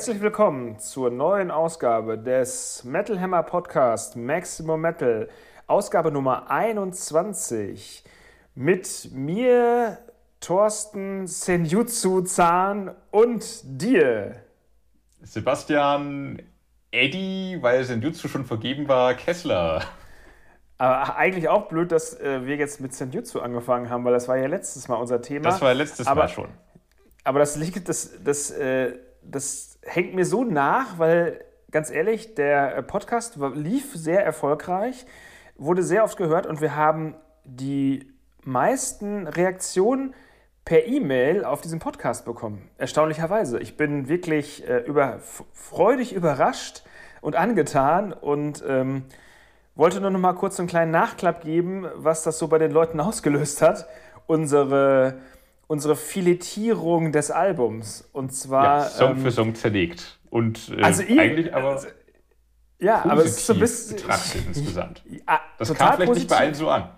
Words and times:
Herzlich 0.00 0.22
willkommen 0.22 0.78
zur 0.78 1.10
neuen 1.10 1.50
Ausgabe 1.50 2.16
des 2.16 2.84
Metal 2.84 3.20
Hammer 3.20 3.42
Podcast 3.42 4.16
Maximum 4.16 4.80
Metal, 4.80 5.28
Ausgabe 5.66 6.10
Nummer 6.10 6.50
21. 6.50 8.02
Mit 8.54 9.10
mir, 9.12 9.98
Thorsten 10.40 11.26
Senjutsu 11.26 12.22
Zahn 12.22 12.92
und 13.10 13.44
dir. 13.62 14.36
Sebastian 15.20 16.40
Eddie, 16.90 17.58
weil 17.60 17.84
Senjutsu 17.84 18.28
schon 18.28 18.46
vergeben 18.46 18.88
war, 18.88 19.12
Kessler. 19.12 19.82
Aber 20.78 21.16
eigentlich 21.16 21.50
auch 21.50 21.68
blöd, 21.68 21.92
dass 21.92 22.18
äh, 22.18 22.46
wir 22.46 22.56
jetzt 22.56 22.80
mit 22.80 22.94
Senjutsu 22.94 23.40
angefangen 23.40 23.90
haben, 23.90 24.02
weil 24.06 24.14
das 24.14 24.28
war 24.28 24.38
ja 24.38 24.46
letztes 24.46 24.88
Mal 24.88 24.96
unser 24.96 25.20
Thema. 25.20 25.44
Das 25.44 25.60
war 25.60 25.74
letztes 25.74 26.06
aber, 26.06 26.22
Mal 26.22 26.28
schon. 26.28 26.48
Aber 27.22 27.38
das 27.38 27.56
liegt, 27.56 27.86
das, 27.86 28.12
das, 28.24 28.50
äh, 28.50 28.94
das 29.22 29.69
hängt 29.82 30.14
mir 30.14 30.24
so 30.24 30.44
nach, 30.44 30.98
weil 30.98 31.44
ganz 31.70 31.90
ehrlich, 31.90 32.34
der 32.34 32.82
Podcast 32.82 33.38
lief 33.54 33.94
sehr 33.94 34.24
erfolgreich, 34.24 35.06
wurde 35.56 35.82
sehr 35.82 36.04
oft 36.04 36.16
gehört 36.16 36.46
und 36.46 36.60
wir 36.60 36.74
haben 36.74 37.14
die 37.44 38.12
meisten 38.42 39.26
Reaktionen 39.26 40.14
per 40.64 40.86
E-Mail 40.86 41.44
auf 41.44 41.60
diesen 41.60 41.78
Podcast 41.78 42.24
bekommen. 42.24 42.68
Erstaunlicherweise. 42.78 43.58
Ich 43.58 43.76
bin 43.76 44.08
wirklich 44.08 44.68
äh, 44.68 44.78
über, 44.78 45.18
freudig 45.52 46.12
überrascht 46.12 46.82
und 47.20 47.36
angetan 47.36 48.12
und 48.12 48.62
ähm, 48.66 49.04
wollte 49.74 50.00
nur 50.00 50.10
noch 50.10 50.20
mal 50.20 50.34
kurz 50.34 50.58
einen 50.58 50.68
kleinen 50.68 50.90
Nachklapp 50.90 51.42
geben, 51.42 51.86
was 51.94 52.22
das 52.22 52.38
so 52.38 52.48
bei 52.48 52.58
den 52.58 52.70
Leuten 52.70 53.00
ausgelöst 53.00 53.62
hat. 53.62 53.86
Unsere, 54.26 55.18
unsere 55.70 55.94
Filetierung 55.94 57.12
des 57.12 57.30
Albums. 57.30 58.08
Und 58.12 58.34
zwar. 58.34 58.80
Ja, 58.80 58.84
Song 58.86 59.10
ähm, 59.12 59.18
für 59.18 59.30
Song 59.30 59.54
zerlegt. 59.54 60.18
Und 60.28 60.72
äh, 60.76 60.82
also 60.82 61.04
ihr, 61.04 61.22
eigentlich 61.22 61.54
aber. 61.54 61.70
Also, 61.70 61.86
ja, 62.80 63.04
aber 63.04 63.24
es 63.24 63.36
ist 63.36 63.46
so 63.46 63.52
ein 63.52 63.60
bisschen. 63.60 63.96
Betrachtet 63.96 64.46
insgesamt. 64.48 65.04
Ja, 65.28 65.40
das 65.58 65.72
kam 65.74 65.94
vielleicht 65.94 66.08
positiv. 66.08 66.14
nicht 66.16 66.28
bei 66.28 66.44
allen 66.44 66.54
so 66.54 66.68
an. 66.68 66.88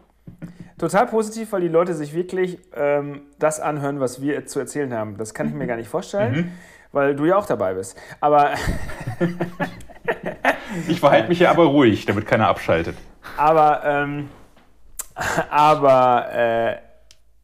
Total 0.79 1.06
positiv, 1.06 1.53
weil 1.53 1.61
die 1.61 1.69
Leute 1.69 1.92
sich 1.95 2.14
wirklich 2.14 2.59
ähm, 2.75 3.23
das 3.39 3.61
anhören, 3.61 4.01
was 4.01 4.23
wir 4.23 4.47
zu 4.47 4.59
erzählen 4.59 4.95
haben. 4.95 5.19
Das 5.19 5.34
kann 5.34 5.48
ich 5.48 5.55
mir 5.55 5.67
gar 5.67 5.77
nicht 5.77 5.89
vorstellen, 5.89 6.34
mhm. 6.34 6.53
weil 6.92 7.14
du 7.14 7.27
ja 7.27 7.36
auch 7.36 7.47
dabei 7.47 7.75
bist. 7.75 7.95
Aber. 8.20 8.55
ich 10.89 10.98
verhalte 10.98 11.29
mich 11.29 11.41
ja 11.41 11.51
aber 11.51 11.64
ruhig, 11.64 12.07
damit 12.07 12.27
keiner 12.27 12.48
abschaltet. 12.48 12.97
Aber, 13.36 13.83
ähm, 13.84 14.31
aber 15.51 16.33
äh, 16.33 16.77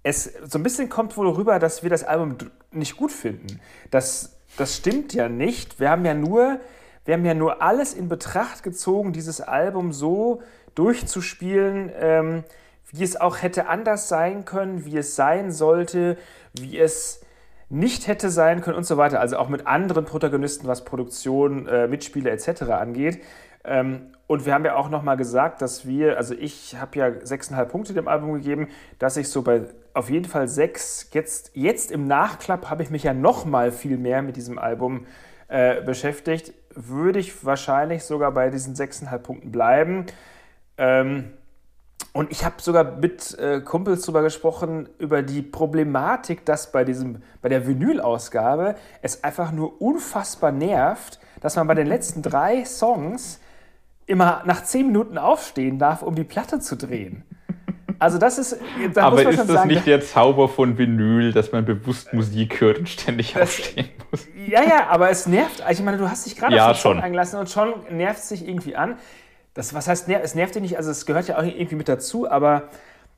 es 0.09 0.33
so 0.47 0.59
ein 0.59 0.62
bisschen 0.62 0.89
kommt 0.89 1.17
wohl 1.17 1.28
rüber, 1.28 1.59
dass 1.59 1.83
wir 1.83 1.91
das 1.91 2.05
Album 2.05 2.37
nicht 2.70 2.97
gut 2.97 3.12
finden. 3.12 3.61
Das, 3.91 4.39
das 4.56 4.77
stimmt 4.77 5.14
ja 5.14 5.28
nicht. 5.28 5.81
Wir 5.81 5.91
haben 5.91 6.05
ja 6.05 6.14
nur. 6.14 6.61
Wir 7.05 7.14
haben 7.14 7.25
ja 7.25 7.33
nur 7.33 7.62
alles 7.62 7.95
in 7.95 8.11
Betracht 8.11 8.62
gezogen, 8.62 9.14
dieses 9.14 9.41
Album 9.41 9.95
so 9.95 10.42
durchzuspielen, 10.75 11.91
ähm, 11.98 12.45
wie 12.92 13.03
es 13.03 13.19
auch 13.19 13.41
hätte 13.41 13.67
anders 13.67 14.11
sein 14.11 14.45
können, 14.45 14.84
wie 14.84 14.98
es 14.98 15.17
sein 15.17 15.51
sollte, 15.51 16.19
wie 16.53 16.79
es 16.79 17.23
nicht 17.70 18.09
hätte 18.09 18.29
sein 18.29 18.61
können 18.61 18.77
und 18.77 18.84
so 18.84 18.98
weiter. 18.98 19.20
Also 19.20 19.39
auch 19.39 19.48
mit 19.48 19.67
anderen 19.67 20.05
Protagonisten, 20.05 20.69
was 20.69 20.84
Produktion, 20.84 21.67
äh, 21.67 21.89
Mitspieler 21.89 22.31
etc. 22.31 22.62
angeht. 22.73 23.23
Ähm, 23.64 24.13
und 24.27 24.45
wir 24.45 24.52
haben 24.52 24.67
ja 24.67 24.77
auch 24.77 24.90
nochmal 24.90 25.17
gesagt, 25.17 25.63
dass 25.63 25.86
wir, 25.86 26.19
also 26.19 26.35
ich 26.35 26.77
habe 26.79 26.98
ja 26.98 27.07
6,5 27.07 27.64
Punkte 27.64 27.95
dem 27.95 28.07
Album 28.07 28.35
gegeben, 28.35 28.69
dass 28.98 29.17
ich 29.17 29.30
so 29.30 29.40
bei 29.40 29.63
auf 29.95 30.11
jeden 30.11 30.27
Fall 30.27 30.49
sechs, 30.49 31.09
jetzt, 31.13 31.53
jetzt 31.55 31.91
im 31.91 32.07
Nachklapp 32.07 32.71
habe 32.71 32.83
ich 32.83 32.91
mich 32.91 33.03
ja 33.03 33.15
nochmal 33.15 33.73
viel 33.73 33.99
mehr 33.99 34.23
mit 34.23 34.37
diesem 34.37 34.59
Album 34.59 35.07
äh, 35.49 35.83
beschäftigt, 35.83 36.53
würde 36.75 37.19
ich 37.19 37.45
wahrscheinlich 37.45 38.05
sogar 38.05 38.33
bei 38.33 38.51
diesen 38.51 38.75
6,5 38.75 39.19
Punkten 39.19 39.53
bleiben. 39.53 40.07
Ähm, 40.77 41.33
und 42.13 42.31
ich 42.31 42.45
habe 42.45 42.57
sogar 42.59 42.97
mit 42.97 43.39
äh, 43.39 43.61
Kumpels 43.61 44.03
darüber 44.03 44.23
gesprochen, 44.23 44.89
über 44.99 45.23
die 45.23 45.43
Problematik, 45.43 46.45
dass 46.45 46.73
bei, 46.73 46.85
diesem, 46.85 47.23
bei 47.43 47.49
der 47.49 47.67
Vinyl-Ausgabe 47.67 48.77
es 49.03 49.25
einfach 49.25 49.53
nur 49.53 49.81
unfassbar 49.81 50.53
nervt, 50.53 51.19
dass 51.41 51.57
man 51.57 51.67
bei 51.67 51.75
den 51.75 51.87
letzten 51.87 52.23
drei 52.23 52.65
Songs 52.65 53.41
immer 54.07 54.43
nach 54.47 54.65
zehn 54.65 54.87
Minuten 54.87 55.19
aufstehen 55.19 55.79
darf, 55.79 56.03
um 56.03 56.15
die 56.15 56.25
Platte 56.25 56.61
zu 56.61 56.77
drehen. 56.77 57.25
Also 57.98 58.19
das 58.19 58.39
ist. 58.39 58.59
Da 58.95 59.07
aber 59.07 59.23
ist 59.23 59.39
das 59.39 59.47
sagen, 59.48 59.69
nicht 59.69 59.86
der 59.86 60.01
Zauber 60.01 60.48
von 60.48 60.79
Vinyl, 60.79 61.33
dass 61.33 61.53
man 61.53 61.64
bewusst 61.64 62.13
Musik 62.13 62.61
hört 62.61 62.79
und 62.79 62.89
ständig 62.89 63.33
das, 63.33 63.42
aufstehen 63.42 63.89
muss? 64.11 64.27
Ja, 64.47 64.63
ja, 64.63 64.86
aber 64.89 65.11
es 65.11 65.27
nervt. 65.27 65.63
Ich 65.70 65.81
meine, 65.81 65.98
du 65.98 66.08
hast 66.08 66.27
dich 66.27 66.37
gerade 66.37 66.55
ja, 66.55 66.70
auf 66.70 66.77
den 66.77 66.81
Song 66.81 67.01
eingelassen 67.01 67.39
und 67.39 67.51
schon 67.51 67.75
nervt 67.91 68.20
es 68.20 68.29
sich 68.29 68.47
irgendwie 68.47 68.77
an 68.77 68.97
das, 69.58 69.75
was 69.75 69.89
heißt, 69.89 70.08
es 70.08 70.37
nervt 70.37 70.55
dich 70.55 70.63
nicht, 70.63 70.77
also 70.77 70.92
es 70.92 71.05
gehört 71.05 71.27
ja 71.27 71.37
auch 71.37 71.42
irgendwie 71.42 71.75
mit 71.75 71.89
dazu, 71.89 72.31
aber 72.31 72.69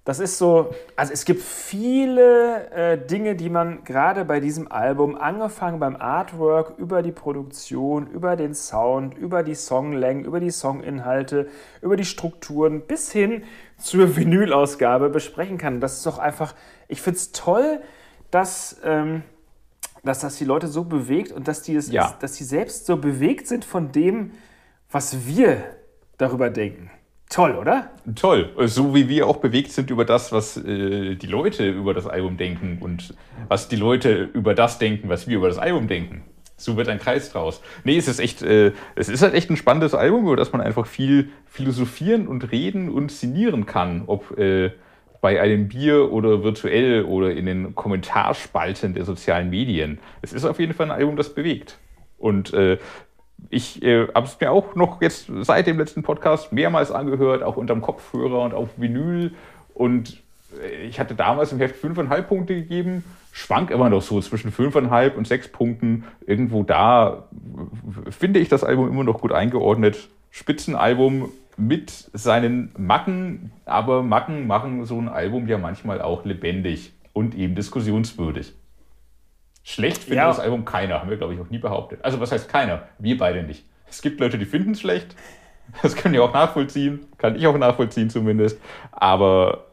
das 0.07 0.21
ist 0.21 0.39
so, 0.39 0.71
also 0.97 1.13
es 1.13 1.27
gibt 1.27 1.43
viele 1.43 2.71
äh, 2.71 2.97
Dinge, 2.97 3.37
die 3.37 3.51
man 3.51 3.85
gerade 3.85 4.25
bei 4.25 4.41
diesem 4.41 4.73
Album, 4.73 5.17
angefangen 5.17 5.79
beim 5.79 5.97
Artwork, 5.97 6.79
über 6.79 7.03
die 7.03 7.13
Produktion, 7.13 8.07
über 8.07 8.37
den 8.37 8.55
Sound, 8.55 9.19
über 9.19 9.43
die 9.43 9.55
Songlängen, 9.55 10.25
über 10.25 10.41
die 10.41 10.49
Songinhalte, 10.49 11.49
über 11.83 11.99
die 11.99 12.07
Strukturen 12.07 12.87
bis 12.87 13.13
hin 13.13 13.45
zur 13.81 14.17
Vinylausgabe 14.17 15.09
besprechen 15.09 15.59
kann. 15.59 15.81
Das 15.81 15.99
ist 15.99 16.07
doch 16.07 16.19
einfach, 16.19 16.55
ich 16.89 17.03
finde 17.03 17.19
es 17.19 17.33
toll, 17.33 17.81
dass, 18.31 18.81
ähm, 18.85 19.23
dass 20.05 20.21
das 20.21 20.37
die 20.37 20.45
Leute 20.45 20.69
so 20.69 20.85
bewegt 20.85 21.33
und 21.33 21.49
dass 21.49 21.63
die, 21.63 21.75
es, 21.75 21.91
ja. 21.91 22.17
dass 22.21 22.33
die 22.33 22.45
selbst 22.45 22.87
so 22.87 22.97
bewegt 22.97 23.47
sind 23.47 23.65
von 23.65 23.93
dem, 23.93 24.33
was 24.91 25.27
wir 25.27 25.63
darüber 26.19 26.51
denken. 26.51 26.91
Toll, 27.31 27.55
oder? 27.55 27.91
Toll. 28.17 28.51
So 28.67 28.93
wie 28.93 29.09
wir 29.09 29.29
auch 29.29 29.37
bewegt 29.37 29.71
sind 29.71 29.89
über 29.91 30.05
das, 30.05 30.33
was 30.33 30.57
äh, 30.57 31.15
die 31.15 31.29
Leute 31.29 31.71
über 31.71 31.95
das 31.95 32.09
Album 32.09 32.37
denken 32.37 32.79
und 32.81 33.15
was 33.47 33.69
die 33.69 33.77
Leute 33.77 34.29
über 34.35 34.55
das 34.55 34.79
denken, 34.79 35.09
was 35.09 35.29
wir 35.29 35.37
über 35.37 35.47
das 35.47 35.59
Album 35.59 35.87
denken. 35.87 36.25
So 36.65 36.76
wird 36.76 36.88
ein 36.88 36.98
Kreis 36.98 37.32
draus. 37.32 37.60
Nee, 37.84 37.97
es 37.97 38.09
ist 38.09 38.21
echt, 38.21 38.43
äh, 38.43 38.72
es 38.94 39.09
ist 39.09 39.22
halt 39.22 39.34
echt 39.34 39.50
ein 39.50 39.56
spannendes 39.56 39.94
Album, 39.94 40.25
über 40.25 40.37
das 40.37 40.53
man 40.53 40.60
einfach 40.60 40.87
viel 40.87 41.31
philosophieren 41.47 42.28
und 42.28 42.53
reden 42.53 42.88
und 42.91 43.10
sinnieren 43.10 43.66
kann. 43.66 44.04
Ob 44.06 44.38
äh, 44.38 44.71
bei 45.21 45.41
einem 45.41 45.69
Bier 45.69 46.12
oder 46.12 46.43
virtuell 46.43 47.04
oder 47.04 47.32
in 47.32 47.47
den 47.47 47.75
Kommentarspalten 47.75 48.94
der 48.94 49.04
sozialen 49.04 49.50
Medien. 49.50 49.98
Es 50.22 50.32
ist 50.32 50.44
auf 50.44 50.59
jeden 50.59 50.72
Fall 50.72 50.87
ein 50.87 50.97
Album, 50.97 51.16
das 51.16 51.34
bewegt. 51.34 51.78
Und 52.19 52.53
äh, 52.54 52.78
ich 53.48 53.82
äh, 53.82 54.09
habe 54.15 54.27
es 54.27 54.38
mir 54.41 54.50
auch 54.50 54.75
noch 54.75 55.00
jetzt 55.00 55.31
seit 55.41 55.66
dem 55.66 55.78
letzten 55.78 56.03
Podcast 56.03 56.53
mehrmals 56.53 56.91
angehört, 56.91 57.42
auch 57.42 57.56
unterm 57.56 57.81
Kopfhörer 57.81 58.42
und 58.42 58.54
auf 58.54 58.69
Vinyl. 58.77 59.32
Und 59.75 60.22
ich 60.88 60.99
hatte 60.99 61.15
damals 61.15 61.53
im 61.53 61.59
Heft 61.59 61.83
5,5 61.83 62.22
Punkte 62.22 62.55
gegeben, 62.55 63.05
schwank 63.33 63.71
immer 63.71 63.88
noch 63.88 64.03
so 64.03 64.21
zwischen 64.21 64.53
5,5 64.53 65.15
und 65.15 65.27
6 65.27 65.49
Punkten. 65.49 66.05
Irgendwo 66.27 66.62
da 66.62 67.28
finde 68.11 68.41
ich 68.41 68.49
das 68.49 68.65
Album 68.65 68.89
immer 68.89 69.05
noch 69.05 69.21
gut 69.21 69.33
eingeordnet. 69.33 70.09
Spitzenalbum 70.31 71.31
mit 71.56 71.91
seinen 71.91 72.72
Macken, 72.77 73.53
aber 73.66 74.03
Macken 74.03 74.47
machen 74.47 74.84
so 74.84 74.99
ein 74.99 75.09
Album 75.09 75.47
ja 75.47 75.59
manchmal 75.59 76.00
auch 76.00 76.25
lebendig 76.25 76.93
und 77.12 77.34
eben 77.34 77.55
diskussionswürdig. 77.55 78.54
Schlecht 79.63 79.98
findet 79.98 80.19
ja. 80.19 80.28
das 80.28 80.41
Album 80.41 80.65
keiner, 80.65 81.01
haben 81.01 81.10
wir, 81.10 81.16
glaube 81.16 81.34
ich, 81.34 81.41
auch 81.41 81.51
nie 81.51 81.59
behauptet. 81.59 82.01
Also, 82.03 82.19
was 82.19 82.33
heißt 82.33 82.48
keiner? 82.48 82.84
Wir 82.98 83.19
beide 83.19 83.42
nicht. 83.42 83.65
Es 83.89 84.01
gibt 84.01 84.21
Leute, 84.21 84.39
die 84.39 84.47
finden 84.47 84.72
es 84.72 84.80
schlecht. 84.80 85.15
Das 85.83 85.95
können 85.95 86.15
wir 86.15 86.25
auch 86.25 86.33
nachvollziehen. 86.33 87.07
Kann 87.19 87.36
ich 87.36 87.47
auch 87.47 87.57
nachvollziehen 87.57 88.10
zumindest. 88.10 88.60
Aber 88.91 89.70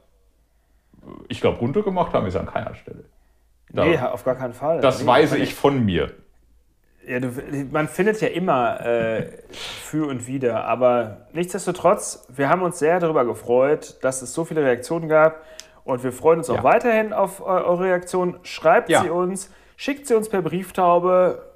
ich 1.27 1.42
glaube, 1.42 1.59
runtergemacht 1.59 2.13
haben 2.13 2.24
wir 2.24 2.30
es 2.30 2.36
an 2.36 2.45
keiner 2.45 2.75
Stelle. 2.75 3.06
Da, 3.69 3.86
nee, 3.86 3.98
auf 3.98 4.24
gar 4.24 4.36
keinen 4.36 4.54
Fall. 4.54 4.81
Das 4.81 5.01
nee, 5.01 5.07
weiß 5.07 5.33
ich 5.33 5.54
von 5.54 5.83
mir. 5.83 6.12
Ja, 7.06 7.19
du, 7.19 7.31
man 7.71 7.88
findet 7.88 8.21
ja 8.21 8.27
immer 8.27 8.86
äh, 8.86 9.30
für 9.51 10.07
und 10.07 10.27
wieder, 10.27 10.65
aber 10.65 11.27
nichtsdestotrotz, 11.33 12.27
wir 12.30 12.50
haben 12.50 12.62
uns 12.62 12.80
sehr 12.80 13.00
darüber 13.00 13.25
gefreut, 13.25 13.98
dass 14.01 14.21
es 14.21 14.33
so 14.33 14.44
viele 14.44 14.62
Reaktionen 14.62 15.07
gab 15.07 15.42
und 15.83 16.04
wir 16.04 16.12
freuen 16.12 16.39
uns 16.39 16.50
ja. 16.50 16.56
auch 16.56 16.63
weiterhin 16.63 17.13
auf 17.13 17.42
eure 17.42 17.86
Reaktionen. 17.86 18.39
Schreibt 18.44 18.89
ja. 18.89 19.04
sie 19.04 19.09
uns 19.09 19.50
schickt 19.77 20.07
sie 20.07 20.15
uns 20.15 20.27
per 20.27 20.42
Brieftaube, 20.42 21.54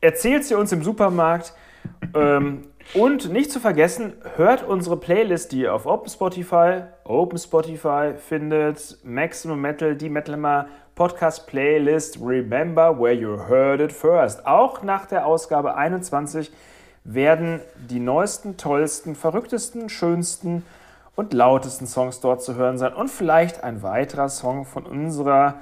erzählt 0.00 0.44
sie 0.44 0.56
uns 0.56 0.72
im 0.72 0.82
Supermarkt. 0.82 1.54
Ähm, 2.14 2.66
und 2.92 3.32
nicht 3.32 3.50
zu 3.50 3.60
vergessen, 3.60 4.12
hört 4.36 4.62
unsere 4.62 4.96
Playlist, 4.96 5.52
die 5.52 5.62
ihr 5.62 5.74
auf 5.74 5.86
Open 5.86 6.08
Spotify, 6.08 6.82
Open 7.04 7.38
Spotify 7.38 8.12
findet, 8.16 8.98
Maximum 9.02 9.60
Metal, 9.60 9.96
die 9.96 10.08
Metalhammer 10.08 10.66
Podcast 10.94 11.46
Playlist 11.48 12.18
Remember 12.20 13.00
Where 13.00 13.14
You 13.14 13.48
Heard 13.48 13.80
It 13.80 13.92
First. 13.92 14.46
Auch 14.46 14.82
nach 14.82 15.06
der 15.06 15.26
Ausgabe 15.26 15.74
21 15.74 16.52
werden 17.02 17.60
die 17.76 17.98
neuesten, 18.00 18.56
tollsten, 18.56 19.14
verrücktesten, 19.16 19.88
schönsten 19.88 20.64
und 21.16 21.32
lautesten 21.32 21.86
Songs 21.86 22.20
dort 22.20 22.42
zu 22.42 22.54
hören 22.54 22.78
sein 22.78 22.92
und 22.92 23.08
vielleicht 23.08 23.64
ein 23.64 23.82
weiterer 23.82 24.28
Song 24.28 24.64
von 24.64 24.86
unserer 24.86 25.56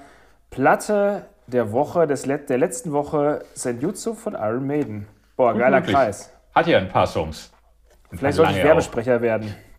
Platte 0.51 1.27
der 1.47 1.73
Woche, 1.73 2.07
des 2.07 2.23
der 2.23 2.59
letzten 2.59 2.93
Woche 2.93 3.45
Senjutsu 3.55 4.15
von 4.15 4.35
Iron 4.35 4.67
Maiden. 4.67 5.07
Boah, 5.37 5.55
geiler. 5.55 5.81
Kreis. 5.81 6.32
Hat 6.55 6.67
ja 6.67 6.79
ein 6.79 6.89
paar 6.89 7.07
Songs. 7.07 7.53
Ein 8.11 8.19
Vielleicht 8.19 8.37
paar 8.37 8.47
sollte 8.47 8.59
ich 8.59 8.65
Werbesprecher 8.65 9.23
werden. 9.23 9.49
auch. 9.49 9.73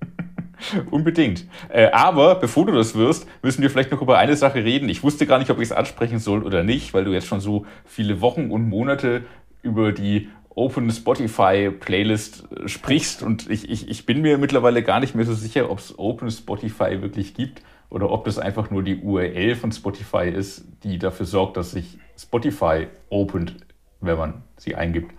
Unbedingt. 0.91 1.45
Äh, 1.69 1.91
aber 1.91 2.35
bevor 2.35 2.65
du 2.65 2.73
das 2.73 2.95
wirst, 2.95 3.27
müssen 3.41 3.61
wir 3.61 3.69
vielleicht 3.69 3.91
noch 3.91 4.01
über 4.01 4.17
eine 4.17 4.35
Sache 4.35 4.63
reden. 4.63 4.89
Ich 4.89 5.03
wusste 5.03 5.25
gar 5.25 5.39
nicht, 5.39 5.51
ob 5.51 5.57
ich 5.57 5.65
es 5.65 5.71
ansprechen 5.71 6.19
soll 6.19 6.43
oder 6.43 6.63
nicht, 6.63 6.93
weil 6.93 7.03
du 7.03 7.11
jetzt 7.11 7.27
schon 7.27 7.41
so 7.41 7.65
viele 7.85 8.21
Wochen 8.21 8.49
und 8.51 8.69
Monate 8.69 9.23
über 9.61 9.91
die 9.91 10.29
Open 10.55 10.89
Spotify 10.91 11.71
Playlist 11.71 12.45
äh, 12.51 12.67
sprichst 12.67 13.23
und 13.23 13.49
ich, 13.49 13.69
ich, 13.69 13.89
ich 13.89 14.05
bin 14.05 14.21
mir 14.21 14.37
mittlerweile 14.37 14.83
gar 14.83 14.99
nicht 14.99 15.15
mehr 15.15 15.25
so 15.25 15.33
sicher, 15.33 15.69
ob 15.69 15.79
es 15.79 15.97
Open 15.97 16.29
Spotify 16.29 17.01
wirklich 17.01 17.33
gibt 17.33 17.63
oder 17.89 18.11
ob 18.11 18.25
das 18.25 18.37
einfach 18.37 18.69
nur 18.69 18.83
die 18.83 18.97
URL 18.97 19.55
von 19.55 19.71
Spotify 19.71 20.29
ist, 20.29 20.65
die 20.83 20.99
dafür 20.99 21.25
sorgt, 21.25 21.57
dass 21.57 21.71
sich 21.71 21.97
Spotify 22.17 22.87
opent, 23.09 23.55
wenn 24.01 24.17
man 24.17 24.43
sie 24.57 24.75
eingibt. 24.75 25.13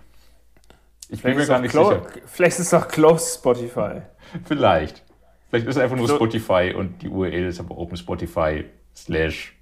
Ich 1.09 1.21
bin 1.21 1.33
Vielleicht 1.33 1.35
mir 1.37 1.41
ist, 1.43 1.47
gar 1.49 1.59
nicht 1.59 1.71
clo- 1.71 1.89
sicher. 1.89 2.21
vielleicht 2.25 2.59
ist 2.59 2.67
es 2.67 2.73
auch 2.73 2.87
Close 2.87 3.35
Spotify. 3.37 4.01
Vielleicht. 4.45 5.03
Vielleicht 5.49 5.67
ist 5.67 5.75
es 5.75 5.81
einfach 5.81 5.95
nur 5.97 6.07
So- 6.07 6.15
Spotify 6.15 6.73
und 6.75 7.01
die 7.01 7.09
URL 7.09 7.45
ist 7.47 7.59
aber 7.59 7.77
Open 7.77 7.95
Spotify 7.97 8.65
slash 8.95 9.55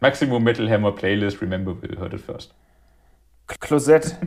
Maximum 0.00 0.42
Metal 0.42 0.68
Hammer 0.70 0.92
Playlist. 0.92 1.42
Remember, 1.42 1.76
we 1.82 1.98
heard 2.00 2.14
it 2.14 2.20
first. 2.20 2.54
Closet. 3.46 4.16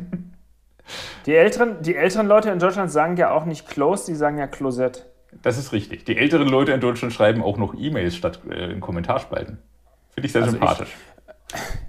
Die 1.26 1.34
älteren, 1.34 1.82
die 1.82 1.96
älteren 1.96 2.28
Leute 2.28 2.50
in 2.50 2.60
Deutschland 2.60 2.92
sagen 2.92 3.16
ja 3.16 3.32
auch 3.32 3.46
nicht 3.46 3.70
Close, 3.70 4.06
die 4.06 4.16
sagen 4.16 4.38
ja 4.38 4.48
Closet. 4.48 5.06
Das 5.42 5.58
ist 5.58 5.72
richtig. 5.72 6.04
Die 6.04 6.18
älteren 6.18 6.50
Leute 6.50 6.74
in 6.74 6.82
Deutschland 6.82 7.14
schreiben 7.14 7.42
auch 7.42 7.58
noch 7.58 7.74
E-Mails 7.74 8.18
statt 8.18 8.42
äh, 8.52 8.70
in 8.70 8.82
Kommentarspalten. 8.82 9.60
Finde 10.14 10.26
ich 10.28 10.34
sehr 10.34 10.42
Also 10.44 10.56
ich- 10.58 10.60
sympathisch. 10.60 10.94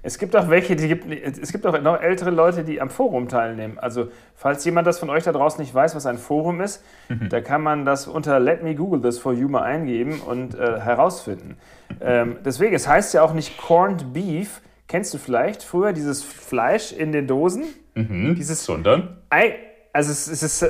Es 0.03 0.17
gibt 0.19 0.35
auch 0.35 0.49
welche, 0.49 0.75
die 0.75 0.87
gibt, 0.87 1.05
es 1.11 1.51
gibt 1.51 1.65
auch 1.65 1.79
noch 1.81 1.99
ältere 1.99 2.29
Leute, 2.29 2.63
die 2.63 2.79
am 2.79 2.89
Forum 2.89 3.27
teilnehmen. 3.27 3.79
Also, 3.79 4.09
falls 4.35 4.63
jemand 4.65 4.85
das 4.87 4.99
von 4.99 5.09
euch 5.09 5.23
da 5.23 5.31
draußen 5.31 5.59
nicht 5.59 5.73
weiß, 5.73 5.95
was 5.95 6.05
ein 6.05 6.17
Forum 6.17 6.61
ist, 6.61 6.83
da 7.29 7.41
kann 7.41 7.61
man 7.61 7.85
das 7.85 8.07
unter 8.07 8.39
Let 8.39 8.63
me 8.63 8.75
Google 8.75 9.01
this 9.01 9.17
for 9.17 9.33
you 9.33 9.47
mal 9.47 9.63
eingeben 9.63 10.21
und 10.21 10.55
äh, 10.55 10.79
herausfinden. 10.79 11.57
Ähm, 12.01 12.37
deswegen, 12.45 12.75
es 12.75 12.87
heißt 12.87 13.13
ja 13.13 13.23
auch 13.23 13.33
nicht 13.33 13.57
Corned 13.57 14.13
Beef. 14.13 14.61
Kennst 14.87 15.13
du 15.13 15.17
vielleicht 15.17 15.63
früher 15.63 15.93
dieses 15.93 16.23
Fleisch 16.23 16.91
in 16.91 17.11
den 17.11 17.27
Dosen? 17.27 17.63
Mhm. 17.95 18.35
Dieses 18.35 18.63
Sondern 18.63 19.17
Ei, 19.29 19.55
also 19.93 20.11
es, 20.11 20.27
es 20.27 20.43
ist, 20.43 20.61
äh, 20.61 20.69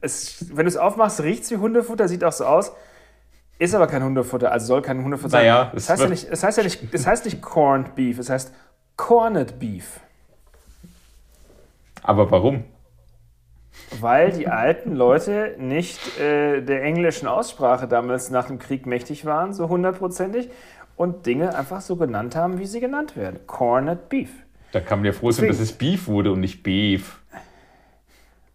es, 0.00 0.46
wenn 0.54 0.64
du 0.64 0.68
es 0.68 0.76
aufmachst, 0.76 1.22
riecht 1.22 1.44
es 1.44 1.50
wie 1.52 1.56
Hundefutter, 1.56 2.08
sieht 2.08 2.24
auch 2.24 2.32
so 2.32 2.44
aus. 2.44 2.72
Ist 3.58 3.74
aber 3.74 3.86
kein 3.86 4.02
Hundefutter, 4.02 4.52
also 4.52 4.66
soll 4.66 4.82
kein 4.82 5.02
Hundefutter 5.02 5.30
sein. 5.30 5.46
Naja, 5.46 5.72
es 5.74 5.84
es 5.84 5.90
heißt, 5.90 6.02
ja 6.02 6.08
nicht, 6.08 6.28
es, 6.30 6.42
heißt 6.42 6.58
ja 6.58 6.64
nicht, 6.64 6.94
es 6.94 7.06
heißt 7.06 7.24
nicht 7.24 7.40
Corned 7.40 7.94
Beef, 7.94 8.18
es 8.18 8.28
heißt 8.28 8.52
Corned 8.96 9.58
Beef. 9.58 10.00
Aber 12.02 12.30
warum? 12.30 12.64
Weil 14.00 14.32
die 14.32 14.48
alten 14.48 14.94
Leute 14.94 15.54
nicht 15.58 16.18
äh, 16.18 16.60
der 16.60 16.82
englischen 16.82 17.28
Aussprache 17.28 17.88
damals 17.88 18.30
nach 18.30 18.46
dem 18.46 18.58
Krieg 18.58 18.86
mächtig 18.86 19.24
waren, 19.24 19.54
so 19.54 19.68
hundertprozentig, 19.68 20.50
und 20.96 21.26
Dinge 21.26 21.54
einfach 21.54 21.80
so 21.80 21.96
genannt 21.96 22.36
haben, 22.36 22.58
wie 22.58 22.66
sie 22.66 22.80
genannt 22.80 23.16
werden. 23.16 23.40
Corned 23.46 24.08
Beef. 24.08 24.30
Da 24.72 24.80
kann 24.80 24.98
man 24.98 25.06
ja 25.06 25.12
froh 25.12 25.30
sein, 25.30 25.48
dass 25.48 25.60
es 25.60 25.72
Beef 25.72 26.08
wurde 26.08 26.32
und 26.32 26.40
nicht 26.40 26.62
Beef. 26.62 27.20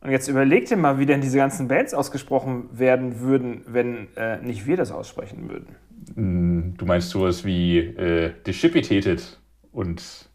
Und 0.01 0.09
jetzt 0.09 0.27
überleg 0.27 0.65
dir 0.65 0.77
mal, 0.77 0.97
wie 0.97 1.05
denn 1.05 1.21
diese 1.21 1.37
ganzen 1.37 1.67
Bands 1.67 1.93
ausgesprochen 1.93 2.69
werden 2.71 3.19
würden, 3.19 3.63
wenn 3.67 4.07
äh, 4.15 4.37
nicht 4.41 4.65
wir 4.65 4.75
das 4.77 4.91
aussprechen 4.91 5.49
würden. 5.49 5.75
Hm, 6.15 6.73
Du 6.77 6.85
meinst 6.85 7.11
sowas 7.11 7.45
wie 7.45 7.77
äh, 7.77 8.33
Decipitated 8.45 9.39
und 9.71 10.29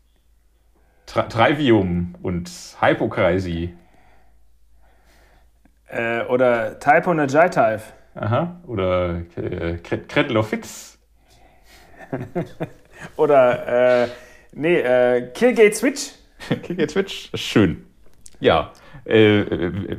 Tra 1.07 1.23
Trivium 1.23 2.15
und 2.23 2.51
Hypocrisy. 2.81 3.75
Äh, 5.89 6.25
oder 6.25 6.79
Typo 6.79 7.15
Najaitive. 7.15 7.83
Aha. 8.15 8.61
Oder 8.67 9.23
äh, 9.37 10.37
of 10.37 10.49
Fitz. 10.49 10.99
Oder, 13.17 14.05
äh, 14.05 14.09
nee, 14.53 14.79
äh, 14.79 15.31
Killgate 15.33 15.75
Switch. 15.75 16.13
Kicker 16.63 16.89
Switch. 16.89 17.31
Schön. 17.35 17.85
Ja. 18.41 18.73
Äh, 19.07 19.41
äh, 19.41 19.97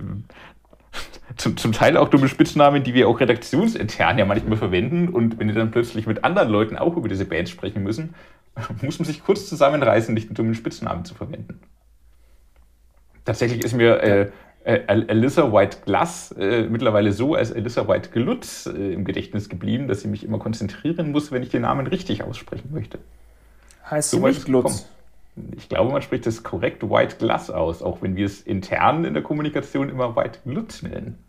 zum, 1.35 1.57
zum 1.57 1.71
Teil 1.71 1.97
auch 1.97 2.09
dumme 2.09 2.27
Spitznamen, 2.29 2.83
die 2.83 2.93
wir 2.93 3.07
auch 3.07 3.19
redaktionsintern 3.19 4.17
ja 4.17 4.25
manchmal 4.25 4.57
verwenden. 4.57 5.09
Und 5.09 5.39
wenn 5.39 5.47
wir 5.47 5.55
dann 5.55 5.71
plötzlich 5.71 6.07
mit 6.07 6.23
anderen 6.23 6.49
Leuten 6.49 6.77
auch 6.77 6.95
über 6.97 7.09
diese 7.09 7.25
Bands 7.25 7.51
sprechen 7.51 7.83
müssen, 7.83 8.15
muss 8.81 8.99
man 8.99 9.05
sich 9.05 9.23
kurz 9.23 9.47
zusammenreißen, 9.47 10.13
nicht 10.13 10.27
einen 10.29 10.35
dummen 10.35 10.55
Spitznamen 10.55 11.05
zu 11.05 11.15
verwenden. 11.15 11.61
Tatsächlich 13.25 13.61
ist 13.63 13.73
mir 13.73 14.01
äh, 14.01 14.31
äh, 14.63 14.83
Al- 14.87 15.09
Alyssa 15.09 15.51
White 15.51 15.79
Glass 15.85 16.31
äh, 16.33 16.63
mittlerweile 16.69 17.11
so 17.11 17.35
als 17.35 17.51
Alyssa 17.53 17.87
White 17.87 18.09
Glutz 18.11 18.65
äh, 18.67 18.93
im 18.93 19.03
Gedächtnis 19.05 19.49
geblieben, 19.49 19.87
dass 19.87 20.01
ich 20.03 20.07
mich 20.09 20.23
immer 20.23 20.39
konzentrieren 20.39 21.11
muss, 21.11 21.31
wenn 21.31 21.43
ich 21.43 21.49
den 21.49 21.63
Namen 21.63 21.87
richtig 21.87 22.23
aussprechen 22.23 22.69
möchte. 22.71 22.99
Heißt 23.89 24.11
So 24.11 24.17
sie 24.17 24.23
nicht 24.23 24.45
Glutz. 24.45 24.87
Ich 25.55 25.69
glaube, 25.69 25.91
man 25.91 26.01
spricht 26.01 26.25
das 26.25 26.43
korrekt 26.43 26.83
White 26.89 27.17
Glass 27.17 27.49
aus, 27.49 27.81
auch 27.81 28.01
wenn 28.01 28.15
wir 28.15 28.25
es 28.25 28.41
intern 28.41 29.05
in 29.05 29.13
der 29.13 29.23
Kommunikation 29.23 29.89
immer 29.89 30.15
White 30.15 30.39
Glutz 30.45 30.81
nennen. 30.81 31.23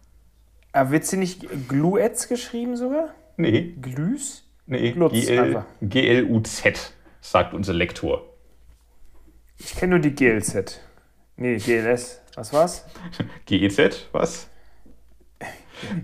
Aber 0.72 0.90
wird 0.90 1.04
sie 1.04 1.16
nicht 1.16 1.46
Gluetz 1.68 2.28
geschrieben 2.28 2.76
sogar? 2.76 3.14
Nee, 3.36 3.74
Glüs? 3.80 4.44
nee, 4.66 4.92
Glutz. 4.92 5.26
G-L-U-Z, 5.80 6.92
sagt 7.20 7.54
unser 7.54 7.72
Lektor. 7.74 8.22
Ich 9.58 9.74
kenne 9.74 9.90
nur 9.92 9.98
die 10.00 10.14
GLZ. 10.14 10.80
Nee, 11.36 11.56
GLS. 11.56 12.20
Was 12.34 12.52
war's? 12.52 12.84
G-E-Z, 13.46 14.08
was? 14.12 14.48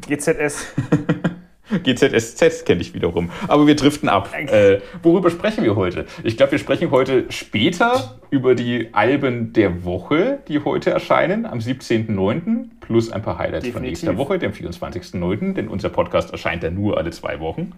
GZS. 0.01 0.67
GZSZ 1.71 2.65
kenne 2.67 2.81
ich 2.81 2.95
wiederum. 2.95 3.31
Aber 3.49 3.67
wir 3.67 3.77
driften 3.77 4.09
ab. 4.09 4.31
Äh, 4.35 4.81
worüber 5.03 5.31
sprechen 5.31 5.65
wir 5.65 5.77
heute? 5.77 6.07
Ich 6.23 6.37
glaube, 6.37 6.53
wir 6.53 6.59
sprechen 6.59 6.91
heute 6.91 7.25
später 7.31 8.19
über 8.31 8.55
die 8.55 8.91
Alben 8.93 9.53
der 9.53 9.85
Woche, 9.85 10.41
die 10.49 10.61
heute 10.61 10.91
erscheinen, 10.91 11.47
am 11.47 11.59
17.09. 11.59 12.67
Plus 12.81 13.11
ein 13.11 13.23
paar 13.23 13.39
Highlights 13.39 13.67
von 13.69 13.83
Definitiv. 13.83 14.03
nächster 14.03 14.19
Woche, 14.19 14.39
dem 14.39 14.53
24.09., 14.53 15.55
denn 15.55 15.69
unser 15.69 15.89
Podcast 15.89 16.33
erscheint 16.33 16.63
ja 16.63 16.71
nur 16.71 16.99
alle 16.99 17.11
zwei 17.11 17.41
Wochen. 17.41 17.73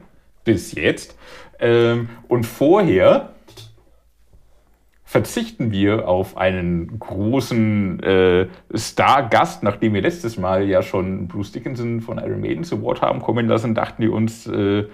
Bis 0.44 0.72
jetzt. 0.72 1.16
Ähm, 1.60 2.08
und 2.28 2.44
vorher 2.44 3.35
verzichten 5.16 5.70
wir 5.72 6.06
auf 6.06 6.36
einen 6.36 6.98
großen 6.98 8.02
äh, 8.02 8.48
Star-Gast, 8.76 9.62
nachdem 9.62 9.94
wir 9.94 10.02
letztes 10.02 10.36
Mal 10.36 10.68
ja 10.68 10.82
schon 10.82 11.26
Bruce 11.26 11.52
Dickinson 11.52 12.02
von 12.02 12.18
Iron 12.18 12.42
Maiden 12.42 12.64
zu 12.64 12.82
Wort 12.82 13.00
haben 13.00 13.22
kommen 13.22 13.48
lassen, 13.48 13.74
dachten 13.74 14.02
wir 14.02 14.12
uns, 14.12 14.46
äh, 14.46 14.84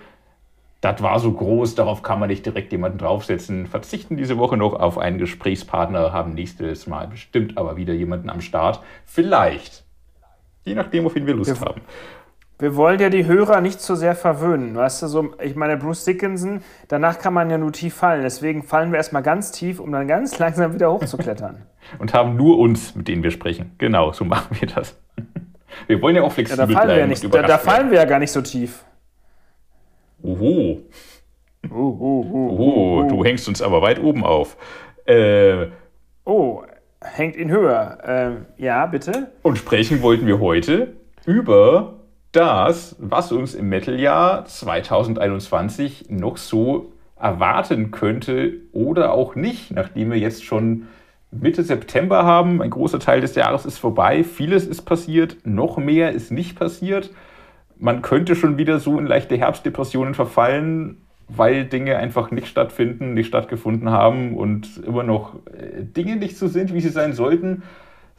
das 0.81 1.03
war 1.03 1.19
so 1.19 1.33
groß, 1.33 1.75
darauf 1.75 2.03
kann 2.05 2.21
man 2.21 2.29
nicht 2.29 2.47
direkt 2.47 2.71
jemanden 2.71 2.99
draufsetzen. 2.99 3.67
Verzichten 3.67 4.17
diese 4.17 4.39
Woche 4.39 4.57
noch 4.57 4.75
auf 4.75 4.97
einen 4.97 5.19
Gesprächspartner, 5.19 6.13
haben 6.13 6.35
nächstes 6.35 6.87
Mal 6.87 7.09
bestimmt 7.09 7.59
aber 7.59 7.77
wieder 7.77 7.93
jemanden 7.93 8.31
am 8.31 8.41
Start. 8.41 8.81
Vielleicht. 9.05 9.83
Je 10.65 10.77
nachdem, 10.77 11.05
auf 11.05 11.17
wen 11.17 11.27
wir 11.27 11.35
Lust 11.35 11.61
Wir- 11.61 11.67
haben. 11.67 11.81
Wir 12.63 12.77
wollen 12.77 13.01
ja 13.01 13.11
die 13.11 13.27
Hörer 13.27 13.61
nicht 13.61 13.81
zu 13.81 13.97
sehr 13.97 14.15
verwöhnen. 14.15 14.77
Weißt 14.77 15.03
du, 15.03 15.09
so, 15.09 15.35
ich 15.43 15.57
meine, 15.57 15.77
Bruce 15.77 16.05
Dickinson, 16.05 16.63
danach 16.87 17.19
kann 17.19 17.35
man 17.35 17.51
ja 17.51 17.59
nur 17.59 17.73
tief 17.73 17.93
fallen. 17.93 18.23
Deswegen 18.23 18.63
fallen 18.63 18.93
wir 18.93 18.99
erstmal 18.99 19.25
ganz 19.25 19.51
tief, 19.51 19.81
um 19.81 19.91
dann 19.91 20.07
ganz 20.07 20.39
langsam 20.39 20.73
wieder 20.73 20.93
hochzuklettern. 20.93 21.67
Und 21.99 22.15
haben 22.15 22.37
nur 22.37 22.61
uns, 22.61 22.95
mit 22.95 23.09
denen 23.09 23.25
wir 23.25 23.33
sprechen. 23.33 23.73
Genau, 23.79 24.13
so 24.13 24.25
machen 24.25 24.57
wir 24.61 24.69
das. 24.69 24.97
Wir 25.89 26.01
wollen 26.01 26.15
ja 26.15 26.23
auch 26.23 26.27
Ja, 26.27 26.35
flexibel 26.35 26.67
da 26.69 26.73
fallen 26.73 26.89
wir 26.89 26.95
ja 26.99 27.05
bleiben. 27.07 27.09
nicht, 27.11 27.35
da, 27.35 27.43
da 27.43 27.59
fallen 27.59 27.91
wir 27.91 27.99
ja 27.99 28.05
gar 28.05 28.21
nicht 28.21 28.31
so 28.31 28.43
tief. 28.43 28.85
Oho. 30.23 30.83
Oh, 31.69 31.75
oh, 31.75 32.27
oh, 32.33 32.57
Oh, 32.61 33.09
du 33.09 33.25
hängst 33.25 33.49
uns 33.49 33.61
aber 33.61 33.83
weit 33.83 34.01
oben 34.01 34.23
auf. 34.23 34.57
Äh, 35.05 35.67
oh, 36.25 36.63
hängt 37.01 37.35
ihn 37.35 37.51
höher. 37.51 37.99
Ähm, 38.07 38.47
ja, 38.57 38.87
bitte. 38.87 39.33
und 39.43 39.59
sprechen 39.59 40.01
wollten 40.01 40.29
wir 40.29 40.39
heute 40.39 40.93
über 41.27 41.95
das, 42.33 42.97
was 42.99 43.31
uns 43.31 43.55
im 43.55 43.69
Metal-Jahr 43.69 44.47
2021 44.47 46.07
noch 46.09 46.39
so 46.39 46.93
erwarten 47.19 47.91
könnte 47.91 48.55
oder 48.73 49.13
auch 49.13 49.37
nicht, 49.37 49.71
nachdem 49.71 50.11
wir 50.11 50.19
jetzt 50.19 50.45
schon 50.45 50.89
Mitte 51.31 51.63
September 51.63 52.25
haben. 52.25 52.61
Ein 52.61 52.71
großer 52.71 52.99
Teil 52.99 53.21
des 53.21 53.35
Jahres 53.35 53.65
ist 53.65 53.79
vorbei. 53.79 54.25
Vieles 54.25 54.67
ist 54.67 54.83
passiert, 54.83 55.37
noch 55.45 55.77
mehr 55.79 56.13
ist 56.13 56.33
nicht 56.33 56.59
passiert. 56.59 57.11
Man 57.79 58.03
könnte 58.03 58.35
schon 58.35 58.59
wieder 58.59 58.81
so 58.81 58.99
in 58.99 59.07
leichte 59.07 59.37
Herbstdepressionen 59.37 60.15
verfallen, 60.15 61.03
weil 61.29 61.65
Dinge 61.65 61.97
einfach 61.97 62.31
nicht 62.31 62.49
stattfinden, 62.49 63.15
nicht 63.15 63.29
stattgefunden 63.29 63.91
haben 63.91 64.37
und 64.37 64.85
immer 64.87 65.03
noch 65.03 65.37
äh, 65.47 65.83
Dinge 65.83 66.17
nicht 66.17 66.37
so 66.37 66.49
sind, 66.49 66.75
wie 66.75 66.81
sie 66.81 66.91
sein 66.91 67.13
sollten. 67.13 67.63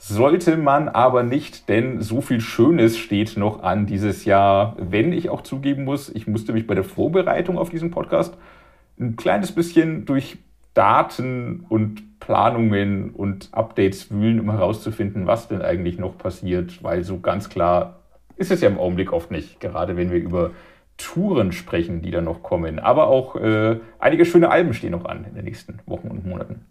Sollte 0.06 0.58
man 0.58 0.90
aber 0.90 1.24
nicht, 1.24 1.70
denn 1.70 2.02
so 2.02 2.20
viel 2.20 2.42
Schönes 2.42 2.98
steht 2.98 3.38
noch 3.38 3.64
an 3.64 3.86
dieses 3.86 4.26
Jahr. 4.26 4.76
Wenn 4.78 5.14
ich 5.14 5.30
auch 5.30 5.44
zugeben 5.44 5.86
muss, 5.86 6.10
ich 6.10 6.28
musste 6.28 6.52
mich 6.52 6.68
bei 6.68 6.76
der 6.76 6.84
Vorbereitung 6.84 7.58
auf 7.58 7.70
diesen 7.70 7.90
Podcast 7.90 8.36
ein 9.00 9.16
kleines 9.16 9.54
bisschen 9.54 10.04
durch 10.04 10.40
Daten 10.74 11.66
und 11.70 12.20
Planungen 12.20 13.12
und 13.12 13.48
Updates 13.54 14.12
wühlen, 14.12 14.42
um 14.42 14.52
herauszufinden, 14.52 15.26
was 15.26 15.48
denn 15.48 15.62
eigentlich 15.62 15.98
noch 15.98 16.18
passiert, 16.18 16.84
weil 16.84 17.06
so 17.06 17.22
ganz 17.22 17.48
klar 17.48 18.02
ist 18.36 18.52
es 18.52 18.60
ja 18.60 18.68
im 18.68 18.80
Augenblick 18.80 19.14
oft 19.14 19.32
nicht, 19.32 19.62
gerade 19.62 19.96
wenn 19.96 20.12
wir 20.12 20.20
über 20.20 20.52
Touren 20.98 21.54
sprechen, 21.54 22.02
die 22.02 22.12
da 22.12 22.20
noch 22.20 22.44
kommen. 22.44 22.78
Aber 22.80 23.08
auch 23.08 23.38
äh, 23.38 23.80
einige 24.00 24.26
schöne 24.26 24.52
Alben 24.52 24.74
stehen 24.74 24.92
noch 24.92 25.06
an 25.06 25.24
in 25.24 25.34
den 25.34 25.46
nächsten 25.46 25.80
Wochen 25.86 26.10
und 26.10 26.26
Monaten. 26.26 26.66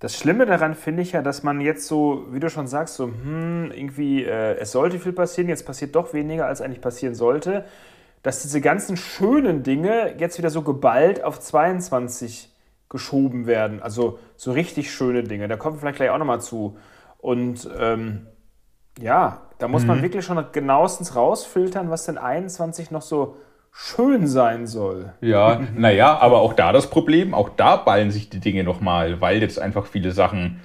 Das 0.00 0.16
Schlimme 0.16 0.46
daran 0.46 0.74
finde 0.74 1.02
ich 1.02 1.12
ja, 1.12 1.20
dass 1.20 1.42
man 1.42 1.60
jetzt 1.60 1.86
so, 1.86 2.26
wie 2.30 2.40
du 2.40 2.48
schon 2.48 2.66
sagst, 2.66 2.94
so, 2.94 3.04
hm, 3.04 3.70
irgendwie, 3.70 4.24
äh, 4.24 4.56
es 4.56 4.72
sollte 4.72 4.98
viel 4.98 5.12
passieren, 5.12 5.48
jetzt 5.48 5.66
passiert 5.66 5.94
doch 5.94 6.14
weniger, 6.14 6.46
als 6.46 6.62
eigentlich 6.62 6.80
passieren 6.80 7.14
sollte, 7.14 7.66
dass 8.22 8.40
diese 8.40 8.62
ganzen 8.62 8.96
schönen 8.96 9.62
Dinge 9.62 10.14
jetzt 10.18 10.38
wieder 10.38 10.48
so 10.48 10.62
geballt 10.62 11.22
auf 11.22 11.38
22 11.38 12.50
geschoben 12.88 13.46
werden. 13.46 13.82
Also 13.82 14.18
so 14.36 14.52
richtig 14.52 14.90
schöne 14.90 15.22
Dinge. 15.22 15.48
Da 15.48 15.56
kommen 15.56 15.76
wir 15.76 15.80
vielleicht 15.80 15.96
gleich 15.96 16.10
auch 16.10 16.18
nochmal 16.18 16.40
zu. 16.40 16.78
Und 17.18 17.68
ähm, 17.78 18.26
ja, 18.98 19.42
da 19.58 19.68
muss 19.68 19.82
mhm. 19.82 19.88
man 19.88 20.02
wirklich 20.02 20.24
schon 20.24 20.42
genauestens 20.52 21.14
rausfiltern, 21.14 21.90
was 21.90 22.06
denn 22.06 22.16
21 22.16 22.90
noch 22.90 23.02
so 23.02 23.36
schön 23.72 24.26
sein 24.26 24.66
soll. 24.66 25.12
Ja, 25.20 25.60
naja, 25.74 26.18
aber 26.18 26.40
auch 26.40 26.52
da 26.52 26.72
das 26.72 26.90
Problem, 26.90 27.34
auch 27.34 27.48
da 27.50 27.76
ballen 27.76 28.10
sich 28.10 28.30
die 28.30 28.40
Dinge 28.40 28.64
nochmal, 28.64 29.20
weil 29.20 29.40
jetzt 29.40 29.58
einfach 29.58 29.86
viele 29.86 30.12
Sachen 30.12 30.60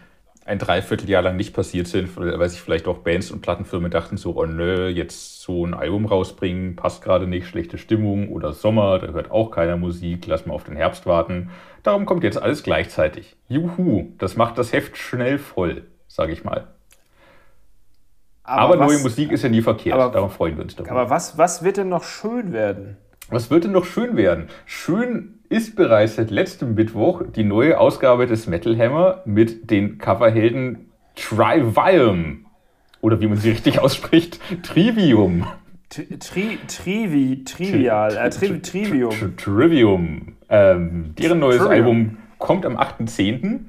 ein 0.45 0.59
Dreivierteljahr 0.59 1.23
lang 1.23 1.37
nicht 1.37 1.55
passiert 1.55 1.87
sind, 1.87 2.15
weil 2.15 2.49
sich 2.49 2.61
vielleicht 2.61 2.87
auch 2.87 2.99
Bands 2.99 3.31
und 3.31 3.41
Plattenfirmen 3.41 3.89
dachten 3.89 4.17
so, 4.17 4.35
oh 4.35 4.45
nö, 4.45 4.87
jetzt 4.89 5.41
so 5.41 5.65
ein 5.65 5.73
Album 5.73 6.05
rausbringen, 6.05 6.75
passt 6.75 7.03
gerade 7.03 7.25
nicht, 7.25 7.47
schlechte 7.47 7.79
Stimmung 7.79 8.29
oder 8.29 8.53
Sommer, 8.53 8.99
da 8.99 9.07
hört 9.07 9.31
auch 9.31 9.49
keiner 9.49 9.75
Musik, 9.75 10.27
lass 10.27 10.45
mal 10.45 10.53
auf 10.53 10.63
den 10.63 10.75
Herbst 10.75 11.07
warten. 11.07 11.49
Darum 11.81 12.05
kommt 12.05 12.23
jetzt 12.23 12.41
alles 12.41 12.61
gleichzeitig. 12.61 13.35
Juhu, 13.47 14.13
das 14.19 14.35
macht 14.35 14.59
das 14.59 14.71
Heft 14.71 14.97
schnell 14.97 15.39
voll, 15.39 15.87
sage 16.07 16.31
ich 16.31 16.43
mal. 16.43 16.74
Aber, 18.45 18.75
aber 18.75 18.79
was, 18.79 18.93
neue 18.93 19.01
Musik 19.01 19.31
ist 19.31 19.43
ja 19.43 19.49
nie 19.49 19.61
verkehrt, 19.61 19.99
aber, 19.99 20.13
darum 20.13 20.29
freuen 20.29 20.55
wir 20.55 20.63
uns 20.63 20.75
darüber. 20.75 20.91
Aber 20.91 21.09
was, 21.09 21.37
was 21.37 21.63
wird 21.63 21.77
denn 21.77 21.89
noch 21.89 22.03
schön 22.03 22.53
werden? 22.53 22.97
Was 23.29 23.49
wird 23.49 23.63
denn 23.63 23.71
noch 23.71 23.85
schön 23.85 24.17
werden? 24.17 24.49
Schön 24.65 25.39
ist 25.49 25.75
bereits 25.75 26.15
seit 26.15 26.29
letztem 26.29 26.75
Mittwoch 26.75 27.23
die 27.35 27.43
neue 27.43 27.79
Ausgabe 27.79 28.27
des 28.27 28.45
Metal 28.45 28.77
Hammer 28.77 29.21
mit 29.25 29.71
den 29.71 29.97
Coverhelden 29.97 30.91
Trivium. 31.15 32.45
Oder 33.01 33.19
wie 33.21 33.27
man 33.27 33.37
sie 33.37 33.51
richtig 33.51 33.79
ausspricht, 33.81 34.39
Trivium. 34.63 35.47
Tri, 35.89 36.57
trivi, 36.67 37.43
trivial, 37.45 38.17
äh, 38.17 38.29
tri, 38.29 38.59
Trivium. 38.59 39.37
Trivium. 39.37 40.35
Ähm, 40.49 41.13
deren 41.17 41.39
neues 41.39 41.57
Trivium. 41.57 41.71
Album 41.71 42.17
kommt 42.37 42.65
am 42.65 42.75
8.10. 42.77 43.59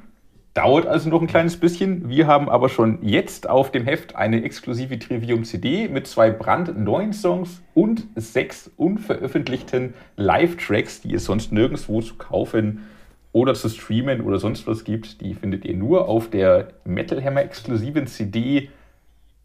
Dauert 0.57 0.87
also 0.87 1.11
noch 1.11 1.21
ein 1.21 1.27
kleines 1.27 1.59
bisschen. 1.59 2.09
Wir 2.09 2.27
haben 2.27 2.49
aber 2.49 2.71
schon 2.71 3.01
jetzt 3.03 3.47
auf 3.47 3.71
dem 3.71 3.85
Heft 3.85 4.17
eine 4.17 4.43
exklusive 4.43 4.99
Trivium-CD 4.99 5.89
mit 5.89 6.07
zwei 6.07 6.31
brandneuen 6.31 7.13
Songs 7.13 7.61
und 7.75 8.07
sechs 8.15 8.71
unveröffentlichten 8.79 9.93
Live-Tracks, 10.17 11.03
die 11.03 11.13
es 11.13 11.27
sonst 11.27 11.53
nirgendwo 11.53 12.01
zu 12.01 12.15
kaufen 12.15 12.87
oder 13.33 13.53
zu 13.53 13.69
streamen 13.69 14.23
oder 14.23 14.39
sonst 14.39 14.67
was 14.67 14.85
gibt. 14.85 15.21
Die 15.21 15.35
findet 15.35 15.67
ihr 15.67 15.77
nur 15.77 16.09
auf 16.09 16.31
der 16.31 16.69
Metal 16.87 17.23
Hammer 17.23 17.43
exklusiven 17.43 18.07
CD 18.07 18.71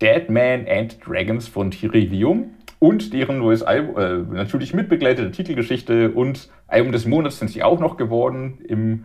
Dead 0.02 0.30
Man 0.30 0.66
and 0.66 0.98
Dragons 1.06 1.46
von 1.46 1.72
Trivium 1.72 2.52
und 2.80 3.12
deren 3.12 3.40
neues 3.40 3.64
Album, 3.64 3.98
äh, 3.98 4.34
natürlich 4.34 4.74
mit 4.74 4.88
begleiteter 4.88 5.34
Titelgeschichte 5.34 6.12
und 6.12 6.50
Album 6.68 6.94
des 6.94 7.06
Monats 7.06 7.40
sind 7.40 7.50
sie 7.50 7.64
auch 7.64 7.82
noch 7.82 7.98
geworden 7.98 8.60
im 8.66 9.04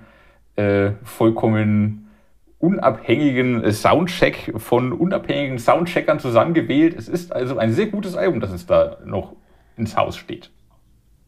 äh, 0.56 0.92
vollkommen 1.04 2.10
unabhängigen 2.58 3.70
Soundcheck 3.72 4.54
von 4.56 4.92
unabhängigen 4.92 5.58
Soundcheckern 5.58 6.18
zusammengewählt. 6.18 6.96
Es 6.96 7.08
ist 7.08 7.32
also 7.32 7.58
ein 7.58 7.72
sehr 7.72 7.86
gutes 7.86 8.16
Album, 8.16 8.40
das 8.40 8.50
es 8.50 8.66
da 8.66 8.98
noch 9.04 9.34
ins 9.76 9.96
Haus 9.96 10.16
steht. 10.16 10.50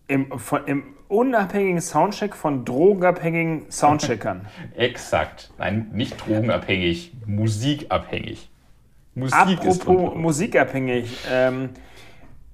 Im, 0.06 0.38
von, 0.38 0.64
im 0.66 0.82
unabhängigen 1.08 1.80
Soundcheck 1.80 2.34
von 2.34 2.64
drogenabhängigen 2.64 3.70
Soundcheckern. 3.70 4.46
Exakt. 4.76 5.50
Nein, 5.58 5.90
nicht 5.92 6.26
drogenabhängig, 6.26 7.12
musikabhängig. 7.26 8.50
Musik 9.14 9.36
Apropos 9.36 10.14
musikabhängig. 10.14 11.18
Ähm, 11.30 11.70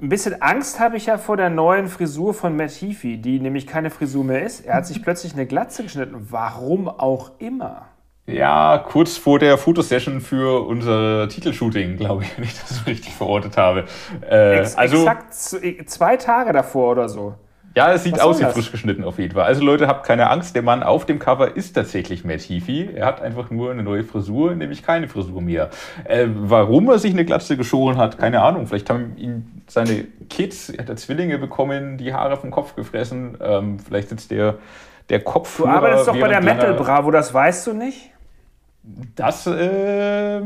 ein 0.01 0.09
bisschen 0.09 0.43
Angst 0.43 0.81
habe 0.81 0.97
ich 0.97 1.07
ja 1.07 1.19
vor 1.19 1.37
der 1.37 1.51
neuen 1.51 1.89
Frisur 1.89 2.35
von 2.35 2.57
Matt 2.57 2.71
Heafy, 2.71 3.19
die 3.19 3.39
nämlich 3.41 3.67
keine 3.67 3.91
Frisur 3.91 4.25
mehr 4.25 4.43
ist. 4.43 4.67
Er 4.67 4.75
hat 4.77 4.87
sich 4.87 5.03
plötzlich 5.03 5.35
eine 5.35 5.47
Glatze 5.47 5.85
geschnitten. 5.85 6.27
Warum 6.31 6.89
auch 6.89 7.33
immer. 7.39 7.87
Ja, 8.27 8.79
kurz 8.79 9.19
vor 9.19 9.39
der 9.39 9.59
Fotosession 9.59 10.21
für 10.21 10.67
unser 10.67 11.29
Titelshooting, 11.29 11.97
glaube 11.97 12.23
ich, 12.23 12.37
wenn 12.37 12.45
ich 12.45 12.59
das 12.59 12.87
richtig 12.87 13.15
verortet 13.15 13.57
habe. 13.57 13.85
Äh, 14.29 14.61
Ex 14.61 14.77
also, 14.77 14.97
exakt 15.07 15.35
zwei 15.35 16.17
Tage 16.17 16.53
davor 16.53 16.93
oder 16.93 17.09
so. 17.09 17.35
Ja, 17.77 17.93
es 17.93 18.05
sieht 18.05 18.21
aus 18.21 18.41
wie 18.41 18.45
frisch 18.45 18.71
geschnitten 18.71 19.03
auf 19.03 19.19
jeden 19.19 19.35
Fall. 19.35 19.45
Also 19.45 19.65
Leute, 19.65 19.89
habt 19.89 20.07
keine 20.07 20.31
Angst, 20.31 20.55
der 20.55 20.63
Mann 20.63 20.85
auf 20.85 21.07
dem 21.07 21.19
Cover 21.19 21.57
ist 21.57 21.73
tatsächlich 21.73 22.25
Matt 22.25 22.41
Heafy. 22.43 22.91
Er 22.95 23.07
hat 23.07 23.21
einfach 23.21 23.51
nur 23.51 23.73
eine 23.73 23.83
neue 23.83 24.05
Frisur, 24.05 24.55
nämlich 24.55 24.85
keine 24.85 25.09
Frisur 25.09 25.43
mehr. 25.43 25.71
Äh, 26.05 26.29
warum 26.29 26.89
er 26.89 27.01
sich 27.01 27.13
eine 27.13 27.25
Glatze 27.25 27.57
geschoren 27.57 27.97
hat, 27.97 28.17
keine 28.17 28.43
Ahnung. 28.43 28.69
Vielleicht 28.69 28.91
haben 28.91 29.17
ihn 29.17 29.63
seine 29.67 30.05
Kids, 30.31 30.69
er 30.69 30.85
hat 30.85 30.89
er 30.89 30.97
Zwillinge 30.97 31.39
bekommen, 31.39 31.99
die 31.99 32.15
Haare 32.15 32.37
vom 32.37 32.53
Kopf 32.53 32.77
gefressen. 32.77 33.39
Ähm, 33.41 33.81
vielleicht 33.81 34.09
sitzt 34.11 34.31
der, 34.31 34.59
der 35.09 35.21
Kopf. 35.21 35.57
Du 35.57 35.67
arbeitest 35.67 36.07
doch 36.07 36.19
bei 36.19 36.29
der 36.29 36.43
Metal 36.43 36.75
Bravo, 36.75 37.11
das 37.11 37.35
weißt 37.35 37.67
du 37.67 37.73
nicht? 37.73 38.13
Das, 39.17 39.47
äh, 39.47 40.41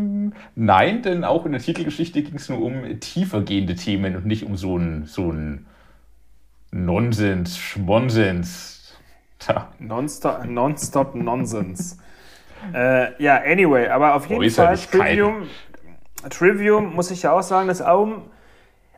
nein, 0.54 1.02
denn 1.02 1.24
auch 1.24 1.44
in 1.44 1.52
der 1.52 1.60
Titelgeschichte 1.60 2.22
ging 2.22 2.36
es 2.36 2.48
nur 2.48 2.62
um 2.62 3.00
tiefergehende 3.00 3.74
Themen 3.74 4.16
und 4.16 4.26
nicht 4.26 4.44
um 4.44 4.56
so 4.56 4.78
ein, 4.78 5.06
so 5.06 5.32
ein 5.32 5.66
Nonsens, 6.70 7.58
Schmonsens. 7.58 8.96
Nonstop, 9.78 10.44
Nonstop 10.44 11.14
Nonsens. 11.14 11.98
äh, 12.74 13.22
ja, 13.22 13.40
anyway, 13.44 13.88
aber 13.88 14.14
auf 14.14 14.28
jeden 14.28 14.50
Fall 14.50 14.76
Trivium, 14.76 15.46
Trivium 16.28 16.94
muss 16.94 17.10
ich 17.10 17.22
ja 17.22 17.32
auch 17.32 17.42
sagen, 17.42 17.68
das 17.68 17.80
Album, 17.80 18.30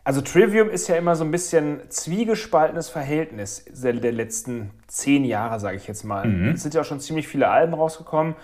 also 0.03 0.23
Trivium 0.23 0.71
ist 0.71 0.89
ja 0.89 0.97
immer 0.97 1.15
so 1.15 1.25
ein 1.25 1.31
bisschen 1.31 1.81
zwiegespaltenes 1.89 2.89
Verhältnis 2.89 3.65
der, 3.69 3.93
der 3.93 4.13
letzten 4.13 4.71
zehn 4.87 5.25
Jahre, 5.25 5.61
sage 5.61 5.77
ich 5.77 5.87
jetzt 5.87 6.05
mal. 6.05 6.27
Mhm. 6.27 6.49
Es 6.51 6.63
sind 6.63 6.75
ja 6.75 6.81
auch 6.81 6.87
schon 6.87 7.01
ziemlich 7.01 7.29
viele 7.29 7.49
Alben 7.49 7.75
rausgekommen 7.75 8.35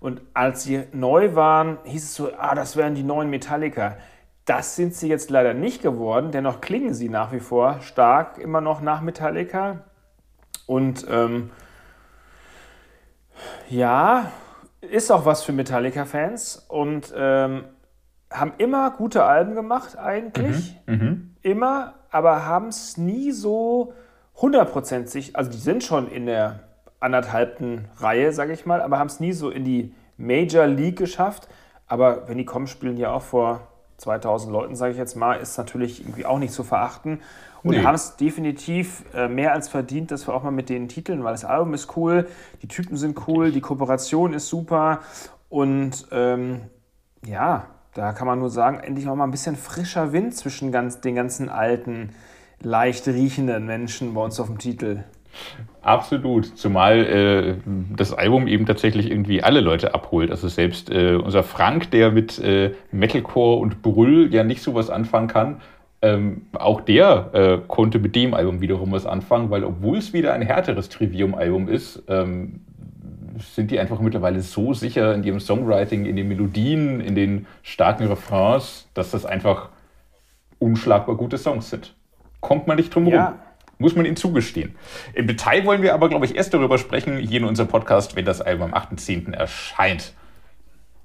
und 0.00 0.20
als 0.34 0.64
sie 0.64 0.84
neu 0.92 1.34
waren, 1.34 1.78
hieß 1.84 2.04
es 2.04 2.14
so, 2.14 2.30
ah, 2.36 2.54
das 2.54 2.76
wären 2.76 2.94
die 2.94 3.02
neuen 3.02 3.30
Metallica. 3.30 3.96
Das 4.46 4.76
sind 4.76 4.94
sie 4.94 5.08
jetzt 5.08 5.28
leider 5.28 5.54
nicht 5.54 5.82
geworden, 5.82 6.30
dennoch 6.30 6.60
klingen 6.60 6.94
sie 6.94 7.08
nach 7.08 7.32
wie 7.32 7.40
vor 7.40 7.80
stark 7.80 8.38
immer 8.38 8.60
noch 8.60 8.80
nach 8.80 9.00
Metallica. 9.00 9.84
Und 10.66 11.04
ähm, 11.10 11.50
ja, 13.68 14.30
ist 14.80 15.10
auch 15.10 15.24
was 15.24 15.42
für 15.42 15.52
Metallica-Fans 15.52 16.64
und 16.68 17.12
ähm, 17.16 17.64
haben 18.30 18.52
immer 18.58 18.90
gute 18.92 19.24
Alben 19.24 19.54
gemacht 19.54 19.98
eigentlich. 19.98 20.76
Mhm, 20.86 20.94
mh. 20.94 21.16
Immer, 21.42 21.94
aber 22.10 22.46
haben 22.46 22.68
es 22.68 22.96
nie 22.96 23.32
so 23.32 23.94
hundertprozentig, 24.36 25.36
also 25.36 25.50
die 25.50 25.58
sind 25.58 25.82
schon 25.82 26.08
in 26.08 26.26
der 26.26 26.60
anderthalbten 27.00 27.88
Reihe, 27.96 28.32
sage 28.32 28.52
ich 28.52 28.64
mal, 28.64 28.80
aber 28.80 28.98
haben 28.98 29.08
es 29.08 29.20
nie 29.20 29.32
so 29.32 29.50
in 29.50 29.64
die 29.64 29.94
Major 30.16 30.66
League 30.66 30.98
geschafft. 30.98 31.48
Aber 31.86 32.28
wenn 32.28 32.38
die 32.38 32.44
kommen, 32.44 32.66
spielen 32.66 32.96
die 32.96 33.06
auch 33.06 33.22
vor 33.22 33.68
2000 33.98 34.52
Leuten, 34.52 34.76
sage 34.76 34.92
ich 34.92 34.98
jetzt 34.98 35.16
mal, 35.16 35.34
ist 35.34 35.56
natürlich 35.56 36.00
irgendwie 36.00 36.26
auch 36.26 36.38
nicht 36.38 36.52
zu 36.52 36.64
verachten. 36.64 37.20
Und 37.62 37.72
nee. 37.72 37.82
haben 37.82 37.94
es 37.94 38.16
definitiv 38.16 39.04
äh, 39.14 39.28
mehr 39.28 39.52
als 39.52 39.68
verdient, 39.68 40.10
dass 40.10 40.28
wir 40.28 40.34
auch 40.34 40.42
mal 40.42 40.52
mit 40.52 40.68
den 40.68 40.88
Titeln, 40.88 41.24
weil 41.24 41.32
das 41.32 41.44
Album 41.44 41.74
ist 41.74 41.96
cool, 41.96 42.28
die 42.62 42.68
Typen 42.68 42.96
sind 42.96 43.26
cool, 43.26 43.50
die 43.50 43.60
Kooperation 43.60 44.34
ist 44.34 44.48
super. 44.48 45.00
Und 45.48 46.06
ähm, 46.12 46.62
ja, 47.24 47.66
da 47.94 48.12
kann 48.12 48.26
man 48.26 48.38
nur 48.38 48.50
sagen, 48.50 48.78
endlich 48.78 49.08
auch 49.08 49.16
mal 49.16 49.24
ein 49.24 49.30
bisschen 49.30 49.56
frischer 49.56 50.12
Wind 50.12 50.36
zwischen 50.36 50.70
ganz, 50.70 51.00
den 51.00 51.14
ganzen 51.14 51.48
alten, 51.48 52.10
leicht 52.60 53.08
riechenden 53.08 53.66
Menschen 53.66 54.14
bei 54.14 54.22
uns 54.22 54.38
auf 54.38 54.46
dem 54.46 54.58
Titel. 54.58 55.02
Absolut, 55.86 56.58
zumal 56.58 56.98
äh, 57.06 57.54
das 57.94 58.12
Album 58.12 58.48
eben 58.48 58.66
tatsächlich 58.66 59.08
irgendwie 59.08 59.44
alle 59.44 59.60
Leute 59.60 59.94
abholt. 59.94 60.32
Also 60.32 60.48
selbst 60.48 60.90
äh, 60.90 61.14
unser 61.14 61.44
Frank, 61.44 61.92
der 61.92 62.10
mit 62.10 62.40
äh, 62.40 62.72
Metalcore 62.90 63.60
und 63.60 63.82
Brüll 63.82 64.34
ja 64.34 64.42
nicht 64.42 64.62
so 64.62 64.74
was 64.74 64.90
anfangen 64.90 65.28
kann, 65.28 65.60
ähm, 66.02 66.42
auch 66.54 66.80
der 66.80 67.30
äh, 67.32 67.58
konnte 67.68 68.00
mit 68.00 68.16
dem 68.16 68.34
Album 68.34 68.60
wiederum 68.60 68.90
was 68.90 69.06
anfangen, 69.06 69.50
weil 69.50 69.62
obwohl 69.62 69.98
es 69.98 70.12
wieder 70.12 70.34
ein 70.34 70.42
härteres 70.42 70.88
Trivium-Album 70.88 71.68
ist, 71.68 72.02
ähm, 72.08 72.62
sind 73.38 73.70
die 73.70 73.78
einfach 73.78 74.00
mittlerweile 74.00 74.40
so 74.40 74.74
sicher 74.74 75.14
in 75.14 75.22
ihrem 75.22 75.38
Songwriting, 75.38 76.04
in 76.06 76.16
den 76.16 76.26
Melodien, 76.26 77.00
in 77.00 77.14
den 77.14 77.46
starken 77.62 78.08
Refrains, 78.08 78.88
dass 78.94 79.12
das 79.12 79.24
einfach 79.24 79.68
unschlagbar 80.58 81.16
gute 81.16 81.38
Songs 81.38 81.70
sind. 81.70 81.94
Kommt 82.40 82.66
man 82.66 82.76
nicht 82.76 82.92
drum 82.92 83.04
herum. 83.04 83.20
Ja 83.20 83.45
Muss 83.78 83.94
man 83.94 84.06
ihnen 84.06 84.16
zugestehen. 84.16 84.74
Im 85.12 85.26
Detail 85.26 85.64
wollen 85.66 85.82
wir 85.82 85.92
aber, 85.92 86.08
glaube 86.08 86.24
ich, 86.24 86.34
erst 86.34 86.54
darüber 86.54 86.78
sprechen, 86.78 87.18
hier 87.18 87.40
in 87.40 87.44
unserem 87.44 87.68
Podcast, 87.68 88.16
wenn 88.16 88.24
das 88.24 88.40
Album 88.40 88.72
am 88.72 88.82
8.10. 88.82 89.34
erscheint. 89.34 90.14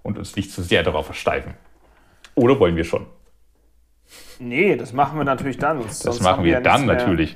Und 0.03 0.17
uns 0.17 0.35
nicht 0.35 0.51
zu 0.51 0.63
sehr 0.63 0.81
darauf 0.81 1.05
versteifen. 1.05 1.53
Oder 2.35 2.59
wollen 2.59 2.75
wir 2.75 2.85
schon? 2.85 3.05
Nee, 4.39 4.75
das 4.75 4.93
machen 4.93 5.17
wir 5.17 5.23
natürlich 5.23 5.57
dann. 5.57 5.81
Sonst 5.81 6.05
das 6.05 6.19
machen 6.21 6.43
wir, 6.43 6.53
wir 6.53 6.61
dann 6.61 6.85
natürlich. 6.85 7.35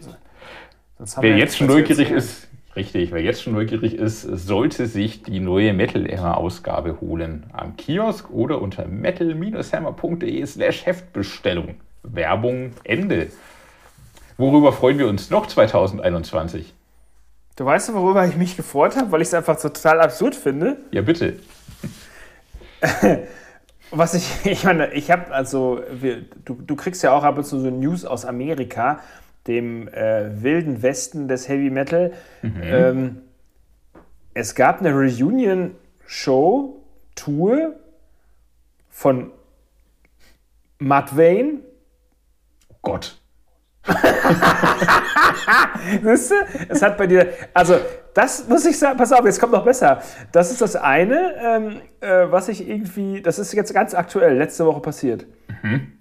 Wer 1.20 1.38
jetzt 1.38 1.58
schon 1.58 1.68
neugierig 1.68 2.10
ist, 2.10 2.48
richtig, 2.76 3.12
wer 3.12 3.22
jetzt 3.22 3.44
schon 3.44 3.54
neugierig 3.54 3.94
ist, 3.94 4.22
sollte 4.22 4.88
sich 4.88 5.22
die 5.22 5.40
neue 5.40 5.74
Metal-Era-Ausgabe 5.74 7.00
holen. 7.02 7.48
Am 7.54 7.76
Kiosk 7.76 8.30
oder 8.32 8.62
unter 8.62 8.88
metal-hammer.de 8.88 10.46
slash 10.46 10.86
Heftbestellung. 10.86 11.76
Werbung 12.02 12.72
Ende. 12.84 13.28
Worüber 14.38 14.74
freuen 14.74 14.98
wir 14.98 15.08
uns 15.08 15.30
noch 15.30 15.48
2021? 15.48 16.74
Du 17.56 17.66
weißt, 17.66 17.94
worüber 17.94 18.26
ich 18.28 18.36
mich 18.36 18.58
gefreut 18.58 18.98
habe, 18.98 19.12
weil 19.12 19.22
ich 19.22 19.30
es 19.30 19.34
einfach 19.34 19.60
total 19.60 20.02
absurd 20.02 20.36
finde? 20.36 20.78
Ja, 20.92 21.02
bitte. 21.02 21.40
Was 23.92 24.14
ich, 24.14 24.46
ich 24.46 24.64
meine, 24.66 24.92
ich 24.94 25.10
habe 25.10 25.32
also, 25.34 25.82
wir, 25.90 26.24
du, 26.44 26.56
du 26.56 26.76
kriegst 26.76 27.02
ja 27.04 27.14
auch 27.14 27.24
ab 27.24 27.38
und 27.38 27.46
zu 27.46 27.60
so 27.60 27.70
News 27.70 28.04
aus 28.04 28.26
Amerika, 28.26 29.00
dem 29.48 29.88
äh, 29.88 30.44
wilden 30.44 30.82
Westen 30.82 31.28
des 31.30 31.48
Heavy 31.48 31.70
Metal. 31.70 32.12
Mhm. 32.42 32.62
Ähm, 32.62 33.22
es 34.34 34.54
gab 34.56 34.82
eine 34.82 34.92
Reunion-Show, 34.92 36.84
Tour 37.16 37.76
von 38.90 39.32
Matt 40.78 41.16
Wayne. 41.16 41.60
Oh 42.70 42.76
Gott. 42.82 43.18
Siehst 46.04 46.32
du? 46.32 46.36
Es 46.70 46.82
hat 46.82 46.98
bei 46.98 47.08
dir. 47.08 47.30
Also, 47.54 47.76
das 48.14 48.48
muss 48.48 48.66
ich 48.66 48.80
sagen, 48.80 48.98
pass 48.98 49.12
auf, 49.12 49.26
jetzt 49.26 49.40
kommt 49.40 49.54
noch 49.54 49.66
besser. 49.66 50.02
Das 50.32 50.52
ist 50.52 50.62
das 50.62 50.76
eine, 50.76 51.34
ähm, 51.38 51.82
äh, 52.02 52.32
was 52.32 52.50
ich 52.50 52.68
irgendwie. 52.68 53.22
Das 53.22 53.40
ist 53.40 53.54
jetzt 53.54 53.74
ganz 53.74 53.94
aktuell, 53.94 54.38
letzte 54.38 54.66
Woche 54.66 54.82
passiert. 54.82 55.26
Mhm. 55.62 55.94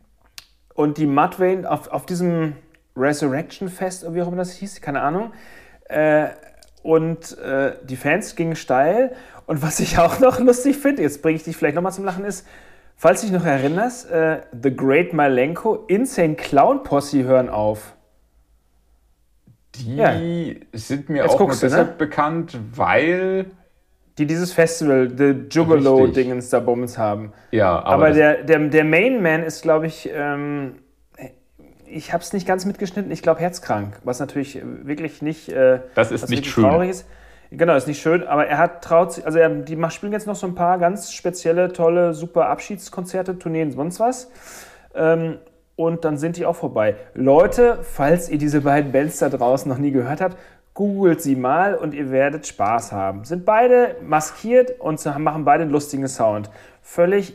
Und 0.74 0.98
die 0.98 1.06
Mudvayne 1.06 1.70
auf, 1.70 1.88
auf 1.88 2.06
diesem 2.06 2.54
Resurrection 2.96 3.68
Fest, 3.68 4.06
wie 4.14 4.22
auch 4.22 4.28
immer 4.28 4.38
das 4.38 4.52
hieß, 4.52 4.80
keine 4.80 5.02
Ahnung. 5.02 5.32
Äh, 5.88 6.28
und 6.82 7.36
äh, 7.38 7.76
die 7.82 7.96
Fans 7.96 8.36
gingen 8.36 8.56
steil. 8.56 9.14
Und 9.46 9.62
was 9.62 9.80
ich 9.80 9.98
auch 9.98 10.20
noch 10.20 10.38
lustig 10.38 10.78
finde, 10.78 11.02
jetzt 11.02 11.22
bringe 11.22 11.36
ich 11.36 11.44
dich 11.44 11.56
vielleicht 11.56 11.74
nochmal 11.74 11.92
zum 11.92 12.04
Lachen, 12.04 12.24
ist, 12.24 12.46
Falls 13.04 13.20
du 13.20 13.26
dich 13.26 13.36
noch 13.36 13.44
erinnerst, 13.44 14.10
äh, 14.10 14.40
The 14.62 14.74
Great 14.74 15.12
Malenko, 15.12 15.84
Insane 15.88 16.36
Clown 16.36 16.84
Posse 16.84 17.24
hören 17.24 17.50
auf. 17.50 17.94
Die 19.74 19.96
ja. 19.96 20.14
sind 20.72 21.10
mir 21.10 21.24
Jetzt 21.24 21.34
auch 21.34 21.40
nur 21.40 21.48
ne? 21.50 21.56
deshalb 21.60 21.88
ne? 21.88 21.94
bekannt, 21.98 22.58
weil 22.74 23.44
die 24.16 24.24
dieses 24.24 24.54
Festival, 24.54 25.12
The 25.14 25.34
Juggalo-Dingens 25.50 26.48
da 26.48 26.60
Bummens 26.60 26.96
haben. 26.96 27.34
Ja, 27.50 27.78
aber, 27.78 28.06
aber 28.06 28.10
der, 28.12 28.42
der, 28.42 28.58
der 28.70 28.84
Main 28.84 29.20
Man 29.22 29.42
ist, 29.42 29.60
glaube 29.60 29.86
ich, 29.86 30.08
ähm, 30.10 30.76
ich 31.84 32.14
habe 32.14 32.22
es 32.22 32.32
nicht 32.32 32.46
ganz 32.46 32.64
mitgeschnitten, 32.64 33.12
ich 33.12 33.20
glaube 33.20 33.38
herzkrank, 33.38 34.00
was 34.04 34.18
natürlich 34.18 34.62
wirklich 34.64 35.20
nicht, 35.20 35.50
äh, 35.50 35.80
das 35.94 36.10
ist 36.10 36.30
nicht 36.30 36.46
schön. 36.46 36.64
traurig 36.64 36.88
ist. 36.88 37.06
Genau, 37.56 37.76
ist 37.76 37.86
nicht 37.86 38.02
schön, 38.02 38.24
aber 38.24 38.46
er 38.46 38.58
hat 38.58 38.82
traut 38.82 39.12
sich, 39.12 39.24
also 39.24 39.38
er, 39.38 39.48
die 39.48 39.78
spielen 39.90 40.12
jetzt 40.12 40.26
noch 40.26 40.34
so 40.34 40.46
ein 40.46 40.54
paar 40.54 40.78
ganz 40.78 41.12
spezielle, 41.12 41.72
tolle, 41.72 42.12
super 42.12 42.48
Abschiedskonzerte, 42.48 43.38
Tourneen, 43.38 43.70
sonst 43.70 44.00
was. 44.00 44.30
Ähm, 44.94 45.38
und 45.76 46.04
dann 46.04 46.16
sind 46.16 46.36
die 46.36 46.46
auch 46.46 46.56
vorbei. 46.56 46.96
Leute, 47.14 47.78
falls 47.82 48.28
ihr 48.28 48.38
diese 48.38 48.62
beiden 48.62 48.92
Bands 48.92 49.18
da 49.18 49.28
draußen 49.28 49.68
noch 49.68 49.78
nie 49.78 49.90
gehört 49.90 50.20
habt, 50.20 50.36
googelt 50.72 51.22
sie 51.22 51.36
mal 51.36 51.74
und 51.74 51.94
ihr 51.94 52.10
werdet 52.10 52.46
Spaß 52.46 52.92
haben. 52.92 53.24
Sind 53.24 53.44
beide 53.44 53.96
maskiert 54.02 54.80
und 54.80 55.04
machen 55.18 55.44
beide 55.44 55.62
einen 55.62 55.72
lustigen 55.72 56.08
Sound. 56.08 56.50
Völlig, 56.82 57.34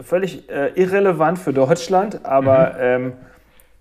völlig 0.00 0.50
äh, 0.50 0.72
irrelevant 0.74 1.38
für 1.38 1.52
Deutschland, 1.52 2.24
aber 2.24 2.72
mhm. 2.72 2.78
ähm, 2.80 3.12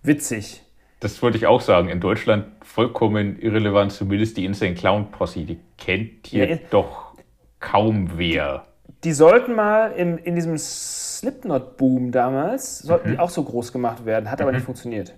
witzig 0.04 0.63
das 1.02 1.21
wollte 1.23 1.38
ich 1.38 1.47
auch 1.47 1.62
sagen, 1.62 1.89
in 1.89 1.99
Deutschland 1.99 2.45
vollkommen 2.71 3.38
irrelevant, 3.39 3.91
zumindest 3.91 4.38
die 4.38 4.45
Insane 4.45 4.75
Clown 4.75 5.12
Posse, 5.12 5.43
die 5.43 5.60
kennt 5.77 6.27
hier 6.27 6.49
ja, 6.49 6.57
doch 6.69 7.15
kaum 7.60 8.12
wer. 8.15 8.65
Die 9.03 9.12
sollten 9.12 9.55
mal 9.55 9.91
in, 9.91 10.17
in 10.17 10.36
diesem 10.36 10.57
Slipknot-Boom 10.57 12.12
damals, 12.12 12.79
sollten 12.79 13.10
mhm. 13.10 13.13
die 13.13 13.19
auch 13.19 13.29
so 13.29 13.43
groß 13.43 13.73
gemacht 13.73 14.05
werden, 14.05 14.31
hat 14.31 14.41
aber 14.41 14.51
mhm. 14.51 14.57
nicht 14.57 14.65
funktioniert. 14.65 15.13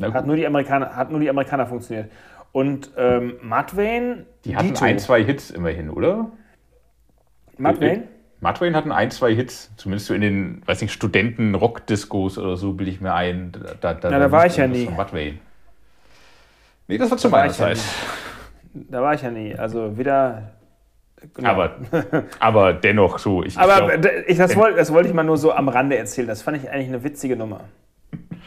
Hat 0.00 0.26
nur, 0.26 0.36
die 0.36 0.46
Amerikaner, 0.46 0.96
hat 0.96 1.10
nur 1.10 1.20
die 1.20 1.30
Amerikaner 1.30 1.66
funktioniert. 1.66 2.10
Und 2.50 2.90
ähm, 2.96 3.34
Mudvayne. 3.42 4.26
Die 4.44 4.56
hatten 4.56 4.68
Dito. 4.68 4.84
ein, 4.84 4.98
zwei 4.98 5.24
Hits 5.24 5.50
immerhin, 5.50 5.88
oder? 5.88 6.32
Mudvayne? 7.56 8.08
Mudvayne 8.40 8.76
hatten 8.76 8.92
ein, 8.92 9.10
zwei 9.12 9.34
Hits, 9.34 9.70
zumindest 9.76 10.08
so 10.08 10.14
in 10.14 10.20
den, 10.20 10.62
weiß 10.66 10.82
nicht, 10.82 10.92
Studenten-Rock-Discos 10.92 12.38
oder 12.38 12.56
so, 12.56 12.72
bilde 12.72 12.90
ich 12.90 13.00
mir 13.00 13.14
ein. 13.14 13.52
Da, 13.80 13.94
da, 13.94 14.10
Na, 14.10 14.18
da 14.18 14.32
war 14.32 14.46
ich 14.46 14.56
ja 14.56 14.66
nie. 14.66 14.86
Mudvayne. 14.86 15.38
Nee, 16.86 16.98
das 16.98 17.10
war 17.10 17.18
zu 17.18 17.28
meiner 17.28 17.52
Zeit. 17.52 17.76
Ja 17.76 17.82
da 18.74 19.02
war 19.02 19.14
ich 19.14 19.22
ja 19.22 19.30
nie. 19.30 19.54
Also 19.54 19.96
wieder. 19.96 20.50
Genau. 21.34 21.48
Aber, 21.48 21.76
aber 22.38 22.72
dennoch 22.74 23.18
so. 23.18 23.42
Ich, 23.42 23.56
aber 23.56 23.94
ich 23.94 24.00
glaub, 24.00 24.14
ich, 24.26 24.36
das, 24.36 24.56
wollte, 24.56 24.76
das 24.76 24.92
wollte 24.92 25.08
ich 25.08 25.14
mal 25.14 25.22
nur 25.22 25.38
so 25.38 25.52
am 25.52 25.68
Rande 25.68 25.96
erzählen. 25.96 26.28
Das 26.28 26.42
fand 26.42 26.58
ich 26.58 26.70
eigentlich 26.70 26.88
eine 26.88 27.02
witzige 27.02 27.36
Nummer. 27.36 27.60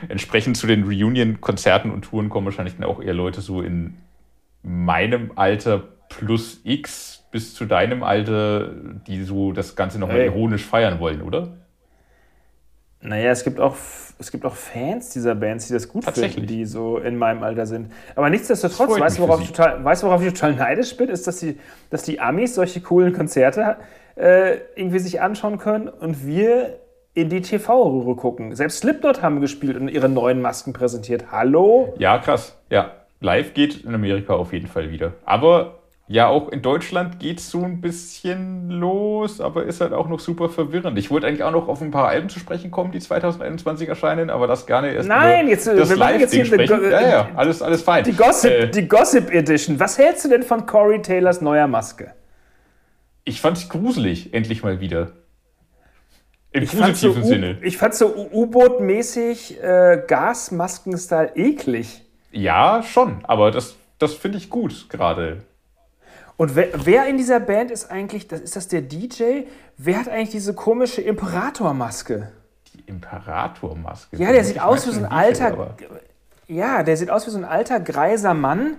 Entsprechend 0.10 0.58
zu 0.58 0.67
den 0.67 0.84
Reunion-Konzerten 0.84 1.89
und 1.89 2.04
Touren 2.04 2.30
kommen 2.30 2.45
wahrscheinlich 2.45 2.76
dann 2.76 2.84
auch 2.84 3.02
eher 3.02 3.15
Leute 3.15 3.41
so 3.41 3.62
in 3.62 3.95
meinem 4.62 5.32
Alter 5.36 5.84
plus 6.10 6.62
X, 6.63 7.26
bis 7.32 7.56
zu 7.56 7.65
deinem 7.65 8.04
Alter, 8.04 8.69
die 9.08 9.23
so 9.23 9.54
das 9.54 9.76
Ganze 9.76 9.97
nochmal 9.97 10.21
ironisch 10.21 10.63
feiern 10.63 11.00
wollen, 11.00 11.21
oder? 11.21 11.58
Naja, 13.08 13.32
es 13.32 13.43
gibt 13.43 13.60
auch, 13.60 13.76
es 14.20 14.32
gibt 14.32 14.46
auch 14.46 14.56
Fans 14.56 15.10
dieser 15.10 15.34
Bands, 15.36 15.67
die 15.67 15.74
das 15.74 15.88
gut 15.88 16.04
finden, 16.06 16.46
die 16.46 16.65
so 16.65 16.98
in 16.98 17.17
meinem 17.17 17.41
Alter 17.43 17.65
sind. 17.65 17.91
Aber 18.15 18.30
nichtsdestotrotz, 18.30 19.00
weißt 19.00 19.17
du, 19.17 19.22
worauf, 19.24 19.41
ich 19.41 19.48
total, 19.48 19.84
weißt, 19.84 20.04
worauf 20.04 20.22
ich 20.22 20.34
total 20.34 20.56
neidisch 20.56 20.96
bin, 20.98 21.10
ist, 21.10 21.26
dass 21.26 21.38
die, 21.38 21.58
dass 21.89 22.04
die 22.04 22.20
Amis 22.20 22.56
solche 22.56 22.82
coolen 22.82 23.13
Konzerte 23.13 23.78
äh, 24.15 24.58
irgendwie 24.76 25.00
sich 25.00 25.22
anschauen 25.22 25.58
können 25.58 25.88
und 25.88 26.26
wir 26.26 26.80
in 27.13 27.30
die 27.30 27.41
TV-Röhre 27.41 28.15
gucken. 28.15 28.56
Selbst 28.56 28.80
Slipknot 28.80 29.22
haben 29.22 29.41
gespielt 29.41 29.78
und 29.78 29.88
ihre 29.88 30.10
neuen 30.10 30.41
Masken 30.41 30.74
präsentiert. 30.74 31.32
Hallo? 31.32 31.93
Ja, 31.98 32.20
krass. 32.20 32.56
Ja, 32.70 32.91
live 33.22 33.54
geht 33.54 33.86
in 33.86 33.96
Amerika 33.96 34.34
auf 34.34 34.54
jeden 34.54 34.67
Fall 34.67 34.91
wieder. 34.91 35.13
Aber 35.26 35.77
ja, 36.10 36.28
auch 36.28 36.50
in 36.50 36.62
Deutschland 36.62 37.20
geht 37.20 37.39
es 37.39 37.52
so 37.52 37.63
ein 37.63 37.82
bisschen 37.82 38.70
los, 38.70 39.41
aber 39.41 39.63
ist 39.63 39.82
halt 39.82 39.91
auch 39.91 40.08
noch 40.08 40.22
super 40.22 40.48
verwirrend. 40.48 40.98
Ich 40.98 41.12
wollte 41.12 41.28
eigentlich 41.28 41.43
auch 41.43 41.52
noch 41.52 41.67
auf 41.67 41.82
ein 41.82 41.91
paar 41.91 42.08
Alben 42.08 42.30
zu 42.30 42.39
sprechen 42.39 42.72
kommen, 42.72 42.93
die 42.93 43.00
2021 43.00 43.89
erscheinen, 43.89 44.30
aber 44.30 44.48
das 44.48 44.65
gerne 44.65 44.93
erst 44.93 45.10
Nein, 45.10 45.50
jetzt, 45.50 45.67
das 45.67 45.89
wir 45.89 45.98
machen 45.98 46.22
jetzt 46.22 46.34
hier 46.34 46.46
sprechen. 46.46 46.76
Eine, 46.76 46.91
ja, 46.91 47.10
ja, 47.10 47.30
alles, 47.36 47.62
alles 47.62 47.82
fein. 47.82 48.06
Die 48.06 48.13
Gossip, 48.13 48.52
äh, 48.52 48.67
die 48.67 48.88
Gossip 48.88 49.34
Edition. 49.34 49.82
Was 49.82 49.98
hältst 49.98 50.24
du 50.24 50.30
denn 50.30 50.43
von 50.43 50.65
Corey 50.65 51.02
Taylors 51.02 51.41
neuer 51.41 51.67
Maske? 51.67 52.13
Ich 53.26 53.41
fand 53.41 53.58
es 53.58 53.67
gruselig, 53.67 54.34
endlich 54.34 54.63
mal 54.63 54.80
wieder. 54.80 55.12
Im 56.52 56.63
ich 56.63 56.72
positiven 56.72 57.24
so 57.24 57.28
Sinne. 57.28 57.58
Ich 57.62 57.78
fand 57.78 57.93
so 57.93 58.15
U-Boot-mäßig 58.15 59.62
äh, 59.62 60.02
Gasmasken-Style 60.08 61.34
eklig. 61.36 62.06
Ja, 62.32 62.82
schon, 62.84 63.20
aber 63.24 63.52
das, 63.52 63.76
das 64.00 64.13
finde 64.13 64.38
ich 64.38 64.50
gut 64.50 64.88
gerade. 64.89 65.43
Und 66.38 66.56
wer, 66.56 66.69
wer, 66.86 67.08
in 67.08 67.17
dieser 67.17 67.39
Band 67.39 67.71
ist 67.71 67.89
eigentlich, 67.89 68.28
das, 68.28 68.41
ist 68.41 68.56
das 68.56 68.67
der 68.67 68.82
DJ? 68.82 69.45
Wer 69.76 70.00
hat 70.00 70.08
eigentlich 70.08 70.30
diese 70.30 70.54
komische 70.54 71.02
Imperatormaske? 71.02 72.32
Die 72.73 72.82
Imperatormaske? 72.82 74.17
Ja, 74.17 74.32
der 74.32 74.43
sieht 74.43 74.62
aus 74.62 74.86
wie 74.88 74.91
so 74.91 75.00
ein 75.00 75.06
alter. 75.06 75.47
Aber. 75.47 75.76
Ja, 76.47 76.84
der 76.84 76.95
sieht 76.95 77.10
aus 77.10 77.26
wie 77.26 77.32
so 77.32 77.39
ein 77.39 77.43
alter, 77.43 77.80
greiser 77.80 78.36
Mann. 78.36 78.78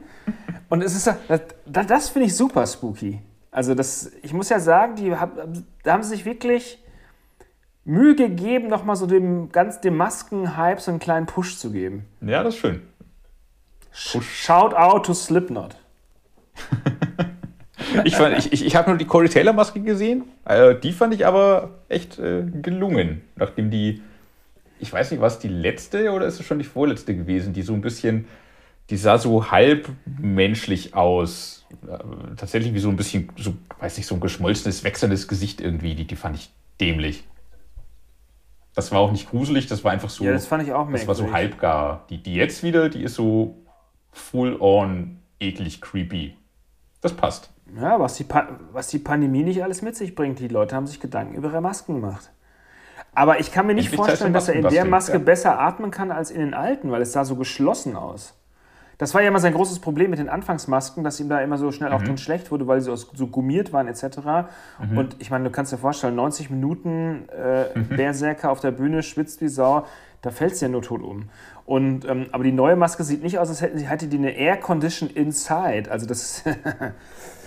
Und 0.68 0.82
es 0.82 0.94
ist 0.94 1.12
das, 1.26 1.40
das 1.66 2.08
finde 2.10 2.26
ich 2.26 2.36
super 2.36 2.64
spooky. 2.66 3.20
Also, 3.50 3.74
das, 3.74 4.12
ich 4.22 4.32
muss 4.32 4.50
ja 4.50 4.60
sagen, 4.60 4.94
die, 4.94 5.10
da 5.82 5.92
haben 5.92 6.02
sie 6.02 6.10
sich 6.10 6.24
wirklich 6.24 6.82
Mühe 7.84 8.14
gegeben, 8.14 8.68
nochmal 8.68 8.94
so 8.94 9.06
dem, 9.06 9.50
ganz 9.50 9.80
dem 9.80 9.96
Masken-Hype 9.96 10.80
so 10.80 10.92
einen 10.92 11.00
kleinen 11.00 11.26
Push 11.26 11.58
zu 11.58 11.72
geben. 11.72 12.06
Ja, 12.20 12.44
das 12.44 12.54
ist 12.54 12.60
schön. 12.60 12.82
Push. 14.12 14.44
Shout 14.44 14.74
out 14.74 15.06
to 15.06 15.14
Slipknot. 15.14 15.76
ich 18.04 18.18
ich, 18.18 18.52
ich, 18.52 18.66
ich 18.66 18.76
habe 18.76 18.90
nur 18.90 18.98
die 18.98 19.04
Corey 19.04 19.28
Taylor 19.28 19.52
Maske 19.52 19.80
gesehen. 19.80 20.24
Also 20.44 20.78
die 20.78 20.92
fand 20.92 21.14
ich 21.14 21.26
aber 21.26 21.70
echt 21.88 22.18
äh, 22.18 22.42
gelungen. 22.62 23.22
Nachdem 23.36 23.70
die, 23.70 24.02
ich 24.78 24.92
weiß 24.92 25.10
nicht, 25.10 25.20
was 25.20 25.38
die 25.38 25.48
letzte 25.48 26.12
oder 26.12 26.26
ist 26.26 26.40
es 26.40 26.46
schon 26.46 26.58
die 26.58 26.64
vorletzte 26.64 27.16
gewesen, 27.16 27.52
die 27.52 27.62
so 27.62 27.72
ein 27.72 27.80
bisschen, 27.80 28.26
die 28.90 28.96
sah 28.96 29.18
so 29.18 29.50
halb 29.50 29.88
menschlich 30.06 30.94
aus. 30.94 31.66
Äh, 31.86 31.98
tatsächlich 32.36 32.74
wie 32.74 32.78
so 32.78 32.88
ein 32.88 32.96
bisschen, 32.96 33.30
so, 33.36 33.54
weiß 33.80 33.96
nicht, 33.96 34.06
so 34.06 34.14
ein 34.14 34.20
geschmolzenes, 34.20 34.84
wechselndes 34.84 35.28
Gesicht 35.28 35.60
irgendwie. 35.60 35.94
Die, 35.94 36.06
die 36.06 36.16
fand 36.16 36.36
ich 36.36 36.50
dämlich. 36.80 37.24
Das 38.74 38.92
war 38.92 39.00
auch 39.00 39.10
nicht 39.10 39.28
gruselig, 39.28 39.66
das 39.66 39.82
war 39.82 39.90
einfach 39.90 40.08
so. 40.08 40.24
Ja, 40.24 40.32
das 40.32 40.46
fand 40.46 40.62
ich 40.62 40.72
auch 40.72 40.90
Das 40.92 41.06
war 41.08 41.16
so 41.16 41.32
halbgar. 41.32 42.06
Die, 42.10 42.22
die 42.22 42.34
jetzt 42.34 42.62
wieder, 42.62 42.88
die 42.88 43.02
ist 43.02 43.14
so 43.14 43.56
full 44.12 44.56
on 44.60 45.18
eklig 45.40 45.80
creepy. 45.80 46.36
Das 47.00 47.12
passt. 47.12 47.50
Ja, 47.76 48.00
was 48.00 48.14
die, 48.14 48.26
was 48.72 48.88
die 48.88 48.98
Pandemie 48.98 49.42
nicht 49.42 49.62
alles 49.62 49.82
mit 49.82 49.96
sich 49.96 50.14
bringt. 50.14 50.38
Die 50.38 50.48
Leute 50.48 50.74
haben 50.74 50.86
sich 50.86 51.00
Gedanken 51.00 51.34
über 51.34 51.48
ihre 51.48 51.60
Masken 51.60 52.00
gemacht. 52.00 52.30
Aber 53.14 53.40
ich 53.40 53.52
kann 53.52 53.66
mir 53.66 53.74
nicht 53.74 53.86
Endlich 53.86 54.06
vorstellen, 54.06 54.32
dass 54.32 54.48
er 54.48 54.54
in 54.54 54.68
der 54.68 54.84
Maske 54.84 55.14
ja. 55.14 55.18
besser 55.18 55.58
atmen 55.58 55.90
kann 55.90 56.10
als 56.10 56.30
in 56.30 56.40
den 56.40 56.54
alten, 56.54 56.90
weil 56.90 57.02
es 57.02 57.12
sah 57.12 57.24
so 57.24 57.36
geschlossen 57.36 57.96
aus. 57.96 58.34
Das 58.96 59.14
war 59.14 59.22
ja 59.22 59.28
immer 59.28 59.38
sein 59.38 59.54
großes 59.54 59.78
Problem 59.78 60.10
mit 60.10 60.18
den 60.18 60.28
Anfangsmasken, 60.28 61.04
dass 61.04 61.20
ihm 61.20 61.28
da 61.28 61.40
immer 61.40 61.56
so 61.56 61.70
schnell 61.70 61.92
auch 61.92 62.02
drin 62.02 62.18
schlecht 62.18 62.50
wurde, 62.50 62.66
weil 62.66 62.80
sie 62.80 62.96
so 62.96 63.26
gummiert 63.28 63.72
waren 63.72 63.86
etc. 63.86 64.48
Und 64.96 65.14
ich 65.20 65.30
meine, 65.30 65.44
du 65.44 65.50
kannst 65.50 65.72
dir 65.72 65.78
vorstellen, 65.78 66.16
90 66.16 66.50
Minuten 66.50 67.28
äh, 67.28 67.78
Berserker 67.78 68.50
auf 68.50 68.58
der 68.58 68.72
Bühne, 68.72 69.04
schwitzt 69.04 69.40
wie 69.40 69.46
Sau, 69.46 69.86
da 70.20 70.30
fällt 70.30 70.54
es 70.54 70.60
ja 70.60 70.68
nur 70.68 70.82
tot 70.82 71.02
um. 71.02 71.28
Und, 71.64 72.06
ähm, 72.06 72.26
aber 72.32 72.42
die 72.42 72.52
neue 72.52 72.74
Maske 72.74 73.04
sieht 73.04 73.22
nicht 73.22 73.38
aus, 73.38 73.50
als 73.50 73.60
hätten 73.60 73.78
sie, 73.78 73.86
hätte 73.86 74.08
die 74.08 74.18
eine 74.18 74.32
Air 74.32 74.56
Condition 74.56 75.08
inside. 75.08 75.88
Also 75.90 76.06
das 76.06 76.42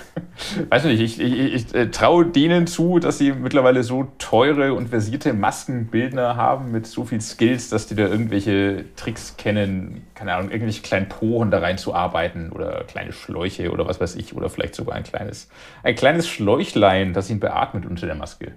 Weiß 0.69 0.85
nicht, 0.85 0.99
ich, 0.99 1.19
ich, 1.19 1.53
ich 1.53 1.75
äh, 1.75 1.89
traue 1.89 2.25
denen 2.25 2.67
zu, 2.67 2.99
dass 2.99 3.17
sie 3.17 3.31
mittlerweile 3.31 3.83
so 3.83 4.11
teure 4.17 4.73
und 4.73 4.89
versierte 4.89 5.33
Maskenbildner 5.33 6.35
haben 6.35 6.71
mit 6.71 6.87
so 6.87 7.05
viel 7.05 7.21
Skills, 7.21 7.69
dass 7.69 7.87
die 7.87 7.95
da 7.95 8.07
irgendwelche 8.07 8.85
Tricks 8.95 9.37
kennen, 9.37 10.05
keine 10.15 10.33
Ahnung, 10.33 10.51
irgendwelche 10.51 10.81
kleinen 10.81 11.07
Poren 11.09 11.51
da 11.51 11.59
reinzuarbeiten 11.59 12.51
oder 12.51 12.83
kleine 12.85 13.13
Schläuche 13.13 13.71
oder 13.71 13.87
was 13.87 14.01
weiß 14.01 14.15
ich, 14.15 14.35
oder 14.35 14.49
vielleicht 14.49 14.75
sogar 14.75 14.95
ein 14.95 15.03
kleines, 15.03 15.49
ein 15.83 15.95
kleines 15.95 16.27
Schläuchlein, 16.27 17.13
das 17.13 17.29
ihn 17.29 17.39
beatmet 17.39 17.85
unter 17.85 18.05
der 18.05 18.15
Maske. 18.15 18.53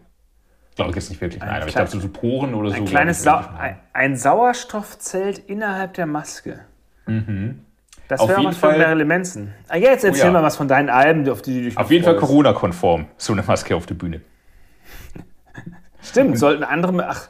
Glaube 0.77 0.91
ich 0.91 0.97
jetzt 0.97 1.11
nicht 1.11 1.21
wirklich, 1.21 1.41
nein, 1.41 1.61
aber 1.61 1.69
ich 1.69 1.75
glaube, 1.75 1.91
so, 1.91 2.01
so 2.01 2.09
Poren 2.09 2.55
oder 2.55 2.71
so. 2.71 2.77
ein 2.77 2.85
glaub 2.85 2.91
kleines 2.91 3.23
Sau 3.23 3.41
ein, 3.59 3.79
ein 3.93 4.17
Sauerstoffzelt 4.17 5.39
innerhalb 5.39 5.95
der 5.95 6.07
Maske. 6.07 6.61
Das 8.09 8.27
wäre 8.29 8.45
was 8.45 8.57
für 8.57 8.61
Fall- 8.69 8.79
Marilyn 8.79 9.09
Manson. 9.09 9.53
Ah, 9.69 9.77
ja, 9.77 9.91
jetzt 9.91 10.05
erzähl 10.05 10.27
ja. 10.27 10.31
mal 10.31 10.43
was 10.43 10.57
von 10.57 10.69
deinen 10.69 10.91
Alben, 10.91 11.29
auf 11.29 11.41
die 11.43 11.55
du 11.55 11.65
dich 11.69 11.79
Auf 11.79 11.91
jeden 11.91 12.05
Fall. 12.05 12.17
Corona-konform, 12.17 13.07
so 13.17 13.33
eine 13.33 13.43
Maske 13.43 13.75
auf 13.75 13.87
der 13.87 13.95
Bühne. 13.95 14.21
Stimmt, 16.03 16.39
sollten 16.39 16.65
andere, 16.65 17.09
ach, 17.09 17.29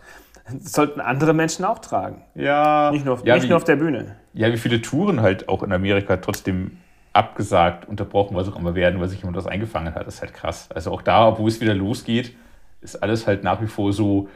sollten 0.61 1.01
andere 1.01 1.33
Menschen 1.33 1.65
auch 1.65 1.79
tragen. 1.79 2.23
Ja, 2.35 2.91
Nicht 2.91 3.05
nur 3.05 3.15
auf, 3.15 3.25
ja, 3.25 3.35
nicht 3.35 3.45
wie, 3.45 3.49
nur 3.49 3.57
auf 3.57 3.65
der 3.65 3.77
Bühne. 3.77 4.17
ja, 4.33 4.53
wie 4.53 4.57
viele 4.57 4.83
Touren 4.83 5.23
halt 5.23 5.49
auch 5.49 5.63
in 5.63 5.73
Amerika 5.73 6.17
trotzdem 6.17 6.79
abgesagt, 7.13 7.87
unterbrochen, 7.89 8.35
was 8.37 8.49
auch 8.49 8.59
immer 8.59 8.75
werden, 8.75 8.99
weil 9.01 9.09
sich 9.09 9.21
jemand 9.21 9.37
was 9.37 9.47
eingefangen 9.47 9.95
hat. 9.95 10.07
Das 10.07 10.17
ist 10.17 10.21
halt 10.23 10.35
krass. 10.35 10.69
Also 10.75 10.91
auch 10.91 11.03
da, 11.03 11.29
obwohl 11.29 11.49
es 11.49 11.61
wieder 11.61 11.75
losgeht, 11.75 12.35
ist 12.81 13.01
alles 13.01 13.29
halt 13.29 13.45
nach 13.45 13.63
wie 13.63 13.69
vor 13.69 13.93
so, 13.93 14.29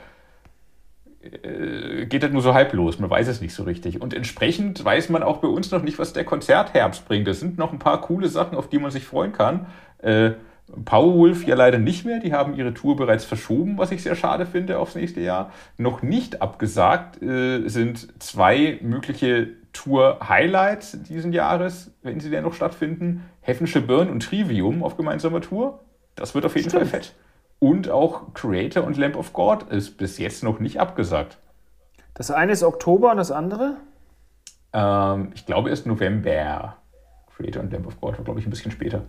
äh, 1.20 1.87
geht 2.08 2.22
halt 2.22 2.32
nur 2.32 2.42
so 2.42 2.54
halb 2.54 2.72
los. 2.72 2.98
Man 2.98 3.10
weiß 3.10 3.28
es 3.28 3.40
nicht 3.40 3.54
so 3.54 3.62
richtig. 3.62 4.00
Und 4.00 4.14
entsprechend 4.14 4.84
weiß 4.84 5.08
man 5.08 5.22
auch 5.22 5.38
bei 5.38 5.48
uns 5.48 5.70
noch 5.70 5.82
nicht, 5.82 5.98
was 5.98 6.12
der 6.12 6.24
Konzertherbst 6.24 7.06
bringt. 7.06 7.28
Es 7.28 7.40
sind 7.40 7.58
noch 7.58 7.72
ein 7.72 7.78
paar 7.78 8.00
coole 8.00 8.28
Sachen, 8.28 8.56
auf 8.56 8.68
die 8.68 8.78
man 8.78 8.90
sich 8.90 9.04
freuen 9.04 9.32
kann. 9.32 9.66
Äh, 9.98 10.32
Powerwolf 10.84 11.46
ja 11.46 11.54
leider 11.54 11.78
nicht 11.78 12.04
mehr. 12.04 12.20
Die 12.20 12.32
haben 12.32 12.54
ihre 12.54 12.74
Tour 12.74 12.96
bereits 12.96 13.24
verschoben, 13.24 13.78
was 13.78 13.90
ich 13.90 14.02
sehr 14.02 14.14
schade 14.14 14.46
finde, 14.46 14.78
aufs 14.78 14.94
nächste 14.94 15.20
Jahr. 15.20 15.52
Noch 15.76 16.02
nicht 16.02 16.42
abgesagt 16.42 17.22
äh, 17.22 17.66
sind 17.68 18.22
zwei 18.22 18.78
mögliche 18.82 19.48
Tour-Highlights 19.72 21.02
diesen 21.02 21.32
Jahres, 21.32 21.92
wenn 22.02 22.20
sie 22.20 22.30
denn 22.30 22.44
noch 22.44 22.54
stattfinden. 22.54 23.24
Heaven'sche 23.46 23.80
Burn 23.80 24.10
und 24.10 24.22
Trivium 24.22 24.82
auf 24.82 24.96
gemeinsamer 24.96 25.40
Tour. 25.40 25.80
Das 26.16 26.34
wird 26.34 26.44
auf 26.44 26.56
jeden 26.56 26.68
Stimmt. 26.68 26.88
Fall 26.88 27.00
fett. 27.00 27.14
Und 27.60 27.88
auch 27.90 28.34
Creator 28.34 28.84
und 28.84 28.96
Lamp 28.96 29.16
of 29.16 29.32
God 29.32 29.64
ist 29.70 29.96
bis 29.96 30.18
jetzt 30.18 30.44
noch 30.44 30.60
nicht 30.60 30.80
abgesagt. 30.80 31.38
Das 32.18 32.32
eine 32.32 32.52
ist 32.52 32.64
Oktober 32.64 33.12
und 33.12 33.16
das 33.16 33.30
andere? 33.30 33.76
Ähm, 34.72 35.30
ich 35.34 35.46
glaube 35.46 35.70
erst 35.70 35.86
November. 35.86 36.76
Creator 37.36 37.62
und 37.62 37.72
Lamp 37.72 37.86
of 37.86 38.00
God 38.00 38.18
war, 38.18 38.24
glaube 38.24 38.40
ich, 38.40 38.46
ein 38.46 38.50
bisschen 38.50 38.72
später. 38.72 39.04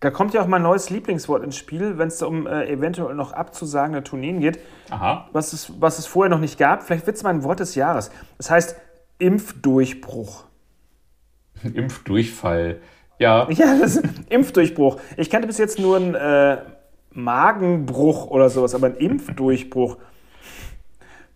Da 0.00 0.10
kommt 0.10 0.34
ja 0.34 0.42
auch 0.42 0.48
mein 0.48 0.62
neues 0.62 0.90
Lieblingswort 0.90 1.44
ins 1.44 1.56
Spiel, 1.56 1.96
wenn 1.96 2.08
es 2.08 2.20
um 2.20 2.46
äh, 2.48 2.66
eventuell 2.66 3.14
noch 3.14 3.32
abzusagende 3.32 4.02
Tourneen 4.02 4.40
geht, 4.40 4.58
Aha. 4.90 5.28
was 5.32 5.52
es, 5.52 5.80
was 5.80 6.00
es 6.00 6.06
vorher 6.06 6.28
noch 6.28 6.40
nicht 6.40 6.58
gab. 6.58 6.82
Vielleicht 6.82 7.06
wird 7.06 7.16
es 7.16 7.22
mein 7.22 7.44
Wort 7.44 7.60
des 7.60 7.76
Jahres. 7.76 8.10
Das 8.36 8.50
heißt 8.50 8.76
Impfdurchbruch. 9.18 10.44
Impfdurchfall. 11.62 12.80
Ja, 13.20 13.48
Ja, 13.50 13.78
das 13.78 13.96
ist 13.96 14.04
Impfdurchbruch. 14.28 14.98
Ich 15.16 15.30
kannte 15.30 15.46
bis 15.46 15.58
jetzt 15.58 15.78
nur 15.78 15.96
einen 15.96 16.16
äh, 16.16 16.58
Magenbruch 17.12 18.26
oder 18.26 18.50
sowas, 18.50 18.74
aber 18.74 18.88
ein 18.88 18.96
Impfdurchbruch. 18.96 19.96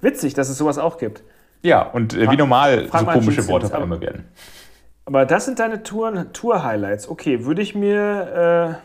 Witzig, 0.00 0.34
dass 0.34 0.48
es 0.48 0.58
sowas 0.58 0.78
auch 0.78 0.98
gibt. 0.98 1.22
ja 1.62 1.82
und 1.82 2.14
äh, 2.14 2.30
wie 2.30 2.36
normal 2.36 2.86
frag 2.88 3.00
so 3.00 3.06
komische 3.06 3.46
Worte 3.48 3.66
auf 3.66 3.74
aber- 3.74 3.82
einmal 3.84 4.00
werden. 4.00 4.24
Aber 5.04 5.24
das 5.24 5.46
sind 5.46 5.58
deine 5.58 5.82
Tour-Highlights. 5.82 7.08
okay, 7.08 7.44
würde 7.46 7.62
ich 7.62 7.74
mir. 7.74 8.78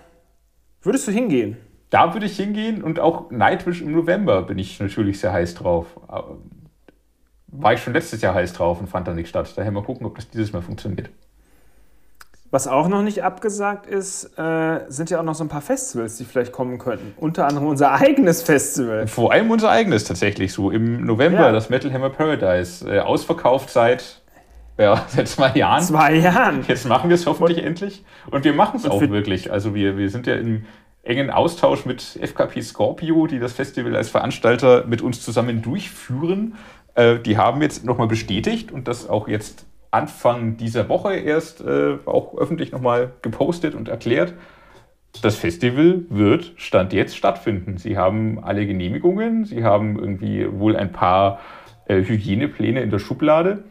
Äh, 0.82 0.86
würdest 0.86 1.06
du 1.08 1.12
hingehen? 1.12 1.58
Da 1.90 2.14
würde 2.14 2.26
ich 2.26 2.38
hingehen 2.38 2.82
und 2.82 3.00
auch 3.00 3.30
Nightwish 3.30 3.82
im 3.82 3.92
November 3.92 4.42
bin 4.44 4.58
ich 4.58 4.80
natürlich 4.80 5.20
sehr 5.20 5.34
heiß 5.34 5.54
drauf. 5.56 6.00
Aber 6.08 6.38
War 7.48 7.74
ich 7.74 7.82
schon 7.84 7.94
letztes 7.94 8.22
Jahr 8.22 8.34
heiß 8.34 8.54
drauf 8.54 8.80
und 8.80 8.88
fand 8.88 9.08
da 9.08 9.14
nicht 9.14 9.28
statt. 9.30 9.52
Daher 9.58 9.72
mal 9.72 9.84
gucken, 9.84 10.06
ob 10.08 10.16
das 10.16 10.30
dieses 10.30 10.54
Mal 10.54 10.62
funktioniert. 10.62 11.10
Was 12.54 12.68
auch 12.68 12.88
noch 12.88 13.02
nicht 13.02 13.24
abgesagt 13.24 13.88
ist, 13.88 14.38
äh, 14.38 14.82
sind 14.88 15.10
ja 15.10 15.20
auch 15.20 15.24
noch 15.24 15.34
so 15.34 15.44
ein 15.44 15.48
paar 15.48 15.64
Festivals, 15.64 16.18
die 16.18 16.24
vielleicht 16.24 16.52
kommen 16.52 16.78
könnten. 16.78 17.12
Unter 17.18 17.48
anderem 17.48 17.66
unser 17.66 17.94
eigenes 17.94 18.44
Festival. 18.44 19.08
Vor 19.08 19.32
allem 19.32 19.50
unser 19.50 19.72
eigenes 19.72 20.04
tatsächlich 20.04 20.54
so. 20.54 20.70
Im 20.70 21.04
November 21.04 21.48
Ja. 21.48 21.52
das 21.52 21.72
Metal 21.72 21.92
Hammer 21.92 22.12
Paradise. 22.12 22.88
Äh, 22.88 23.00
ausverkauft 23.00 23.72
seit, 23.72 24.22
ja, 24.78 25.04
seit 25.08 25.30
zwei 25.30 25.52
Jahren. 25.56 25.82
Zwei 25.82 26.14
Jahren. 26.14 26.64
Jetzt 26.68 26.88
machen 26.88 27.10
wir 27.10 27.16
es 27.16 27.26
hoffentlich 27.26 27.58
endlich. 27.58 28.06
Und 28.30 28.44
wir 28.44 28.54
machen 28.54 28.78
es 28.78 28.86
auch 28.88 29.02
wirklich. 29.02 29.52
Also 29.52 29.74
wir, 29.74 29.98
wir 29.98 30.12
sind 30.12 30.28
ja 30.28 30.36
im 30.36 30.66
engen 31.02 31.32
Austausch 31.32 31.88
mit 31.88 32.04
FKP 32.22 32.62
Scorpio, 32.62 33.26
die 33.26 33.40
das 33.40 33.54
Festival 33.54 33.96
als 33.96 34.10
Veranstalter 34.12 34.86
mit 34.86 35.02
uns 35.02 35.24
zusammen 35.24 35.64
durchführen. 35.64 36.54
Äh, 36.94 37.18
die 37.18 37.36
haben 37.36 37.64
jetzt 37.64 37.84
nochmal 37.84 38.08
bestätigt 38.08 38.72
und 38.72 38.88
das 38.88 39.10
auch 39.10 39.28
jetzt 39.28 39.66
Anfang 39.94 40.58
dieser 40.58 40.90
Woche 40.90 41.16
erst 41.16 41.62
äh, 41.62 41.98
auch 42.06 42.36
öffentlich 42.38 42.72
nochmal 42.72 43.12
gepostet 43.22 43.76
und 43.76 43.90
erklärt. 43.90 44.34
Das 45.22 45.36
Festival 45.36 46.06
wird 46.10 46.54
Stand 46.56 46.92
jetzt 46.94 47.16
stattfinden. 47.16 47.78
Sie 47.78 47.98
haben 47.98 48.44
alle 48.44 48.66
Genehmigungen, 48.66 49.46
sie 49.46 49.64
haben 49.64 50.00
irgendwie 50.00 50.48
wohl 50.52 50.76
ein 50.76 50.92
paar 50.92 51.40
äh, 51.86 52.02
Hygienepläne 52.02 52.82
in 52.82 52.90
der 52.90 53.00
Schublade. 53.00 53.64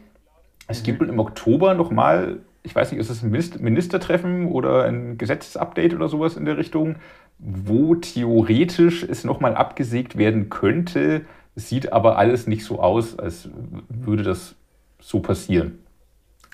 Es 0.67 0.83
gibt 0.83 1.01
im 1.01 1.19
Oktober 1.19 1.73
nochmal, 1.73 2.39
ich 2.63 2.73
weiß 2.73 2.91
nicht, 2.91 3.01
ist 3.01 3.09
es 3.09 3.21
ein 3.21 3.29
Minister- 3.29 3.59
Ministertreffen 3.59 4.47
oder 4.47 4.85
ein 4.85 5.17
Gesetzesupdate 5.17 5.93
oder 5.93 6.07
sowas 6.07 6.37
in 6.37 6.45
der 6.45 6.57
Richtung, 6.57 6.95
wo 7.37 7.95
theoretisch 7.95 9.03
es 9.03 9.25
nochmal 9.25 9.55
abgesägt 9.55 10.17
werden 10.17 10.49
könnte. 10.49 11.25
Sieht 11.55 11.91
aber 11.91 12.17
alles 12.17 12.47
nicht 12.47 12.63
so 12.63 12.79
aus, 12.79 13.19
als 13.19 13.49
würde 13.89 14.23
das 14.23 14.55
so 14.99 15.19
passieren. 15.19 15.82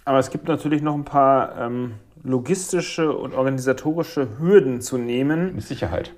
Aber 0.09 0.17
es 0.17 0.31
gibt 0.31 0.47
natürlich 0.47 0.81
noch 0.81 0.95
ein 0.95 1.05
paar 1.05 1.55
ähm, 1.59 1.91
logistische 2.23 3.15
und 3.15 3.35
organisatorische 3.35 4.39
Hürden 4.39 4.81
zu 4.81 4.97
nehmen. 4.97 5.53
Mit 5.53 5.63
Sicherheit. 5.63 6.15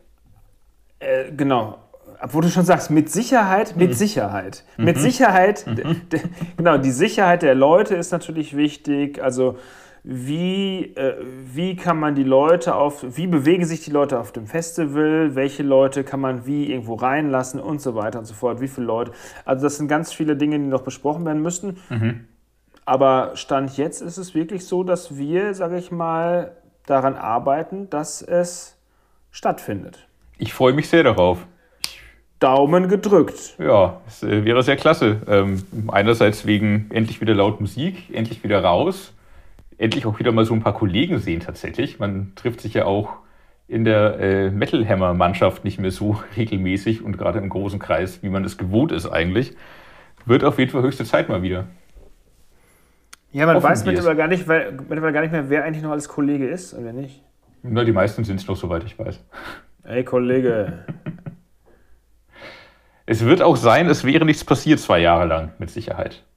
Äh, 1.00 1.34
genau. 1.36 1.78
Obwohl 2.22 2.44
du 2.44 2.48
schon 2.48 2.64
sagst, 2.64 2.90
mit 2.90 3.12
Sicherheit, 3.12 3.76
mit 3.76 3.98
Sicherheit. 3.98 4.64
Mit 4.78 4.98
Sicherheit, 4.98 5.66
d- 5.68 5.84
genau, 6.56 6.78
die 6.78 6.92
Sicherheit 6.92 7.42
der 7.42 7.54
Leute 7.54 7.96
ist 7.96 8.14
natürlich 8.14 8.56
wichtig. 8.56 9.22
Also, 9.22 9.58
wie, 10.06 10.96
äh, 10.96 11.16
wie 11.54 11.76
kann 11.76 12.00
man 12.00 12.16
die 12.16 12.24
Leute 12.24 12.76
auf, 12.76 13.04
wie 13.18 13.28
bewegen 13.28 13.66
sich 13.66 13.84
die 13.84 13.92
Leute 13.92 14.22
auf 14.22 14.32
dem 14.32 14.48
Festival? 14.48 15.36
Welche 15.36 15.64
Leute 15.64 16.06
kann 16.06 16.22
man 16.22 16.46
wie 16.46 16.72
irgendwo 16.72 16.94
reinlassen 16.96 17.60
und 17.60 17.82
so 17.82 17.94
weiter 17.94 18.20
und 18.20 18.26
so 18.26 18.36
fort? 18.36 18.62
Wie 18.62 18.70
viele 18.70 18.88
Leute? 18.88 19.12
Also, 19.44 19.64
das 19.64 19.76
sind 19.76 19.90
ganz 19.90 20.14
viele 20.14 20.38
Dinge, 20.38 20.58
die 20.58 20.66
noch 20.66 20.84
besprochen 20.84 21.26
werden 21.26 21.42
müssten. 21.42 21.76
Aber 22.92 23.32
Stand 23.36 23.78
jetzt 23.78 24.02
ist 24.02 24.18
es 24.18 24.36
wirklich 24.36 24.66
so, 24.66 24.84
dass 24.84 25.16
wir, 25.16 25.54
sage 25.54 25.78
ich 25.78 25.92
mal, 25.92 26.52
daran 26.86 27.16
arbeiten, 27.16 27.90
dass 27.90 28.22
es 28.22 28.78
stattfindet. 29.32 30.10
Ich 30.38 30.54
freue 30.54 30.74
mich 30.74 30.90
sehr 30.90 31.04
darauf. 31.04 31.48
Daumen 32.40 32.90
gedrückt. 32.90 33.56
Ja, 33.60 34.02
es 34.10 34.24
äh, 34.24 34.44
wäre 34.44 34.62
sehr 34.62 34.76
klasse. 34.76 35.22
Ähm, 35.26 35.64
einerseits 35.88 36.46
wegen 36.46 36.90
endlich 36.92 37.22
wieder 37.22 37.34
laut 37.34 37.62
Musik, 37.62 38.14
endlich 38.14 38.44
wieder 38.44 38.62
raus, 38.62 39.14
endlich 39.78 40.06
auch 40.06 40.20
wieder 40.20 40.34
mal 40.34 40.44
so 40.44 40.54
ein 40.54 40.62
paar 40.62 40.74
Kollegen 40.74 41.20
sehen 41.20 41.40
tatsächlich. 41.40 41.98
Man 41.98 42.34
trifft 42.36 42.60
sich 42.60 42.74
ja 42.74 42.84
auch 42.84 43.14
in 43.70 43.86
der 43.86 44.20
äh, 44.20 44.50
Metal 44.50 44.86
Hammer 44.86 45.14
Mannschaft 45.14 45.64
nicht 45.64 45.80
mehr 45.80 45.92
so 45.92 46.22
regelmäßig 46.36 47.02
und 47.02 47.18
gerade 47.18 47.40
im 47.40 47.48
großen 47.48 47.80
Kreis, 47.80 48.22
wie 48.22 48.28
man 48.28 48.44
es 48.44 48.58
gewohnt 48.58 48.92
ist 48.92 49.08
eigentlich. 49.08 49.56
Wird 50.26 50.44
auf 50.44 50.60
jeden 50.60 50.72
Fall 50.72 50.82
höchste 50.82 51.06
Zeit 51.06 51.30
mal 51.30 51.42
wieder. 51.42 51.68
Ja, 53.32 53.46
man 53.46 53.62
weiß 53.64 53.86
mittlerweile 53.86 54.16
gar, 54.18 54.28
nicht, 54.28 54.48
wer- 54.48 54.72
mittlerweile 54.72 55.14
gar 55.14 55.22
nicht 55.22 55.32
mehr, 55.32 55.50
wer 55.50 55.64
eigentlich 55.64 55.84
noch 55.84 55.92
als 55.92 56.08
Kollege 56.10 56.48
ist 56.48 56.74
und 56.74 56.84
wer 56.84 56.94
nicht. 56.94 57.24
Na, 57.64 57.84
die 57.84 57.92
meisten 57.92 58.24
sind 58.24 58.40
es 58.40 58.48
noch, 58.48 58.56
soweit 58.58 58.84
ich 58.84 58.98
weiß. 58.98 59.24
Ey, 59.84 60.04
Kollege. 60.04 60.86
Es 63.06 63.24
wird 63.26 63.42
auch 63.42 63.56
sein, 63.56 63.88
es 63.88 64.04
wäre 64.04 64.26
nichts 64.26 64.44
passiert 64.44 64.80
zwei 64.80 65.00
Jahre 65.00 65.26
lang, 65.26 65.52
mit 65.60 65.70
Sicherheit. 65.70 66.24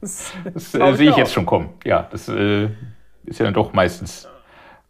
Das, 0.00 0.32
das 0.52 0.74
äh, 0.74 0.94
sehe 0.94 1.10
ich 1.10 1.16
jetzt 1.16 1.32
schon 1.32 1.46
kommen. 1.46 1.74
Ja, 1.84 2.08
das 2.10 2.28
äh, 2.28 2.64
ist 3.24 3.38
ja 3.38 3.44
dann 3.44 3.54
doch 3.54 3.72
meistens, 3.72 4.28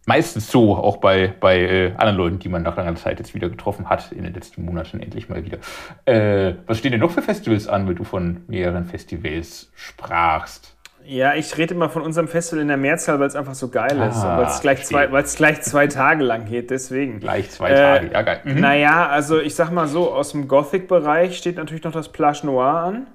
meistens 0.07 0.51
so, 0.51 0.75
auch 0.77 0.99
bei, 0.99 1.33
bei 1.38 1.61
äh, 1.61 1.93
anderen 1.97 2.17
Leuten, 2.17 2.38
die 2.38 2.49
man 2.49 2.62
nach 2.62 2.77
langer 2.77 2.95
Zeit 2.97 3.19
jetzt 3.19 3.35
wieder 3.35 3.49
getroffen 3.49 3.88
hat, 3.88 4.12
in 4.12 4.25
den 4.25 4.35
letzten 4.35 4.65
Monaten 4.65 5.01
endlich 5.01 5.29
mal 5.29 5.45
wieder. 5.45 5.59
Äh, 6.05 6.55
was 6.67 6.79
stehen 6.79 6.93
denn 6.93 7.01
noch 7.01 7.11
für 7.11 7.23
Festivals 7.23 7.69
an, 7.69 7.88
wenn 7.88 7.97
du 7.97 8.05
von 8.05 8.43
mehreren 8.49 8.85
Festivals 8.85 9.71
sprachst? 9.75 10.77
Ja, 11.05 11.35
ich 11.35 11.59
rede 11.59 11.75
immer 11.75 11.88
von 11.88 12.03
unserem 12.03 12.29
Festival 12.29 12.62
in 12.62 12.69
der 12.69 12.77
Mehrzahl, 12.77 13.19
weil 13.19 13.27
es 13.27 13.35
einfach 13.35 13.55
so 13.55 13.69
geil 13.69 13.91
ist 14.09 14.19
ah, 14.19 14.35
und 14.35 14.38
weil 14.38 14.47
es 14.47 14.61
gleich, 14.61 14.85
zwei, 14.85 15.07
gleich 15.07 15.62
zwei 15.62 15.88
Tage 15.88 16.23
lang 16.23 16.45
geht, 16.45 16.71
deswegen. 16.71 17.19
Gleich 17.19 17.51
zwei 17.51 17.71
äh, 17.71 17.77
Tage, 17.77 18.12
ja 18.12 18.23
geil. 18.23 18.41
Mhm. 18.45 18.61
Naja, 18.61 19.09
also 19.09 19.41
ich 19.41 19.57
sag 19.57 19.71
mal 19.73 19.88
so, 19.88 20.12
aus 20.12 20.31
dem 20.31 20.47
Gothic-Bereich 20.47 21.37
steht 21.37 21.57
natürlich 21.57 21.83
noch 21.83 21.93
das 21.93 22.11
Plage 22.11 22.43
Noir 22.45 22.67
an. 22.67 23.07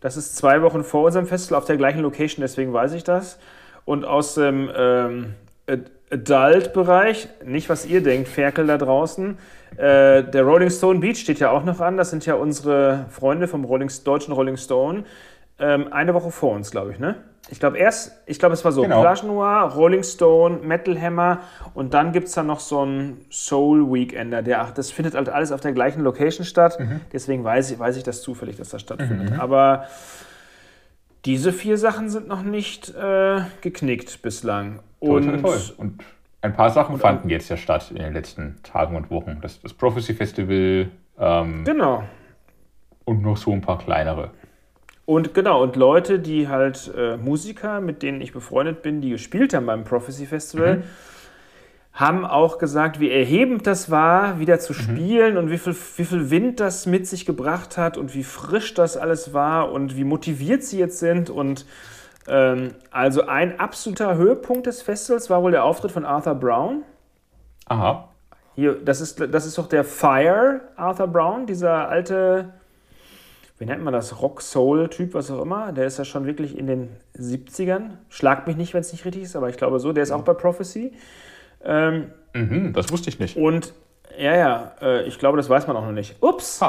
Das 0.00 0.16
ist 0.16 0.36
zwei 0.36 0.62
Wochen 0.62 0.84
vor 0.84 1.06
unserem 1.06 1.26
Festival 1.26 1.58
auf 1.58 1.64
der 1.64 1.76
gleichen 1.76 2.00
Location, 2.02 2.40
deswegen 2.40 2.72
weiß 2.72 2.92
ich 2.92 3.02
das. 3.02 3.40
Und 3.84 4.04
aus 4.04 4.34
dem 4.34 4.70
ähm, 4.76 5.34
Adult-Bereich, 6.10 7.28
nicht 7.44 7.68
was 7.68 7.86
ihr 7.86 8.02
denkt, 8.02 8.28
Ferkel 8.28 8.66
da 8.66 8.78
draußen, 8.78 9.38
äh, 9.76 10.24
der 10.24 10.42
Rolling 10.42 10.70
Stone 10.70 11.00
Beach 11.00 11.18
steht 11.18 11.40
ja 11.40 11.50
auch 11.50 11.64
noch 11.64 11.80
an. 11.80 11.96
Das 11.96 12.10
sind 12.10 12.26
ja 12.26 12.34
unsere 12.34 13.06
Freunde 13.10 13.48
vom 13.48 13.64
Rolling, 13.64 13.90
deutschen 14.04 14.32
Rolling 14.32 14.56
Stone 14.56 15.04
ähm, 15.58 15.92
eine 15.92 16.14
Woche 16.14 16.30
vor 16.30 16.54
uns, 16.54 16.70
glaube 16.70 16.92
ich, 16.92 16.98
ne? 16.98 17.16
Ich 17.50 17.60
glaube 17.60 17.78
erst, 17.78 18.12
ich 18.26 18.38
glaube 18.38 18.52
es 18.52 18.64
war 18.64 18.72
so, 18.72 18.82
genau. 18.82 19.00
Plage 19.00 19.26
Noir, 19.26 19.72
Rolling 19.74 20.02
Stone, 20.02 20.58
Metal 20.58 21.00
Hammer 21.00 21.40
und 21.72 21.94
dann 21.94 22.12
gibt 22.12 22.28
es 22.28 22.34
da 22.34 22.42
noch 22.42 22.60
so 22.60 22.80
einen 22.80 23.24
Soul 23.30 23.90
Weekender, 23.90 24.42
der, 24.42 24.60
ach, 24.60 24.70
das 24.70 24.90
findet 24.90 25.14
halt 25.14 25.30
alles 25.30 25.50
auf 25.50 25.60
der 25.60 25.72
gleichen 25.72 26.02
Location 26.02 26.44
statt, 26.44 26.78
mhm. 26.78 27.00
deswegen 27.12 27.44
weiß 27.44 27.70
ich, 27.70 27.78
weiß 27.78 27.96
ich 27.96 28.02
das 28.02 28.20
zufällig, 28.20 28.56
dass 28.56 28.68
das 28.68 28.82
stattfindet. 28.82 29.30
Mhm. 29.30 29.40
Aber 29.40 29.86
diese 31.24 31.52
vier 31.52 31.78
Sachen 31.78 32.10
sind 32.10 32.28
noch 32.28 32.42
nicht 32.42 32.94
äh, 32.94 33.40
geknickt 33.62 34.20
bislang. 34.20 34.80
Und, 35.00 35.24
toll, 35.24 35.40
toll, 35.40 35.42
toll. 35.42 35.74
und 35.76 36.04
ein 36.40 36.52
paar 36.52 36.70
Sachen 36.70 36.98
fanden 36.98 37.30
jetzt 37.30 37.48
ja 37.48 37.56
statt 37.56 37.90
in 37.90 37.98
den 37.98 38.12
letzten 38.12 38.56
Tagen 38.62 38.96
und 38.96 39.10
Wochen. 39.10 39.38
Das, 39.40 39.60
das 39.60 39.74
Prophecy 39.74 40.14
Festival. 40.14 40.88
Ähm, 41.18 41.64
genau. 41.64 42.04
Und 43.04 43.22
noch 43.22 43.36
so 43.36 43.52
ein 43.52 43.60
paar 43.60 43.78
kleinere. 43.78 44.30
Und 45.04 45.32
genau, 45.32 45.62
und 45.62 45.74
Leute, 45.74 46.18
die 46.18 46.48
halt 46.48 46.92
äh, 46.96 47.16
Musiker, 47.16 47.80
mit 47.80 48.02
denen 48.02 48.20
ich 48.20 48.32
befreundet 48.32 48.82
bin, 48.82 49.00
die 49.00 49.10
gespielt 49.10 49.54
haben 49.54 49.66
beim 49.66 49.82
Prophecy 49.82 50.26
Festival, 50.26 50.76
mhm. 50.76 50.82
haben 51.94 52.26
auch 52.26 52.58
gesagt, 52.58 53.00
wie 53.00 53.10
erhebend 53.10 53.66
das 53.66 53.90
war, 53.90 54.38
wieder 54.38 54.60
zu 54.60 54.74
mhm. 54.74 54.76
spielen 54.76 55.36
und 55.38 55.50
wie 55.50 55.56
viel, 55.56 55.74
wie 55.96 56.04
viel 56.04 56.30
Wind 56.30 56.60
das 56.60 56.84
mit 56.84 57.06
sich 57.06 57.24
gebracht 57.24 57.78
hat 57.78 57.96
und 57.96 58.14
wie 58.14 58.22
frisch 58.22 58.74
das 58.74 58.98
alles 58.98 59.32
war 59.32 59.72
und 59.72 59.96
wie 59.96 60.04
motiviert 60.04 60.62
sie 60.62 60.78
jetzt 60.78 60.98
sind. 60.98 61.30
Und 61.30 61.64
ähm, 62.28 62.74
also 62.90 63.26
ein 63.26 63.58
absoluter 63.58 64.16
Höhepunkt 64.16 64.66
des 64.66 64.82
Festivals 64.82 65.30
war 65.30 65.42
wohl 65.42 65.50
der 65.50 65.64
Auftritt 65.64 65.92
von 65.92 66.04
Arthur 66.04 66.34
Brown. 66.34 66.82
Aha. 67.66 68.08
Hier, 68.54 68.74
das 68.74 69.00
ist, 69.00 69.20
das 69.32 69.46
ist 69.46 69.56
doch 69.58 69.68
der 69.68 69.84
Fire 69.84 70.60
Arthur 70.76 71.06
Brown, 71.06 71.46
dieser 71.46 71.88
alte 71.88 72.52
wie 73.58 73.64
nennt 73.64 73.82
man 73.82 73.92
das, 73.92 74.22
Rock-Soul-Typ, 74.22 75.14
was 75.14 75.30
auch 75.30 75.42
immer. 75.42 75.72
Der 75.72 75.86
ist 75.86 75.98
ja 75.98 76.04
schon 76.04 76.26
wirklich 76.26 76.56
in 76.56 76.68
den 76.68 76.90
70ern. 77.18 77.90
Schlagt 78.08 78.46
mich 78.46 78.56
nicht, 78.56 78.72
wenn 78.72 78.82
es 78.82 78.92
nicht 78.92 79.04
richtig 79.04 79.22
ist, 79.22 79.34
aber 79.34 79.48
ich 79.48 79.56
glaube 79.56 79.80
so. 79.80 79.92
Der 79.92 80.04
ist 80.04 80.12
auch 80.12 80.22
bei 80.22 80.34
Prophecy. 80.34 80.92
Ähm, 81.64 82.12
mhm, 82.34 82.72
das 82.72 82.92
wusste 82.92 83.08
ich 83.10 83.18
nicht. 83.18 83.36
Und 83.36 83.74
ja, 84.16 84.36
ja, 84.36 84.72
äh, 84.80 85.02
ich 85.08 85.18
glaube, 85.18 85.36
das 85.36 85.50
weiß 85.50 85.66
man 85.66 85.76
auch 85.76 85.84
noch 85.84 85.92
nicht. 85.92 86.22
Ups. 86.22 86.60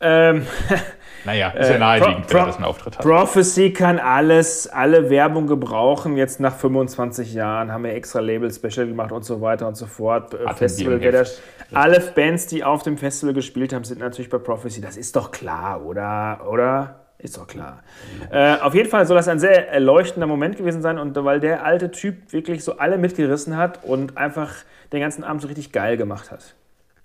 Ähm, 0.00 0.46
naja, 1.24 1.50
ist 1.50 1.68
ja 1.68 1.74
äh, 1.74 1.78
naheliegend, 1.78 2.26
Pro, 2.26 2.38
wer 2.38 2.46
das 2.46 2.56
einen 2.56 2.64
Auftritt 2.64 2.98
hat. 2.98 3.04
Prophecy 3.04 3.72
kann 3.72 3.98
alles, 3.98 4.66
alle 4.66 5.10
Werbung 5.10 5.46
gebrauchen. 5.46 6.16
Jetzt 6.16 6.40
nach 6.40 6.54
25 6.54 7.34
Jahren 7.34 7.72
haben 7.72 7.84
wir 7.84 7.94
extra 7.94 8.20
Label 8.20 8.52
Special 8.52 8.86
gemacht 8.86 9.12
und 9.12 9.24
so 9.24 9.40
weiter 9.40 9.66
und 9.68 9.76
so 9.76 9.86
fort. 9.86 10.34
Äh, 10.34 10.52
Festival, 10.54 10.98
der, 10.98 11.26
alle 11.72 12.00
Bands, 12.00 12.46
die 12.46 12.64
auf 12.64 12.82
dem 12.82 12.96
Festival 12.96 13.34
gespielt 13.34 13.72
haben, 13.72 13.84
sind 13.84 14.00
natürlich 14.00 14.30
bei 14.30 14.38
Prophecy. 14.38 14.80
Das 14.80 14.96
ist 14.96 15.14
doch 15.16 15.30
klar, 15.30 15.84
oder? 15.84 16.40
Oder? 16.48 16.96
Ist 17.18 17.36
doch 17.36 17.46
klar. 17.46 17.82
Äh, 18.30 18.56
auf 18.60 18.74
jeden 18.74 18.88
Fall 18.88 19.04
soll 19.04 19.16
das 19.16 19.28
ein 19.28 19.38
sehr 19.38 19.70
erleuchtender 19.70 20.26
Moment 20.26 20.56
gewesen 20.56 20.80
sein 20.80 20.98
und 20.98 21.14
weil 21.22 21.38
der 21.38 21.64
alte 21.64 21.90
Typ 21.90 22.32
wirklich 22.32 22.64
so 22.64 22.78
alle 22.78 22.96
mitgerissen 22.96 23.58
hat 23.58 23.84
und 23.84 24.16
einfach 24.16 24.54
den 24.92 25.00
ganzen 25.00 25.22
Abend 25.22 25.42
so 25.42 25.48
richtig 25.48 25.70
geil 25.70 25.98
gemacht 25.98 26.30
hat. 26.30 26.54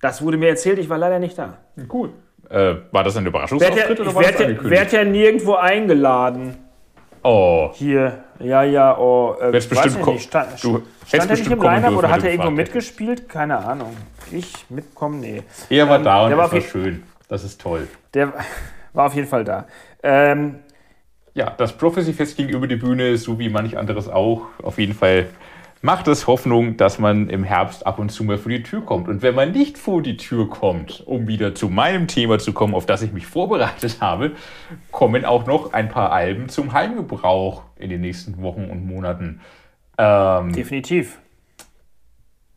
Das 0.01 0.21
wurde 0.21 0.37
mir 0.37 0.47
erzählt, 0.47 0.79
ich 0.79 0.89
war 0.89 0.97
leider 0.97 1.19
nicht 1.19 1.37
da. 1.37 1.57
Cool. 1.91 2.11
Äh, 2.49 2.75
war 2.91 3.03
das 3.03 3.17
ein 3.17 3.25
Überraschungsauftritt 3.25 3.99
ja, 3.99 4.05
oder 4.05 4.15
war 4.15 4.23
das 4.23 4.31
angekündigt? 4.31 4.65
Ich 4.65 4.71
werde 4.71 4.95
ja 4.95 5.03
nirgendwo 5.03 5.55
eingeladen. 5.55 6.57
Oh. 7.23 7.71
Hier, 7.73 8.23
ja, 8.39 8.63
ja, 8.63 8.97
oh. 8.97 9.35
Äh, 9.41 9.51
jetzt 9.51 9.69
bestimmt 9.69 10.01
kommen. 10.01 10.19
Stand, 10.19 10.63
du 10.63 10.83
stand 11.07 11.29
er 11.29 11.37
nicht 11.37 11.51
im 11.51 11.61
Line-Up 11.61 11.95
oder 11.95 12.09
hat 12.11 12.23
er 12.23 12.31
irgendwo 12.31 12.51
mitgespielt? 12.51 13.27
Keine 13.27 13.57
Ahnung. 13.57 13.97
Ich 14.31 14.65
mitkommen? 14.69 15.19
Nee. 15.21 15.43
Er 15.69 15.89
war 15.89 15.97
ähm, 15.97 16.03
da 16.03 16.23
und 16.25 16.31
das 16.31 16.37
war, 16.37 16.51
war 16.51 16.61
schön. 16.61 17.03
Das 17.27 17.43
ist 17.43 17.59
toll. 17.59 17.87
Der 18.13 18.33
war 18.93 19.07
auf 19.07 19.15
jeden 19.15 19.27
Fall 19.27 19.43
da. 19.43 19.65
Ähm, 20.03 20.59
ja, 21.33 21.51
das 21.57 21.73
Prophecy-Fest 21.73 22.37
ging 22.37 22.49
über 22.49 22.67
die 22.67 22.75
Bühne, 22.75 23.17
so 23.17 23.39
wie 23.39 23.49
manch 23.49 23.77
anderes 23.77 24.07
auch. 24.07 24.43
Auf 24.61 24.77
jeden 24.77 24.93
Fall 24.93 25.27
macht 25.81 26.07
es 26.07 26.27
Hoffnung, 26.27 26.77
dass 26.77 26.99
man 26.99 27.29
im 27.29 27.43
Herbst 27.43 27.85
ab 27.85 27.99
und 27.99 28.09
zu 28.09 28.23
mal 28.23 28.37
vor 28.37 28.51
die 28.51 28.63
Tür 28.63 28.81
kommt. 28.81 29.07
Und 29.07 29.21
wenn 29.21 29.35
man 29.35 29.51
nicht 29.51 29.77
vor 29.77 30.01
die 30.01 30.17
Tür 30.17 30.49
kommt, 30.49 31.03
um 31.05 31.27
wieder 31.27 31.53
zu 31.53 31.69
meinem 31.69 32.07
Thema 32.07 32.39
zu 32.39 32.53
kommen, 32.53 32.73
auf 32.73 32.85
das 32.85 33.01
ich 33.01 33.13
mich 33.13 33.27
vorbereitet 33.27 33.97
habe, 34.01 34.31
kommen 34.91 35.25
auch 35.25 35.45
noch 35.45 35.73
ein 35.73 35.89
paar 35.89 36.11
Alben 36.11 36.49
zum 36.49 36.73
Heimgebrauch 36.73 37.63
in 37.77 37.89
den 37.89 38.01
nächsten 38.01 38.41
Wochen 38.41 38.65
und 38.65 38.85
Monaten. 38.85 39.41
Ähm, 39.97 40.51
Definitiv. 40.53 41.19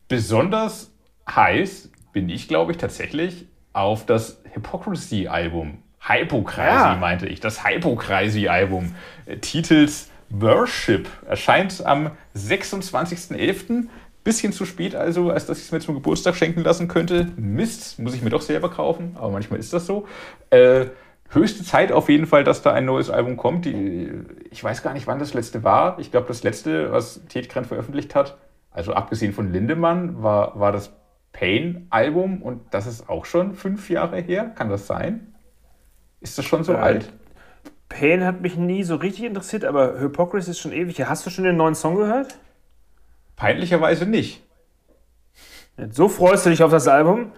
Besonders 0.09 0.91
heiß 1.31 1.91
bin 2.13 2.31
ich, 2.31 2.49
glaube 2.49 2.73
ich, 2.73 2.79
tatsächlich 2.79 3.47
auf 3.73 4.07
das 4.07 4.43
Hypocrisy-Album. 4.55 5.79
Hypocrisy 6.01 6.63
ja. 6.63 6.97
meinte 6.99 7.27
ich, 7.27 7.41
das 7.41 7.65
Hypocrisy-Album. 7.65 8.95
Titels 9.41 10.11
Worship 10.31 11.09
erscheint 11.27 11.85
am 11.85 12.11
26.11. 12.37 13.89
Bisschen 14.25 14.53
zu 14.53 14.67
spät 14.67 14.95
also, 14.95 15.31
als 15.31 15.47
dass 15.47 15.59
ich 15.59 15.65
es 15.65 15.73
mir 15.73 15.81
zum 15.81 15.95
Geburtstag 15.95 16.37
schenken 16.37 16.63
lassen 16.63 16.89
könnte. 16.89 17.29
Mist, 17.37 17.99
muss 17.99 18.15
ich 18.15 18.23
mir 18.23 18.31
doch 18.31 18.43
selber 18.43 18.71
kaufen, 18.71 19.17
aber 19.19 19.31
manchmal 19.31 19.59
ist 19.59 19.73
das 19.73 19.87
so. 19.87 20.07
Äh, 20.51 20.87
höchste 21.31 21.65
Zeit 21.65 21.93
auf 21.93 22.09
jeden 22.09 22.27
Fall, 22.27 22.45
dass 22.45 22.63
da 22.63 22.73
ein 22.73 22.85
neues 22.85 23.11
Album 23.11 23.37
kommt. 23.37 23.65
Die, 23.65 24.11
ich 24.51 24.63
weiß 24.63 24.83
gar 24.83 24.93
nicht, 24.93 25.07
wann 25.07 25.19
das 25.19 25.35
letzte 25.35 25.65
war. 25.65 25.99
Ich 25.99 26.11
glaube, 26.11 26.27
das 26.27 26.43
letzte, 26.43 26.93
was 26.93 27.27
Tetgren 27.29 27.65
veröffentlicht 27.65 28.15
hat, 28.15 28.37
also 28.71 28.93
abgesehen 28.93 29.33
von 29.33 29.53
Lindemann, 29.53 30.23
war, 30.23 30.59
war 30.59 30.73
das 30.73 30.93
Pain-Album 31.33 32.43
und 32.43 32.63
das 32.73 32.87
ist 32.87 33.09
auch 33.09 33.25
schon 33.25 33.55
fünf 33.55 33.89
Jahre 33.89 34.21
her. 34.21 34.53
Kann 34.55 34.69
das 34.69 34.87
sein? 34.87 35.35
Ist 36.21 36.37
das 36.37 36.45
schon 36.45 36.65
so 36.65 36.73
äh, 36.73 36.77
alt? 36.77 37.13
Pain 37.89 38.25
hat 38.25 38.41
mich 38.41 38.57
nie 38.57 38.83
so 38.83 38.97
richtig 38.97 39.25
interessiert, 39.25 39.65
aber 39.65 39.99
Hypocrisy 39.99 40.51
ist 40.51 40.61
schon 40.61 40.73
ewig. 40.73 41.01
Hast 41.07 41.25
du 41.27 41.31
schon 41.31 41.45
den 41.45 41.57
neuen 41.57 41.75
Song 41.75 41.97
gehört? 41.97 42.37
Peinlicherweise 43.37 44.05
nicht. 44.05 44.43
So 45.91 46.09
freust 46.09 46.45
du 46.45 46.51
dich 46.51 46.63
auf 46.63 46.71
das 46.71 46.89
Album? 46.89 47.33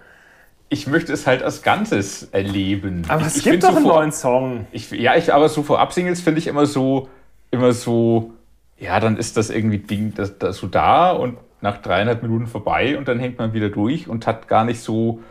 Ich 0.69 0.87
möchte 0.87 1.13
es 1.13 1.27
halt 1.27 1.43
als 1.43 1.61
Ganzes 1.61 2.23
erleben. 2.31 3.03
Aber 3.07 3.25
es 3.25 3.37
ich, 3.37 3.43
gibt 3.43 3.63
doch 3.63 3.71
so 3.71 3.75
einen 3.75 3.85
vor, 3.85 3.95
neuen 3.99 4.11
Song. 4.11 4.65
Ich, 4.71 4.89
ja, 4.91 5.15
ich, 5.15 5.33
aber 5.33 5.47
so 5.49 5.63
Vorab-Singles 5.63 6.21
finde 6.21 6.39
ich 6.39 6.47
immer 6.47 6.65
so, 6.65 7.09
immer 7.51 7.71
so, 7.73 8.33
ja, 8.79 8.99
dann 8.99 9.17
ist 9.17 9.37
das 9.37 9.49
irgendwie 9.49 9.77
Ding, 9.77 10.13
das, 10.15 10.37
das 10.39 10.57
so 10.57 10.67
da 10.67 11.11
und 11.11 11.37
nach 11.61 11.77
dreieinhalb 11.77 12.23
Minuten 12.23 12.47
vorbei 12.47 12.97
und 12.97 13.07
dann 13.07 13.19
hängt 13.19 13.37
man 13.37 13.53
wieder 13.53 13.69
durch 13.69 14.07
und 14.07 14.25
hat 14.25 14.47
gar 14.47 14.65
nicht 14.65 14.81
so 14.81 15.21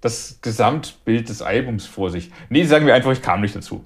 das 0.00 0.40
Gesamtbild 0.42 1.28
des 1.28 1.42
Albums 1.42 1.86
vor 1.86 2.10
sich. 2.10 2.30
Nee, 2.50 2.64
sagen 2.64 2.86
wir 2.86 2.94
einfach, 2.94 3.12
ich 3.12 3.22
kam 3.22 3.40
nicht 3.40 3.56
dazu. 3.56 3.84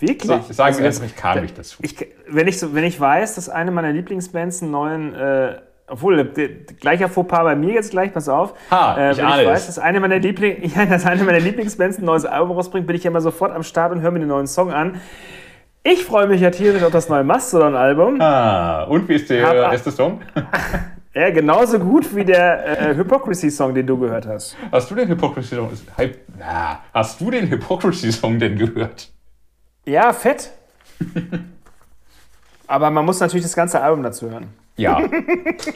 Wirklich? 0.00 0.28
Sagen 0.28 0.42
also, 0.58 0.80
wir 0.80 0.86
einfach, 0.86 1.04
ich 1.04 1.16
kam 1.16 1.40
nicht 1.42 1.56
dazu. 1.56 1.78
Ich, 1.82 1.96
wenn, 2.28 2.48
ich 2.48 2.58
so, 2.58 2.74
wenn 2.74 2.84
ich 2.84 2.98
weiß, 2.98 3.36
dass 3.36 3.48
eine 3.48 3.70
meiner 3.70 3.92
Lieblingsbands 3.92 4.62
einen 4.62 4.72
neuen, 4.72 5.14
äh, 5.14 5.58
obwohl, 5.86 6.32
gleicher 6.80 7.08
Fauxpas 7.08 7.44
bei 7.44 7.54
mir 7.54 7.74
jetzt 7.74 7.90
gleich, 7.90 8.12
pass 8.12 8.28
auf. 8.28 8.54
Ha, 8.70 8.96
äh, 8.96 9.12
ich 9.12 9.18
wenn 9.18 9.28
ich 9.28 9.46
weiß, 9.46 9.66
dass 9.66 9.78
eine, 9.78 10.00
meiner 10.00 10.18
Liebling, 10.18 10.70
ja, 10.76 10.86
dass 10.86 11.06
eine 11.06 11.22
meiner 11.22 11.40
Lieblingsbands 11.40 11.98
ein 11.98 12.04
neues 12.04 12.24
Album 12.24 12.52
rausbringt, 12.56 12.86
bin 12.86 12.96
ich 12.96 13.04
ja 13.04 13.10
immer 13.10 13.20
sofort 13.20 13.52
am 13.52 13.62
Start 13.62 13.92
und 13.92 14.00
höre 14.00 14.10
mir 14.10 14.20
den 14.20 14.28
neuen 14.28 14.46
Song 14.46 14.72
an. 14.72 15.00
Ich 15.84 16.04
freue 16.04 16.26
mich 16.26 16.40
ja 16.40 16.50
tierisch 16.50 16.82
auf 16.82 16.92
das 16.92 17.10
neue 17.10 17.24
Mastodon-Album. 17.24 18.20
Ah, 18.20 18.84
und 18.84 19.06
wie 19.08 19.14
ist 19.14 19.28
der 19.28 19.46
Hab, 19.46 19.72
erste 19.72 19.90
Song? 19.90 20.22
ja, 21.14 21.30
genauso 21.30 21.78
gut 21.78 22.16
wie 22.16 22.24
der 22.24 22.90
äh, 22.90 22.96
Hypocrisy-Song, 22.96 23.74
den 23.74 23.86
du 23.86 23.98
gehört 23.98 24.26
hast. 24.26 24.56
Hast 24.72 24.90
du 24.90 24.94
den 24.94 25.08
Hypocrisy-Song? 25.08 25.70
Hast 26.92 27.20
du 27.20 27.30
den 27.30 27.50
Hypocrisy-Song 27.50 28.38
denn 28.38 28.56
gehört? 28.56 29.13
Ja, 29.84 30.12
fett. 30.12 30.52
Aber 32.66 32.90
man 32.90 33.04
muss 33.04 33.20
natürlich 33.20 33.44
das 33.44 33.54
ganze 33.54 33.80
Album 33.80 34.02
dazu 34.02 34.30
hören. 34.30 34.48
Ja, 34.76 35.00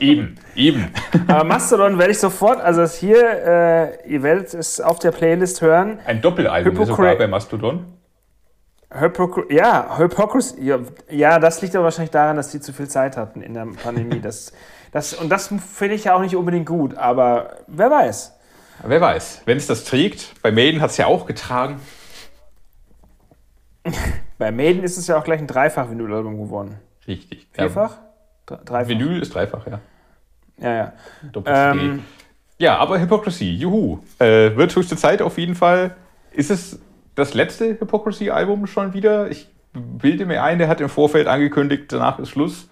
eben, 0.00 0.38
eben. 0.56 0.92
Aber 1.28 1.44
Mastodon 1.44 1.98
werde 1.98 2.10
ich 2.10 2.18
sofort, 2.18 2.60
also 2.60 2.84
hier, 2.84 3.22
äh, 3.22 4.10
ihr 4.12 4.24
werdet 4.24 4.54
es 4.54 4.80
auf 4.80 4.98
der 4.98 5.12
Playlist 5.12 5.60
hören. 5.62 6.00
Ein 6.04 6.20
Doppelalbum 6.20 6.72
Hypocra 6.72 6.96
sogar 6.96 7.14
bei 7.14 7.28
Mastodon. 7.28 7.84
Hypocr 8.90 9.52
ja, 9.52 9.98
Hypocrisy. 9.98 10.60
Ja, 10.62 10.78
ja, 11.10 11.38
das 11.38 11.62
liegt 11.62 11.76
aber 11.76 11.84
wahrscheinlich 11.84 12.10
daran, 12.10 12.36
dass 12.36 12.50
die 12.50 12.60
zu 12.60 12.72
viel 12.72 12.88
Zeit 12.88 13.16
hatten 13.16 13.42
in 13.42 13.54
der 13.54 13.66
Pandemie. 13.66 14.20
Das, 14.20 14.52
das, 14.90 15.14
und 15.14 15.28
das 15.28 15.48
finde 15.76 15.94
ich 15.94 16.04
ja 16.04 16.14
auch 16.14 16.20
nicht 16.20 16.34
unbedingt 16.34 16.66
gut, 16.66 16.96
aber 16.96 17.50
wer 17.68 17.90
weiß. 17.90 18.34
Wer 18.84 19.00
weiß, 19.00 19.42
wenn 19.44 19.58
es 19.58 19.66
das 19.66 19.84
trägt. 19.84 20.34
Bei 20.42 20.50
Maiden 20.50 20.80
hat 20.80 20.90
es 20.90 20.96
ja 20.96 21.06
auch 21.06 21.26
getragen. 21.26 21.80
Bei 24.38 24.50
Maiden 24.50 24.82
ist 24.82 24.96
es 24.96 25.06
ja 25.06 25.18
auch 25.18 25.24
gleich 25.24 25.40
ein 25.40 25.46
Dreifach-Vinyl-Album 25.46 26.38
geworden. 26.38 26.76
Richtig. 27.06 27.46
Vierfach? 27.52 27.96
Ja. 28.50 28.56
Dreifach. 28.64 28.88
Vinyl 28.88 29.20
ist 29.20 29.34
dreifach, 29.34 29.66
ja. 29.66 29.80
Ja, 30.60 30.74
ja. 30.74 30.92
Ähm, 31.46 32.02
ja, 32.58 32.76
aber 32.78 33.00
Hypocrisy, 33.00 33.50
juhu. 33.50 34.00
Äh, 34.18 34.56
wird 34.56 34.74
höchste 34.74 34.96
Zeit 34.96 35.22
auf 35.22 35.38
jeden 35.38 35.54
Fall. 35.54 35.94
Ist 36.32 36.50
es 36.50 36.80
das 37.14 37.34
letzte 37.34 37.78
Hypocrisy-Album 37.78 38.66
schon 38.66 38.94
wieder? 38.94 39.30
Ich 39.30 39.48
bilde 39.72 40.26
mir 40.26 40.42
ein, 40.42 40.58
der 40.58 40.68
hat 40.68 40.80
im 40.80 40.88
Vorfeld 40.88 41.26
angekündigt, 41.26 41.92
danach 41.92 42.18
ist 42.18 42.30
Schluss. 42.30 42.68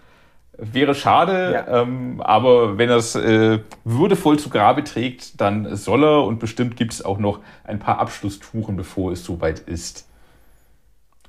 Wäre 0.59 0.94
schade, 0.94 1.52
ja. 1.52 1.83
ähm, 1.83 2.22
aber 2.22 2.79
wenn 2.79 2.88
er 2.88 2.96
es 2.96 3.14
äh, 3.14 3.59
würdevoll 3.85 4.38
zu 4.38 4.48
Grabe 4.48 4.85
trägt, 4.85 5.38
dann 5.40 5.76
soll 5.76 6.02
er 6.02 6.24
und 6.24 6.38
bestimmt 6.38 6.76
gibt 6.76 6.94
es 6.94 7.05
auch 7.05 7.18
noch 7.18 7.40
ein 7.64 7.79
paar 7.79 7.98
Abschlusstouren, 7.98 8.74
bevor 8.74 9.12
es 9.12 9.22
soweit 9.22 9.59
ist. 9.61 10.06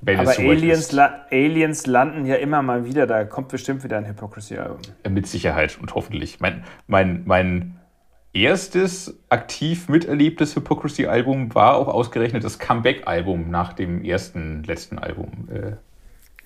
Wenn 0.00 0.20
aber 0.20 0.38
Aliens, 0.38 0.92
la 0.92 1.26
Aliens 1.30 1.86
landen 1.86 2.24
ja 2.24 2.36
immer 2.36 2.62
mal 2.62 2.84
wieder, 2.84 3.06
da 3.06 3.24
kommt 3.24 3.48
bestimmt 3.48 3.82
wieder 3.82 3.98
ein 3.98 4.06
Hypocrisy-Album. 4.06 4.78
Mit 5.08 5.26
Sicherheit 5.26 5.78
und 5.80 5.94
hoffentlich. 5.94 6.40
Mein, 6.40 6.64
mein, 6.86 7.22
mein 7.26 7.78
erstes 8.32 9.18
aktiv 9.28 9.88
miterlebtes 9.88 10.54
Hypocrisy-Album 10.54 11.54
war 11.54 11.76
auch 11.76 11.88
ausgerechnet 11.88 12.44
das 12.44 12.58
Comeback-Album 12.58 13.50
nach 13.50 13.72
dem 13.72 14.04
ersten, 14.04 14.62
letzten 14.64 14.98
Album. 14.98 15.48
Äh, 15.52 15.72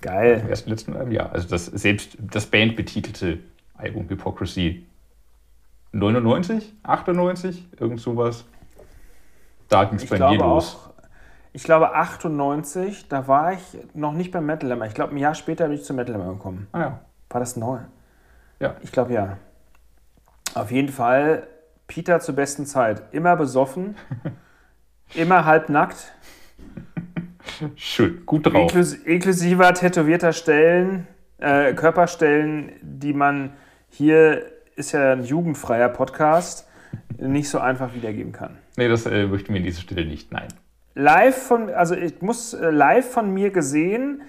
Geil. 0.01 0.45
Ersten, 0.49 0.69
letzten 0.69 0.95
Album, 0.95 1.11
ja. 1.11 1.29
Also 1.29 1.47
das 1.47 1.67
selbst 1.67 2.17
das 2.19 2.47
Band 2.47 2.75
betitelte 2.75 3.39
Album 3.75 4.09
Hypocrisy 4.09 4.85
99, 5.93 6.73
98, 6.83 7.67
irgend 7.79 8.01
sowas. 8.01 8.45
Da 9.69 9.85
ging 9.85 9.97
es 9.97 10.05
bei 10.05 10.17
mir 10.17 10.37
los. 10.37 10.75
Auch, 10.75 10.92
ich 11.53 11.63
glaube 11.63 11.93
98, 11.93 13.07
da 13.07 13.27
war 13.27 13.53
ich 13.53 13.61
noch 13.93 14.13
nicht 14.13 14.31
beim 14.31 14.47
Metal 14.47 14.71
Hammer. 14.71 14.87
Ich 14.87 14.95
glaube, 14.95 15.13
ein 15.13 15.19
Jahr 15.19 15.35
später 15.35 15.65
bin 15.65 15.75
ich 15.75 15.83
zum 15.83 15.95
Metal 15.95 16.15
Hammer 16.15 16.33
gekommen. 16.33 16.67
Ah 16.71 16.79
ja. 16.79 16.99
War 17.29 17.39
das 17.39 17.55
neu? 17.55 17.79
Ja. 18.59 18.75
Ich 18.81 18.91
glaube 18.91 19.13
ja. 19.13 19.37
Auf 20.55 20.71
jeden 20.71 20.89
Fall 20.89 21.47
Peter 21.87 22.19
zur 22.19 22.35
besten 22.35 22.65
Zeit. 22.65 23.03
Immer 23.11 23.35
besoffen, 23.35 23.95
immer 25.13 25.45
halbnackt. 25.45 26.13
Schön, 27.75 28.25
gut 28.25 28.47
drauf. 28.47 28.55
Inklus 28.55 28.93
inklusive 28.93 29.73
tätowierter 29.73 30.33
Stellen, 30.33 31.07
äh, 31.37 31.73
Körperstellen, 31.73 32.71
die 32.81 33.13
man 33.13 33.53
hier, 33.89 34.45
ist 34.75 34.91
ja 34.91 35.11
ein 35.11 35.23
jugendfreier 35.23 35.89
Podcast, 35.89 36.67
nicht 37.17 37.49
so 37.49 37.59
einfach 37.59 37.93
wiedergeben 37.93 38.31
kann. 38.31 38.57
Nee, 38.75 38.87
das 38.87 39.05
äh, 39.05 39.27
möchten 39.27 39.53
wir 39.53 39.59
an 39.59 39.65
dieser 39.65 39.81
Stelle 39.81 40.05
nicht, 40.05 40.31
nein. 40.31 40.47
Live 40.95 41.43
von, 41.43 41.69
also 41.69 41.95
ich 41.95 42.21
muss 42.21 42.53
äh, 42.53 42.69
live 42.69 43.09
von 43.09 43.33
mir 43.33 43.51
gesehen, 43.51 44.21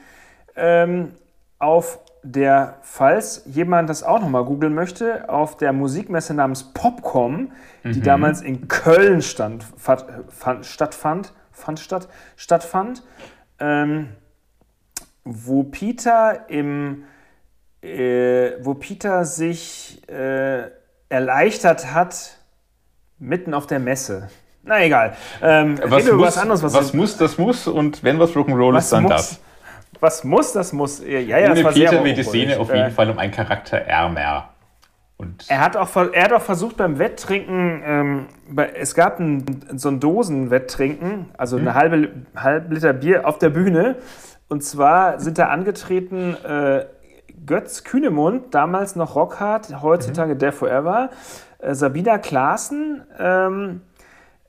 ähm, 0.56 1.12
auf 1.58 1.98
der, 2.22 2.78
falls 2.82 3.42
jemand 3.46 3.90
das 3.90 4.02
auch 4.02 4.20
nochmal 4.20 4.44
googeln 4.44 4.74
möchte, 4.74 5.28
auf 5.28 5.56
der 5.56 5.72
Musikmesse 5.72 6.32
namens 6.32 6.72
Popcom, 6.72 7.52
die 7.84 7.98
mhm. 7.98 8.02
damals 8.02 8.40
in 8.40 8.66
Köln 8.66 9.20
stand, 9.20 9.64
fand, 9.76 10.64
stattfand, 10.64 11.34
fand 11.52 11.80
statt, 11.80 12.08
stattfand, 12.36 13.02
ähm, 13.58 14.08
wo 15.24 15.64
Peter 15.64 16.48
im 16.48 17.04
äh, 17.82 18.64
wo 18.64 18.74
Peter 18.74 19.24
sich 19.26 20.02
äh, 20.08 20.70
erleichtert 21.10 21.92
hat 21.92 22.38
mitten 23.18 23.52
auf 23.52 23.66
der 23.66 23.78
Messe. 23.78 24.28
Na 24.64 24.82
egal. 24.82 25.14
Ähm, 25.42 25.78
was, 25.84 26.04
muss, 26.04 26.18
was 26.18 26.38
anderes, 26.38 26.62
was, 26.62 26.74
was 26.74 26.94
muss, 26.94 27.16
das 27.16 27.38
muss 27.38 27.68
und 27.68 28.02
wenn 28.02 28.18
was 28.18 28.30
Rock'n'Roll 28.30 28.78
ist, 28.78 28.90
dann 28.92 29.02
muss, 29.02 29.12
das. 29.12 29.40
Was 30.00 30.24
muss, 30.24 30.52
das 30.52 30.72
muss. 30.72 31.02
Ja, 31.04 31.18
ja, 31.18 31.36
Ohne 31.38 31.54
das 31.54 31.64
war 31.64 31.72
Peter 31.72 32.04
wird 32.04 32.16
die 32.16 32.22
Szene 32.22 32.58
auf 32.58 32.68
jeden 32.68 32.86
äh, 32.86 32.90
Fall 32.90 33.10
um 33.10 33.18
einen 33.18 33.32
Charakter 33.32 33.78
ärmer. 33.78 34.48
Und 35.16 35.44
er, 35.48 35.60
hat 35.60 35.76
auch, 35.76 35.88
er 36.12 36.24
hat 36.24 36.32
auch 36.32 36.42
versucht 36.42 36.76
beim 36.76 36.98
Wetttrinken, 36.98 37.82
ähm, 37.86 38.26
es 38.74 38.94
gab 38.94 39.20
ein, 39.20 39.44
so 39.76 39.88
ein 39.88 40.00
Dosenwetttrinken, 40.00 41.26
also 41.38 41.56
eine 41.56 41.70
hm. 41.70 41.74
halbe, 41.74 42.08
halbe 42.36 42.74
Liter 42.74 42.92
Bier 42.92 43.26
auf 43.26 43.38
der 43.38 43.50
Bühne. 43.50 43.96
Und 44.48 44.62
zwar 44.62 45.20
sind 45.20 45.38
da 45.38 45.48
angetreten 45.48 46.36
äh, 46.44 46.86
Götz 47.46 47.84
Kühnemund, 47.84 48.54
damals 48.54 48.96
noch 48.96 49.14
Rockhard, 49.14 49.82
heutzutage 49.82 50.34
mhm. 50.34 50.38
Death 50.38 50.54
Forever, 50.54 51.10
äh, 51.58 51.74
Sabina 51.74 52.18
Klaassen, 52.18 53.02
ähm, 53.18 53.82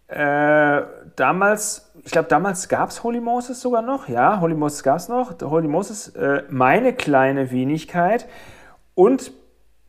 äh, 0.07 0.81
damals, 1.15 1.91
ich 2.03 2.11
glaube, 2.11 2.27
damals 2.27 2.69
gab 2.69 2.89
es 2.89 3.03
Holy 3.03 3.19
Moses 3.19 3.61
sogar 3.61 3.81
noch. 3.81 4.07
Ja, 4.07 4.39
Holy 4.39 4.55
Moses 4.55 4.83
gab 4.83 4.97
es 4.97 5.09
noch. 5.09 5.33
Holy 5.41 5.67
Moses, 5.67 6.09
äh, 6.09 6.43
meine 6.49 6.93
kleine 6.93 7.51
Wenigkeit 7.51 8.27
und 8.93 9.31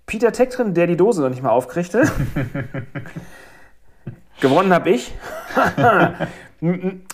Peter 0.06 0.32
Tektrin, 0.32 0.72
der 0.72 0.86
die 0.86 0.96
Dose 0.96 1.20
noch 1.20 1.28
nicht 1.28 1.42
mal 1.42 1.50
aufkriegte. 1.50 2.04
Gewonnen 4.40 4.72
habe 4.72 4.90
ich. 4.90 5.12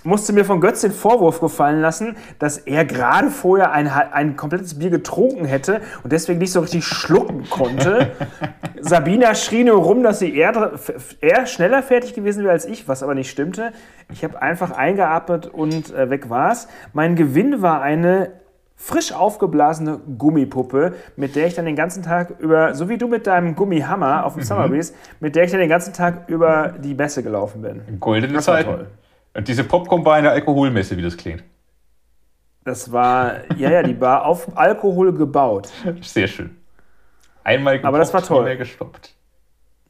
musste 0.05 0.33
mir 0.33 0.45
von 0.45 0.61
Götz 0.61 0.83
den 0.83 0.93
Vorwurf 0.93 1.41
gefallen 1.41 1.81
lassen, 1.81 2.17
dass 2.39 2.59
er 2.59 2.85
gerade 2.85 3.31
vorher 3.31 3.73
ein, 3.73 3.89
ein 3.89 4.37
komplettes 4.37 4.79
Bier 4.79 4.91
getrunken 4.91 5.45
hätte 5.45 5.81
und 6.05 6.13
deswegen 6.13 6.39
nicht 6.39 6.53
so 6.53 6.61
richtig 6.61 6.85
schlucken 6.85 7.49
konnte. 7.51 8.13
Sabina 8.81 9.35
schrie 9.35 9.65
nur 9.65 9.83
rum, 9.83 10.03
dass 10.03 10.21
sie 10.21 10.35
eher, 10.35 10.73
eher 11.21 11.47
schneller 11.47 11.83
fertig 11.83 12.15
gewesen 12.15 12.45
wäre 12.45 12.53
als 12.53 12.67
ich, 12.67 12.87
was 12.89 13.03
aber 13.03 13.15
nicht 13.15 13.31
stimmte. 13.31 13.73
Ich 14.13 14.23
habe 14.23 14.41
einfach 14.41 14.71
eingeatmet 14.71 15.47
und 15.47 15.93
äh, 15.93 16.09
weg 16.11 16.31
war's. 16.31 16.69
Mein 16.93 17.17
Gewinn 17.17 17.63
war 17.63 17.83
eine 17.83 18.43
frisch 18.77 19.13
aufgeblasene 19.13 20.01
Gummipuppe, 20.19 20.95
mit 21.17 21.37
der 21.37 21.47
ich 21.47 21.55
dann 21.55 21.67
den 21.67 21.77
ganzen 21.77 22.03
Tag 22.03 22.41
über, 22.41 22.75
so 22.75 22.89
wie 22.89 22.99
du 22.99 23.07
mit 23.07 23.29
deinem 23.29 23.55
Gummihammer 23.55 24.25
auf 24.25 24.35
dem 24.35 24.41
mhm. 24.41 24.45
Summer 24.45 24.69
Breeze, 24.69 24.95
mit 25.21 25.37
der 25.37 25.45
ich 25.45 25.53
dann 25.53 25.61
den 25.61 25.69
ganzen 25.69 25.93
Tag 25.93 26.29
über 26.29 26.75
die 26.83 26.95
Bässe 26.95 27.23
gelaufen 27.23 27.63
bin. 27.63 28.01
Goldene 28.01 28.41
Zeit. 28.41 28.67
Und 29.35 29.49
diese 29.49 29.65
Popcorn 29.65 30.05
war 30.05 30.15
eine 30.15 30.31
Alkoholmesse, 30.31 30.97
wie 30.97 31.03
das 31.03 31.17
klingt. 31.17 31.43
Das 32.65 32.93
war, 32.93 33.51
ja, 33.57 33.71
ja, 33.71 33.83
die 33.83 34.01
war 34.01 34.25
auf 34.25 34.57
Alkohol 34.57 35.13
gebaut. 35.13 35.69
Sehr 36.01 36.29
schön. 36.29 36.57
Einmal 37.43 37.75
gepoppt, 37.75 37.89
Aber 37.89 37.99
das 37.99 38.15
war 38.15 38.23
toll. 38.23 38.45
mehr 38.45 38.57
gestoppt. 38.57 39.17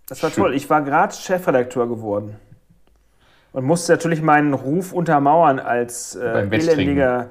Das 0.07 0.23
war 0.23 0.31
schön. 0.31 0.45
toll. 0.45 0.55
Ich 0.55 0.71
war 0.71 0.81
gerade 0.83 1.15
Chefredakteur 1.15 1.87
geworden. 1.87 2.37
Und 3.53 3.65
musste 3.65 3.93
natürlich 3.93 4.23
meinen 4.23 4.55
Ruf 4.55 4.95
untermauern 4.95 5.59
als 5.59 6.15
äh, 6.15 6.47
elendiger, 6.51 7.29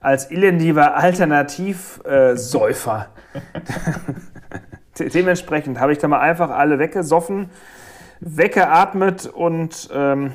als 0.00 0.30
elendiger 0.30 0.96
Alternativsäufer. 0.96 3.08
Dementsprechend 5.14 5.78
habe 5.78 5.92
ich 5.92 5.98
da 5.98 6.08
mal 6.08 6.20
einfach 6.20 6.48
alle 6.50 6.78
weggesoffen, 6.78 7.50
weggeatmet 8.20 9.26
und 9.26 9.90
ähm, 9.92 10.32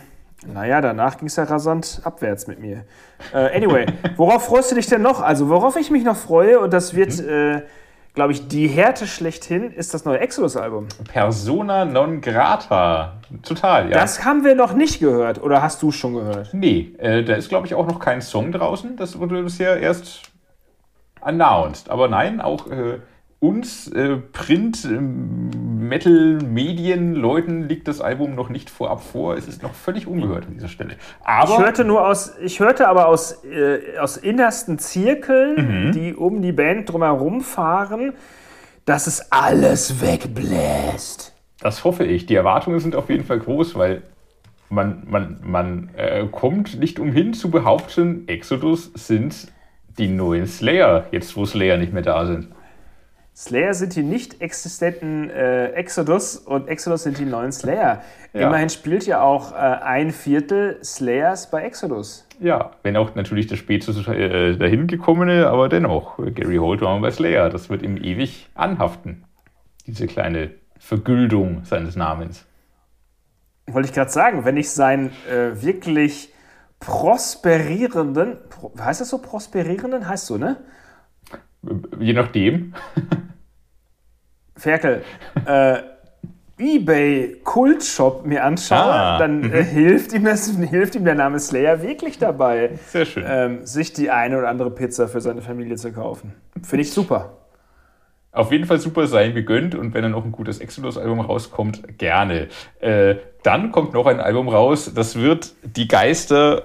naja, 0.52 0.82
danach 0.82 1.18
ging 1.18 1.28
es 1.28 1.36
ja 1.36 1.44
rasant 1.44 2.02
abwärts 2.04 2.48
mit 2.48 2.60
mir. 2.60 2.86
Äh, 3.34 3.56
anyway, 3.56 3.86
worauf 4.18 4.46
freust 4.46 4.72
du 4.72 4.76
dich 4.76 4.88
denn 4.88 5.02
noch? 5.02 5.22
Also, 5.22 5.50
worauf 5.50 5.76
ich 5.76 5.92
mich 5.92 6.04
noch 6.04 6.16
freue, 6.16 6.60
und 6.60 6.74
das 6.74 6.96
wird, 6.96 7.22
mhm. 7.22 7.30
äh, 7.30 7.62
glaube 8.14 8.34
ich, 8.34 8.48
die 8.48 8.68
Härte 8.68 9.08
schlechthin, 9.08 9.72
ist 9.72 9.94
das 9.94 10.06
neue 10.06 10.20
Exodus-Album. 10.20 10.88
Persona 11.12 11.86
non 11.86 12.22
grata. 12.22 13.14
Total, 13.44 13.90
ja. 13.90 14.00
Das 14.00 14.24
haben 14.26 14.44
wir 14.44 14.56
noch 14.56 14.74
nicht 14.74 15.00
gehört, 15.00 15.42
oder 15.42 15.62
hast 15.62 15.82
du 15.82 15.90
es 15.90 15.96
schon 15.96 16.14
gehört? 16.14 16.54
Nee, 16.54 16.94
äh, 16.98 17.24
da 17.24 17.36
ist, 17.36 17.50
glaube 17.50 17.68
ich, 17.68 17.76
auch 17.76 17.88
noch 17.88 18.00
kein 18.00 18.22
Song 18.22 18.52
draußen. 18.52 18.98
Das 18.98 19.20
wurde 19.20 19.42
bisher 19.44 19.80
erst 19.80 20.22
announced. 21.22 21.90
Aber 21.90 22.08
nein, 22.08 22.42
auch 22.42 22.68
äh, 22.68 23.00
uns 23.40 23.90
äh, 23.90 24.18
Print, 24.18 24.88
ähm, 25.94 26.38
Metal, 26.38 26.50
Medien, 26.50 27.16
Leuten 27.16 27.68
liegt 27.68 27.88
das 27.88 28.02
Album 28.02 28.36
noch 28.36 28.50
nicht 28.50 28.70
vorab 28.70 29.04
vor. 29.04 29.36
Es 29.36 29.48
ist 29.48 29.64
noch 29.64 29.74
völlig 29.74 30.08
ungehört 30.08 30.46
an 30.46 30.54
dieser 30.54 30.68
Stelle. 30.68 30.96
Aber 31.24 31.54
ich 31.54 31.58
hörte 31.60 31.86
nur 31.86 32.08
aus, 32.08 32.34
ich 32.42 32.60
hörte 32.60 32.88
aber 32.88 33.08
aus, 33.08 33.44
äh, 33.46 33.98
aus 34.00 34.18
innersten 34.18 34.80
Zirkeln, 34.80 35.88
mhm. 35.88 35.92
die 35.92 36.14
um 36.14 36.42
die 36.42 36.52
Band 36.52 36.92
drumherum 36.92 37.42
fahren, 37.42 38.14
dass 38.86 39.08
es 39.08 39.32
alles 39.32 40.02
wegbläst. 40.02 41.34
Das 41.60 41.84
hoffe 41.84 42.04
ich. 42.04 42.26
Die 42.26 42.36
Erwartungen 42.36 42.80
sind 42.80 42.96
auf 42.96 43.10
jeden 43.10 43.24
Fall 43.24 43.40
groß, 43.40 43.76
weil 43.76 44.02
man, 44.70 45.04
man, 45.10 45.40
man 45.44 45.90
äh, 45.96 46.26
kommt 46.30 46.80
nicht 46.80 47.00
umhin 47.00 47.34
zu 47.34 47.50
behaupten, 47.50 48.28
Exodus 48.28 48.92
sind 48.96 49.48
die 49.98 50.08
neuen 50.08 50.48
Slayer, 50.48 51.06
jetzt 51.12 51.38
wo 51.38 51.46
Slayer 51.46 51.78
nicht 51.78 51.94
mehr 51.94 52.02
da 52.02 52.26
sind. 52.26 52.48
Slayer 53.36 53.74
sind 53.74 53.96
die 53.96 54.04
nicht 54.04 54.42
existenten 54.42 55.30
äh, 55.32 55.70
Exodus 55.70 56.38
und 56.38 56.68
Exodus 56.68 57.04
sind 57.04 57.18
die 57.18 57.26
neuen 57.26 57.52
Slayer. 57.52 58.04
Ja. 58.32 58.48
Immerhin 58.48 58.70
spielt 58.70 59.08
ja 59.08 59.22
auch 59.22 59.54
äh, 59.54 59.56
ein 59.56 60.12
Viertel 60.12 60.78
Slayers 60.84 61.50
bei 61.50 61.64
Exodus. 61.64 62.28
Ja, 62.40 62.72
wenn 62.84 62.96
auch 62.96 63.16
natürlich 63.16 63.48
der 63.48 63.56
späte 63.56 63.92
äh, 63.92 64.56
dahin 64.56 64.86
gekommene, 64.86 65.48
aber 65.48 65.68
dennoch, 65.68 66.18
Gary 66.36 66.58
Holt 66.58 66.82
war 66.82 67.00
bei 67.00 67.10
Slayer. 67.10 67.50
Das 67.50 67.70
wird 67.70 67.82
ihm 67.82 67.98
ewig 67.98 68.50
anhaften. 68.54 69.24
Diese 69.88 70.06
kleine 70.06 70.52
Vergüldung 70.78 71.66
seines 71.66 71.96
Namens. 71.96 72.46
Wollte 73.66 73.88
ich 73.88 73.96
gerade 73.96 74.12
sagen, 74.12 74.46
wenn 74.46 74.58
ich 74.58 74.70
seinen 74.70 75.12
äh, 75.28 75.62
wirklich 75.62 76.32
prosperierenden, 76.80 78.38
pro, 78.50 78.74
heißt 78.78 79.02
das 79.02 79.10
so, 79.10 79.18
prosperierenden, 79.20 80.08
heißt 80.08 80.26
so, 80.28 80.38
ne? 80.38 80.58
Je 82.00 82.14
nachdem. 82.14 82.74
Ferkel, 84.56 85.04
äh, 85.46 85.80
eBay 86.60 87.38
Kultshop 87.44 88.26
mir 88.26 88.44
anschaue, 88.44 88.78
Ah, 88.78 89.18
dann 89.18 89.52
äh, 89.52 89.64
hilft, 89.64 90.14
ihm 90.14 90.24
das, 90.24 90.50
hilft 90.70 90.96
ihm 90.96 91.04
der 91.06 91.16
Name 91.16 91.40
Slayer 91.40 91.82
wirklich 91.82 92.20
dabei, 92.20 92.72
Sehr 92.88 93.06
schön. 93.06 93.24
ähm, 93.28 93.66
sich 93.66 93.94
die 93.94 94.12
eine 94.12 94.38
oder 94.38 94.50
andere 94.50 94.70
Pizza 94.72 95.08
für 95.08 95.20
seine 95.20 95.42
Familie 95.42 95.76
zu 95.76 95.92
kaufen. 95.92 96.34
Finde 96.62 96.84
ich 96.84 96.92
super. 96.92 97.38
Auf 98.32 98.52
jeden 98.52 98.66
Fall 98.66 98.80
super 98.80 99.08
sein 99.08 99.34
gegönnt 99.34 99.76
und 99.76 99.94
wenn 99.94 100.02
dann 100.04 100.12
noch 100.12 100.26
ein 100.26 100.32
gutes 100.32 100.60
Exodus-Album 100.60 101.20
rauskommt, 101.20 101.98
gerne. 102.00 102.48
Äh, 102.80 103.16
dann 103.44 103.72
kommt 103.72 103.94
noch 103.94 104.06
ein 104.06 104.20
Album 104.20 104.48
raus, 104.50 104.92
das 104.96 105.16
wird 105.20 105.54
die 105.64 105.88
Geister 105.88 106.64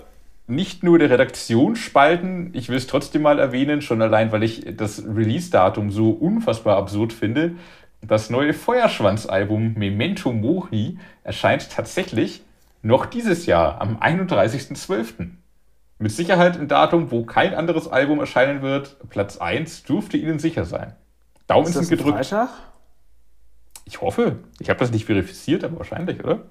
nicht 0.49 0.83
nur 0.83 0.99
der 0.99 1.11
Redaktion 1.11 1.77
spalten, 1.77 2.51
ich 2.55 2.69
will 2.69 2.77
es 2.77 2.87
trotzdem 2.87 3.23
mal 3.23 3.39
erwähnen, 3.39 3.83
schon 3.83 4.01
allein, 4.01 4.33
weil 4.33 4.43
ich 4.43 4.65
das 4.77 5.05
Release-Datum 5.05 5.91
so 5.91 6.11
unfassbar 6.11 6.77
absurd 6.77 7.13
finde. 7.13 7.53
Das 8.01 8.31
neue 8.31 8.55
Feuerschwanz-Album 8.55 9.75
Memento 9.75 10.33
Mori 10.33 10.99
erscheint 11.23 11.71
tatsächlich 11.71 12.43
noch 12.83 13.07
dieses 13.07 13.47
Jahr, 13.47 13.81
am 13.81 13.99
31.12. 13.99 15.31
Mit 15.99 16.13
Sicherheit 16.13 16.59
ein 16.59 16.69
Datum, 16.69 17.11
wo 17.11 17.25
kein 17.25 17.55
anderes 17.55 17.89
Album 17.89 18.21
erscheinen 18.21 18.63
wird. 18.63 18.97
Platz 19.11 19.37
1 19.37 19.83
dürfte 19.83 20.17
Ihnen 20.17 20.39
sicher 20.39 20.65
sein. 20.65 20.95
Daumen 21.49 21.67
sind 21.67 21.89
gedrückt. 21.89 22.15
Freitag? 22.27 22.51
Ich 23.85 24.01
hoffe. 24.01 24.37
Ich 24.61 24.71
habe 24.71 24.79
das 24.79 24.93
nicht 24.93 25.07
verifiziert, 25.07 25.65
aber 25.65 25.79
wahrscheinlich, 25.79 26.23
oder? 26.23 26.43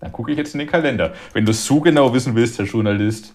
Dann 0.00 0.12
gucke 0.12 0.32
ich 0.32 0.38
jetzt 0.38 0.54
in 0.54 0.58
den 0.58 0.68
Kalender. 0.68 1.12
Wenn 1.32 1.44
du 1.44 1.52
es 1.52 1.64
so 1.64 1.80
genau 1.80 2.12
wissen 2.12 2.34
willst, 2.34 2.58
Herr 2.58 2.64
Journalist. 2.64 3.32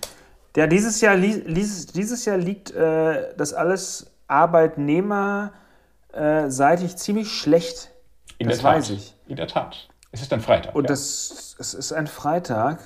Ja, 0.55 0.67
dieses 0.67 1.01
Jahr, 1.01 1.17
dieses, 1.17 1.87
dieses 1.87 2.25
Jahr 2.25 2.37
liegt 2.37 2.71
äh, 2.71 3.35
das 3.37 3.53
alles 3.53 4.11
arbeitnehmerseitig 4.27 6.97
ziemlich 6.97 7.31
schlecht. 7.31 7.91
In 8.37 8.49
das 8.49 8.57
der 8.57 8.63
Tat. 8.63 8.77
weiß 8.77 8.89
ich. 8.91 9.15
In 9.27 9.35
der 9.35 9.47
Tat. 9.47 9.89
Es 10.11 10.21
ist 10.21 10.31
ein 10.33 10.41
Freitag. 10.41 10.75
Und 10.75 10.85
ja. 10.85 10.87
das 10.87 11.55
es 11.59 11.73
ist 11.73 11.93
ein 11.93 12.07
Freitag. 12.07 12.79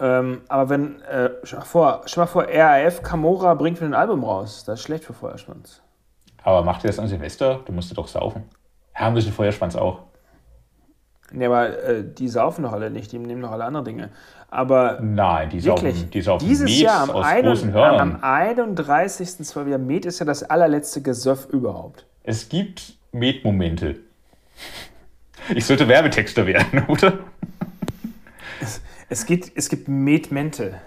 Ähm, 0.00 0.42
aber 0.48 0.70
wenn, 0.70 1.02
äh, 1.02 1.30
stell, 1.42 1.58
mal 1.58 1.64
vor, 1.64 2.02
stell 2.06 2.22
mal 2.22 2.28
vor, 2.28 2.46
RAF 2.48 3.02
Camora 3.02 3.54
bringt 3.54 3.78
wieder 3.78 3.90
ein 3.90 3.94
Album 3.94 4.24
raus. 4.24 4.64
Das 4.64 4.78
ist 4.78 4.86
schlecht 4.86 5.04
für 5.04 5.12
Feuerschwanz. 5.12 5.82
aber 6.42 6.62
macht 6.62 6.84
ihr 6.84 6.88
das 6.88 6.98
an 6.98 7.08
Silvester? 7.08 7.60
Du 7.64 7.72
musst 7.72 7.96
doch 7.96 8.06
saufen. 8.06 8.44
Ja, 8.98 9.08
ein 9.08 9.14
bisschen 9.14 9.32
Feuerschwanz 9.32 9.74
auch. 9.74 10.04
Nee, 11.30 11.46
aber 11.46 11.82
äh, 11.82 12.04
die 12.04 12.28
saufen 12.28 12.62
doch 12.62 12.72
alle 12.72 12.90
nicht, 12.90 13.12
die 13.12 13.18
nehmen 13.18 13.42
doch 13.42 13.50
alle 13.52 13.64
andere 13.64 13.84
Dinge. 13.84 14.10
Aber 14.50 14.98
Nein, 15.02 15.50
die 15.50 15.62
wirklich, 15.62 15.94
saufen, 15.96 16.10
die 16.10 16.20
saufen 16.22 16.48
dieses 16.48 16.70
Met 16.70 16.80
Jahr 16.80 17.02
am, 17.02 17.10
aus 17.10 17.26
ein, 17.26 17.42
großen 17.44 17.68
am 17.68 17.74
Hörnern. 17.74 18.16
31.12. 18.22 19.68
Ja, 19.68 19.78
Met 19.78 20.06
ist 20.06 20.20
ja 20.20 20.26
das 20.26 20.42
allerletzte 20.42 21.02
Gesöff 21.02 21.46
überhaupt. 21.50 22.06
Es 22.22 22.48
gibt 22.48 22.94
Met-Momente. 23.12 23.96
Ich 25.54 25.66
sollte 25.66 25.86
Werbetexter 25.88 26.46
werden, 26.46 26.84
oder? 26.88 27.18
Es 29.10 29.24
gibt, 29.26 29.52
es 29.54 29.68
gibt 29.68 29.88
Metmente. 29.88 30.80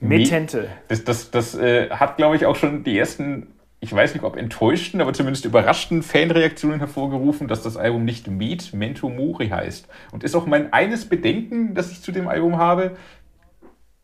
Met- 0.00 0.20
Metente. 0.22 0.68
Das, 0.88 1.04
das, 1.04 1.30
das 1.30 1.54
äh, 1.54 1.90
hat, 1.90 2.16
glaube 2.16 2.36
ich, 2.36 2.46
auch 2.46 2.56
schon 2.56 2.82
die 2.84 2.98
ersten, 2.98 3.48
ich 3.84 3.92
weiß 3.92 4.14
nicht, 4.14 4.22
ob 4.22 4.36
enttäuschten, 4.36 5.00
aber 5.00 5.12
zumindest 5.12 5.44
überraschten 5.44 6.04
Fanreaktionen 6.04 6.78
hervorgerufen, 6.78 7.48
dass 7.48 7.62
das 7.62 7.76
Album 7.76 8.04
nicht 8.04 8.28
Met 8.28 8.72
Mento 8.72 9.08
Mori 9.08 9.48
heißt. 9.48 9.88
Und 10.12 10.22
ist 10.22 10.36
auch 10.36 10.46
mein 10.46 10.72
eines 10.72 11.08
Bedenken, 11.08 11.74
das 11.74 11.90
ich 11.90 12.00
zu 12.00 12.12
dem 12.12 12.28
Album 12.28 12.58
habe, 12.58 12.92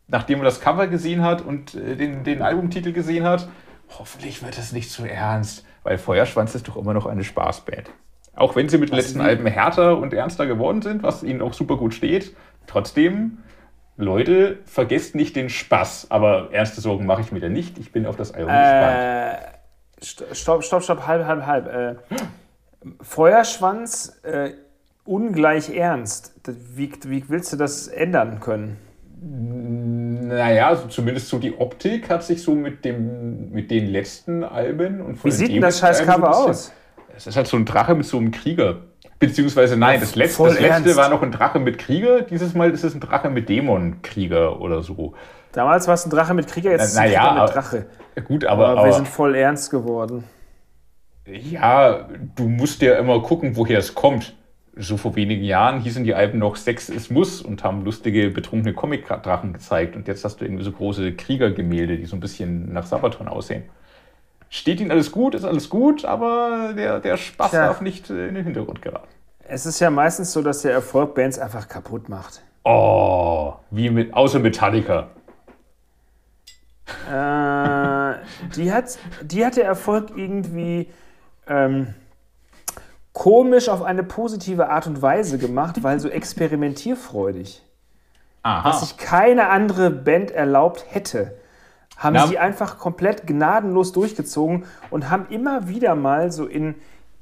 nachdem 0.07 0.39
man 0.39 0.45
das 0.45 0.59
Cover 0.59 0.87
gesehen 0.87 1.23
hat 1.23 1.41
und 1.41 1.75
äh, 1.75 1.95
den, 1.95 2.25
den 2.25 2.41
Albumtitel 2.41 2.91
gesehen 2.91 3.23
hat, 3.23 3.47
hoffentlich 3.97 4.43
wird 4.43 4.57
es 4.57 4.73
nicht 4.73 4.91
zu 4.91 5.05
ernst, 5.05 5.65
weil 5.83 5.97
Feuerschwanz 5.97 6.55
ist 6.55 6.67
doch 6.67 6.75
immer 6.75 6.93
noch 6.93 7.05
eine 7.05 7.23
Spaßband. 7.23 7.89
Auch 8.35 8.57
wenn 8.57 8.67
sie 8.67 8.77
mit 8.79 8.89
den 8.89 8.97
letzten 8.97 9.21
Alben 9.21 9.45
härter 9.47 9.97
und 9.97 10.13
ernster 10.13 10.45
geworden 10.45 10.81
sind, 10.81 11.03
was 11.03 11.23
ihnen 11.23 11.41
auch 11.41 11.53
super 11.53 11.77
gut 11.77 11.93
steht, 11.93 12.35
trotzdem, 12.67 13.37
Leute, 13.95 14.59
vergesst 14.65 15.15
nicht 15.15 15.37
den 15.37 15.49
Spaß. 15.49 16.07
Aber 16.09 16.49
ernste 16.51 16.81
Sorgen 16.81 17.05
mache 17.05 17.21
ich 17.21 17.31
mir 17.31 17.39
da 17.39 17.49
nicht. 17.49 17.77
Ich 17.77 17.91
bin 17.93 18.05
auf 18.05 18.15
das 18.17 18.33
Album 18.33 18.49
gespannt. 18.63 19.03
Äh, 19.03 19.35
st- 19.35 19.58
stopp, 20.01 20.63
stopp, 20.63 20.83
stopp, 20.83 21.07
halb, 21.07 21.25
halb, 21.25 21.45
halb. 21.45 21.67
Äh, 21.67 21.95
Feuerschwanz 23.01 24.19
äh, 24.23 24.51
ungleich 25.05 25.69
ernst. 25.75 26.33
Wie, 26.73 26.91
wie 27.05 27.23
willst 27.27 27.53
du 27.53 27.57
das 27.57 27.87
ändern 27.87 28.39
können? 28.39 28.77
Naja, 29.21 30.69
also 30.69 30.87
zumindest 30.87 31.27
so 31.27 31.39
die 31.39 31.57
Optik 31.57 32.09
hat 32.09 32.23
sich 32.23 32.41
so 32.41 32.55
mit, 32.55 32.85
dem, 32.85 33.51
mit 33.51 33.69
den 33.69 33.87
letzten 33.87 34.43
Alben 34.43 35.01
und 35.01 35.17
von 35.17 35.29
Wie 35.29 35.35
sieht 35.35 35.51
denn 35.51 35.61
das 35.61 35.79
scheiß 35.79 36.05
Cover 36.05 36.33
so 36.33 36.49
aus? 36.49 36.71
Es 37.15 37.27
ist 37.27 37.35
halt 37.35 37.47
so 37.47 37.57
ein 37.57 37.65
Drache 37.65 37.95
mit 37.95 38.05
so 38.05 38.17
einem 38.17 38.31
Krieger. 38.31 38.83
Beziehungsweise 39.19 39.75
nein, 39.75 39.99
das 39.99 40.15
letzte, 40.15 40.43
das 40.43 40.59
letzte 40.59 40.95
war 40.95 41.09
noch 41.09 41.21
ein 41.21 41.31
Drache 41.31 41.59
mit 41.59 41.77
Krieger. 41.77 42.21
Dieses 42.21 42.53
Mal 42.53 42.71
ist 42.71 42.83
es 42.83 42.93
ein 42.95 43.01
Drache 43.01 43.29
mit 43.29 43.49
Dämonkrieger 43.49 44.61
oder 44.61 44.81
so. 44.81 45.13
Damals 45.51 45.87
war 45.87 45.95
es 45.95 46.05
ein 46.05 46.09
Drache 46.09 46.33
mit 46.33 46.47
Krieger, 46.47 46.71
jetzt 46.71 46.83
ist 46.83 46.89
es 46.91 46.95
Na- 46.95 47.01
ein 47.01 47.11
na 47.11 47.35
ja, 47.35 47.43
mit 47.45 47.53
Drache. 47.53 47.85
Gut, 48.25 48.45
aber, 48.45 48.67
Aber, 48.69 48.79
aber 48.79 48.87
wir 48.87 48.93
sind 48.93 49.07
voll 49.07 49.35
ernst 49.35 49.71
geworden. 49.71 50.23
ja, 51.25 52.07
du 52.35 52.47
musst 52.47 52.81
ja 52.81 52.97
immer 52.97 53.21
gucken, 53.21 53.55
woher 53.55 53.79
es 53.79 53.93
kommt. 53.95 54.35
So 54.75 54.95
vor 54.95 55.15
wenigen 55.17 55.43
Jahren 55.43 55.81
hießen 55.81 56.05
die 56.05 56.13
Alben 56.13 56.39
noch 56.39 56.55
Sex 56.55 56.87
ist 56.87 57.11
Muss 57.11 57.41
und 57.41 57.63
haben 57.65 57.83
lustige, 57.83 58.29
betrunkene 58.29 58.73
Comic-Drachen 58.73 59.51
gezeigt. 59.51 59.95
Und 59.97 60.07
jetzt 60.07 60.23
hast 60.23 60.39
du 60.39 60.45
irgendwie 60.45 60.63
so 60.63 60.71
große 60.71 61.13
Kriegergemälde, 61.13 61.97
die 61.97 62.05
so 62.05 62.15
ein 62.15 62.21
bisschen 62.21 62.71
nach 62.71 62.85
Sabaton 62.85 63.27
aussehen. 63.27 63.63
Steht 64.49 64.81
ihnen 64.81 64.91
alles 64.91 65.11
gut, 65.11 65.35
ist 65.35 65.45
alles 65.45 65.69
gut, 65.69 66.05
aber 66.05 66.73
der, 66.75 66.99
der 66.99 67.17
Spaß 67.17 67.51
Tja. 67.51 67.67
darf 67.67 67.81
nicht 67.81 68.09
äh, 68.09 68.27
in 68.27 68.35
den 68.35 68.45
Hintergrund 68.45 68.81
geraten. 68.81 69.07
Es 69.47 69.65
ist 69.65 69.79
ja 69.79 69.89
meistens 69.89 70.31
so, 70.31 70.41
dass 70.41 70.61
der 70.63 70.73
Erfolg 70.73 71.15
Bands 71.15 71.39
einfach 71.39 71.67
kaputt 71.67 72.09
macht. 72.09 72.41
Oh, 72.63 73.53
wie 73.71 73.89
mit, 73.89 74.13
außer 74.13 74.39
Metallica. 74.39 75.09
Äh, 77.07 78.15
die, 78.55 78.71
hat, 78.71 78.97
die 79.21 79.45
hat 79.45 79.55
der 79.55 79.65
Erfolg 79.65 80.11
irgendwie 80.15 80.89
ähm, 81.47 81.93
komisch 83.13 83.69
auf 83.69 83.81
eine 83.81 84.03
positive 84.03 84.69
Art 84.69 84.87
und 84.87 85.01
Weise 85.01 85.37
gemacht, 85.37 85.83
weil 85.83 85.99
so 85.99 86.09
experimentierfreudig. 86.09 87.61
Aha. 88.43 88.69
Was 88.69 88.81
sich 88.81 88.97
keine 88.97 89.49
andere 89.49 89.89
Band 89.89 90.31
erlaubt 90.31 90.85
hätte, 90.89 91.38
haben 91.99 92.13
Na- 92.15 92.25
sie 92.27 92.39
einfach 92.39 92.79
komplett 92.79 93.27
gnadenlos 93.27 93.91
durchgezogen 93.91 94.65
und 94.89 95.09
haben 95.11 95.27
immer 95.29 95.67
wieder 95.67 95.93
mal 95.95 96.31
so 96.31 96.47
in. 96.47 96.73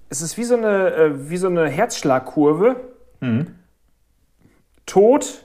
Es 0.09 0.21
ist 0.21 0.37
wie 0.37 0.45
so 0.45 0.55
eine, 0.55 0.93
äh, 0.93 1.29
wie 1.29 1.35
so 1.37 1.47
eine 1.47 1.67
Herzschlagkurve. 1.67 2.77
Tot, 4.85 5.43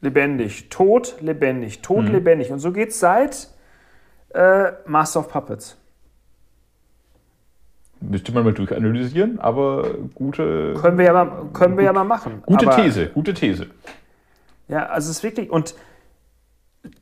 lebendig, 0.00 0.68
tot, 0.70 1.14
lebendig, 1.20 1.80
tot, 1.82 2.08
lebendig. 2.08 2.50
Und 2.50 2.58
so 2.58 2.72
geht 2.72 2.88
es 2.90 2.98
seit 2.98 3.48
äh, 4.34 4.72
Master 4.86 5.20
of 5.20 5.28
Puppets. 5.28 5.76
Müsste 8.00 8.32
man 8.32 8.44
mal 8.44 8.52
durchanalysieren, 8.52 9.38
aber 9.38 9.94
gute, 10.14 10.74
Können 10.74 10.98
wir 10.98 11.04
ja 11.06 11.12
mal, 11.24 11.46
können 11.52 11.76
wir 11.76 11.84
ja 11.84 11.92
mal 11.92 12.04
machen. 12.04 12.42
gute 12.44 12.66
Aber- 12.66 12.82
These, 12.82 13.06
gute 13.08 13.32
These. 13.32 13.66
Ja, 14.68 14.86
also 14.86 15.10
es 15.10 15.18
ist 15.18 15.22
wirklich. 15.22 15.50
Und 15.50 15.74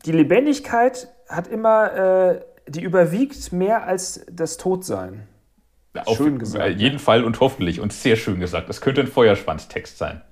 die 0.05 0.13
Lebendigkeit 0.13 1.09
hat 1.35 1.49
immer. 1.49 1.93
Äh, 1.93 2.41
die 2.67 2.83
überwiegt 2.83 3.53
mehr 3.53 3.87
als 3.87 4.25
das 4.31 4.57
Todsein. 4.57 5.27
Auf 6.07 6.17
Schön 6.17 6.39
gesagt, 6.39 6.65
äh, 6.65 6.71
jeden 6.71 6.99
Fall 6.99 7.23
und 7.23 7.41
hoffentlich 7.41 7.81
und 7.81 7.93
sehr 7.93 8.17
schön 8.17 8.41
gesagt. 8.41 8.69
Das 8.69 8.81
könnte 8.81 9.03
ein 9.03 9.07
Feuerschwanz-Text 9.07 9.99
sein. 9.99 10.23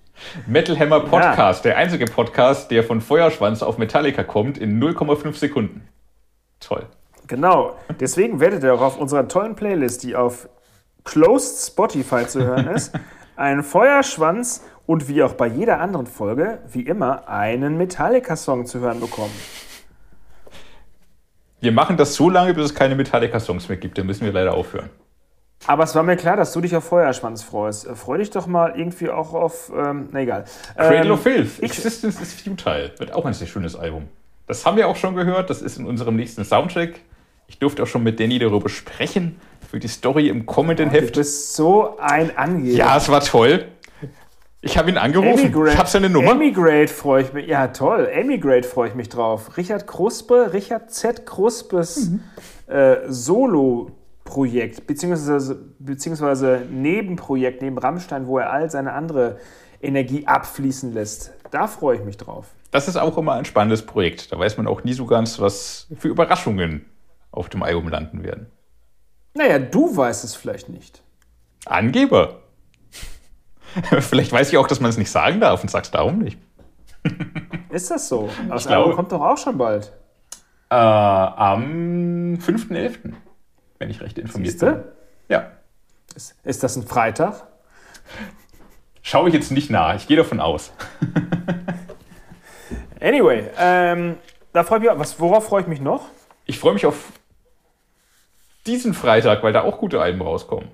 Metal 0.46 0.78
Hammer 0.78 1.01
Podcast, 1.01 1.64
der 1.64 1.76
einzige 1.76 2.07
Podcast, 2.07 2.70
der 2.70 2.82
von 2.82 3.01
Feuerschwanz 3.01 3.62
auf 3.62 3.78
Metallica 3.78 4.22
kommt 4.22 4.59
in 4.59 4.82
0,5 4.82 5.34
Sekunden. 5.34 5.88
Toll. 6.61 6.86
Genau. 7.26 7.76
Deswegen 7.98 8.40
werdet 8.40 8.62
ihr 8.62 8.74
auch 8.74 8.80
auf 8.80 8.98
unserer 8.98 9.28
tollen 9.28 9.55
Playlist, 9.55 10.03
die 10.03 10.16
auf 10.16 10.48
Closed 11.05 11.72
Spotify 11.72 12.26
zu 12.26 12.42
hören 12.42 12.68
ist, 12.68 12.92
einen 13.36 13.62
Feuerschwanz 13.62 14.64
und 14.86 15.09
wie 15.09 15.22
auch 15.22 15.34
bei 15.34 15.46
jeder 15.46 15.80
anderen 15.80 16.07
Folge, 16.07 16.59
wie 16.70 16.82
immer, 16.82 17.28
einen 17.28 17.76
Metallica-Song 17.76 18.66
zu 18.66 18.80
hören 18.80 19.01
bekommen. 19.01 19.32
Wir 21.61 21.73
machen 21.73 21.97
das 21.97 22.15
so 22.15 22.31
lange, 22.31 22.55
bis 22.55 22.65
es 22.67 22.75
keine 22.75 22.95
Metallica-Songs 22.95 23.69
mehr 23.69 23.77
gibt. 23.79 23.99
Dann 23.99 24.07
müssen 24.07 24.25
wir 24.25 24.33
leider 24.33 24.55
aufhören. 24.55 24.91
Aber 25.67 25.85
es 25.85 25.95
war 25.95 26.03
mir 26.03 26.17
klar, 26.17 26.37
dass 26.39 26.53
du 26.55 26.63
dich 26.63 26.75
auf 26.75 26.85
Feuerschwanz 26.85 27.43
freust. 27.43 27.87
Äh, 27.87 27.95
Freu 27.95 28.17
dich 28.19 28.31
doch 28.31 28.47
mal 28.47 28.73
irgendwie 28.79 29.11
auch 29.11 29.35
auf. 29.35 29.71
Ähm, 29.77 30.09
na 30.11 30.21
egal. 30.21 30.45
Cradle 30.75 31.01
Ähm, 31.05 31.11
of 31.13 31.23
Filth, 31.23 31.63
Existence 31.63 32.19
is 32.21 32.33
Futile, 32.33 32.93
wird 32.99 33.13
auch 33.13 33.27
ein 33.27 33.35
sehr 33.35 33.47
schönes 33.47 33.77
Album. 33.77 34.09
Das 34.47 34.65
haben 34.65 34.77
wir 34.79 34.89
auch 34.89 34.97
schon 34.97 35.15
gehört, 35.15 35.51
das 35.51 35.61
ist 35.63 35.79
in 35.79 35.87
unserem 35.87 36.17
nächsten 36.17 36.45
Soundtrack. 36.45 36.95
Ich 37.47 37.59
durfte 37.59 37.83
auch 37.83 37.87
schon 37.87 38.03
mit 38.03 38.19
Danny 38.19 38.39
darüber 38.39 38.69
sprechen, 38.69 39.39
für 39.71 39.79
die 39.79 39.89
Story 39.89 40.29
im 40.29 40.47
kommenden 40.47 40.89
Du 40.91 40.97
Heft. 40.97 41.15
bist 41.15 41.55
so 41.55 41.99
ein 41.99 42.37
Angeber. 42.37 42.77
Ja, 42.77 42.97
es 42.97 43.09
war 43.11 43.21
toll. 43.21 43.67
Ich 44.63 44.77
habe 44.77 44.91
ihn 44.91 44.99
angerufen, 44.99 45.39
Emigrate, 45.39 45.71
ich 45.73 45.79
habe 45.79 45.89
seine 45.89 46.11
Nummer. 46.11 46.33
Emigrate 46.33 46.89
freue 46.89 47.23
ich 47.23 47.33
mich. 47.33 47.47
Ja, 47.47 47.69
toll. 47.69 48.07
Emigrate 48.13 48.69
freue 48.69 48.89
ich 48.91 48.95
mich 48.95 49.09
drauf. 49.09 49.57
Richard 49.57 49.87
Kruspe, 49.87 50.53
Richard 50.53 50.91
Z. 50.91 51.25
Kruspes 51.25 52.11
Mhm. 52.11 52.21
äh, 52.67 52.97
Solo-Projekt, 53.09 54.87
beziehungsweise, 54.87 55.59
beziehungsweise 55.79 56.63
Nebenprojekt 56.71 57.63
neben 57.63 57.79
Rammstein, 57.79 58.27
wo 58.27 58.39
er 58.39 58.53
all 58.53 58.71
seine 58.71 58.93
andere 58.93 59.39
Energie 59.81 60.27
abfließen 60.27 60.93
lässt. 60.93 61.33
Da 61.51 61.67
freue 61.67 61.97
ich 61.97 62.05
mich 62.05 62.17
drauf. 62.19 62.47
Das 62.71 62.87
ist 62.87 62.97
auch 62.97 63.17
immer 63.19 63.33
ein 63.35 63.45
spannendes 63.47 63.83
Projekt. 63.83 64.31
Da 64.31 64.39
weiß 64.39 64.57
man 64.59 64.67
auch 64.67 64.85
nie 64.85 64.93
so 64.93 65.07
ganz, 65.07 65.41
was 65.41 65.89
für 65.99 66.09
Überraschungen 66.09 66.85
auf 67.33 67.49
dem 67.49 67.63
Album 67.63 67.89
landen 67.89 68.23
werden. 68.23 68.47
Naja, 69.35 69.59
du 69.59 69.97
weißt 69.97 70.23
es 70.25 70.35
vielleicht 70.35 70.69
nicht. 70.69 71.03
Angeber. 71.65 72.43
Vielleicht 74.01 74.33
weiß 74.33 74.49
ich 74.51 74.57
auch, 74.59 74.66
dass 74.66 74.81
man 74.81 74.91
es 74.91 74.97
nicht 74.99 75.11
sagen 75.11 75.41
darf 75.41 75.62
und 75.62 75.68
sag's 75.71 75.91
darum 75.91 76.18
nicht. 76.18 76.39
Ist 77.71 77.91
das 77.91 78.09
so? 78.09 78.29
Das 78.49 78.66
glaube- 78.66 78.83
Album 78.83 78.97
kommt 78.97 79.12
doch 79.12 79.21
auch 79.21 79.39
schon 79.39 79.57
bald. 79.59 79.93
Äh, 80.71 80.75
am 80.75 82.35
5.11., 82.35 83.12
wenn 83.79 83.91
ich 83.91 84.01
recht 84.01 84.18
informiert 84.18 84.59
bin. 84.59 84.68
Siehste? 84.68 84.93
Ja. 85.29 85.51
Ist, 86.14 86.35
ist 86.45 86.62
das 86.62 86.77
ein 86.77 86.87
Freitag? 86.87 87.47
Schaue 89.03 89.29
ich 89.29 89.35
jetzt 89.35 89.51
nicht 89.51 89.71
nach, 89.71 89.95
ich 89.95 90.07
gehe 90.07 90.16
davon 90.16 90.41
aus. 90.41 90.73
Anyway, 93.01 93.45
ähm, 93.59 94.16
da 94.53 94.62
freue 94.62 94.79
ich 94.81 94.85
mich. 94.91 94.99
Was, 94.99 95.18
worauf 95.18 95.47
freue 95.47 95.62
ich 95.62 95.66
mich 95.66 95.81
noch? 95.81 96.03
Ich 96.45 96.59
freue 96.59 96.75
mich 96.75 96.85
auf 96.85 97.12
diesen 98.66 98.93
Freitag, 98.93 99.43
weil 99.43 99.55
da 99.55 99.62
auch 99.62 99.79
gute 99.79 100.01
Alben 100.03 100.21
rauskommen. 100.21 100.68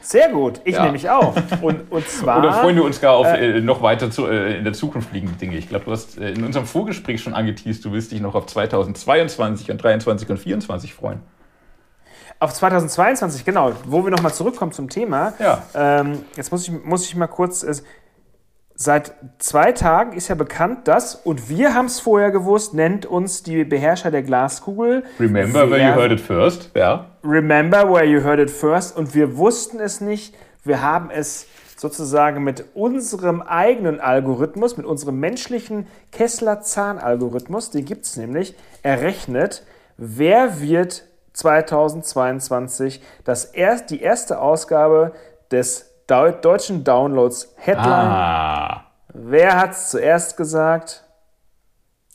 Sehr 0.00 0.28
gut, 0.30 0.60
ich 0.64 0.74
Ja. 0.74 0.84
nämlich 0.84 1.10
auch. 1.10 1.34
Und, 1.60 1.90
und 1.90 2.08
zwar. 2.08 2.38
Oder 2.38 2.52
freuen 2.52 2.76
wir 2.76 2.84
uns 2.84 3.00
gar 3.00 3.14
auf 3.14 3.26
äh, 3.26 3.60
noch 3.60 3.82
weiter 3.82 4.10
zu, 4.10 4.26
äh, 4.26 4.58
in 4.58 4.64
der 4.64 4.72
Zukunft 4.72 5.12
liegende 5.12 5.34
Dinge? 5.36 5.56
Ich 5.56 5.68
glaube, 5.68 5.86
du 5.86 5.90
hast 5.90 6.18
äh, 6.18 6.30
in 6.30 6.44
unserem 6.44 6.66
Vorgespräch 6.66 7.20
schon 7.22 7.34
angeteased, 7.34 7.84
du 7.84 7.92
willst 7.92 8.12
dich 8.12 8.20
noch 8.20 8.34
auf 8.34 8.46
2022 8.46 9.70
und 9.70 9.82
23 9.82 10.28
und 10.30 10.38
24 10.38 10.94
freuen. 10.94 11.20
Auf 12.40 12.54
2022, 12.54 13.44
genau, 13.44 13.72
wo 13.84 14.04
wir 14.04 14.12
nochmal 14.12 14.32
zurückkommen 14.32 14.70
zum 14.72 14.88
Thema. 14.88 15.32
Ja. 15.40 15.62
Ähm, 15.74 16.20
jetzt 16.36 16.52
muss 16.52 16.68
ich, 16.68 16.84
muss 16.84 17.04
ich 17.04 17.16
mal 17.16 17.26
kurz. 17.26 17.64
Äh, 17.64 17.74
seit 18.80 19.12
zwei 19.38 19.72
Tagen 19.72 20.12
ist 20.12 20.28
ja 20.28 20.36
bekannt, 20.36 20.86
dass, 20.86 21.16
und 21.16 21.48
wir 21.48 21.74
haben 21.74 21.86
es 21.86 21.98
vorher 21.98 22.30
gewusst, 22.30 22.74
nennt 22.74 23.06
uns 23.06 23.42
die 23.42 23.64
Beherrscher 23.64 24.12
der 24.12 24.22
Glaskugel. 24.22 25.02
Remember 25.18 25.68
where 25.68 25.80
you 25.80 25.92
heard 25.96 26.12
it 26.12 26.20
first? 26.20 26.70
Ja. 26.76 27.06
Remember 27.28 27.84
where 27.92 28.04
you 28.04 28.22
heard 28.22 28.40
it 28.40 28.50
first. 28.50 28.96
Und 28.96 29.14
wir 29.14 29.36
wussten 29.36 29.80
es 29.80 30.00
nicht. 30.00 30.34
Wir 30.64 30.80
haben 30.80 31.10
es 31.10 31.46
sozusagen 31.76 32.42
mit 32.42 32.64
unserem 32.74 33.42
eigenen 33.42 34.00
Algorithmus, 34.00 34.78
mit 34.78 34.86
unserem 34.86 35.20
menschlichen 35.20 35.86
Kessler-Zahn-Algorithmus, 36.10 37.70
den 37.70 37.84
gibt 37.84 38.06
es 38.06 38.16
nämlich, 38.16 38.54
errechnet, 38.82 39.64
wer 39.96 40.60
wird 40.60 41.04
2022 41.34 43.00
das 43.24 43.44
erst, 43.44 43.90
die 43.90 44.00
erste 44.00 44.40
Ausgabe 44.40 45.12
des 45.50 45.84
Deu 46.08 46.32
deutschen 46.32 46.84
Downloads 46.84 47.52
Headline. 47.56 47.86
Ah. 47.86 48.84
Wer 49.12 49.60
hat 49.60 49.72
es 49.72 49.90
zuerst 49.90 50.36
gesagt? 50.38 51.04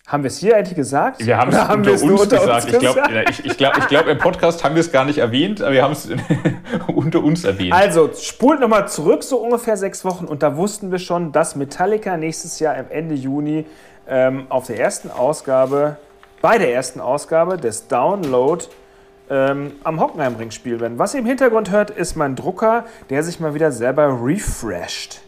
Haben 0.05 0.23
wir 0.23 0.27
es 0.27 0.37
hier 0.37 0.57
eigentlich 0.57 0.75
gesagt? 0.75 1.25
Wir 1.25 1.37
haben 1.37 1.49
es 1.51 1.57
unter 1.57 1.85
wir 1.85 1.93
es 1.93 2.01
uns 2.01 2.21
unter 2.21 2.37
gesagt. 2.37 2.65
uns 2.65 2.73
ich 2.73 2.79
glaube, 2.79 3.01
gesagt? 3.01 3.29
ich, 3.29 3.45
ich 3.45 3.57
glaub, 3.57 3.77
ich 3.77 3.87
glaub, 3.87 4.07
im 4.07 4.17
Podcast 4.17 4.61
haben 4.63 4.75
wir 4.75 4.81
es 4.81 4.91
gar 4.91 5.05
nicht 5.05 5.17
erwähnt, 5.17 5.61
aber 5.61 5.71
wir 5.71 5.81
haben 5.81 5.93
es 5.93 6.09
unter 6.93 7.23
uns 7.23 7.45
erwähnt. 7.45 7.71
Also, 7.71 8.11
spult 8.13 8.59
nochmal 8.59 8.89
zurück, 8.89 9.23
so 9.23 9.37
ungefähr 9.37 9.77
sechs 9.77 10.03
Wochen, 10.03 10.25
und 10.25 10.43
da 10.43 10.57
wussten 10.57 10.91
wir 10.91 10.99
schon, 10.99 11.31
dass 11.31 11.55
Metallica 11.55 12.17
nächstes 12.17 12.59
Jahr 12.59 12.75
im 12.75 12.87
Ende 12.89 13.15
Juni 13.15 13.65
ähm, 14.05 14.47
auf 14.49 14.67
der 14.67 14.77
ersten 14.77 15.09
Ausgabe, 15.09 15.95
bei 16.41 16.57
der 16.57 16.73
ersten 16.73 16.99
Ausgabe 16.99 17.55
des 17.55 17.87
Download 17.87 18.61
ähm, 19.29 19.71
am 19.85 20.01
Hockenheimring 20.01 20.51
spielen 20.51 20.81
werden. 20.81 20.99
Was 20.99 21.13
ihr 21.13 21.21
im 21.21 21.25
Hintergrund 21.25 21.71
hört, 21.71 21.91
ist 21.91 22.17
mein 22.17 22.35
Drucker, 22.35 22.83
der 23.09 23.23
sich 23.23 23.39
mal 23.39 23.53
wieder 23.53 23.71
selber 23.71 24.19
refresht. 24.21 25.21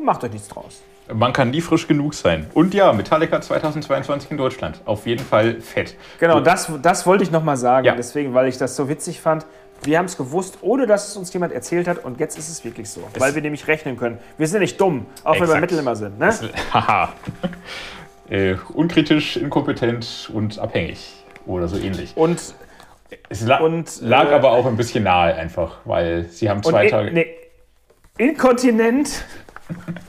Macht 0.00 0.22
euch 0.22 0.32
nichts 0.32 0.48
draus. 0.48 0.82
Man 1.12 1.32
kann 1.34 1.50
nie 1.50 1.60
frisch 1.60 1.86
genug 1.86 2.14
sein. 2.14 2.46
Und 2.54 2.72
ja, 2.72 2.92
Metallica 2.92 3.40
2022 3.40 4.30
in 4.30 4.36
Deutschland. 4.38 4.80
Auf 4.86 5.06
jeden 5.06 5.24
Fall 5.24 5.60
fett. 5.60 5.96
Genau, 6.18 6.40
das, 6.40 6.70
das 6.80 7.04
wollte 7.06 7.24
ich 7.24 7.30
nochmal 7.30 7.56
sagen, 7.58 7.84
Ja. 7.86 7.94
deswegen, 7.94 8.32
weil 8.32 8.48
ich 8.48 8.56
das 8.56 8.74
so 8.74 8.88
witzig 8.88 9.20
fand. 9.20 9.44
Wir 9.82 9.98
haben 9.98 10.06
es 10.06 10.16
gewusst, 10.16 10.58
ohne 10.62 10.86
dass 10.86 11.08
es 11.08 11.16
uns 11.16 11.30
jemand 11.34 11.52
erzählt 11.52 11.86
hat, 11.88 12.02
und 12.02 12.18
jetzt 12.18 12.38
ist 12.38 12.48
es 12.48 12.64
wirklich 12.64 12.88
so, 12.88 13.02
weil 13.18 13.34
wir 13.34 13.42
nämlich 13.42 13.66
rechnen 13.68 13.98
können. 13.98 14.18
Wir 14.38 14.46
sind 14.46 14.54
ja 14.54 14.60
nicht 14.60 14.80
dumm, 14.80 15.04
auch 15.24 15.32
wenn 15.34 15.40
wir 15.40 15.44
Exakt. 15.46 15.60
Mittel 15.60 15.78
immer 15.78 15.94
sind. 15.94 16.18
Ne? 16.18 16.32
Haha. 16.72 17.12
äh, 18.30 18.54
unkritisch, 18.72 19.36
inkompetent 19.36 20.30
und 20.32 20.58
abhängig. 20.58 21.22
Oder 21.44 21.68
so 21.68 21.76
ähnlich. 21.76 22.16
Und 22.16 22.40
Es 23.28 23.42
la 23.42 23.58
Und, 23.58 24.00
lag 24.00 24.30
äh, 24.30 24.34
aber 24.34 24.52
auch 24.52 24.64
ein 24.64 24.78
bisschen 24.78 25.04
nahe 25.04 25.34
einfach, 25.34 25.76
weil 25.84 26.24
sie 26.30 26.48
haben 26.48 26.62
zwei 26.62 26.84
in, 26.86 26.90
Tage. 26.90 27.10
nee, 27.12 27.26
inkontinent 28.16 29.22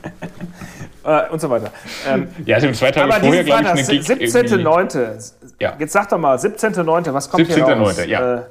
äh, 1.06 1.28
und 1.30 1.40
so 1.40 1.48
weiter. 1.50 1.70
Ähm, 2.08 2.28
Ja, 2.44 2.56
haben 2.60 2.74
zwei 2.74 2.90
Tage 2.90 3.12
aber 3.12 3.24
vorher, 3.24 3.44
glaube 3.44 3.62
ich, 3.62 3.68
eine 3.70 3.82
Gig. 3.82 4.08
irgendwie- 4.08 4.26
17.9. 4.26 5.34
Ja. 5.60 5.74
Jetzt 5.78 5.92
sag 5.92 6.08
doch 6.08 6.18
mal, 6.18 6.36
17.9. 6.38 7.12
Was 7.14 7.30
kommt 7.30 7.46
hier 7.46 7.56
17.9., 7.56 7.78
raus? 7.78 8.06
ja. 8.06 8.34
Äh, 8.38 8.42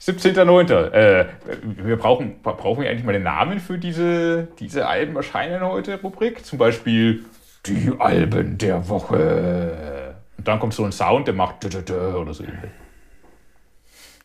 17.09. 0.00 0.90
Äh, 0.92 1.26
wir 1.62 1.96
brauchen, 1.96 2.42
brauchen 2.42 2.82
wir 2.82 2.90
eigentlich 2.90 3.04
mal 3.04 3.12
den 3.12 3.22
Namen 3.22 3.60
für 3.60 3.78
diese, 3.78 4.48
diese 4.58 4.88
Alben 4.88 5.14
erscheinen 5.14 5.62
heute 5.62 6.00
Rubrik. 6.00 6.44
Zum 6.44 6.58
Beispiel 6.58 7.24
die 7.66 7.92
Alben 8.00 8.58
der 8.58 8.88
Woche. 8.88 10.14
Und 10.36 10.48
dann 10.48 10.58
kommt 10.58 10.74
so 10.74 10.84
ein 10.84 10.90
Sound, 10.90 11.28
der 11.28 11.34
macht 11.34 11.64
oder 11.64 12.34
so. 12.34 12.42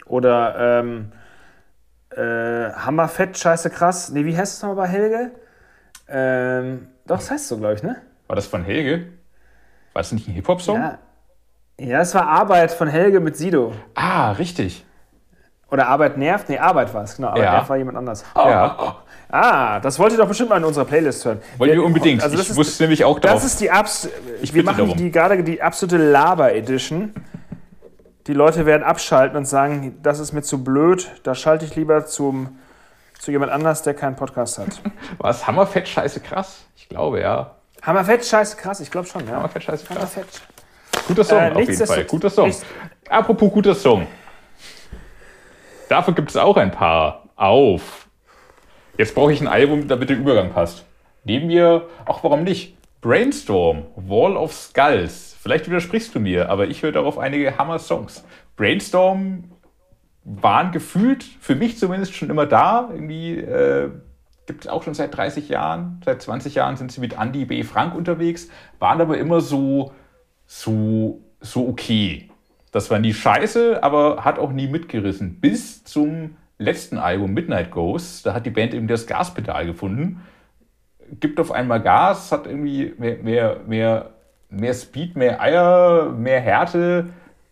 oder 0.07 0.79
ähm, 0.79 1.11
äh, 2.15 2.71
Hammerfett, 2.73 3.37
scheiße 3.37 3.69
krass. 3.69 4.09
Nee, 4.09 4.25
wie 4.25 4.35
heißt 4.35 4.57
es 4.57 4.61
nochmal 4.63 4.87
bei 4.87 4.91
Helge? 4.91 5.31
Ähm, 6.09 6.87
doch, 7.05 7.17
das 7.17 7.31
heißt 7.31 7.47
so, 7.47 7.57
glaube 7.57 7.75
ich, 7.75 7.83
ne? 7.83 7.97
War 8.27 8.35
das 8.35 8.47
von 8.47 8.63
Helge? 8.63 9.07
War 9.93 10.01
das 10.01 10.11
nicht 10.11 10.27
ein 10.27 10.33
Hip-Hop-Song? 10.33 10.75
Ja. 10.77 10.97
Ja, 11.79 12.01
es 12.01 12.15
war 12.15 12.27
Arbeit 12.27 12.71
von 12.71 12.87
Helge 12.87 13.19
mit 13.19 13.37
Sido. 13.37 13.71
Ah, 13.93 14.31
richtig. 14.31 14.83
Oder 15.69 15.87
Arbeit 15.87 16.17
nervt? 16.17 16.49
Nee, 16.49 16.57
Arbeit 16.57 16.93
war 16.93 17.03
es, 17.03 17.15
genau. 17.17 17.27
Arbeit 17.29 17.43
Ja. 17.43 17.51
nervt 17.51 17.69
war 17.69 17.77
jemand 17.77 17.97
anders. 17.97 18.25
Ja. 18.35 18.95
Ah, 19.29 19.79
das 19.81 19.99
wollt 19.99 20.13
ihr 20.13 20.17
doch 20.17 20.27
bestimmt 20.27 20.49
mal 20.49 20.57
in 20.57 20.63
unserer 20.63 20.85
Playlist 20.85 21.23
hören. 21.25 21.39
Wollen 21.57 21.71
wir 21.73 21.83
unbedingt. 21.83 22.23
Also 22.23 22.35
das 22.37 22.45
ich 22.45 22.51
ist, 22.51 22.57
wusste 22.57 22.83
nämlich 22.83 23.03
auch 23.03 23.19
Das 23.19 23.31
drauf. 23.31 23.43
ist 23.43 23.59
die 23.59 23.69
Abs 23.69 24.09
Ich 24.41 24.53
Wir 24.53 24.63
machen 24.63 24.77
darum. 24.77 24.97
die, 24.97 25.11
gerade 25.11 25.43
die 25.43 25.61
absolute 25.61 25.97
Laber-Edition. 25.97 27.13
Die 28.27 28.33
Leute 28.33 28.65
werden 28.65 28.83
abschalten 28.83 29.37
und 29.37 29.45
sagen, 29.45 29.97
das 30.01 30.19
ist 30.19 30.33
mir 30.33 30.41
zu 30.41 30.63
blöd, 30.63 31.11
da 31.23 31.35
schalte 31.35 31.65
ich 31.65 31.75
lieber 31.75 32.05
zum, 32.05 32.57
zu 33.19 33.31
jemand 33.31 33.51
anders, 33.51 33.83
der 33.83 33.93
keinen 33.93 34.15
Podcast 34.15 34.57
hat. 34.59 34.81
War 35.17 35.29
es 35.31 35.45
Hammerfett 35.47 35.87
scheiße 35.87 36.19
krass? 36.21 36.65
Ich 36.75 36.87
glaube, 36.89 37.21
ja. 37.21 37.55
Hammerfett, 37.81 38.25
scheiße, 38.25 38.57
krass, 38.57 38.79
ich 38.79 38.89
glaube 38.91 39.07
schon, 39.07 39.27
ja. 39.27 39.35
Hammerfett 39.35 39.63
scheiße 39.63 39.85
krass. 39.85 39.97
Hammerfett. 39.97 40.27
Guter 41.07 41.23
Song, 41.23 41.39
Äh, 41.39 41.51
auf 41.51 41.59
jeden 41.59 41.85
Fall. 41.87 42.03
Guter 42.05 42.29
Song. 42.29 42.47
nichts- 42.47 42.65
Apropos 43.09 43.51
guter 43.51 43.75
Song. 43.75 44.07
Dafür 45.89 46.13
gibt 46.13 46.29
es 46.29 46.37
auch 46.37 46.57
ein 46.57 46.71
paar. 46.71 47.23
Auf. 47.35 48.07
Jetzt 48.97 49.13
brauche 49.13 49.31
ich 49.31 49.41
ein 49.41 49.47
Album, 49.47 49.87
damit 49.87 50.09
der 50.09 50.17
Übergang 50.17 50.51
passt. 50.51 50.85
Nehmen 51.23 51.49
wir, 51.49 51.87
ach 52.05 52.23
warum 52.23 52.43
nicht, 52.43 52.75
Brainstorm, 53.01 53.85
Wall 53.95 54.35
of 54.35 54.53
Skulls. 54.53 55.35
Vielleicht 55.39 55.67
widersprichst 55.69 56.15
du 56.15 56.19
mir, 56.19 56.49
aber 56.49 56.65
ich 56.67 56.81
höre 56.81 56.91
darauf 56.91 57.19
einige 57.19 57.57
Hammer-Songs. 57.57 58.23
Brainstorm 58.55 59.43
waren 60.27 60.73
gefühlt, 60.73 61.23
für 61.23 61.55
mich 61.55 61.77
zumindest, 61.77 62.13
schon 62.13 62.29
immer 62.29 62.45
da. 62.45 62.89
Irgendwie 62.91 63.37
äh, 63.37 63.89
gibt 64.45 64.65
es 64.65 64.67
auch 64.67 64.83
schon 64.83 64.93
seit 64.93 65.15
30 65.15 65.47
Jahren, 65.47 66.01
seit 66.03 66.21
20 66.21 66.55
Jahren 66.55 66.75
sind 66.75 66.91
sie 66.91 66.99
mit 66.99 67.17
Andy 67.17 67.45
B. 67.45 67.63
Frank 67.63 67.95
unterwegs, 67.95 68.49
waren 68.79 68.99
aber 68.99 69.17
immer 69.17 69.39
so, 69.39 69.93
so, 70.45 71.21
so 71.39 71.67
okay. 71.67 72.29
Das 72.71 72.91
war 72.91 72.99
nie 72.99 73.13
scheiße, 73.13 73.81
aber 73.81 74.25
hat 74.25 74.37
auch 74.37 74.51
nie 74.51 74.67
mitgerissen. 74.67 75.39
Bis 75.39 75.85
zum 75.85 76.35
letzten 76.57 76.97
Album 76.97 77.33
Midnight 77.33 77.71
Ghost, 77.71 78.25
da 78.25 78.33
hat 78.33 78.45
die 78.45 78.51
Band 78.51 78.73
eben 78.73 78.87
das 78.87 79.07
Gaspedal 79.07 79.65
gefunden. 79.65 80.21
Gibt 81.21 81.39
auf 81.39 81.51
einmal 81.53 81.81
Gas, 81.81 82.33
hat 82.33 82.47
irgendwie 82.47 82.93
mehr, 82.97 83.17
mehr, 83.23 83.59
mehr, 83.65 84.09
mehr 84.49 84.73
Speed, 84.73 85.15
mehr 85.15 85.41
Eier, 85.41 86.13
mehr 86.17 86.41
Härte, 86.41 87.07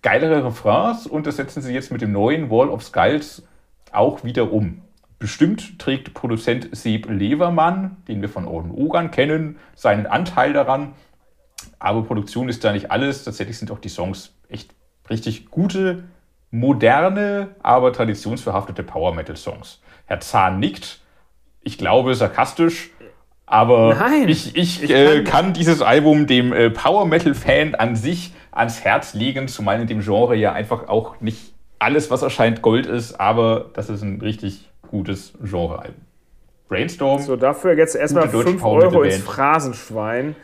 geilere 0.05 0.45
Refrains 0.45 1.07
und 1.07 1.25
das 1.25 1.37
setzen 1.37 1.63
sie 1.63 1.73
jetzt 1.73 1.91
mit 1.91 1.99
dem 1.99 2.11
neuen 2.11 2.51
Wall 2.51 2.69
of 2.69 2.83
Skulls 2.83 3.41
auch 3.91 4.23
wiederum. 4.23 4.83
Bestimmt 5.17 5.79
trägt 5.79 6.13
Produzent 6.13 6.69
Seb 6.73 7.09
Levermann, 7.09 7.97
den 8.07 8.21
wir 8.21 8.29
von 8.29 8.45
Orden 8.45 8.69
Ogan 8.69 9.09
kennen, 9.09 9.57
seinen 9.73 10.05
Anteil 10.05 10.53
daran. 10.53 10.93
Aber 11.79 12.03
Produktion 12.03 12.49
ist 12.49 12.63
da 12.63 12.71
nicht 12.71 12.91
alles. 12.91 13.23
Tatsächlich 13.23 13.57
sind 13.57 13.71
auch 13.71 13.79
die 13.79 13.89
Songs 13.89 14.35
echt 14.47 14.75
richtig 15.09 15.49
gute, 15.49 16.03
moderne, 16.51 17.55
aber 17.63 17.91
traditionsverhaftete 17.91 18.83
Power 18.83 19.11
Metal 19.15 19.35
Songs. 19.35 19.81
Herr 20.05 20.19
Zahn 20.19 20.59
nickt. 20.59 20.99
Ich 21.61 21.79
glaube 21.79 22.13
sarkastisch. 22.13 22.91
Aber 23.47 23.95
Nein, 23.95 24.27
ich, 24.27 24.55
ich, 24.55 24.83
ich 24.83 24.89
äh, 24.91 25.17
kann- 25.17 25.23
kann 25.23 25.53
dieses 25.53 25.81
Album 25.81 26.25
dem 26.27 26.51
äh, 26.51 26.69
Power 26.71 27.05
Metal 27.05 27.33
Fan 27.35 27.75
an 27.75 27.95
sich 27.95 28.33
ans 28.51 28.83
Herz 28.83 29.13
legen, 29.13 29.47
zumal 29.47 29.79
in 29.81 29.87
dem 29.87 30.01
Genre 30.01 30.35
ja 30.35 30.53
einfach 30.53 30.87
auch 30.87 31.21
nicht 31.21 31.53
alles, 31.77 32.09
was 32.09 32.21
erscheint, 32.23 32.61
Gold 32.61 32.85
ist, 32.87 33.19
aber 33.19 33.69
das 33.73 33.89
ist 33.89 34.01
ein 34.01 34.19
richtig 34.21 34.69
gutes 34.89 35.33
Genrealbum. 35.43 35.95
Brainstorm, 36.69 37.21
So, 37.21 37.35
dafür 37.35 37.73
jetzt 37.77 37.95
erstmal 37.95 38.23
Gute 38.23 38.37
deutsche 38.37 38.49
5 38.51 38.61
Power 38.61 38.75
Metal 38.77 38.93
Euro 38.93 39.03
ins. 39.03 39.17
Phrasenschwein. 39.19 40.35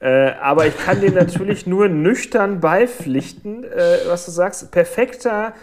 Äh, 0.00 0.32
aber 0.42 0.66
ich 0.66 0.76
kann 0.76 1.00
dir 1.00 1.12
natürlich 1.12 1.66
nur 1.66 1.88
nüchtern 1.88 2.60
beipflichten, 2.60 3.64
äh, 3.64 3.98
was 4.06 4.26
du 4.26 4.32
sagst. 4.32 4.70
Perfekter, 4.72 5.54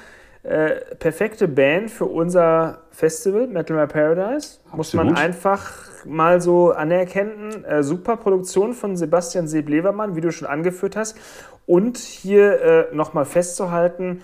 äh, 0.41 0.71
perfekte 0.97 1.47
Band 1.47 1.91
für 1.91 2.05
unser 2.05 2.79
Festival, 2.89 3.45
Metal 3.45 3.77
My 3.77 3.86
Paradise. 3.86 4.57
Muss 4.73 4.93
man 4.95 5.09
Absolut. 5.09 5.17
einfach 5.23 5.71
mal 6.05 6.41
so 6.41 6.71
anerkennen. 6.71 7.63
Äh, 7.65 7.83
super 7.83 8.17
Produktion 8.17 8.73
von 8.73 8.95
Sebastian 8.95 9.47
Seeb-Levermann, 9.47 10.15
wie 10.15 10.21
du 10.21 10.31
schon 10.31 10.47
angeführt 10.47 10.95
hast. 10.95 11.17
Und 11.65 11.97
hier 11.97 12.61
äh, 12.61 12.95
nochmal 12.95 13.25
festzuhalten, 13.25 14.21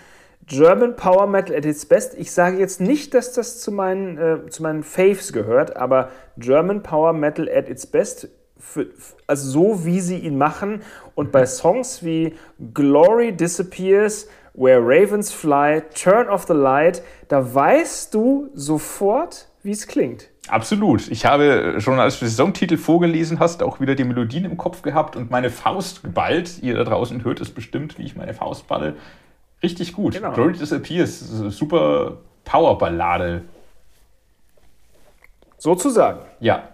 German 0.47 0.95
Power 0.95 1.27
Metal 1.27 1.55
at 1.55 1.65
its 1.65 1.85
best. 1.85 2.13
Ich 2.17 2.31
sage 2.31 2.57
jetzt 2.57 2.79
nicht, 2.79 3.13
dass 3.13 3.33
das 3.33 3.59
zu 3.59 3.71
meinen, 3.71 4.17
äh, 4.17 4.49
zu 4.49 4.63
meinen 4.63 4.83
Faves 4.83 5.33
gehört, 5.33 5.75
aber 5.75 6.09
German 6.37 6.83
Power 6.83 7.11
Metal 7.11 7.49
at 7.49 7.69
its 7.69 7.85
best, 7.85 8.29
für, 8.57 8.87
also 9.27 9.49
so 9.49 9.85
wie 9.85 9.99
sie 9.99 10.17
ihn 10.17 10.37
machen. 10.37 10.81
Und 11.15 11.31
bei 11.31 11.45
Songs 11.45 12.03
wie 12.03 12.35
Glory 12.73 13.33
Disappears, 13.33 14.27
Where 14.53 14.79
Ravens 14.81 15.31
Fly, 15.31 15.83
Turn 15.93 16.29
of 16.29 16.45
the 16.47 16.53
Light, 16.53 17.03
da 17.27 17.53
weißt 17.53 18.13
du 18.13 18.49
sofort, 18.53 19.49
wie 19.61 19.71
es 19.71 19.85
klingt. 19.85 20.29
Absolut. 20.49 21.07
Ich 21.09 21.25
habe 21.25 21.75
schon, 21.79 21.99
als 21.99 22.19
du 22.19 22.25
den 22.25 22.31
Songtitel 22.31 22.77
vorgelesen 22.77 23.39
hast, 23.39 23.61
auch 23.63 23.79
wieder 23.79 23.95
die 23.95 24.03
Melodien 24.03 24.45
im 24.45 24.57
Kopf 24.57 24.81
gehabt 24.81 25.15
und 25.15 25.29
meine 25.31 25.49
Faust 25.49 26.03
geballt. 26.03 26.61
Ihr 26.61 26.75
da 26.75 26.83
draußen 26.83 27.23
hört 27.23 27.41
es 27.41 27.49
bestimmt, 27.49 27.97
wie 27.97 28.03
ich 28.03 28.15
meine 28.15 28.33
Faust 28.33 28.67
balle. 28.67 28.95
Richtig 29.63 29.93
gut. 29.93 30.13
Genau. 30.13 30.31
Glory 30.33 30.53
Disappears, 30.53 31.19
super 31.19 32.17
Powerballade. 32.45 33.43
Sozusagen. 35.57 36.19
Ja, 36.39 36.69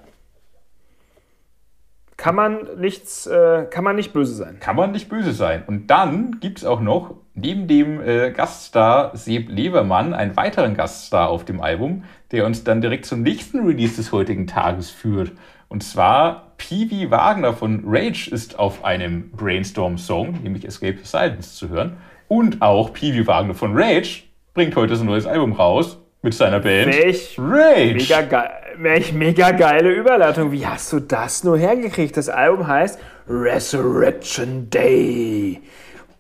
Kann 2.18 2.36
man 2.36 2.68
nichts, 2.80 3.26
äh, 3.28 3.66
kann 3.70 3.84
man 3.84 3.96
nicht 3.96 4.14
böse 4.14 4.34
sein. 4.34 4.58
kann 4.60 4.76
man 4.76 4.92
nicht 4.92 5.10
böse 5.10 5.34
sein. 5.34 5.64
Und 5.66 5.88
dann 5.88 6.40
gibt 6.40 6.60
es 6.60 6.66
auch 6.66 6.80
noch 6.80 7.16
neben 7.36 7.68
dem 7.68 8.02
äh, 8.02 8.32
Gaststar 8.32 9.16
Seb 9.16 9.50
Levermann 9.50 10.14
einen 10.14 10.36
weiteren 10.36 10.76
Gaststar 10.76 11.30
auf 11.30 11.46
dem 11.46 11.62
Album, 11.62 12.04
der 12.32 12.46
uns 12.46 12.64
dann 12.64 12.82
direkt 12.82 13.06
zum 13.06 13.22
nächsten 13.22 13.66
Release 13.66 13.96
des 13.96 14.12
heutigen 14.12 14.48
Tages 14.48 14.90
führt. 14.90 15.32
Und 15.68 15.84
zwar 15.84 16.54
Peewee 16.58 17.10
Wagner 17.10 17.54
von 17.54 17.84
Rage 17.86 18.30
ist 18.32 18.60
auf 18.60 18.86
einem 18.86 19.32
Brainstorm-Song, 19.32 20.44
nämlich 20.44 20.66
Escape 20.66 20.98
the 20.98 21.06
Silence, 21.06 21.56
zu 21.56 21.70
hören. 21.70 21.98
Und 22.28 22.62
auch 22.62 22.94
Peewee 22.94 23.26
Wagner 23.26 23.54
von 23.54 23.72
Rage 23.76 24.24
bringt 24.54 24.76
heute 24.76 24.96
sein 24.96 25.08
neues 25.08 25.26
Album 25.26 25.54
raus 25.54 25.98
mit 26.22 26.34
seiner 26.34 26.60
Band 26.60 26.94
Welch 26.94 27.36
Rage. 27.40 27.96
Mega, 27.96 28.22
geil, 28.22 28.52
welch 28.78 29.14
mega 29.14 29.52
geile 29.52 29.92
Überleitung. 29.92 30.52
Wie 30.52 30.66
hast 30.66 30.94
du 30.94 31.00
das 31.00 31.44
nur 31.44 31.58
hergekriegt? 31.58 32.16
Das 32.16 32.30
Album 32.30 32.68
heißt 32.68 33.00
Resurrection 33.28 34.70
Day. 34.70 35.62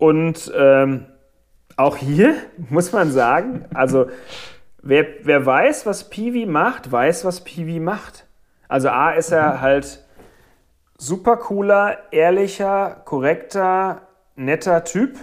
Und 0.04 0.52
ähm, 0.54 1.06
auch 1.78 1.96
hier 1.96 2.36
muss 2.70 2.92
man 2.92 3.10
sagen, 3.10 3.64
also 3.74 4.08
wer, 4.82 5.06
wer 5.22 5.46
weiß, 5.46 5.86
was 5.86 6.10
Peewee 6.10 6.46
macht, 6.46 6.92
weiß, 6.92 7.24
was 7.24 7.46
Peewee 7.46 7.80
macht. 7.80 8.28
Also 8.68 8.90
A 8.90 9.12
ist 9.12 9.32
er 9.32 9.62
halt 9.62 10.04
super 10.98 11.38
cooler, 11.38 12.12
ehrlicher, 12.12 13.02
korrekter, 13.06 14.02
netter 14.36 14.84
Typ. 14.84 15.18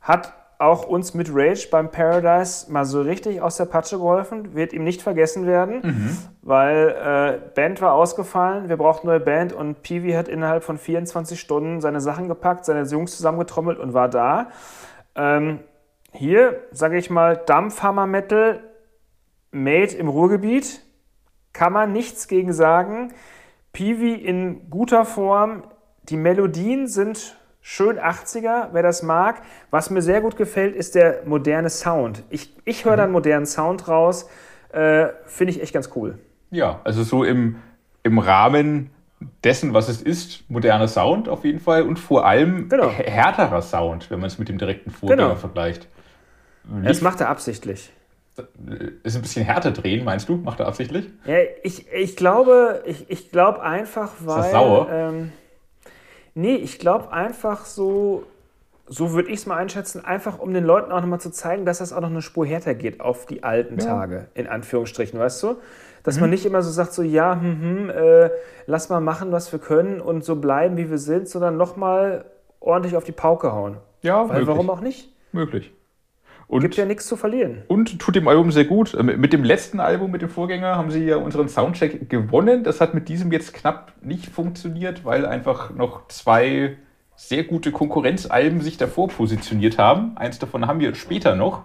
Hat 0.00 0.32
auch 0.58 0.88
uns 0.88 1.14
mit 1.14 1.28
Rage 1.32 1.68
beim 1.70 1.90
Paradise 1.90 2.70
mal 2.70 2.84
so 2.84 3.00
richtig 3.00 3.40
aus 3.40 3.56
der 3.56 3.66
Patsche 3.66 3.98
geholfen. 3.98 4.54
Wird 4.54 4.72
ihm 4.72 4.82
nicht 4.82 5.02
vergessen 5.02 5.46
werden, 5.46 5.82
weil 6.42 6.88
äh, 6.88 7.54
Band 7.54 7.80
war 7.80 7.94
ausgefallen. 7.94 8.68
Wir 8.68 8.76
brauchten 8.76 9.06
neue 9.06 9.20
Band 9.20 9.52
und 9.52 9.82
Peewee 9.82 10.16
hat 10.16 10.26
innerhalb 10.26 10.64
von 10.64 10.76
24 10.76 11.38
Stunden 11.38 11.80
seine 11.80 12.00
Sachen 12.00 12.26
gepackt, 12.26 12.64
seine 12.64 12.82
Jungs 12.82 13.16
zusammengetrommelt 13.16 13.78
und 13.78 13.94
war 13.94 14.08
da. 14.08 14.50
Ähm, 15.14 15.60
hier, 16.12 16.64
sage 16.72 16.98
ich 16.98 17.08
mal, 17.08 17.36
Dampfhammer 17.36 18.08
Metal, 18.08 18.60
made 19.52 19.94
im 19.94 20.08
Ruhrgebiet. 20.08 20.82
Kann 21.52 21.72
man 21.72 21.92
nichts 21.92 22.26
gegen 22.26 22.52
sagen. 22.52 23.12
Peewee 23.72 24.14
in 24.14 24.70
guter 24.70 25.04
Form. 25.04 25.62
Die 26.04 26.16
Melodien 26.16 26.88
sind 26.88 27.37
schön 27.70 27.98
80er, 27.98 28.68
wer 28.72 28.82
das 28.82 29.02
mag. 29.02 29.42
Was 29.70 29.90
mir 29.90 30.00
sehr 30.00 30.22
gut 30.22 30.36
gefällt, 30.38 30.74
ist 30.74 30.94
der 30.94 31.20
moderne 31.26 31.68
Sound. 31.68 32.22
Ich, 32.30 32.50
ich 32.64 32.86
höre 32.86 32.96
da 32.96 33.04
einen 33.04 33.12
modernen 33.12 33.44
Sound 33.44 33.88
raus. 33.88 34.26
Äh, 34.72 35.08
Finde 35.26 35.52
ich 35.52 35.62
echt 35.62 35.74
ganz 35.74 35.90
cool. 35.94 36.18
Ja, 36.50 36.80
also 36.84 37.02
so 37.02 37.24
im, 37.24 37.56
im 38.04 38.18
Rahmen 38.18 38.88
dessen, 39.44 39.74
was 39.74 39.90
es 39.90 40.00
ist, 40.00 40.48
moderner 40.50 40.88
Sound 40.88 41.28
auf 41.28 41.44
jeden 41.44 41.60
Fall 41.60 41.82
und 41.82 41.98
vor 41.98 42.24
allem 42.24 42.70
Genau. 42.70 42.88
härterer 42.90 43.60
Sound, 43.60 44.10
wenn 44.10 44.18
man 44.20 44.28
es 44.28 44.38
mit 44.38 44.48
dem 44.48 44.56
direkten 44.56 44.90
Vorgänger 44.90 45.28
Genau. 45.28 45.34
vergleicht. 45.38 45.88
Das 46.84 47.02
macht 47.02 47.20
er 47.20 47.28
absichtlich. 47.28 47.92
Ist 49.02 49.16
ein 49.16 49.22
bisschen 49.22 49.44
härter 49.44 49.72
drehen, 49.72 50.04
meinst 50.06 50.28
du? 50.30 50.36
Macht 50.36 50.60
er 50.60 50.68
absichtlich? 50.68 51.10
Ja, 51.26 51.36
ich, 51.62 51.92
ich 51.92 52.16
glaube, 52.16 52.82
ich, 52.86 53.10
ich 53.10 53.30
glaube 53.30 53.62
einfach, 53.62 54.12
weil. 54.20 54.42
das 54.42 54.50
sauer? 54.52 54.88
Ähm, 54.90 55.32
nee, 56.38 56.54
ich 56.54 56.78
glaube 56.78 57.12
einfach 57.12 57.64
so, 57.64 58.24
so 58.86 59.12
würde 59.12 59.28
ich 59.30 59.40
es 59.40 59.46
mal 59.46 59.56
einschätzen, 59.56 60.04
einfach 60.04 60.38
um 60.38 60.54
den 60.54 60.64
Leuten 60.64 60.92
auch 60.92 61.00
nochmal 61.00 61.20
zu 61.20 61.30
zeigen, 61.30 61.64
dass 61.66 61.78
das 61.78 61.92
auch 61.92 62.00
noch 62.00 62.10
eine 62.10 62.22
Spur 62.22 62.46
härter 62.46 62.74
geht 62.74 63.00
auf 63.00 63.26
die 63.26 63.42
alten 63.42 63.78
Tage, 63.78 64.28
in 64.34 64.46
Anführungsstrichen, 64.46 65.18
weißt 65.18 65.42
du? 65.42 65.56
Dass 66.04 66.14
Mhm. 66.16 66.20
man 66.22 66.30
nicht 66.30 66.46
immer 66.46 66.62
so 66.62 66.70
sagt, 66.70 66.92
so, 66.92 67.02
ja, 67.02 67.38
hm, 67.38 67.60
hm, 67.60 67.90
äh, 67.90 68.30
lass 68.66 68.88
mal 68.88 69.00
machen, 69.00 69.32
was 69.32 69.50
wir 69.52 69.58
können 69.58 70.00
und 70.00 70.24
so 70.24 70.36
bleiben, 70.36 70.76
wie 70.76 70.88
wir 70.90 70.98
sind, 70.98 71.28
sondern 71.28 71.56
nochmal 71.56 72.24
ordentlich 72.60 72.96
auf 72.96 73.04
die 73.04 73.12
Pauke 73.12 73.52
hauen. 73.52 73.76
Ja, 74.02 74.28
Weil 74.28 74.46
warum 74.46 74.70
auch 74.70 74.80
nicht? 74.80 75.12
Möglich. 75.32 75.72
Und, 76.48 76.62
Gibt 76.62 76.76
ja 76.76 76.86
nichts 76.86 77.06
zu 77.06 77.16
verlieren. 77.16 77.62
und 77.68 77.98
tut 77.98 78.16
dem 78.16 78.26
Album 78.26 78.50
sehr 78.50 78.64
gut. 78.64 78.94
Äh, 78.94 79.02
Mit 79.02 79.34
dem 79.34 79.44
letzten 79.44 79.80
Album, 79.80 80.10
mit 80.10 80.22
dem 80.22 80.30
Vorgänger, 80.30 80.76
haben 80.76 80.90
sie 80.90 81.04
ja 81.04 81.16
unseren 81.16 81.48
Soundcheck 81.48 82.08
gewonnen. 82.08 82.64
Das 82.64 82.80
hat 82.80 82.94
mit 82.94 83.08
diesem 83.10 83.30
jetzt 83.32 83.52
knapp 83.52 83.92
nicht 84.00 84.26
funktioniert, 84.26 85.04
weil 85.04 85.26
einfach 85.26 85.70
noch 85.70 86.08
zwei 86.08 86.76
sehr 87.16 87.44
gute 87.44 87.70
Konkurrenzalben 87.70 88.62
sich 88.62 88.78
davor 88.78 89.08
positioniert 89.08 89.76
haben. 89.76 90.16
Eins 90.16 90.38
davon 90.38 90.66
haben 90.66 90.80
wir 90.80 90.94
später 90.94 91.34
noch. 91.36 91.64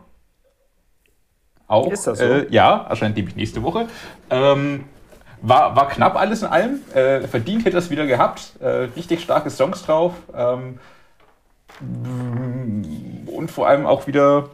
Auch. 1.68 1.90
Ist 1.90 2.06
das 2.06 2.20
so? 2.20 2.26
Äh, 2.26 2.48
ja, 2.50 2.86
erscheint 2.90 3.16
nämlich 3.16 3.38
nächste 3.38 3.64
Woche. 3.64 3.88
Ähm, 4.30 4.84
war, 5.42 5.76
war 5.78 5.88
knapp 5.88 6.18
alles 6.18 6.42
in 6.42 6.50
allem. 6.50 6.82
Äh, 6.94 7.22
verdient 7.28 7.64
hätte 7.66 7.78
es 7.78 7.90
wieder 7.90 8.06
gehabt. 8.06 8.54
Äh, 8.60 8.68
richtig 8.98 9.22
starke 9.22 9.50
Songs 9.50 9.84
drauf. 9.84 10.14
Ähm, 10.36 10.80
und 13.28 13.50
vor 13.50 13.68
allem 13.68 13.86
auch 13.86 14.08
wieder, 14.08 14.50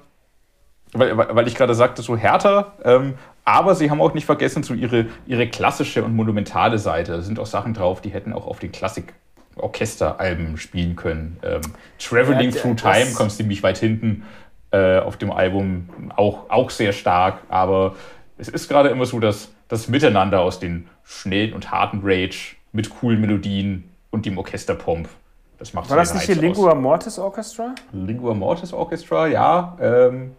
weil, 0.94 1.18
weil 1.18 1.48
ich 1.48 1.56
gerade 1.56 1.76
sagte, 1.76 2.02
so 2.02 2.18
härter. 2.18 2.74
Ähm, 2.84 3.16
aber 3.46 3.76
sie 3.76 3.90
haben 3.90 4.02
auch 4.02 4.14
nicht 4.14 4.26
vergessen, 4.26 4.64
so 4.64 4.74
ihre, 4.74 5.08
ihre 5.26 5.48
klassische 5.48 6.04
und 6.04 6.16
monumentale 6.16 6.78
Seite. 6.78 7.14
Da 7.14 7.22
sind 7.22 7.40
auch 7.40 7.46
Sachen 7.46 7.74
drauf, 7.74 8.02
die 8.02 8.10
hätten 8.10 8.34
auch 8.34 8.46
auf 8.46 8.60
den 8.60 8.72
Klassik-Orchesteralben 8.72 10.58
spielen 10.58 10.96
können. 10.96 11.40
Ähm, 11.44 11.62
Traveling 11.98 12.52
Ja, 12.52 12.62
Through 12.62 12.76
Time 12.76 13.14
kommt 13.16 13.32
ziemlich 13.32 13.64
weit 13.64 13.78
hinten 13.78 14.24
äh, 14.72 15.00
auf 15.00 15.18
dem 15.18 15.32
Album. 15.32 15.90
Auch, 16.16 16.50
auch 16.50 16.70
sehr 16.70 16.94
stark. 16.94 17.40
Aber 17.50 17.96
es 18.38 18.50
ist 18.50 18.68
gerade 18.70 18.90
immer 18.90 19.06
so, 19.06 19.20
dass 19.20 19.50
das 19.68 19.88
Miteinander 19.88 20.42
aus 20.42 20.60
den 20.60 20.88
schnellen 21.04 21.54
und 21.54 21.72
harten 21.72 22.02
Rage 22.04 22.56
mit 22.72 22.90
coolen 22.90 23.22
Melodien 23.22 23.90
und 24.12 24.26
dem 24.26 24.38
Orchesterpomp. 24.38 25.10
Das 25.58 25.74
macht 25.74 25.86
so 25.86 25.92
War 25.92 25.98
das 25.98 26.14
nicht 26.14 26.24
hier 26.24 26.36
Reiz 26.36 26.52
aus. 26.52 26.58
Lingua 26.58 26.76
Mortis 26.76 27.20
Orchestra? 27.20 27.76
Lingua 27.92 28.34
Mortis 28.34 28.74
Orchestra, 28.74 29.28
ja. 29.28 29.78
Ähm, 29.82 30.36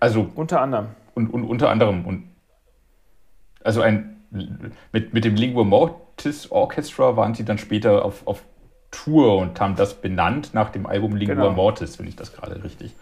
also 0.00 0.28
Unter 0.34 0.60
anderem. 0.60 0.86
und, 1.14 1.28
und 1.28 1.44
unter 1.44 1.68
anderem 1.70 2.04
und 2.06 2.24
also 3.62 3.82
ein 3.82 4.16
mit, 4.92 5.12
mit 5.12 5.24
dem 5.24 5.34
Lingua 5.34 5.64
Mortis 5.64 6.50
Orchestra 6.50 7.16
waren 7.16 7.34
sie 7.34 7.44
dann 7.44 7.58
später 7.58 8.04
auf, 8.04 8.26
auf 8.26 8.42
Tour 8.90 9.38
und 9.38 9.60
haben 9.60 9.76
das 9.76 9.94
benannt 9.94 10.50
nach 10.54 10.70
dem 10.70 10.86
Album 10.86 11.16
Lingua 11.16 11.34
Genau. 11.34 11.50
Mortis, 11.50 11.98
wenn 11.98 12.06
ich 12.06 12.16
das 12.16 12.32
gerade 12.32 12.62
richtig 12.64 12.94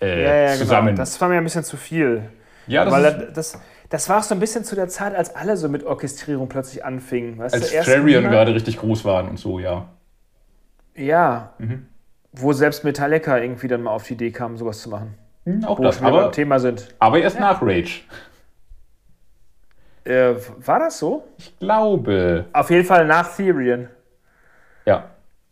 äh, 0.00 0.22
Ja, 0.24 0.34
ja, 0.50 0.56
zusammen. 0.56 0.88
genau. 0.88 0.98
Das 0.98 1.20
war 1.20 1.28
mir 1.28 1.36
ein 1.38 1.44
bisschen 1.44 1.64
zu 1.64 1.76
viel. 1.76 2.28
Ja, 2.66 2.84
das 2.84 2.94
Weil 2.94 3.04
ist, 3.04 3.36
das, 3.36 3.58
das, 3.88 4.08
war 4.08 4.18
auch 4.18 4.22
so 4.22 4.34
ein 4.34 4.40
bisschen 4.40 4.64
zu 4.64 4.74
der 4.74 4.88
Zeit, 4.88 5.14
als 5.14 5.34
alle 5.36 5.56
so 5.56 5.68
mit 5.68 5.84
Orchestrierung 5.84 6.48
plötzlich 6.48 6.84
anfingen. 6.84 7.38
Weißt 7.38 7.54
als 7.54 7.72
niemand- 8.04 8.30
gerade 8.30 8.54
richtig 8.54 8.78
groß 8.78 9.04
waren 9.04 9.28
und 9.28 9.38
so, 9.38 9.58
ja. 9.60 9.88
Ja. 10.96 11.52
Mhm. 11.58 11.86
Wo 12.32 12.52
selbst 12.52 12.82
Metallica 12.84 13.38
irgendwie 13.38 13.68
dann 13.68 13.82
mal 13.82 13.90
auf 13.92 14.04
die 14.04 14.14
Idee 14.14 14.30
kam, 14.32 14.56
sowas 14.56 14.80
zu 14.80 14.88
machen. 14.88 15.14
Hm, 15.44 15.64
Auch 15.64 15.78
Wo 15.78 15.82
wir 15.82 15.86
das. 15.88 16.00
wieder 16.00 16.08
Aber, 16.08 16.22
beim 16.24 16.32
Thema 16.32 16.58
sind. 16.58 16.94
aber 16.98 17.18
erst 17.18 17.38
nach 17.38 17.60
Rage. 17.62 18.00
Äh, 20.04 20.34
war 20.64 20.78
das 20.80 20.98
so? 20.98 21.24
Ich 21.38 21.58
glaube. 21.58 22.44
Auf 22.52 22.70
jeden 22.70 22.84
Fall 22.84 23.06
nach 23.06 23.34
Therion. 23.34 23.88
Ja. 24.84 25.04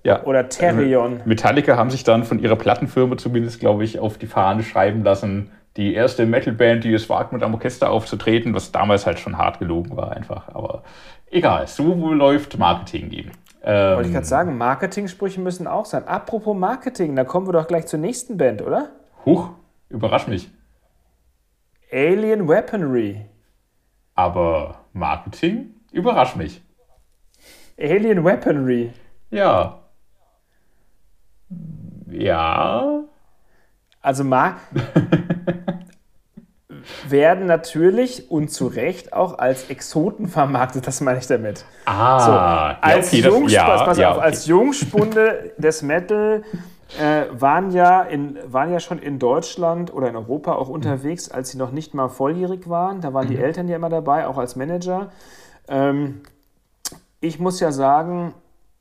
ja. 0.02 0.22
Oder 0.24 0.48
Therion. 0.48 1.20
Metallica 1.24 1.76
haben 1.76 1.90
sich 1.90 2.04
dann 2.04 2.24
von 2.24 2.38
ihrer 2.38 2.56
Plattenfirma 2.56 3.16
zumindest, 3.16 3.60
glaube 3.60 3.84
ich, 3.84 3.98
auf 3.98 4.18
die 4.18 4.26
Fahne 4.26 4.62
schreiben 4.62 5.04
lassen, 5.04 5.50
die 5.78 5.94
erste 5.94 6.26
Metalband, 6.26 6.84
die 6.84 6.92
es 6.92 7.08
wagt, 7.08 7.32
mit 7.32 7.42
einem 7.42 7.54
Orchester 7.54 7.90
aufzutreten, 7.90 8.54
was 8.54 8.72
damals 8.72 9.06
halt 9.06 9.18
schon 9.18 9.38
hart 9.38 9.58
gelogen 9.58 9.96
war 9.96 10.12
einfach. 10.12 10.48
Aber 10.54 10.82
egal, 11.30 11.66
so 11.66 12.12
läuft 12.12 12.58
Marketing 12.58 13.10
eben. 13.10 13.30
Ähm, 13.64 13.96
Wollte 13.96 14.08
ich 14.08 14.14
gerade 14.14 14.26
sagen, 14.26 14.58
Marketing-Sprüche 14.58 15.40
müssen 15.40 15.66
auch 15.66 15.86
sein. 15.86 16.06
Apropos 16.06 16.54
Marketing, 16.54 17.16
da 17.16 17.24
kommen 17.24 17.46
wir 17.46 17.52
doch 17.52 17.66
gleich 17.68 17.86
zur 17.86 18.00
nächsten 18.00 18.36
Band, 18.36 18.60
oder? 18.60 18.90
Huch, 19.24 19.48
überrasch 19.92 20.26
mich. 20.26 20.50
Alien 21.92 22.48
Weaponry. 22.48 23.26
Aber 24.14 24.80
Marketing 24.92 25.74
überrasch 25.92 26.36
mich. 26.36 26.60
Alien 27.78 28.24
Weaponry. 28.24 28.92
Ja. 29.30 29.78
Ja. 32.10 33.04
Also 34.00 34.24
Mar 34.24 34.56
werden 37.08 37.46
natürlich 37.46 38.30
und 38.30 38.48
zu 38.50 38.66
Recht 38.66 39.12
auch 39.12 39.38
als 39.38 39.70
Exoten 39.70 40.28
vermarktet, 40.28 40.86
das 40.86 41.00
meine 41.00 41.18
ich 41.20 41.26
damit. 41.26 41.64
Ah, 41.84 42.20
So, 42.20 42.32
ja, 42.32 42.78
als, 42.80 43.08
okay, 43.08 43.22
das- 43.22 43.52
ja, 43.52 43.84
pass 43.84 43.98
ja, 43.98 44.10
auf, 44.10 44.16
okay. 44.16 44.24
als 44.26 44.46
Jungspunde 44.46 45.52
des 45.58 45.82
Metal 45.82 46.42
äh, 47.00 47.26
waren, 47.32 47.70
ja 47.70 48.02
in, 48.02 48.38
waren 48.46 48.72
ja 48.72 48.80
schon 48.80 48.98
in 48.98 49.18
Deutschland 49.18 49.92
oder 49.92 50.08
in 50.08 50.16
Europa 50.16 50.52
auch 50.54 50.68
unterwegs, 50.68 51.30
als 51.30 51.50
sie 51.50 51.58
noch 51.58 51.72
nicht 51.72 51.94
mal 51.94 52.08
volljährig 52.08 52.68
waren. 52.68 53.00
Da 53.00 53.14
waren 53.14 53.28
die 53.28 53.36
Mhm. 53.36 53.42
Eltern 53.42 53.68
ja 53.68 53.76
immer 53.76 53.88
dabei, 53.88 54.26
auch 54.26 54.38
als 54.38 54.56
Manager. 54.56 55.10
Ähm, 55.68 56.20
ich 57.20 57.38
muss 57.38 57.60
ja 57.60 57.72
sagen, 57.72 58.34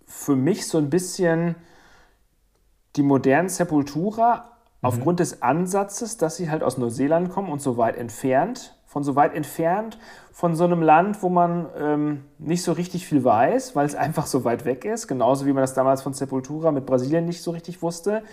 für 0.06 0.36
mich 0.36 0.68
so 0.68 0.78
ein 0.78 0.90
bisschen 0.90 1.56
die 2.96 3.04
modernen 3.04 3.50
Sepultura 3.50 4.51
aufgrund 4.82 5.20
des 5.20 5.42
Ansatzes, 5.42 6.18
dass 6.18 6.38
sie 6.38 6.50
halt 6.50 6.64
aus 6.64 6.78
Neuseeland 6.78 7.30
kommen 7.30 7.50
und 7.50 7.62
so 7.62 7.78
weit 7.78 7.98
entfernt, 7.98 8.76
von 8.86 9.04
so 9.04 9.16
weit 9.16 9.34
entfernt, 9.36 9.98
von 10.32 10.56
so 10.56 10.64
einem 10.64 10.82
Land, 10.82 11.22
wo 11.22 11.30
man 11.30 11.68
ähm, 11.80 12.26
nicht 12.40 12.64
so 12.64 12.72
richtig 12.72 13.06
viel 13.06 13.24
weiß, 13.24 13.76
weil 13.76 13.86
es 13.86 13.96
einfach 13.96 14.26
so 14.26 14.44
weit 14.44 14.66
weg 14.66 14.86
ist, 14.86 15.08
genauso 15.08 15.46
wie 15.46 15.54
man 15.54 15.62
das 15.62 15.74
damals 15.74 16.02
von 16.02 16.14
Sepultura 16.14 16.72
mit 16.72 16.86
Brasilien 16.86 17.26
nicht 17.26 17.42
so 17.42 17.52
richtig 17.52 17.82
wusste. 17.82 18.24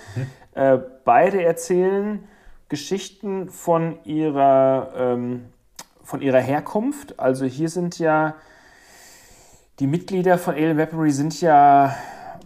Äh, 0.55 0.79
beide 1.05 1.45
erzählen 1.45 2.25
Geschichten 2.69 3.49
von 3.49 3.99
ihrer, 4.05 4.91
ähm, 4.97 5.45
von 6.03 6.21
ihrer 6.21 6.41
Herkunft. 6.41 7.21
Also 7.21 7.45
hier 7.45 7.69
sind 7.69 8.01
ja 8.01 8.35
die 9.79 9.87
Mitglieder 9.87 10.39
von 10.39 10.55
Alien 10.55 10.77
Weaponry 10.77 11.13
sind 11.13 11.41
ja 11.41 11.95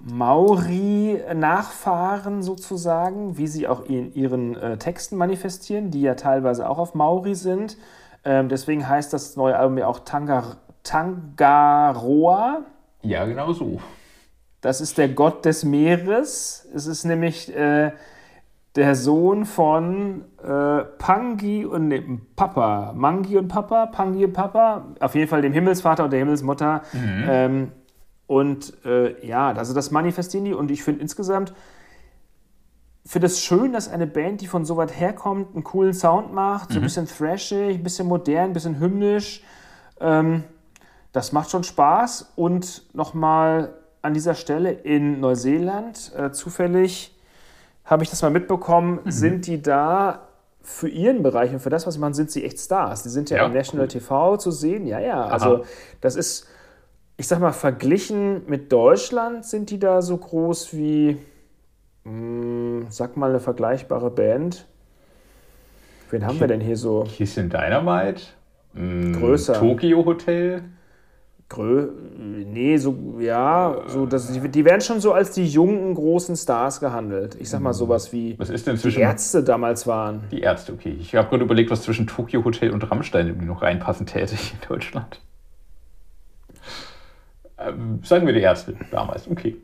Maori-Nachfahren 0.05 2.43
sozusagen, 2.43 3.39
wie 3.39 3.47
sie 3.47 3.69
auch 3.69 3.85
in 3.85 4.13
ihren 4.15 4.57
äh, 4.57 4.77
Texten 4.77 5.17
manifestieren, 5.17 5.91
die 5.91 6.03
ja 6.03 6.15
teilweise 6.15 6.69
auch 6.69 6.79
auf 6.79 6.95
Maori 6.95 7.35
sind. 7.35 7.77
Ähm, 8.25 8.49
deswegen 8.49 8.89
heißt 8.89 9.13
das 9.13 9.37
neue 9.37 9.57
Album 9.57 9.79
ja 9.79 9.87
auch 9.87 10.01
Tangar 10.01 10.57
Tangaroa. 10.83 12.63
Ja, 13.03 13.25
genau 13.25 13.53
so. 13.53 13.81
Das 14.61 14.81
ist 14.81 14.99
der 14.99 15.09
Gott 15.09 15.45
des 15.45 15.65
Meeres. 15.65 16.67
Es 16.75 16.87
ist 16.87 17.05
nämlich 17.05 17.55
äh, 17.55 17.93
der 18.75 18.97
Sohn 18.97 19.45
von 19.45 20.25
äh, 20.43 20.83
Pangi 20.99 21.65
und 21.65 21.89
nee, 21.89 22.03
Papa. 22.35 22.93
Mangi 22.97 23.37
und 23.37 23.49
Papa, 23.49 23.87
Pangi 23.87 24.25
und 24.25 24.33
Papa. 24.33 24.87
Auf 24.99 25.15
jeden 25.15 25.29
Fall 25.29 25.43
dem 25.43 25.53
Himmelsvater 25.53 26.05
und 26.05 26.11
der 26.11 26.21
Himmelsmutter. 26.21 26.83
Ähm, 27.29 27.73
und 28.27 28.73
äh, 28.85 29.27
ja, 29.27 29.53
also 29.53 29.75
das 29.75 29.91
manifestieren 29.91 30.45
die. 30.45 30.55
Und 30.55 30.71
ich 30.71 30.83
finde 30.83 31.01
insgesamt, 31.03 31.53
finde 33.05 33.27
es 33.27 33.41
schön, 33.41 33.73
dass 33.73 33.89
eine 33.89 34.07
Band, 34.07 34.41
die 34.41 34.47
von 34.47 34.65
so 34.65 34.77
weit 34.77 34.99
herkommt, 34.99 35.55
einen 35.55 35.65
coolen 35.65 35.93
Sound 35.93 36.33
macht. 36.33 36.73
So 36.73 36.79
ein 36.79 36.83
bisschen 36.83 37.07
thrashig, 37.07 37.77
ein 37.77 37.83
bisschen 37.83 38.07
modern, 38.07 38.51
ein 38.51 38.53
bisschen 38.53 38.79
hymnisch. 38.81 39.43
Ähm, 40.01 40.45
das 41.13 41.33
macht 41.33 41.51
schon 41.51 41.65
Spaß. 41.65 42.33
Und 42.37 42.95
nochmal 42.95 43.75
an 44.03 44.15
dieser 44.15 44.35
Stelle 44.35 44.73
in 44.73 45.21
Neuseeland, 45.21 46.13
äh, 46.17 46.33
zufällig 46.33 47.15
habe 47.85 48.03
ich 48.05 48.11
das 48.11 48.23
mal 48.23 48.31
mitbekommen, 48.31 49.01
sind 49.05 49.47
die 49.47 49.61
da 49.61 50.29
für 50.63 50.89
ihren 50.89 51.23
Bereich 51.23 51.53
und 51.53 51.59
für 51.59 51.71
das, 51.71 51.87
was 51.87 51.95
sie 51.95 52.01
machen, 52.01 52.15
sind 52.15 52.31
sie 52.31 52.45
echt 52.45 52.59
Stars. 52.59 53.03
Die 53.03 53.09
sind 53.09 53.31
ja, 53.31 53.39
Ja, 53.39 53.47
im 53.47 53.53
National 53.53 53.89
TV 53.89 54.37
zu 54.37 54.53
sehen. 54.53 54.87
Ja, 54.87 55.01
ja. 55.01 55.27
Also 55.27 55.65
das 56.01 56.15
ist, 56.15 56.47
ich 57.17 57.27
sag 57.27 57.41
mal, 57.41 57.53
verglichen 57.53 58.43
mit 58.47 58.73
Deutschland 58.73 59.45
sind 59.45 59.71
die 59.71 59.79
da 59.79 60.03
so 60.03 60.17
groß 60.17 60.75
wie, 60.75 61.19
mh, 62.05 62.87
sag 62.91 63.17
mal, 63.17 63.31
eine 63.31 63.41
vergleichbare 63.41 64.11
Band. 64.11 64.67
Wen 66.11 66.27
haben 66.27 66.41
wir 66.41 66.47
denn 66.47 66.61
hier 66.61 66.77
so? 66.77 67.05
Kiss 67.05 67.37
in 67.37 67.49
Dynamite. 67.49 68.23
Mm, 68.75 69.13
Größer. 69.13 69.55
Tokyo 69.55 70.05
Hotel. 70.05 70.63
Grö 71.49 71.89
nee, 72.17 72.79
so, 72.79 72.97
ja, 73.21 73.77
so, 73.87 74.07
das, 74.07 74.33
die, 74.33 74.49
die 74.49 74.65
werden 74.65 74.81
schon 74.81 75.01
so 75.01 75.13
als 75.13 75.33
die 75.33 75.47
jungen, 75.47 75.95
großen 75.95 76.35
Stars 76.35 76.81
gehandelt. 76.81 77.37
Ich 77.39 77.51
sag 77.51 77.61
mal 77.61 77.75
sowas 77.75 78.11
wie 78.11 78.39
Was 78.39 78.49
ist 78.49 78.67
denn 78.67 78.77
die 78.77 78.81
zwischen 78.81 79.01
Ärzte 79.01 79.43
damals 79.43 79.87
waren. 79.87 80.23
die 80.31 80.41
Ärzte? 80.41 80.73
Okay, 80.73 80.97
ich 80.99 81.15
habe 81.15 81.29
gerade 81.29 81.45
überlegt, 81.45 81.71
was 81.71 81.83
zwischen 81.83 82.07
Tokyo 82.07 82.43
Hotel 82.45 82.71
und 82.71 82.91
Rammstein 82.91 83.27
irgendwie 83.27 83.47
noch 83.47 83.61
reinpassen 83.61 84.07
täte 84.07 84.35
in 84.35 84.67
Deutschland. 84.67 85.21
Ähm, 87.69 88.01
sagen 88.05 88.27
wir 88.27 88.33
die 88.35 88.41
Ärzte 88.41 88.75
damals. 88.91 89.29
Okay. 89.29 89.57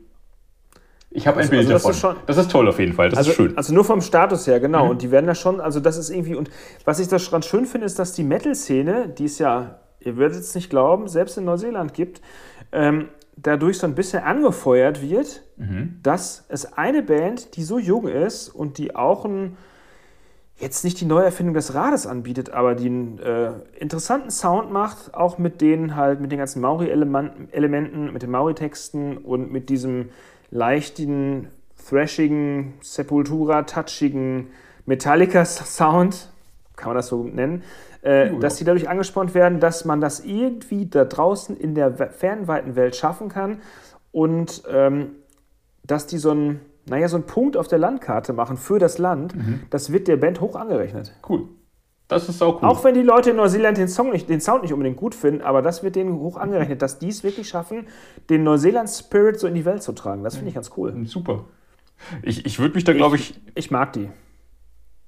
Ich 1.11 1.25
habe 1.27 1.37
ein 1.37 1.41
Also- 1.41 1.49
Bild 1.51 1.71
also 1.71 1.87
das 1.89 2.01
davon. 2.01 2.17
das 2.27 2.37
ist 2.37 2.51
toll 2.51 2.67
auf 2.69 2.79
jeden 2.79 2.93
Fall. 2.93 3.09
Das 3.09 3.17
Also, 3.19 3.31
ist 3.31 3.35
schön. 3.37 3.57
also 3.57 3.73
nur 3.73 3.83
vom 3.83 4.01
Status 4.01 4.45
her, 4.45 4.59
genau. 4.59 4.89
Und 4.89 5.01
die 5.01 5.09
werden 5.11 5.25
da 5.25 5.33
schon, 5.35 5.59
also 5.59 5.79
das 5.79 5.97
ist 5.97 6.09
irgendwie, 6.11 6.35
und 6.35 6.49
was 6.85 6.99
ich 6.99 7.07
da 7.07 7.17
dran 7.17 7.41
schön 7.41 7.65
finde, 7.65 7.85
ist, 7.85 7.97
dass 7.97 8.13
die 8.13 8.23
Metal-Szene, 8.23 9.09
die 9.09 9.25
es 9.25 9.39
ja, 9.39 9.79
ihr 9.99 10.17
werdet 10.17 10.39
es 10.39 10.53
nicht 10.53 10.69
glauben, 10.69 11.07
selbst 11.07 11.37
in 11.37 11.45
Neuseeland 11.45 11.93
gibt, 11.95 12.21
ähm, 12.71 13.09
dadurch 13.37 13.79
so 13.79 13.87
ein 13.87 13.95
bisschen 13.95 14.21
angefeuert 14.21 15.01
wird, 15.01 15.41
dass 16.03 16.45
es 16.49 16.73
eine 16.73 17.01
Band, 17.01 17.55
die 17.55 17.63
so 17.63 17.79
jung 17.79 18.07
ist 18.07 18.49
und 18.49 18.77
die 18.77 18.95
auch 18.95 19.25
ein, 19.25 19.57
jetzt 20.59 20.83
nicht 20.83 20.99
die 20.99 21.05
Neuerfindung 21.05 21.53
des 21.53 21.73
Rades 21.73 22.05
anbietet, 22.05 22.49
aber 22.51 22.75
die 22.75 22.87
einen 22.87 23.19
äh, 23.19 23.51
interessanten 23.79 24.29
Sound 24.29 24.71
macht, 24.71 25.13
auch 25.13 25.37
mit 25.37 25.61
denen 25.61 25.95
halt, 25.95 26.19
mit 26.19 26.31
den 26.31 26.39
ganzen 26.39 26.61
Maori-Elementen, 26.61 28.13
mit 28.13 28.21
den 28.21 28.31
Maori-Texten 28.31 29.17
und 29.17 29.51
mit 29.51 29.69
diesem 29.69 30.09
leichten, 30.51 31.47
thrashigen, 31.87 32.73
Sepultura-touchigen 32.81 34.47
Metallica-Sound, 34.85 36.29
kann 36.75 36.89
man 36.89 36.95
das 36.97 37.07
so 37.07 37.23
nennen, 37.23 37.63
äh, 38.01 38.31
dass 38.39 38.57
die 38.57 38.63
dadurch 38.63 38.89
angespornt 38.89 39.33
werden, 39.33 39.59
dass 39.59 39.85
man 39.85 40.01
das 40.01 40.19
irgendwie 40.21 40.85
da 40.87 41.05
draußen 41.05 41.57
in 41.57 41.75
der 41.75 41.99
we- 41.99 42.09
fernweiten 42.09 42.75
Welt 42.75 42.95
schaffen 42.95 43.29
kann 43.29 43.61
und 44.11 44.63
ähm, 44.69 45.11
dass 45.83 46.07
die 46.07 46.17
so 46.17 46.31
ein, 46.31 46.59
naja, 46.89 47.07
so 47.07 47.17
einen 47.17 47.25
Punkt 47.25 47.57
auf 47.57 47.67
der 47.67 47.79
Landkarte 47.79 48.33
machen 48.33 48.57
für 48.57 48.79
das 48.79 48.97
Land, 48.97 49.33
das 49.69 49.91
wird 49.91 50.07
der 50.07 50.17
Band 50.17 50.41
hoch 50.41 50.55
angerechnet. 50.55 51.13
Cool. 51.27 51.47
Das 52.09 52.27
ist 52.27 52.41
auch 52.41 52.61
cool. 52.61 52.67
Auch 52.67 52.83
wenn 52.83 52.95
die 52.95 53.03
Leute 53.03 53.29
in 53.29 53.35
Neuseeland 53.35 53.77
den, 53.77 53.87
Song 53.87 54.11
nicht, 54.11 54.27
den 54.29 54.41
Sound 54.41 54.63
nicht 54.63 54.73
unbedingt 54.73 54.97
gut 54.97 55.13
finden, 55.13 55.43
aber 55.43 55.61
das 55.61 55.83
wird 55.83 55.95
denen 55.95 56.19
hoch 56.19 56.37
angerechnet, 56.37 56.81
dass 56.81 56.97
die 56.97 57.09
es 57.09 57.23
wirklich 57.23 57.47
schaffen, 57.47 57.85
den 58.31 58.43
Neuseeland-Spirit 58.43 59.39
so 59.39 59.45
in 59.45 59.53
die 59.53 59.63
Welt 59.63 59.83
zu 59.83 59.93
tragen. 59.93 60.23
Das 60.23 60.35
finde 60.35 60.49
ich 60.49 60.55
ganz 60.55 60.71
cool. 60.75 61.05
Super. 61.05 61.45
Ich, 62.23 62.47
ich 62.47 62.57
würde 62.59 62.73
mich 62.73 62.83
da, 62.83 62.93
glaube 62.93 63.17
ich, 63.17 63.39
Ich 63.53 63.69
mag 63.69 63.93
die. 63.93 64.09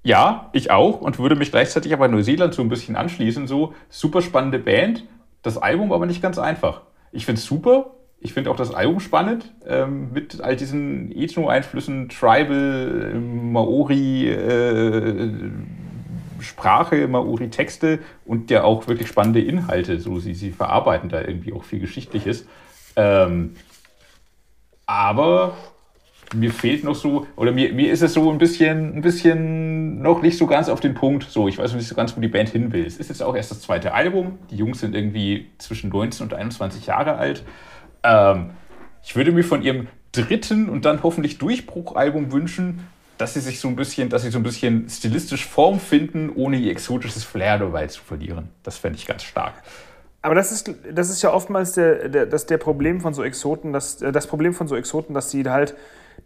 Ja, 0.03 0.49
ich 0.53 0.69
auch 0.69 1.01
und 1.01 1.17
würde 1.17 1.36
mich 1.36 1.51
gleichzeitig 1.51 1.93
aber 1.93 2.07
Neuseeland 2.07 2.53
so 2.53 2.61
ein 2.61 2.69
bisschen 2.69 2.95
anschließen. 2.95 3.47
So 3.47 3.73
super 3.89 4.21
spannende 4.21 4.59
Band, 4.59 5.05
das 5.41 5.57
Album 5.57 5.91
aber 5.91 6.05
nicht 6.05 6.21
ganz 6.21 6.38
einfach. 6.38 6.82
Ich 7.11 7.25
finde 7.25 7.39
es 7.39 7.45
super. 7.45 7.95
Ich 8.24 8.34
finde 8.34 8.51
auch 8.51 8.55
das 8.55 8.72
Album 8.72 8.99
spannend 8.99 9.51
ähm, 9.65 10.13
mit 10.13 10.41
all 10.41 10.55
diesen 10.55 11.11
Ethno-Einflüssen, 11.11 12.07
Tribal, 12.07 13.15
Maori, 13.15 14.30
äh, 14.30 15.32
Sprache, 16.39 17.07
Maori-Texte 17.07 17.97
und 18.26 18.51
ja 18.51 18.63
auch 18.63 18.88
wirklich 18.88 19.07
spannende 19.07 19.41
Inhalte. 19.41 19.99
So, 19.99 20.19
sie, 20.19 20.36
sie 20.36 20.51
verarbeiten 20.51 21.09
da 21.09 21.19
irgendwie 21.22 21.51
auch 21.51 21.63
viel 21.63 21.80
Geschichtliches. 21.80 22.45
Ähm, 22.95 23.55
aber 24.86 25.55
mir 26.36 26.51
fehlt 26.51 26.84
noch 26.84 26.95
so, 26.95 27.26
oder 27.36 27.51
mir, 27.51 27.74
mir 27.74 27.91
ist 27.91 28.03
es 28.03 28.13
so 28.13 28.30
ein 28.30 28.38
bisschen, 28.38 28.97
ein 28.97 29.01
bisschen 29.01 30.01
noch 30.03 30.22
nicht 30.22 30.38
so 30.38 30.45
ganz 30.45 30.69
auf 30.69 30.80
den 30.80 30.93
Punkt. 30.93 31.24
So, 31.24 31.47
ich 31.47 31.57
weiß 31.57 31.74
nicht 31.74 31.88
so 31.88 31.95
ganz, 31.95 32.15
wo 32.15 32.22
die 32.22 32.28
Band 32.28 32.49
hin 32.49 32.72
will. 32.72 32.86
Es 32.86 32.97
ist 32.97 33.09
jetzt 33.09 33.24
auch 33.24 33.36
erst 33.36 33.49
das 33.49 33.61
zweite 33.61 33.95
Album. 33.95 34.38
Die 34.51 34.57
Jungs 34.57 34.80
sind 34.80 34.95
irgendwie 34.95 35.47
zwischen 35.57 35.89
19 35.89 36.28
und 36.28 36.34
21 36.36 36.86
Jahre 36.86 37.15
alt. 37.15 37.43
Ähm, 38.03 38.51
ich 39.03 39.15
würde 39.15 39.31
mir 39.31 39.43
von 39.43 39.61
ihrem 39.61 39.87
dritten 40.11 40.69
und 40.69 40.85
dann 40.85 41.03
hoffentlich 41.03 41.37
Durchbruchalbum 41.37 42.31
wünschen, 42.31 42.87
dass 43.17 43.35
sie 43.35 43.39
sich 43.39 43.59
so 43.59 43.67
ein 43.67 43.75
bisschen, 43.75 44.09
dass 44.09 44.23
sie 44.23 44.31
so 44.31 44.39
ein 44.39 44.43
bisschen 44.43 44.89
stilistisch 44.89 45.45
Form 45.45 45.79
finden, 45.79 46.31
ohne 46.33 46.57
ihr 46.57 46.71
exotisches 46.71 47.23
Flair 47.23 47.59
dabei 47.59 47.87
zu 47.87 48.01
verlieren. 48.01 48.49
Das 48.63 48.77
fände 48.77 48.97
ich 48.97 49.05
ganz 49.05 49.23
stark. 49.23 49.53
Aber 50.23 50.35
das 50.35 50.51
ist, 50.51 50.73
das 50.91 51.09
ist 51.09 51.21
ja 51.21 51.33
oftmals 51.33 51.73
der, 51.73 52.09
der, 52.09 52.25
das 52.25 52.45
der 52.45 52.57
Problem 52.57 53.01
von 53.01 53.13
so 53.13 53.23
Exoten, 53.23 53.73
dass, 53.73 54.01
äh, 54.01 54.11
das 54.11 54.27
Problem 54.27 54.53
von 54.53 54.67
so 54.67 54.75
Exoten, 54.75 55.13
dass 55.13 55.31
sie 55.31 55.47
halt 55.49 55.75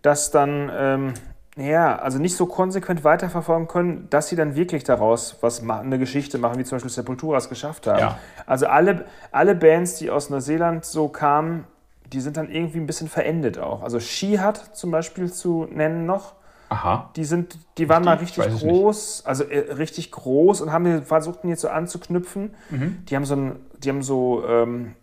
das 0.02 0.32
dann, 0.32 0.72
ähm, 0.74 1.14
ja, 1.56 1.96
also 1.98 2.20
nicht 2.20 2.36
so 2.36 2.46
konsequent 2.48 3.04
weiterverfolgen 3.04 3.68
können, 3.68 4.08
dass 4.10 4.28
sie 4.28 4.36
dann 4.36 4.56
wirklich 4.56 4.84
daraus 4.84 5.38
was 5.42 5.68
eine 5.68 5.98
Geschichte 5.98 6.38
machen, 6.38 6.60
wie 6.60 6.66
zum 6.66 6.76
Beispiel 6.76 6.92
Sepulturas 6.92 7.48
geschafft 7.48 7.88
haben. 7.88 8.00
Ja. 8.00 8.20
Also 8.46 8.68
alle, 8.68 9.06
alle 9.32 9.56
Bands, 9.56 9.96
die 9.96 10.10
aus 10.10 10.30
Neuseeland 10.30 10.84
so 10.84 11.08
kamen, 11.08 11.66
die 12.12 12.20
sind 12.20 12.38
dann 12.38 12.50
irgendwie 12.50 12.80
ein 12.80 12.86
bisschen 12.86 13.08
verendet 13.08 13.58
auch. 13.58 13.84
Also 13.84 14.00
She 14.00 14.40
hat 14.40 14.76
zum 14.76 14.92
Beispiel 14.92 15.32
zu 15.32 15.68
nennen 15.72 16.06
noch. 16.06 16.34
Aha. 16.70 17.12
Die, 17.16 17.24
sind, 17.24 17.58
die 17.78 17.88
waren 17.90 18.04
mal 18.04 18.16
Ich 18.16 18.22
richtig 18.22 18.46
es 18.46 18.54
nicht. 18.64 18.66
groß, 18.66 19.24
also 19.26 19.44
äh, 19.46 19.74
richtig 19.74 20.12
groß 20.12 20.62
und 20.62 20.72
haben 20.72 21.04
versucht, 21.06 21.44
ihn 21.44 21.50
jetzt 21.50 21.62
so 21.62 21.70
anzuknüpfen. 21.70 22.54
Mhm. 22.70 23.06
Die 23.08 23.16
haben 23.16 23.26
so, 23.26 23.36
ein, 23.36 23.56
die 23.84 23.90
haben 23.90 24.02
so, 24.02 24.44
ähm, 24.48 24.96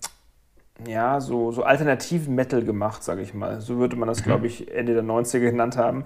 ja, 0.87 1.21
so, 1.21 1.53
so 1.53 1.63
alternativen 1.63 2.35
Metal 2.35 2.63
gemacht, 2.63 3.03
sage 3.03 3.23
ich 3.23 3.35
mal. 3.35 3.61
So 3.61 3.79
würde 3.79 3.97
man 3.97 4.09
Mhm. 4.09 4.13
das, 4.13 4.23
glaube 4.23 4.47
ich, 4.47 4.73
Ende 4.73 4.95
der 4.95 5.03
90er 5.03 5.51
genannt 5.51 5.77
haben. 5.77 6.05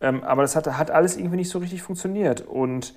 Ähm, 0.00 0.22
aber 0.24 0.42
das 0.42 0.56
hat, 0.56 0.66
hat 0.66 0.90
alles 0.90 1.16
irgendwie 1.16 1.36
nicht 1.36 1.50
so 1.50 1.58
richtig 1.58 1.82
funktioniert. 1.82 2.40
Und 2.42 2.94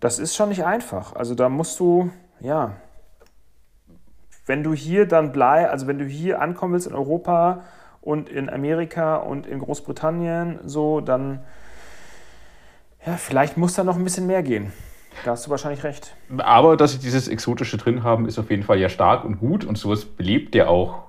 das 0.00 0.18
ist 0.18 0.34
schon 0.36 0.50
nicht 0.50 0.64
einfach. 0.64 1.14
Also 1.14 1.34
da 1.34 1.48
musst 1.48 1.80
du, 1.80 2.10
ja, 2.40 2.72
wenn 4.46 4.62
du 4.62 4.74
hier 4.74 5.06
dann 5.06 5.32
bleibst, 5.32 5.72
also 5.72 5.86
wenn 5.86 5.98
du 5.98 6.04
hier 6.04 6.40
ankommen 6.42 6.74
willst 6.74 6.86
in 6.86 6.94
Europa 6.94 7.62
und 8.00 8.28
in 8.28 8.50
Amerika 8.50 9.16
und 9.16 9.46
in 9.46 9.58
Großbritannien, 9.58 10.58
so, 10.64 11.00
dann, 11.00 11.40
ja, 13.06 13.16
vielleicht 13.16 13.56
muss 13.56 13.74
da 13.74 13.84
noch 13.84 13.96
ein 13.96 14.04
bisschen 14.04 14.26
mehr 14.26 14.42
gehen. 14.42 14.72
Da 15.24 15.32
hast 15.32 15.46
du 15.46 15.50
wahrscheinlich 15.50 15.84
recht. 15.84 16.14
Aber 16.38 16.76
dass 16.76 16.92
sie 16.92 16.98
dieses 16.98 17.28
Exotische 17.28 17.76
drin 17.76 18.02
haben, 18.02 18.26
ist 18.26 18.38
auf 18.38 18.50
jeden 18.50 18.62
Fall 18.62 18.78
ja 18.78 18.88
stark 18.88 19.24
und 19.24 19.38
gut 19.38 19.64
und 19.64 19.78
sowas 19.78 20.04
belebt 20.04 20.54
ja 20.54 20.66
auch 20.68 21.04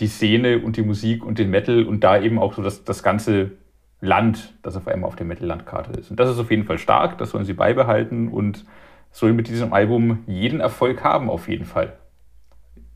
die 0.00 0.08
Szene 0.08 0.58
und 0.60 0.76
die 0.76 0.82
Musik 0.82 1.24
und 1.24 1.38
den 1.38 1.50
Metal 1.50 1.84
und 1.84 2.04
da 2.04 2.18
eben 2.20 2.38
auch 2.38 2.54
so 2.54 2.62
das, 2.62 2.84
das 2.84 3.02
ganze 3.02 3.52
Land, 4.00 4.54
das 4.62 4.76
auf 4.76 4.86
einmal 4.88 5.08
auf 5.08 5.16
der 5.16 5.26
Metal-Landkarte 5.26 5.98
ist. 5.98 6.10
Und 6.10 6.20
das 6.20 6.30
ist 6.30 6.38
auf 6.38 6.50
jeden 6.50 6.64
Fall 6.64 6.78
stark, 6.78 7.18
das 7.18 7.30
sollen 7.30 7.44
sie 7.44 7.54
beibehalten 7.54 8.28
und 8.28 8.64
sollen 9.10 9.36
mit 9.36 9.48
diesem 9.48 9.72
Album 9.72 10.22
jeden 10.26 10.60
Erfolg 10.60 11.02
haben, 11.02 11.30
auf 11.30 11.48
jeden 11.48 11.64
Fall. 11.64 11.94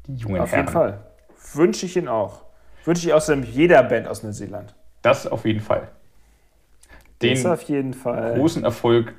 Die 0.06 0.14
jungen 0.14 0.40
Auf 0.40 0.52
Herren. 0.52 0.66
jeden 0.66 0.72
Fall. 0.72 1.06
Wünsche 1.54 1.86
ich 1.86 1.96
Ihnen 1.96 2.08
auch. 2.08 2.42
Wünsche 2.84 3.06
ich 3.06 3.14
außerdem 3.14 3.44
jeder 3.44 3.82
Band 3.82 4.06
aus 4.06 4.22
Neuseeland. 4.22 4.74
Das 5.02 5.26
auf 5.26 5.46
jeden 5.46 5.60
Fall. 5.60 5.88
Den 7.22 7.34
Das 7.34 7.46
auf 7.46 7.62
jeden 7.62 7.94
Fall. 7.94 8.34
großen 8.34 8.64
Erfolg 8.64 9.14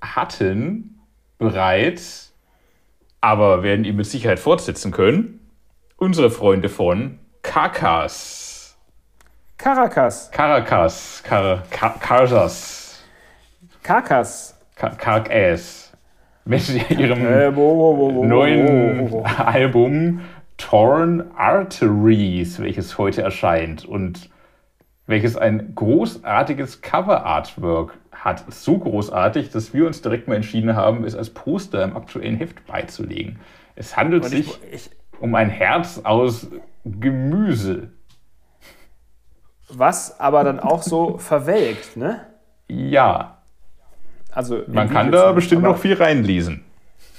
hatten 0.00 1.00
bereits, 1.38 2.34
aber 3.20 3.62
werden 3.62 3.84
ihn 3.84 3.96
mit 3.96 4.06
Sicherheit 4.06 4.38
fortsetzen 4.38 4.92
können, 4.92 5.40
unsere 5.96 6.30
Freunde 6.30 6.68
von. 6.68 7.18
Caracas. 7.42 8.76
Caracas. 10.30 11.22
Car 11.22 11.62
Car 11.70 11.94
Carcass. 11.98 13.04
Carcass. 13.82 14.58
Car 14.74 14.96
Carcass. 14.96 15.92
Mit 16.44 16.68
ihrem 16.90 17.26
Äh, 17.26 17.56
wo, 17.56 17.76
wo, 17.76 17.96
wo, 17.96 18.14
wo, 18.14 18.24
neuen. 18.24 19.24
Album 19.24 20.20
Torn 20.58 21.30
Arteries, 21.36 22.60
welches 22.60 22.98
heute 22.98 23.22
erscheint 23.22 23.84
und 23.84 24.30
welches 25.06 25.36
ein 25.36 25.74
großartiges 25.74 26.80
Cover-Artwork 26.80 27.94
hat. 28.26 28.44
So 28.52 28.76
großartig, 28.78 29.50
dass 29.50 29.72
wir 29.72 29.86
uns 29.86 30.02
direkt 30.02 30.28
mal 30.28 30.34
entschieden 30.34 30.76
haben, 30.76 31.04
es 31.04 31.14
als 31.14 31.30
Poster 31.30 31.82
im 31.82 31.96
aktuellen 31.96 32.36
Heft 32.36 32.66
beizulegen. 32.66 33.38
Es 33.76 33.96
handelt 33.96 34.24
Und 34.24 34.30
sich 34.30 34.48
ich, 34.72 34.74
ich, 34.74 34.90
um 35.20 35.34
ein 35.34 35.48
Herz 35.48 36.00
aus 36.04 36.48
Gemüse. 36.84 37.90
was 39.68 40.20
aber 40.20 40.44
dann 40.44 40.60
auch 40.60 40.82
so 40.82 41.18
verwelkt, 41.32 41.96
ne? 41.96 42.26
Ja, 42.68 43.38
Also 44.32 44.62
man 44.66 44.90
kann 44.90 45.12
da 45.12 45.32
bestimmt 45.32 45.62
noch 45.62 45.78
viel 45.78 45.94
reinlesen, 45.94 46.64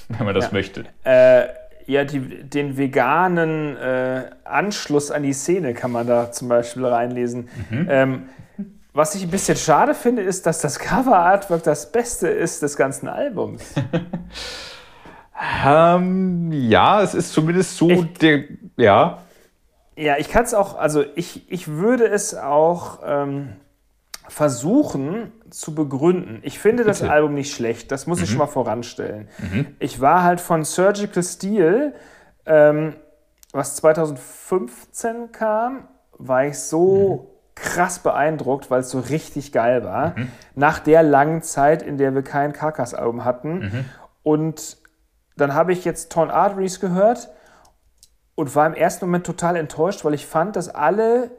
wenn 0.10 0.26
man 0.26 0.36
das 0.36 0.46
Ja. 0.46 0.52
möchte. 0.54 0.86
Äh, 1.04 1.46
ja, 1.86 2.04
die, 2.04 2.20
den 2.44 2.78
veganen 2.78 3.78
äh, 3.78 4.30
Anschluss 4.44 5.10
an 5.10 5.24
die 5.24 5.32
Szene 5.32 5.74
kann 5.74 5.92
man 5.92 6.06
da 6.06 6.32
zum 6.34 6.50
Beispiel 6.50 6.86
reinlesen. 6.86 7.48
Mhm. 7.70 7.88
Ähm, 7.90 8.22
was 8.98 9.16
ich 9.16 9.24
ein 9.24 9.30
bisschen 9.32 9.56
schade 9.58 9.94
finde, 9.94 10.22
ist, 10.24 10.46
dass 10.46 10.60
das 10.60 10.80
Cover-Artwork 10.80 11.64
das 11.64 11.92
Beste 11.92 12.28
ist 12.28 12.62
des 12.64 12.76
ganzen 12.76 13.08
Albums. 13.08 13.64
Ähm, 15.66 16.52
ja, 16.52 17.02
es 17.04 17.14
ist 17.14 17.32
zumindest 17.32 17.78
so 17.78 17.90
Ich- 17.90 18.14
der. 18.18 18.44
Ja. 18.76 19.20
Ja, 19.96 20.18
ich 20.18 20.30
kann 20.30 20.44
es 20.44 20.54
auch, 20.54 20.78
also 20.78 21.04
ich, 21.16 21.52
ich 21.52 21.68
würde 21.68 22.08
es 22.08 22.36
auch 22.36 23.00
ähm, 23.06 23.54
versuchen 24.28 25.32
zu 25.50 25.74
begründen. 25.74 26.40
Ich 26.44 26.60
finde 26.60 26.84
das 26.84 27.00
Bitte. 27.02 27.12
Album 27.12 27.34
nicht 27.34 27.54
schlecht, 27.54 27.92
das 27.92 28.06
muss 28.08 28.22
ich 28.22 28.30
schon 28.30 28.38
mal 28.40 28.46
voranstellen. 28.48 29.28
Ich 29.80 30.00
war 30.02 30.24
halt 30.24 30.40
von 30.42 30.66
Surgical 30.66 31.24
Steel, 31.24 31.94
ähm, 32.46 32.96
was 33.54 33.76
2015 33.78 35.32
kam, 35.32 35.88
war 36.18 36.46
ich 36.46 36.60
so 36.60 37.37
krass 37.62 38.00
beeindruckt, 38.00 38.70
weil 38.72 38.82
es 38.82 38.90
so 38.90 39.00
richtig 39.00 39.52
geil 39.52 39.84
war. 39.84 40.16
Nach 40.56 40.80
der 40.80 41.04
langen 41.04 41.42
Zeit, 41.42 41.82
in 41.82 41.98
der 41.98 42.14
wir 42.16 42.24
kein 42.24 42.54
Carcass-Album 42.54 43.26
hatten. 43.26 43.86
Und 44.24 44.78
dann 45.36 45.54
habe 45.54 45.74
ich 45.74 45.86
jetzt 45.86 46.12
Torn 46.12 46.30
Arteries 46.32 46.80
gehört 46.80 47.30
und 48.36 48.56
war 48.56 48.68
im 48.68 48.74
ersten 48.74 49.06
Moment 49.06 49.26
total 49.26 49.56
enttäuscht, 49.56 50.06
weil 50.06 50.14
ich 50.14 50.26
fand, 50.26 50.56
dass 50.56 50.70
alle 50.70 51.32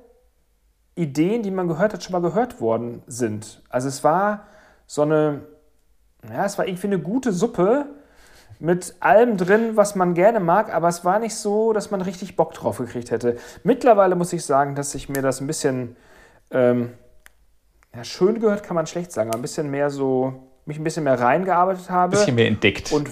Ideen, 0.94 1.42
die 1.42 1.50
man 1.52 1.68
gehört 1.68 1.92
hat, 1.92 2.02
schon 2.02 2.12
mal 2.12 2.22
gehört 2.22 2.60
worden 2.60 3.02
sind. 3.06 3.62
Also 3.68 3.88
es 3.88 4.02
war 4.02 4.46
so 4.86 5.02
eine, 5.02 5.42
ja, 6.28 6.44
es 6.44 6.58
war 6.58 6.66
irgendwie 6.66 6.88
eine 6.88 6.98
gute 6.98 7.32
Suppe 7.32 7.86
mit 8.58 8.96
allem 8.98 9.36
drin, 9.36 9.76
was 9.76 9.94
man 9.94 10.14
gerne 10.14 10.40
mag, 10.40 10.74
aber 10.74 10.88
es 10.88 11.04
war 11.04 11.20
nicht 11.20 11.36
so, 11.36 11.72
dass 11.72 11.92
man 11.92 12.00
richtig 12.00 12.34
Bock 12.34 12.52
drauf 12.54 12.78
gekriegt 12.78 13.12
hätte. 13.12 13.36
Mittlerweile 13.62 14.16
muss 14.16 14.32
ich 14.32 14.44
sagen, 14.44 14.74
dass 14.74 14.94
ich 14.96 15.08
mir 15.08 15.22
das 15.22 15.40
ein 15.40 15.46
bisschen, 15.46 15.96
ähm, 16.51 16.92
ja, 17.94 18.05
schön 18.05 18.40
gehört 18.40 18.62
kann 18.62 18.74
man 18.74 18.86
schlecht 18.86 19.12
sagen, 19.12 19.30
aber 19.30 19.38
ein 19.38 19.42
bisschen 19.42 19.70
mehr 19.70 19.90
so, 19.90 20.49
mich 20.66 20.78
ein 20.78 20.84
bisschen 20.84 21.05
mehr 21.05 21.18
reingearbeitet 21.18 21.90
habe. 21.90 22.16
Bisschen 22.16 22.34
mehr 22.34 22.49
entdeckt. 22.49 22.92
Und 22.92 23.11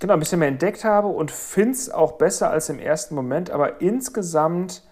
genau, 0.00 0.14
ein 0.14 0.18
bisschen 0.18 0.38
mehr 0.38 0.48
entdeckt 0.48 0.84
habe 0.84 1.08
und 1.08 1.30
finde 1.30 1.72
es 1.72 1.90
auch 1.90 2.12
besser 2.12 2.50
als 2.50 2.68
im 2.68 2.78
ersten 2.78 3.14
Moment. 3.14 3.50
Aber 3.50 3.80
insgesamt 3.80 4.82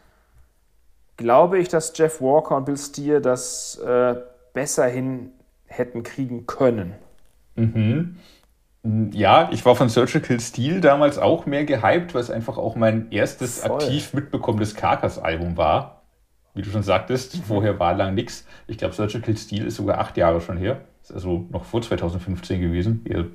glaube 1.16 1.58
ich, 1.58 1.68
dass 1.68 1.92
Jeff 1.96 2.20
Walker 2.20 2.56
und 2.56 2.64
Bill 2.66 2.76
Steer 2.76 3.20
das 3.20 3.78
äh, 3.78 4.16
besser 4.52 4.86
hin 4.86 5.32
hätten 5.66 6.02
kriegen 6.02 6.46
können. 6.46 6.94
Ja, 9.12 9.50
ich 9.52 9.64
war 9.66 9.76
von 9.76 9.90
Surgical 9.90 10.40
Steel 10.40 10.80
damals 10.80 11.18
auch 11.18 11.44
mehr 11.44 11.64
gehypt, 11.64 12.14
weil 12.14 12.22
es 12.22 12.30
einfach 12.30 12.56
auch 12.56 12.76
mein 12.76 13.10
erstes 13.12 13.60
Voll. 13.60 13.72
aktiv 13.72 14.14
mitbekommenes 14.14 14.74
Carcass-Album 14.74 15.58
war. 15.58 15.99
Wie 16.54 16.62
du 16.62 16.70
schon 16.70 16.82
sagtest, 16.82 17.36
vorher 17.46 17.78
war 17.78 17.94
lang 17.94 18.14
nix. 18.14 18.46
Ich 18.66 18.78
glaube, 18.78 18.94
Surgical 18.94 19.36
Steel 19.36 19.66
ist 19.66 19.76
sogar 19.76 19.98
acht 19.98 20.16
Jahre 20.16 20.40
schon 20.40 20.56
her. 20.56 20.80
Ist 21.02 21.12
also 21.12 21.46
noch 21.50 21.64
vor 21.64 21.82
2015 21.82 22.60
gewesen. 22.60 23.02
Eher 23.04 23.26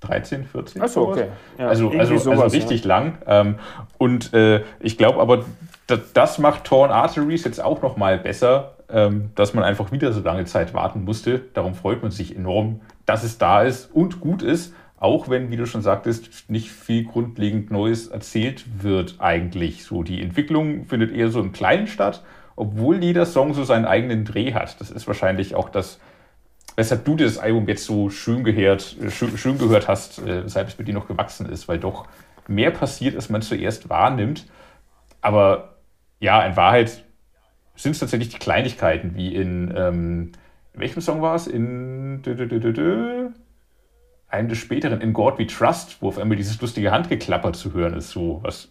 13, 0.00 0.44
14. 0.44 0.82
Ach 0.82 0.88
so, 0.88 1.04
sowas. 1.04 1.18
okay. 1.18 1.28
Ja, 1.58 1.68
also, 1.68 1.84
irgendwie 1.84 2.00
also, 2.00 2.18
sowas, 2.18 2.40
also 2.40 2.56
richtig 2.56 2.84
lang. 2.84 3.18
Ähm, 3.26 3.56
und 3.98 4.32
äh, 4.34 4.62
ich 4.80 4.98
glaube 4.98 5.20
aber, 5.20 5.44
das, 5.86 6.12
das 6.12 6.38
macht 6.38 6.64
Torn 6.64 6.90
Arteries 6.90 7.44
jetzt 7.44 7.62
auch 7.62 7.82
noch 7.82 7.96
mal 7.96 8.18
besser, 8.18 8.76
ähm, 8.88 9.30
dass 9.34 9.54
man 9.54 9.64
einfach 9.64 9.92
wieder 9.92 10.12
so 10.12 10.20
lange 10.20 10.44
Zeit 10.44 10.74
warten 10.74 11.04
musste. 11.04 11.40
Darum 11.54 11.74
freut 11.74 12.02
man 12.02 12.10
sich 12.10 12.36
enorm, 12.36 12.80
dass 13.06 13.22
es 13.22 13.38
da 13.38 13.62
ist 13.62 13.92
und 13.92 14.20
gut 14.20 14.42
ist. 14.42 14.74
Auch 14.98 15.28
wenn, 15.28 15.50
wie 15.50 15.56
du 15.56 15.66
schon 15.66 15.82
sagtest, 15.82 16.48
nicht 16.48 16.70
viel 16.70 17.04
grundlegend 17.04 17.72
Neues 17.72 18.06
erzählt 18.06 18.64
wird 18.82 19.16
eigentlich. 19.18 19.84
So 19.84 20.04
die 20.04 20.22
Entwicklung 20.22 20.86
findet 20.86 21.12
eher 21.12 21.28
so 21.28 21.40
im 21.40 21.50
Kleinen 21.50 21.88
statt, 21.88 22.22
obwohl 22.62 23.02
jeder 23.02 23.26
Song 23.26 23.54
so 23.54 23.64
seinen 23.64 23.86
eigenen 23.86 24.24
Dreh 24.24 24.54
hat. 24.54 24.80
Das 24.80 24.92
ist 24.92 25.08
wahrscheinlich 25.08 25.56
auch 25.56 25.68
das, 25.68 25.98
weshalb 26.76 27.04
du 27.04 27.16
das 27.16 27.36
Album 27.36 27.66
jetzt 27.66 27.84
so 27.84 28.08
schön 28.08 28.44
gehört, 28.44 28.96
äh, 29.02 29.10
schön, 29.10 29.36
schön 29.36 29.58
gehört 29.58 29.88
hast, 29.88 30.20
äh, 30.20 30.44
weshalb 30.44 30.68
es 30.68 30.78
mit 30.78 30.86
dir 30.86 30.94
noch 30.94 31.08
gewachsen 31.08 31.46
ist, 31.46 31.66
weil 31.66 31.80
doch 31.80 32.06
mehr 32.46 32.70
passiert, 32.70 33.16
als 33.16 33.30
man 33.30 33.42
zuerst 33.42 33.88
wahrnimmt. 33.88 34.46
Aber 35.20 35.76
ja, 36.20 36.40
in 36.46 36.56
Wahrheit 36.56 37.04
sind 37.74 37.92
es 37.92 37.98
tatsächlich 37.98 38.28
die 38.28 38.38
Kleinigkeiten, 38.38 39.16
wie 39.16 39.34
in, 39.34 39.74
ähm, 39.76 40.32
in 40.72 40.80
welchem 40.80 41.02
Song 41.02 41.20
war 41.20 41.34
es? 41.34 41.48
In 41.48 42.22
dü, 42.22 42.36
dü, 42.36 42.46
dü, 42.46 43.30
einem 44.28 44.48
des 44.48 44.58
späteren, 44.58 45.00
in 45.00 45.12
God 45.12 45.36
We 45.40 45.48
Trust, 45.48 46.00
wo 46.00 46.08
auf 46.08 46.18
einmal 46.18 46.36
dieses 46.36 46.60
lustige 46.60 46.92
Handgeklapper 46.92 47.52
zu 47.52 47.72
hören 47.72 47.94
ist, 47.94 48.10
so 48.10 48.38
was 48.44 48.70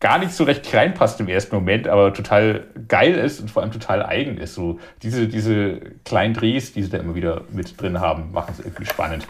gar 0.00 0.18
nicht 0.18 0.32
so 0.32 0.44
recht 0.44 0.72
reinpasst 0.74 1.20
im 1.20 1.28
ersten 1.28 1.54
Moment, 1.54 1.86
aber 1.86 2.12
total 2.14 2.64
geil 2.88 3.14
ist 3.14 3.40
und 3.40 3.50
vor 3.50 3.62
allem 3.62 3.70
total 3.70 4.02
eigen 4.02 4.38
ist. 4.38 4.54
So 4.54 4.80
diese, 5.02 5.28
diese 5.28 5.78
kleinen 6.04 6.34
Drehs, 6.34 6.72
die 6.72 6.82
sie 6.82 6.90
da 6.90 6.98
immer 6.98 7.14
wieder 7.14 7.42
mit 7.50 7.80
drin 7.80 8.00
haben, 8.00 8.32
machen 8.32 8.54
es 8.58 8.64
irgendwie 8.64 8.86
spannend. 8.86 9.26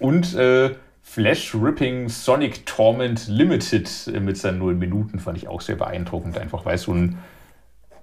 Und 0.00 0.34
äh, 0.34 0.70
Flash 1.02 1.54
Ripping 1.54 2.08
Sonic 2.08 2.66
Torment 2.66 3.28
Limited 3.28 3.88
mit 4.20 4.36
seinen 4.36 4.58
null 4.58 4.74
Minuten 4.74 5.18
fand 5.18 5.38
ich 5.38 5.48
auch 5.48 5.60
sehr 5.60 5.76
beeindruckend, 5.76 6.36
einfach 6.36 6.64
weil 6.64 6.74
es 6.74 6.82
so 6.82 6.92
ein 6.92 7.18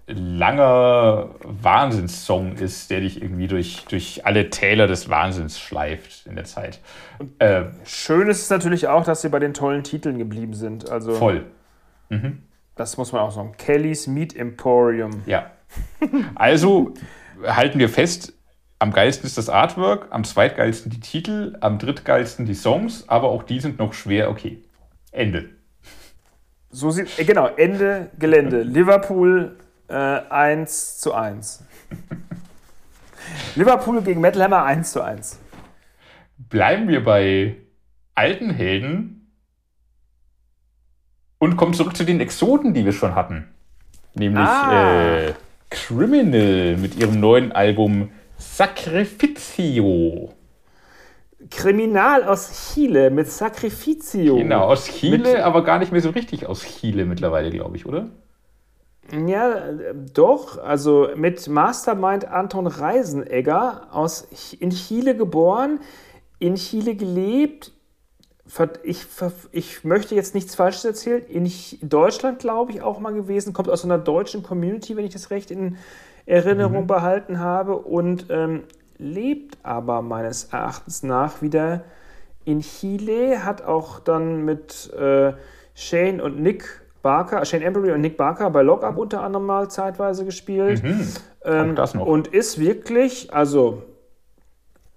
langer 0.08 1.30
Wahnsinnssong 1.44 2.54
ist, 2.54 2.90
der 2.90 3.02
dich 3.02 3.22
irgendwie 3.22 3.48
durch, 3.48 3.86
durch 3.90 4.26
alle 4.26 4.50
Täler 4.50 4.88
des 4.88 5.10
Wahnsinns 5.10 5.60
schleift 5.60 6.26
in 6.26 6.36
der 6.36 6.46
Zeit. 6.46 6.80
Äh, 7.40 7.64
Schön 7.84 8.30
ist 8.30 8.44
es 8.44 8.50
natürlich 8.50 8.88
auch, 8.88 9.04
dass 9.04 9.22
sie 9.22 9.30
bei 9.30 9.40
den 9.40 9.54
tollen 9.54 9.84
Titeln 9.84 10.18
geblieben 10.18 10.54
sind. 10.54 10.90
Also, 10.90 11.12
voll. 11.14 11.44
Mhm. 12.10 12.44
Das 12.76 12.98
muss 12.98 13.12
man 13.12 13.22
auch 13.22 13.32
sagen. 13.32 13.54
Kelly's 13.58 14.08
Meat 14.08 14.36
Emporium. 14.36 15.24
Ja. 15.26 15.52
Also 16.36 16.94
halten 17.44 17.80
wir 17.80 17.90
fest, 17.90 18.34
am 18.80 18.94
geilsten 18.94 19.26
ist 19.26 19.38
das 19.38 19.50
Artwork, 19.50 20.08
am 20.12 20.24
zweitgeilsten 20.24 20.92
die 20.92 21.00
Titel, 21.00 21.58
am 21.62 21.80
drittgeilsten 21.80 22.46
die 22.46 22.54
Songs, 22.54 23.10
aber 23.10 23.30
auch 23.30 23.44
die 23.44 23.60
sind 23.60 23.80
noch 23.80 23.94
schwer 23.94 24.30
okay. 24.30 24.64
Ende. 25.12 25.50
So 26.70 26.92
sieht, 26.92 27.18
äh, 27.18 27.24
genau, 27.24 27.48
Ende 27.48 28.12
Gelände. 28.20 28.62
Liverpool 28.64 29.58
äh, 29.88 29.94
1 29.94 31.00
zu 31.00 31.14
1. 31.14 31.64
Liverpool 33.56 34.02
gegen 34.02 34.22
Metal 34.22 34.44
Hammer 34.44 34.64
1 34.64 34.92
zu 34.92 35.02
1. 35.02 35.40
Bleiben 36.38 36.88
wir 36.88 37.04
bei 37.04 37.56
alten 38.14 38.52
Helden 38.52 39.17
und 41.40 41.58
kommen 41.58 41.74
zurück 41.74 41.96
zu 41.96 42.04
den 42.04 42.20
Exoten, 42.20 42.74
die 42.74 42.86
wir 42.86 42.94
schon 42.94 43.16
hatten. 43.16 43.48
Nämlich 44.14 44.48
ah. 44.48 45.20
äh, 45.20 45.34
Criminal 45.70 46.78
mit 46.78 46.96
ihrem 46.96 47.20
neuen 47.20 47.52
Album 47.52 48.10
Sacrificio. 48.38 50.34
Kriminal 51.50 52.24
aus 52.24 52.74
Chile 52.74 53.10
mit 53.10 53.30
Sacrificio. 53.30 54.38
Genau, 54.38 54.66
aus 54.66 54.86
Chile, 54.86 55.18
mit, 55.18 55.36
aber 55.38 55.64
gar 55.64 55.80
nicht 55.80 55.92
mehr 55.92 56.02
so 56.02 56.10
richtig 56.10 56.46
aus 56.46 56.64
Chile 56.64 57.06
mittlerweile, 57.06 57.52
glaube 57.52 57.78
ich, 57.78 57.86
oder? 57.86 58.10
Ja, 59.26 59.72
doch. 60.14 60.58
Also 60.58 61.10
mit 61.16 61.48
Mastermind 61.48 62.26
Anton 62.26 62.68
Reisenegger 62.68 63.88
aus 63.92 64.28
in 64.60 64.72
Chile 64.72 65.16
geboren, 65.16 65.80
in 66.40 66.56
Chile 66.56 66.96
gelebt. 66.96 67.72
Ich, 68.84 69.06
ich 69.52 69.84
möchte 69.84 70.16
jetzt 70.16 70.34
nichts 70.34 70.56
Falsches 70.56 70.86
erzählen. 70.86 71.24
In 71.28 71.52
Deutschland, 71.82 72.40
glaube 72.40 72.72
ich, 72.72 72.82
auch 72.82 73.00
mal 73.00 73.14
gewesen. 73.14 73.54
Kommt 73.54 73.70
aus 73.70 73.84
einer 73.84 73.98
deutschen 73.98 74.44
Community, 74.44 74.96
wenn 74.96 75.06
ich 75.06 75.14
das 75.14 75.30
recht 75.32 75.52
in 75.52 75.78
Erinnerung 76.26 76.84
mhm. 76.84 76.88
behalten 76.88 77.40
habe. 77.40 77.78
Und 77.78 78.28
ähm, 78.30 78.64
lebt 78.98 79.58
aber 79.64 80.02
meines 80.02 80.46
Erachtens 80.46 81.04
nach 81.04 81.42
wieder 81.42 81.84
in 82.46 82.62
Chile. 82.62 83.44
Hat 83.44 83.64
auch 83.64 84.00
dann 84.00 84.46
mit 84.46 84.92
äh, 84.94 85.34
Shane 85.74 86.22
und 86.22 86.40
Nick 86.40 86.82
Barker, 87.02 87.46
Shane 87.46 87.62
Embury 87.62 87.92
und 87.92 88.02
Nick 88.02 88.18
Barker 88.18 88.50
bei 88.50 88.62
Lockup 88.64 88.98
unter 88.98 89.22
anderem 89.22 89.46
mal 89.46 89.70
zeitweise 89.70 90.26
gespielt. 90.26 90.84
Mhm. 90.84 91.08
Ähm, 91.46 91.76
das 91.76 91.94
noch. 91.94 92.06
Und 92.06 92.28
ist 92.28 92.60
wirklich, 92.60 93.34
also 93.34 93.84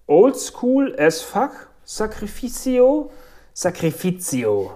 old 0.07 0.37
school 0.37 0.95
as 0.99 1.23
fuck, 1.23 1.71
Sacrificio, 1.85 3.11
Sacrificio. 3.61 4.73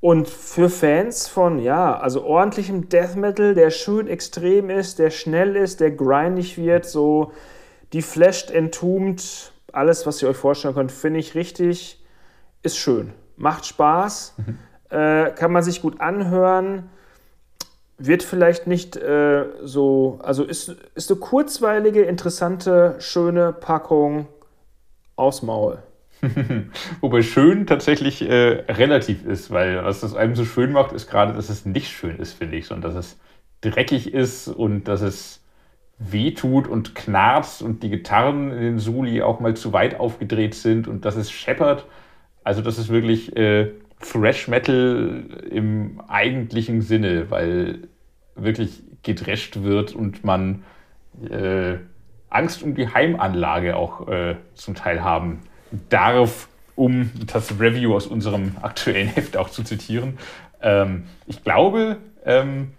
Und 0.00 0.28
für 0.28 0.68
Fans 0.68 1.26
von, 1.26 1.58
ja, 1.58 1.98
also 1.98 2.24
ordentlichem 2.24 2.88
Death 2.88 3.16
Metal, 3.16 3.54
der 3.54 3.70
schön 3.70 4.06
extrem 4.06 4.70
ist, 4.70 4.98
der 4.98 5.10
schnell 5.10 5.56
ist, 5.56 5.80
der 5.80 5.90
grindig 5.90 6.58
wird, 6.58 6.84
so 6.84 7.32
die 7.92 8.02
flasht, 8.02 8.50
entombed, 8.50 9.52
alles, 9.72 10.06
was 10.06 10.22
ihr 10.22 10.28
euch 10.28 10.36
vorstellen 10.36 10.74
könnt, 10.74 10.92
finde 10.92 11.18
ich 11.20 11.34
richtig, 11.34 12.04
ist 12.62 12.76
schön. 12.76 13.12
Macht 13.36 13.66
Spaß. 13.66 14.34
Mhm 14.38 14.58
äh, 14.90 15.30
kann 15.30 15.52
man 15.52 15.62
sich 15.62 15.82
gut 15.82 16.00
anhören, 16.00 16.90
wird 17.98 18.22
vielleicht 18.22 18.66
nicht 18.66 18.96
äh, 18.96 19.46
so, 19.62 20.18
also 20.22 20.44
ist, 20.44 20.76
ist 20.94 21.10
eine 21.10 21.20
kurzweilige, 21.20 22.02
interessante, 22.02 22.96
schöne 22.98 23.52
Packung 23.52 24.28
aus 25.16 25.42
Maul. 25.42 25.78
Wobei 27.00 27.22
schön 27.22 27.66
tatsächlich 27.66 28.22
äh, 28.22 28.64
relativ 28.68 29.24
ist, 29.24 29.50
weil 29.50 29.84
was 29.84 30.00
das 30.00 30.14
einem 30.14 30.34
so 30.34 30.44
schön 30.44 30.72
macht, 30.72 30.92
ist 30.92 31.08
gerade, 31.08 31.32
dass 31.32 31.48
es 31.48 31.66
nicht 31.66 31.90
schön 31.90 32.16
ist, 32.18 32.32
finde 32.32 32.56
ich, 32.56 32.66
sondern 32.66 32.94
dass 32.94 33.06
es 33.06 33.20
dreckig 33.60 34.12
ist 34.12 34.48
und 34.48 34.84
dass 34.84 35.00
es 35.00 35.42
wehtut 35.98 36.68
und 36.68 36.94
knarzt 36.94 37.62
und 37.62 37.82
die 37.82 37.90
Gitarren 37.90 38.50
in 38.50 38.60
den 38.60 38.78
Suli 38.78 39.22
auch 39.22 39.40
mal 39.40 39.54
zu 39.54 39.72
weit 39.72 39.98
aufgedreht 39.98 40.54
sind 40.54 40.88
und 40.88 41.04
dass 41.04 41.16
es 41.16 41.30
scheppert. 41.30 41.86
Also, 42.44 42.62
dass 42.62 42.78
es 42.78 42.88
wirklich 42.88 43.36
äh, 43.36 43.72
Thrash 44.00 44.46
Metal 44.46 45.24
im 45.50 46.00
eigentlichen 46.06 46.82
Sinne, 46.82 47.30
weil 47.30 47.88
wirklich 48.34 48.82
gedrescht 49.02 49.62
wird 49.62 49.94
und 49.94 50.22
man 50.22 50.64
äh, 51.30 51.76
Angst 52.28 52.62
um 52.62 52.74
die 52.74 52.92
Heimanlage 52.92 53.76
auch 53.76 54.08
äh, 54.08 54.36
zum 54.54 54.74
Teil 54.74 55.02
haben 55.02 55.40
darf, 55.88 56.48
um 56.74 57.10
das 57.32 57.58
Review 57.58 57.94
aus 57.94 58.06
unserem 58.06 58.52
aktuellen 58.62 59.08
Heft 59.08 59.36
auch 59.36 59.50
zu 59.50 59.62
zitieren. 59.62 60.18
Ähm, 60.62 61.04
ich 61.26 61.42
glaube, 61.42 61.98
ähm, 62.24 62.72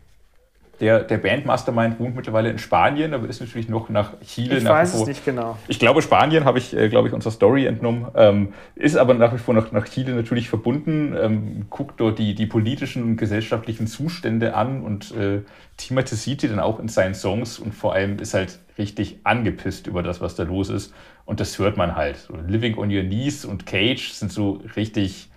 der, 0.79 0.99
der 0.99 1.17
Bandmastermind 1.17 1.99
wohnt 1.99 2.15
mittlerweile 2.15 2.49
in 2.49 2.59
Spanien, 2.59 3.13
aber 3.13 3.27
ist 3.27 3.39
natürlich 3.39 3.67
noch 3.67 3.89
nach 3.89 4.11
Chile. 4.21 4.57
Ich 4.57 4.63
nach 4.63 4.71
weiß 4.71 4.93
es 4.93 5.07
nicht 5.07 5.25
genau. 5.25 5.57
Ich 5.67 5.79
glaube, 5.79 6.03
Spanien 6.03 6.45
habe 6.45 6.59
ich, 6.59 6.75
äh, 6.75 6.87
glaube 6.89 7.07
ich, 7.07 7.13
unserer 7.15 7.31
Story 7.31 7.65
entnommen. 7.65 8.07
Ähm, 8.15 8.53
ist 8.75 8.95
aber 8.95 9.15
nach 9.15 9.33
wie 9.33 9.39
vor 9.39 9.55
noch 9.55 9.71
nach 9.71 9.87
Chile 9.87 10.13
natürlich 10.13 10.49
verbunden. 10.49 11.15
Ähm, 11.19 11.65
guckt 11.71 11.99
dort 11.99 12.19
die, 12.19 12.35
die 12.35 12.45
politischen 12.45 13.03
und 13.03 13.17
gesellschaftlichen 13.17 13.87
Zustände 13.87 14.53
an 14.53 14.83
und 14.83 15.15
äh, 15.15 15.41
thematisiert 15.77 16.43
die 16.43 16.47
dann 16.47 16.59
auch 16.59 16.79
in 16.79 16.89
seinen 16.89 17.15
Songs 17.15 17.57
und 17.57 17.73
vor 17.73 17.93
allem 17.93 18.19
ist 18.19 18.35
halt 18.35 18.59
richtig 18.77 19.17
angepisst 19.23 19.87
über 19.87 20.03
das, 20.03 20.21
was 20.21 20.35
da 20.35 20.43
los 20.43 20.69
ist. 20.69 20.93
Und 21.27 21.41
das 21.41 21.59
hört 21.59 21.75
man 21.75 21.95
halt. 21.97 22.15
So, 22.15 22.37
Living 22.47 22.77
on 22.77 22.89
Your 22.89 23.03
Knees 23.03 23.43
und 23.43 23.65
Cage 23.65 24.13
sind 24.13 24.31
so 24.31 24.61
richtig 24.77 25.29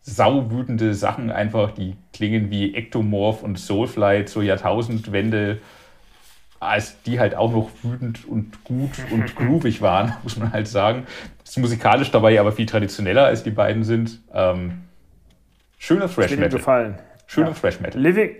sauwütende 0.00 0.94
Sachen 0.94 1.32
einfach, 1.32 1.72
die 1.72 1.96
klingen 2.12 2.48
wie 2.50 2.76
Ectomorph 2.76 3.42
und 3.42 3.58
Soulfly 3.58 4.24
zur 4.24 4.44
Jahrtausendwende, 4.44 5.58
als 6.60 7.02
die 7.02 7.18
halt 7.18 7.34
auch 7.34 7.50
noch 7.50 7.70
wütend 7.82 8.24
und 8.24 8.62
gut 8.62 8.92
und 9.10 9.34
groovig 9.36 9.82
waren, 9.82 10.14
muss 10.22 10.36
man 10.36 10.52
halt 10.52 10.68
sagen. 10.68 11.08
Ist 11.42 11.58
musikalisch 11.58 12.12
dabei 12.12 12.38
aber 12.38 12.52
viel 12.52 12.66
traditioneller 12.66 13.24
als 13.24 13.42
die 13.42 13.50
beiden 13.50 13.82
sind. 13.82 14.20
Ähm, 14.32 14.82
schöner 15.76 16.08
Thrash 16.08 16.30
Metal. 16.30 16.50
gefallen. 16.50 16.98
Schöner 17.26 17.48
ja. 17.48 17.54
Thrash 17.54 17.80
Metal. 17.80 18.00
Living, 18.00 18.30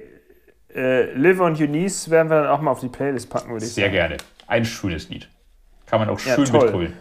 äh, 0.72 1.12
Live 1.14 1.40
on 1.40 1.56
Eunice 1.56 2.10
werden 2.10 2.30
wir 2.30 2.42
dann 2.42 2.46
auch 2.46 2.60
mal 2.60 2.70
auf 2.70 2.80
die 2.80 2.88
Playlist 2.88 3.28
packen, 3.28 3.50
würde 3.50 3.66
ich 3.66 3.72
Sehr 3.72 3.86
sagen. 3.86 3.92
Sehr 3.92 4.08
gerne. 4.08 4.22
Ein 4.46 4.64
schönes 4.64 5.08
Lied. 5.08 5.28
Kann 5.92 6.00
man 6.00 6.08
auch 6.08 6.18
schön 6.18 6.42
ja, 6.46 6.52
mitgrölen. 6.52 6.94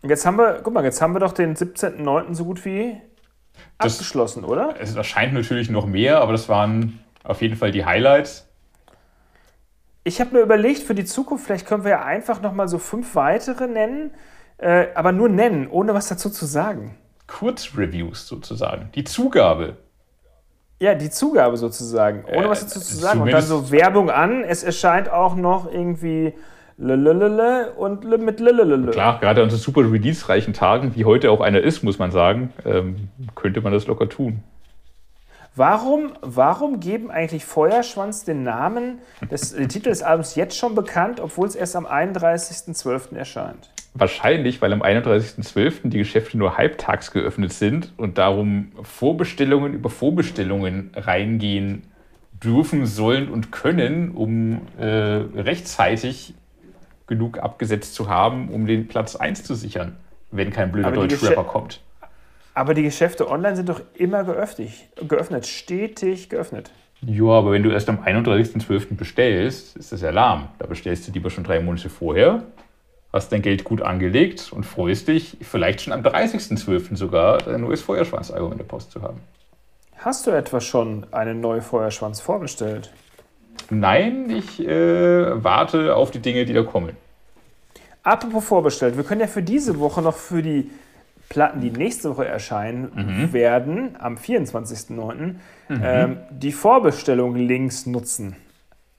Und 0.00 0.08
jetzt 0.08 0.24
haben 0.24 0.38
wir, 0.38 0.62
guck 0.62 0.72
mal, 0.72 0.82
jetzt 0.82 1.02
haben 1.02 1.14
wir 1.14 1.20
doch 1.20 1.32
den 1.32 1.54
17.09. 1.54 2.32
so 2.32 2.46
gut 2.46 2.64
wie 2.64 2.98
das, 3.76 3.96
abgeschlossen, 3.96 4.42
oder? 4.42 4.76
Es 4.80 4.96
erscheint 4.96 5.34
natürlich 5.34 5.68
noch 5.68 5.84
mehr, 5.84 6.22
aber 6.22 6.32
das 6.32 6.48
waren 6.48 6.98
auf 7.24 7.42
jeden 7.42 7.56
Fall 7.56 7.72
die 7.72 7.84
Highlights. 7.84 8.48
Ich 10.02 10.18
habe 10.18 10.34
mir 10.34 10.40
überlegt, 10.40 10.82
für 10.82 10.94
die 10.94 11.04
Zukunft, 11.04 11.44
vielleicht 11.44 11.66
können 11.66 11.84
wir 11.84 11.90
ja 11.90 12.04
einfach 12.06 12.40
nochmal 12.40 12.68
so 12.68 12.78
fünf 12.78 13.14
weitere 13.16 13.66
nennen, 13.66 14.12
äh, 14.56 14.86
aber 14.94 15.12
nur 15.12 15.28
nennen, 15.28 15.68
ohne 15.68 15.92
was 15.92 16.08
dazu 16.08 16.30
zu 16.30 16.46
sagen. 16.46 16.96
Kurzreviews 17.26 18.26
sozusagen. 18.26 18.88
Die 18.94 19.04
Zugabe. 19.04 19.76
Ja, 20.80 20.94
die 20.94 21.10
Zugabe 21.10 21.58
sozusagen, 21.58 22.24
ohne 22.24 22.46
äh, 22.46 22.48
was 22.48 22.60
dazu 22.60 22.80
zu 22.80 22.96
sagen. 22.96 23.20
Und 23.20 23.30
dann 23.30 23.42
so 23.42 23.70
Werbung 23.70 24.08
an. 24.08 24.42
Es 24.42 24.62
erscheint 24.62 25.10
auch 25.10 25.36
noch 25.36 25.70
irgendwie 25.70 26.32
Lelelele 26.76 27.72
und 27.72 28.04
mit 28.04 28.40
Lelelele. 28.40 28.90
Klar, 28.90 29.20
gerade 29.20 29.42
an 29.42 29.50
so 29.50 29.56
super 29.56 29.80
release-reichen 29.80 30.54
Tagen, 30.54 30.94
wie 30.96 31.04
heute 31.04 31.30
auch 31.30 31.40
einer 31.40 31.60
ist, 31.60 31.82
muss 31.82 31.98
man 31.98 32.10
sagen, 32.10 32.52
ähm, 32.64 33.08
könnte 33.34 33.60
man 33.60 33.72
das 33.72 33.86
locker 33.86 34.08
tun. 34.08 34.42
Warum, 35.56 36.14
warum 36.20 36.80
geben 36.80 37.12
eigentlich 37.12 37.44
Feuerschwanz 37.44 38.24
den 38.24 38.42
Namen 38.42 38.98
des 39.30 39.54
den 39.54 39.68
Titel 39.68 39.90
des 39.90 40.02
Albums 40.02 40.34
jetzt 40.34 40.58
schon 40.58 40.74
bekannt, 40.74 41.20
obwohl 41.20 41.46
es 41.46 41.54
erst 41.54 41.76
am 41.76 41.86
31.12. 41.86 43.14
erscheint? 43.14 43.70
Wahrscheinlich, 43.94 44.60
weil 44.60 44.72
am 44.72 44.82
31.12. 44.82 45.90
die 45.90 45.98
Geschäfte 45.98 46.36
nur 46.36 46.58
halbtags 46.58 47.12
geöffnet 47.12 47.52
sind 47.52 47.92
und 47.96 48.18
darum 48.18 48.72
Vorbestellungen 48.82 49.74
über 49.74 49.90
Vorbestellungen 49.90 50.90
reingehen 50.96 51.84
dürfen, 52.42 52.86
sollen 52.86 53.28
und 53.28 53.52
können, 53.52 54.10
um 54.10 54.62
äh, 54.76 54.86
rechtzeitig 54.86 56.34
genug 57.06 57.38
abgesetzt 57.38 57.94
zu 57.94 58.08
haben, 58.08 58.48
um 58.48 58.66
den 58.66 58.88
Platz 58.88 59.16
1 59.16 59.44
zu 59.44 59.54
sichern, 59.54 59.96
wenn 60.30 60.50
kein 60.50 60.72
blöder 60.72 60.92
Deutschrapper 60.92 61.44
kommt. 61.44 61.80
Aber 62.54 62.74
die 62.74 62.82
Geschäfte 62.82 63.28
online 63.28 63.56
sind 63.56 63.68
doch 63.68 63.80
immer 63.94 64.24
geöffnet, 64.24 64.70
geöffnet 65.08 65.46
stetig 65.46 66.28
geöffnet. 66.28 66.70
Ja, 67.02 67.26
aber 67.26 67.52
wenn 67.52 67.62
du 67.62 67.70
erst 67.70 67.88
am 67.88 67.98
31.12. 67.98 68.96
bestellst, 68.96 69.76
ist 69.76 69.92
das 69.92 70.00
ja 70.00 70.10
lahm. 70.10 70.48
Da 70.58 70.66
bestellst 70.66 71.06
du 71.06 71.12
lieber 71.12 71.30
schon 71.30 71.44
drei 71.44 71.60
Monate 71.60 71.90
vorher, 71.90 72.44
hast 73.12 73.32
dein 73.32 73.42
Geld 73.42 73.64
gut 73.64 73.82
angelegt 73.82 74.52
und 74.52 74.64
freust 74.64 75.08
dich, 75.08 75.36
vielleicht 75.42 75.82
schon 75.82 75.92
am 75.92 76.00
30.12. 76.00 76.96
sogar 76.96 77.38
dein 77.38 77.60
neues 77.60 77.82
Feuerschwanz-Album 77.82 78.52
in 78.52 78.58
der 78.58 78.64
Post 78.64 78.92
zu 78.92 79.02
haben. 79.02 79.20
Hast 79.96 80.26
du 80.26 80.30
etwa 80.30 80.60
schon 80.60 81.06
einen 81.12 81.40
neuen 81.40 81.62
Feuerschwanz 81.62 82.20
vorbestellt? 82.20 82.92
Nein, 83.70 84.30
ich 84.30 84.60
äh, 84.60 85.42
warte 85.42 85.96
auf 85.96 86.10
die 86.10 86.20
Dinge, 86.20 86.44
die 86.44 86.52
da 86.52 86.62
kommen. 86.62 86.96
Apropos 88.02 88.44
vorbestellt, 88.44 88.96
wir 88.96 89.04
können 89.04 89.22
ja 89.22 89.26
für 89.26 89.42
diese 89.42 89.78
Woche 89.78 90.02
noch 90.02 90.16
für 90.16 90.42
die 90.42 90.70
Platten, 91.30 91.60
die 91.60 91.70
nächste 91.70 92.10
Woche 92.10 92.26
erscheinen 92.26 92.92
mhm. 92.94 93.32
werden, 93.32 93.96
am 93.98 94.16
24.09., 94.16 95.14
mhm. 95.14 95.36
ähm, 95.82 96.16
die 96.30 96.52
Vorbestellung-Links 96.52 97.86
nutzen. 97.86 98.36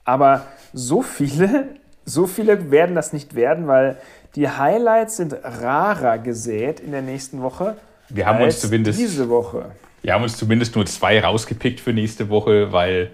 Aber 0.04 0.46
so 0.72 1.02
viele, 1.02 1.68
so 2.04 2.26
viele 2.26 2.70
werden 2.70 2.96
das 2.96 3.12
nicht 3.12 3.34
werden, 3.34 3.68
weil 3.68 3.96
die 4.34 4.48
Highlights 4.48 5.16
sind 5.16 5.34
rarer 5.42 6.18
gesät 6.18 6.80
in 6.80 6.90
der 6.90 7.02
nächsten 7.02 7.42
Woche. 7.42 7.76
Wir 8.08 8.26
haben 8.26 8.42
uns 8.42 8.60
zumindest 8.60 8.98
diese 8.98 9.28
Woche. 9.28 9.70
Wir 10.02 10.12
haben 10.12 10.22
uns 10.22 10.36
zumindest 10.36 10.76
nur 10.76 10.84
zwei 10.86 11.20
rausgepickt 11.20 11.80
für 11.80 11.92
nächste 11.92 12.28
Woche, 12.28 12.72
weil 12.72 13.10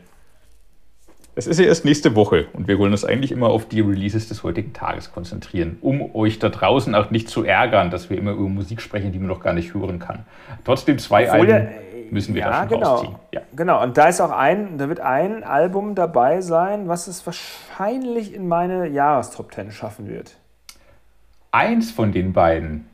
es 1.34 1.46
ist 1.46 1.58
ja 1.58 1.66
erst 1.66 1.84
nächste 1.84 2.14
Woche 2.14 2.46
und 2.52 2.68
wir 2.68 2.78
wollen 2.78 2.92
uns 2.92 3.04
eigentlich 3.04 3.32
immer 3.32 3.48
auf 3.48 3.66
die 3.66 3.80
Releases 3.80 4.28
des 4.28 4.42
heutigen 4.42 4.72
Tages 4.72 5.12
konzentrieren, 5.12 5.78
um 5.80 6.14
euch 6.14 6.38
da 6.38 6.50
draußen 6.50 6.94
auch 6.94 7.10
nicht 7.10 7.28
zu 7.28 7.44
ärgern, 7.44 7.90
dass 7.90 8.10
wir 8.10 8.18
immer 8.18 8.32
über 8.32 8.48
Musik 8.48 8.82
sprechen, 8.82 9.12
die 9.12 9.18
man 9.18 9.28
noch 9.28 9.40
gar 9.40 9.54
nicht 9.54 9.72
hören 9.72 9.98
kann. 9.98 10.26
Trotzdem 10.64 10.98
zwei 10.98 11.30
Alben 11.30 11.68
müssen 12.10 12.34
wir 12.34 12.42
ja, 12.42 12.50
da 12.50 12.58
schon 12.60 12.68
genau. 12.68 12.94
rausziehen. 12.94 13.14
Ja. 13.32 13.40
Genau, 13.56 13.82
und 13.82 13.96
da 13.96 14.08
ist 14.08 14.20
auch 14.20 14.30
ein, 14.30 14.76
da 14.76 14.88
wird 14.88 15.00
ein 15.00 15.42
Album 15.42 15.94
dabei 15.94 16.42
sein, 16.42 16.88
was 16.88 17.06
es 17.06 17.24
wahrscheinlich 17.24 18.34
in 18.34 18.46
meine 18.46 18.86
Jahrestop 18.88 19.54
10 19.54 19.70
schaffen 19.70 20.08
wird. 20.08 20.36
Eins 21.50 21.90
von 21.90 22.12
den 22.12 22.34
beiden. 22.34 22.88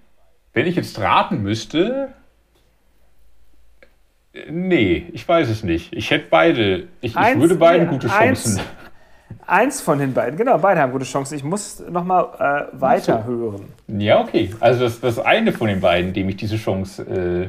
Wenn 0.53 0.67
ich 0.67 0.77
jetzt 0.77 1.01
raten 1.01 1.43
müsste, 1.43 2.13
Nee, 4.51 5.07
ich 5.13 5.27
weiß 5.27 5.49
es 5.49 5.63
nicht. 5.63 5.93
Ich 5.93 6.11
hätte 6.11 6.27
beide. 6.31 6.89
Ich, 7.01 7.17
eins, 7.17 7.35
ich 7.35 7.41
würde 7.41 7.55
beiden 7.57 7.87
nee, 7.87 7.93
gute 7.93 8.09
Chancen. 8.09 8.59
Eins, 8.59 8.69
eins, 9.47 9.81
von 9.81 9.99
den 9.99 10.13
beiden, 10.13 10.37
genau, 10.37 10.59
beide 10.59 10.81
haben 10.81 10.93
gute 10.93 11.05
Chancen. 11.05 11.35
Ich 11.37 11.45
muss 11.45 11.81
nochmal 11.89 12.69
äh, 12.73 12.81
weiterhören. 12.81 13.65
Ja, 13.87 14.21
okay. 14.21 14.55
Also 14.61 14.85
das, 14.85 15.01
das 15.01 15.19
eine 15.19 15.53
von 15.53 15.69
den 15.69 15.81
beiden, 15.81 16.13
dem 16.13 16.29
ich 16.29 16.37
diese 16.37 16.57
Chance 16.57 17.03
äh, 17.03 17.49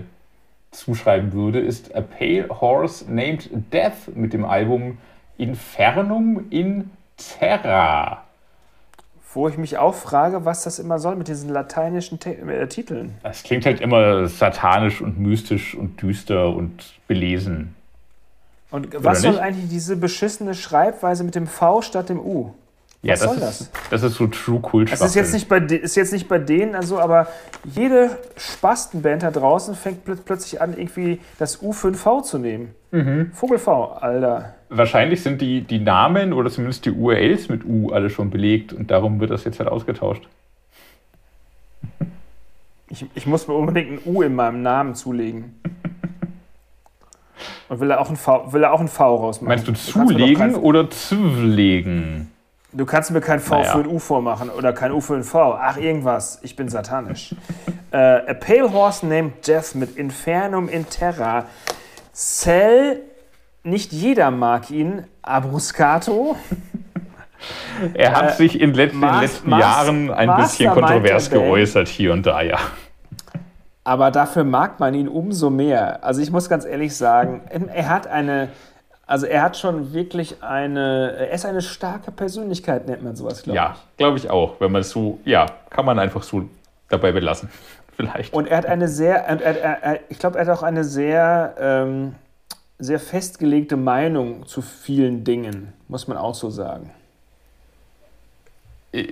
zuschreiben 0.71 1.33
würde, 1.33 1.59
ist 1.59 1.95
A 1.95 2.01
Pale 2.01 2.47
Horse 2.49 3.11
Named 3.11 3.49
Death 3.73 4.15
mit 4.15 4.33
dem 4.33 4.45
Album 4.45 4.97
Infernum 5.37 6.45
in 6.49 6.91
Terra. 7.17 8.23
Wo 9.33 9.47
ich 9.47 9.57
mich 9.57 9.77
auch 9.77 9.93
frage, 9.93 10.43
was 10.45 10.63
das 10.63 10.79
immer 10.79 10.97
soll 10.97 11.15
mit 11.15 11.27
diesen 11.27 11.49
lateinischen 11.49 12.19
T 12.19 12.31
äh, 12.31 12.67
Titeln. 12.67 13.13
Es 13.23 13.43
klingt 13.43 13.65
halt 13.65 13.79
immer 13.79 14.27
satanisch 14.27 15.01
und 15.01 15.19
mystisch 15.19 15.75
und 15.75 16.01
düster 16.01 16.49
und 16.49 16.99
belesen. 17.07 17.75
Und 18.71 19.03
was 19.03 19.21
soll 19.21 19.39
eigentlich 19.39 19.69
diese 19.69 19.95
beschissene 19.95 20.53
Schreibweise 20.53 21.23
mit 21.23 21.35
dem 21.35 21.47
V 21.47 21.81
statt 21.81 22.09
dem 22.09 22.19
U? 22.19 22.53
Ja, 23.01 23.13
Was 23.13 23.19
das 23.21 23.29
soll 23.29 23.39
das? 23.39 23.61
Ist, 23.61 23.71
das 23.91 24.03
ist 24.03 24.15
so 24.15 24.27
True 24.27 24.59
Kult. 24.59 24.91
Das 24.91 25.01
ist 25.01 25.15
jetzt, 25.15 25.33
nicht 25.33 25.47
bei, 25.47 25.59
ist 25.59 25.95
jetzt 25.95 26.11
nicht 26.11 26.27
bei 26.27 26.37
denen, 26.37 26.75
also, 26.75 26.99
aber 26.99 27.27
jede 27.63 28.17
Spastenband 28.35 29.23
da 29.23 29.31
draußen 29.31 29.73
fängt 29.75 30.03
pl 30.03 30.17
plötzlich 30.17 30.61
an, 30.61 30.77
irgendwie 30.77 31.21
das 31.37 31.61
U5V 31.61 32.23
zu 32.23 32.37
nehmen. 32.39 32.75
Mhm. 32.91 33.31
Vogel 33.33 33.57
V, 33.57 33.85
Alter. 33.93 34.55
Wahrscheinlich 34.69 35.23
sind 35.23 35.41
die, 35.41 35.61
die 35.61 35.79
Namen 35.79 36.31
oder 36.31 36.49
zumindest 36.49 36.85
die 36.85 36.91
URLs 36.91 37.49
mit 37.49 37.65
U 37.65 37.91
alle 37.91 38.09
schon 38.09 38.29
belegt 38.29 38.71
und 38.71 38.91
darum 38.91 39.19
wird 39.19 39.31
das 39.31 39.43
jetzt 39.43 39.59
halt 39.59 39.69
ausgetauscht. 39.69 40.27
Ich, 42.89 43.05
ich 43.13 43.25
muss 43.25 43.47
mir 43.47 43.53
unbedingt 43.53 43.91
ein 43.91 43.99
U 44.05 44.21
in 44.21 44.35
meinem 44.35 44.61
Namen 44.61 44.95
zulegen. 44.95 45.59
Und 47.69 47.79
will 47.79 47.91
er 47.91 47.99
auch 47.99 48.09
ein 48.09 48.15
V, 48.15 48.51
will 48.51 48.63
er 48.63 48.73
auch 48.73 48.79
ein 48.79 48.87
V 48.87 49.15
rausmachen? 49.15 49.47
Meinst 49.47 49.67
du 49.67 49.73
zulegen 49.73 50.53
du 50.53 50.59
oder 50.59 50.89
zulegen? 50.89 52.31
Du 52.71 52.85
kannst 52.85 53.11
mir 53.11 53.21
kein 53.21 53.39
V 53.39 53.59
naja. 53.59 53.71
für 53.71 53.79
ein 53.79 53.87
U 53.87 53.99
vormachen 53.99 54.49
oder 54.49 54.73
kein 54.73 54.91
U 54.91 55.01
für 55.01 55.15
ein 55.15 55.23
V. 55.23 55.53
Ach, 55.59 55.77
irgendwas. 55.77 56.39
Ich 56.43 56.55
bin 56.55 56.69
satanisch. 56.69 57.33
uh, 57.91 57.95
a 57.95 58.33
Pale 58.33 58.71
Horse 58.71 59.05
Named 59.05 59.47
Death 59.47 59.75
mit 59.75 59.95
Infernum 59.97 60.69
in 60.69 60.87
Terra. 60.87 61.45
Cell, 62.13 63.01
nicht 63.63 63.91
jeder 63.91 64.31
mag 64.31 64.69
ihn. 64.71 65.03
Abruscato. 65.21 66.35
Er 67.93 68.13
hat 68.13 68.31
äh, 68.31 68.33
sich 68.33 68.59
in 68.59 68.73
den 68.73 68.91
letzten 68.91 68.99
Mas 69.49 69.61
Jahren 69.61 70.11
ein 70.11 70.27
Master 70.27 70.43
bisschen 70.43 70.73
kontrovers 70.73 71.29
geäußert, 71.29 71.87
hier 71.87 72.11
und 72.11 72.25
da, 72.25 72.41
ja. 72.41 72.57
Aber 73.85 74.11
dafür 74.11 74.43
mag 74.43 74.81
man 74.81 74.93
ihn 74.93 75.07
umso 75.07 75.49
mehr. 75.49 76.03
Also 76.03 76.21
ich 76.21 76.31
muss 76.31 76.49
ganz 76.49 76.65
ehrlich 76.65 76.97
sagen, 76.97 77.39
er 77.73 77.87
hat 77.87 78.07
eine 78.07 78.49
also 79.09 79.25
er 79.25 79.41
hat 79.41 79.57
schon 79.57 79.91
wirklich 79.91 80.43
eine, 80.43 81.15
er 81.17 81.31
ist 81.31 81.43
eine 81.43 81.63
starke 81.63 82.11
Persönlichkeit, 82.11 82.87
nennt 82.87 83.01
man 83.01 83.15
sowas, 83.15 83.41
glaube 83.41 83.55
ja, 83.55 83.71
ich. 83.73 83.79
Ja, 83.79 83.83
glaube 83.97 84.17
ich 84.19 84.29
auch. 84.29 84.61
Wenn 84.61 84.71
man 84.71 84.81
es 84.81 84.91
so, 84.91 85.17
ja, 85.25 85.47
kann 85.71 85.83
man 85.83 85.97
einfach 85.97 86.21
so 86.21 86.43
dabei 86.89 87.11
belassen, 87.11 87.49
vielleicht. 87.97 88.31
Und 88.33 88.47
er 88.47 88.57
hat 88.57 88.67
eine 88.67 88.87
sehr, 88.87 89.15
er, 89.25 89.41
er, 89.41 89.83
er, 89.83 89.99
ich 90.09 90.19
glaube, 90.19 90.37
er 90.37 90.45
hat 90.45 90.55
auch 90.55 90.61
eine 90.61 90.83
sehr, 90.83 91.55
ähm, 91.59 92.13
sehr 92.79 92.99
festgelegte 92.99 93.75
Meinung 93.77 94.47
zu 94.47 94.61
vielen 94.61 95.23
Dingen, 95.23 95.73
muss 95.89 96.07
man 96.07 96.17
auch 96.17 96.33
so 96.33 96.49
sagen. 96.49 96.89
Äh, 98.91 99.07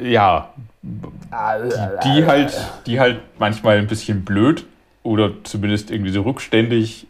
ja, 0.00 0.52
die, 0.82 2.08
die 2.08 2.26
halt, 2.26 2.54
die 2.86 3.00
halt 3.00 3.20
manchmal 3.38 3.78
ein 3.78 3.86
bisschen 3.86 4.24
blöd 4.24 4.66
oder 5.02 5.32
zumindest 5.42 5.90
irgendwie 5.90 6.12
so 6.12 6.22
rückständig 6.22 7.06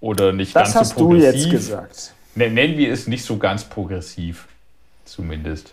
oder 0.00 0.32
nicht 0.32 0.54
das 0.54 0.74
ganz 0.74 0.90
so 0.90 0.94
progressiv. 0.94 1.24
Das 1.24 1.34
hast 1.34 1.44
du 1.44 1.48
jetzt 1.48 1.50
gesagt. 1.50 2.12
Nennen 2.34 2.76
wir 2.76 2.92
es 2.92 3.06
nicht 3.06 3.24
so 3.24 3.38
ganz 3.38 3.64
progressiv, 3.64 4.46
zumindest. 5.06 5.72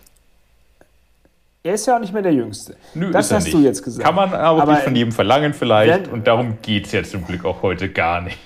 Er 1.62 1.74
ist 1.74 1.86
ja 1.86 1.96
auch 1.96 2.00
nicht 2.00 2.12
mehr 2.12 2.22
der 2.22 2.32
Jüngste. 2.32 2.76
Nö, 2.94 3.10
das 3.10 3.30
hast 3.30 3.44
nicht. 3.44 3.54
du 3.54 3.60
jetzt 3.60 3.82
gesagt. 3.82 4.04
Kann 4.04 4.14
man 4.14 4.34
aber, 4.34 4.62
aber 4.62 4.72
nicht 4.72 4.84
von 4.84 4.96
jedem 4.96 5.12
verlangen 5.12 5.54
vielleicht. 5.54 6.08
Und 6.08 6.26
darum 6.26 6.58
geht 6.62 6.86
es 6.86 6.92
ja 6.92 7.02
zum 7.02 7.26
Glück 7.26 7.44
auch 7.44 7.62
heute 7.62 7.90
gar 7.90 8.20
nicht. 8.20 8.38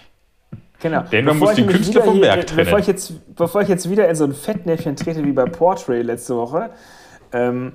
Genau. 0.80 1.02
Bevor 1.10 1.34
muss 1.34 1.54
den 1.54 1.66
Künstler 1.66 2.02
vom 2.02 2.20
Werk 2.20 2.46
trennen. 2.46 2.64
Bevor 2.64 2.78
ich, 2.78 2.86
jetzt, 2.86 3.34
bevor 3.34 3.62
ich 3.62 3.68
jetzt 3.68 3.90
wieder 3.90 4.08
in 4.08 4.14
so 4.14 4.24
ein 4.24 4.32
Fettnäpfchen 4.32 4.94
trete 4.94 5.24
wie 5.24 5.32
bei 5.32 5.44
Portrait 5.44 6.04
letzte 6.04 6.36
Woche, 6.36 6.70
ähm, 7.32 7.72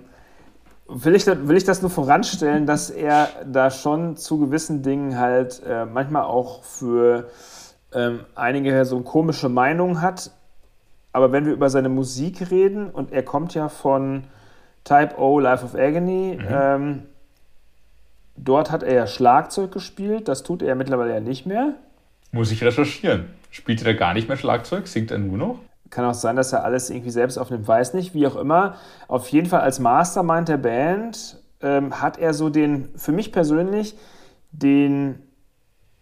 will, 0.87 1.15
ich, 1.15 1.25
will 1.25 1.57
ich 1.57 1.65
das 1.65 1.81
nur 1.81 1.91
voranstellen, 1.91 2.65
dass 2.65 2.89
er 2.89 3.27
da 3.45 3.71
schon 3.71 4.15
zu 4.15 4.39
gewissen 4.39 4.83
Dingen 4.83 5.19
halt 5.19 5.61
äh, 5.67 5.85
manchmal 5.85 6.23
auch 6.23 6.63
für 6.63 7.29
ähm, 7.93 8.21
einige 8.35 8.85
so 8.85 9.01
komische 9.01 9.49
Meinung 9.49 10.01
hat. 10.01 10.31
Aber 11.11 11.31
wenn 11.31 11.45
wir 11.45 11.53
über 11.53 11.69
seine 11.69 11.89
Musik 11.89 12.49
reden, 12.51 12.89
und 12.89 13.11
er 13.11 13.23
kommt 13.23 13.53
ja 13.53 13.69
von 13.69 14.23
Type 14.83 15.19
O, 15.19 15.39
Life 15.39 15.63
of 15.63 15.75
Agony, 15.75 16.39
mhm. 16.39 16.47
ähm, 16.49 17.03
dort 18.35 18.71
hat 18.71 18.81
er 18.81 18.93
ja 18.93 19.07
Schlagzeug 19.07 19.71
gespielt, 19.71 20.27
das 20.27 20.43
tut 20.43 20.61
er 20.61 20.75
mittlerweile 20.75 21.13
ja 21.13 21.19
nicht 21.19 21.45
mehr. 21.45 21.75
Muss 22.33 22.51
ich 22.51 22.63
recherchieren. 22.63 23.27
Spielt 23.51 23.85
er 23.85 23.93
gar 23.93 24.15
nicht 24.15 24.27
mehr 24.27 24.37
Schlagzeug? 24.37 24.87
Singt 24.87 25.11
er 25.11 25.19
nur 25.19 25.37
noch? 25.37 25.59
Kann 25.91 26.03
auch 26.03 26.15
sein, 26.15 26.35
dass 26.35 26.51
er 26.51 26.63
alles 26.65 26.89
irgendwie 26.89 27.11
selbst 27.11 27.37
aufnimmt, 27.37 27.67
weiß 27.67 27.93
nicht, 27.93 28.15
wie 28.15 28.25
auch 28.25 28.35
immer. 28.35 28.75
Auf 29.07 29.27
jeden 29.27 29.47
Fall 29.47 29.61
als 29.61 29.79
Mastermind 29.79 30.49
der 30.49 30.57
Band 30.57 31.37
ähm, 31.61 32.01
hat 32.01 32.17
er 32.17 32.33
so 32.33 32.49
den, 32.49 32.89
für 32.95 33.11
mich 33.11 33.31
persönlich, 33.31 33.95
den, 34.51 35.19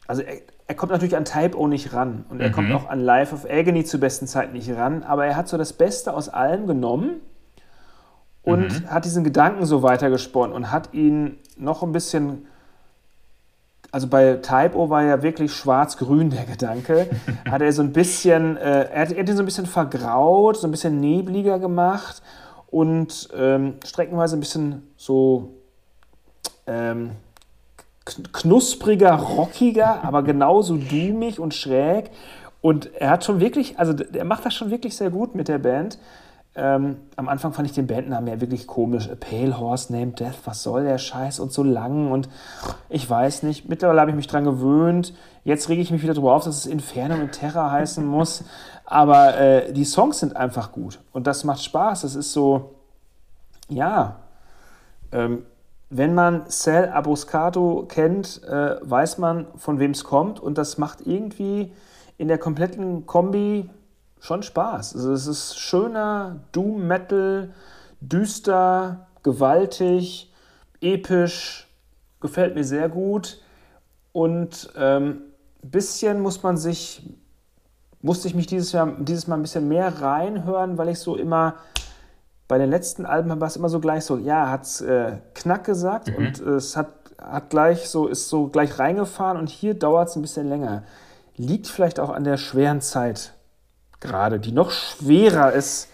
also 0.08 0.22
er, 0.22 0.38
er 0.68 0.76
kommt 0.76 0.94
natürlich 0.94 1.18
an 1.18 1.26
Type 1.26 1.58
O 1.60 1.68
nicht 1.68 1.92
ran 1.92 2.24
und 2.30 2.40
er 2.40 2.48
mhm. 2.48 2.54
kommt 2.54 2.72
auch 2.72 2.90
an 2.90 3.02
Life 3.02 3.36
of 3.36 3.46
Agony 3.50 3.84
zur 3.84 4.00
besten 4.00 4.26
Zeit 4.26 4.54
nicht 4.54 4.72
ran, 4.72 5.04
aber 5.04 5.26
er 5.26 5.36
hat 5.36 5.50
so 5.50 5.58
das 5.58 5.74
Beste 5.74 6.14
aus 6.14 6.30
allem 6.30 6.66
genommen 6.66 7.20
und 8.42 8.82
mhm. 8.82 8.90
hat 8.90 9.04
diesen 9.04 9.26
Gedanken 9.26 9.66
so 9.66 9.84
weitergesponnen 9.84 10.56
und 10.56 10.72
hat 10.72 10.94
ihn 10.94 11.40
noch 11.58 11.84
ein 11.84 11.92
bisschen, 11.92 12.48
also 13.92 14.08
bei 14.08 14.36
Type 14.36 14.76
O 14.76 14.90
war 14.90 15.04
ja 15.04 15.22
wirklich 15.22 15.54
schwarz-grün 15.54 16.30
der 16.30 16.46
Gedanke, 16.46 17.10
hat 17.50 17.62
er 17.62 17.74
so 17.74 17.82
ein 17.82 17.92
bisschen, 17.92 18.58
äh, 18.58 18.86
er, 18.86 19.02
hat, 19.02 19.12
er 19.12 19.20
hat 19.20 19.30
ihn 19.30 19.36
so 19.36 19.44
ein 19.44 19.46
bisschen 19.46 19.66
vergraut, 19.66 20.58
so 20.58 20.68
ein 20.68 20.72
bisschen 20.72 21.00
nebliger 21.00 21.60
gemacht 21.60 22.22
und 22.70 23.30
ähm, 23.36 23.76
streckenweise 23.84 24.38
ein 24.38 24.40
bisschen 24.40 24.88
so 24.96 25.50
ähm, 26.68 27.12
knuspriger, 28.32 29.14
rockiger, 29.14 30.04
aber 30.04 30.24
genauso 30.24 30.78
dummig 30.78 31.40
und 31.40 31.54
schräg. 31.54 32.10
Und 32.62 32.94
er 32.96 33.10
hat 33.12 33.26
schon 33.26 33.40
wirklich, 33.40 33.78
also 33.80 33.94
er 34.14 34.26
macht 34.26 34.46
das 34.46 34.54
schon 34.54 34.72
wirklich 34.72 34.96
sehr 34.96 35.10
gut 35.10 35.36
mit 35.36 35.48
der 35.48 35.60
Band. 35.60 35.98
Ähm, 36.54 36.98
am 37.16 37.30
Anfang 37.30 37.54
fand 37.54 37.68
ich 37.70 37.74
den 37.74 37.88
Bandnamen 37.88 38.28
ja 38.28 38.42
wirklich 38.42 38.68
komisch. 38.68 39.10
A 39.10 39.16
Pale 39.16 39.58
Horse 39.58 39.94
Named 39.94 40.20
Death, 40.20 40.40
was 40.44 40.64
soll 40.64 40.84
der 40.84 40.98
Scheiß 40.98 41.40
und 41.40 41.54
so 41.54 41.64
lang 41.64 42.12
und 42.12 42.28
ich 42.90 43.10
weiß 43.10 43.44
nicht. 43.44 43.70
Mittlerweile 43.70 44.02
habe 44.02 44.12
ich 44.12 44.18
mich 44.18 44.28
dran 44.28 44.44
gewöhnt. 44.44 45.14
Jetzt 45.46 45.70
rege 45.70 45.82
ich 45.82 45.92
mich 45.92 46.04
wieder 46.04 46.14
darüber 46.14 46.34
auf, 46.34 46.44
dass 46.44 46.58
es 46.58 46.66
Inferno 46.66 47.16
und 47.16 47.32
Terra 47.32 47.72
heißen 47.72 48.06
muss. 48.06 48.44
Aber 48.86 49.38
äh, 49.38 49.72
die 49.72 49.86
Songs 49.86 50.20
sind 50.20 50.36
einfach 50.36 50.74
gut 50.74 51.00
und 51.14 51.26
das 51.26 51.46
macht 51.46 51.64
Spaß. 51.64 52.02
Das 52.02 52.16
ist 52.16 52.34
so, 52.34 52.76
ja, 53.70 54.18
ähm, 55.14 55.44
wenn 55.90 56.14
man 56.14 56.50
Cell 56.50 56.90
Abuscato 56.90 57.86
kennt, 57.88 58.44
äh, 58.44 58.76
weiß 58.82 59.18
man, 59.18 59.48
von 59.56 59.80
wem 59.80 59.92
es 59.92 60.04
kommt 60.04 60.40
und 60.42 60.58
das 60.58 60.78
macht 60.78 61.02
irgendwie 61.06 61.72
in 62.18 62.28
der 62.28 62.38
kompletten 62.38 63.06
Kombi 63.06 63.70
schon 64.22 64.44
Spaß. 64.44 64.96
Also 64.96 65.12
es 65.12 65.28
ist 65.28 65.60
schöner 65.60 66.40
Doom 66.54 66.88
Metal, 66.88 67.50
düster, 68.00 69.08
gewaltig, 69.24 70.32
episch, 70.80 71.68
gefällt 72.22 72.56
mir 72.56 72.64
sehr 72.64 72.88
gut 72.88 73.42
und 74.14 74.72
ähm, 74.78 75.24
bisschen 75.64 76.22
muss 76.22 76.42
man 76.42 76.58
sich 76.58 77.04
musste 78.04 78.28
ich 78.28 78.34
mich 78.34 78.48
dieses 78.48 78.72
Jahr 78.72 78.96
dieses 79.00 79.28
Mal 79.28 79.36
ein 79.36 79.42
bisschen 79.44 79.68
mehr 79.68 80.02
reinhören, 80.02 80.78
weil 80.78 80.90
ich 80.90 81.00
so 81.00 81.16
immer 81.16 81.56
bei 82.48 82.58
den 82.58 82.70
letzten 82.70 83.06
Alben 83.06 83.30
war 83.40 83.48
es 83.48 83.56
immer 83.56 83.70
so 83.70 83.80
gleich 83.80 84.04
so, 84.04 84.18
ja, 84.18 84.50
hat 84.50 84.64
es 84.64 84.82
äh, 84.82 85.18
knack 85.34 85.64
gesagt 85.64 86.10
mhm. 86.10 86.16
und 86.16 86.42
äh, 86.42 86.50
es 86.56 86.76
hat, 86.76 86.90
hat 87.22 87.50
gleich 87.50 87.88
so, 87.88 88.08
ist 88.08 88.28
so 88.28 88.48
gleich 88.48 88.78
reingefahren 88.78 89.38
und 89.38 89.50
hier 89.50 89.74
dauert 89.74 90.10
es 90.10 90.16
ein 90.16 90.22
bisschen 90.22 90.50
länger. 90.50 90.84
Liegt 91.38 91.68
vielleicht 91.68 92.00
auch 92.00 92.10
an 92.10 92.24
der 92.24 92.38
schweren 92.38 92.82
Zeit 92.82 93.34
gerade, 94.02 94.40
die 94.40 94.52
noch 94.52 94.72
schwerer 94.72 95.54
ist, 95.54 95.90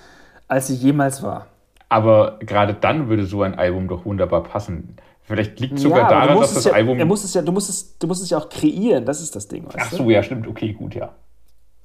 als 0.47 0.67
sie 0.67 0.75
jemals 0.75 1.21
war. 1.21 1.47
Aber 1.89 2.39
gerade 2.39 2.73
dann 2.73 3.07
würde 3.07 3.25
so 3.25 3.43
ein 3.43 3.55
Album 3.55 3.87
doch 3.87 4.05
wunderbar 4.05 4.43
passen. 4.43 4.97
Vielleicht 5.23 5.59
liegt 5.59 5.75
es 5.75 5.81
sogar 5.81 6.03
ja, 6.03 6.09
daran, 6.09 6.39
dass 6.39 6.53
das 6.53 6.65
ja, 6.65 6.73
Album. 6.73 6.97
Er 6.97 7.05
muss 7.05 7.23
es 7.23 7.33
ja, 7.33 7.41
du, 7.41 7.51
musst 7.51 7.69
es, 7.69 7.97
du 7.97 8.07
musst 8.07 8.23
es 8.23 8.29
ja 8.29 8.37
auch 8.37 8.49
kreieren, 8.49 9.05
das 9.05 9.21
ist 9.21 9.35
das 9.35 9.47
Ding. 9.47 9.67
Ach 9.77 9.91
so, 9.91 10.03
du? 10.03 10.09
ja, 10.09 10.23
stimmt. 10.23 10.47
Okay, 10.47 10.73
gut, 10.73 10.95
ja. 10.95 11.13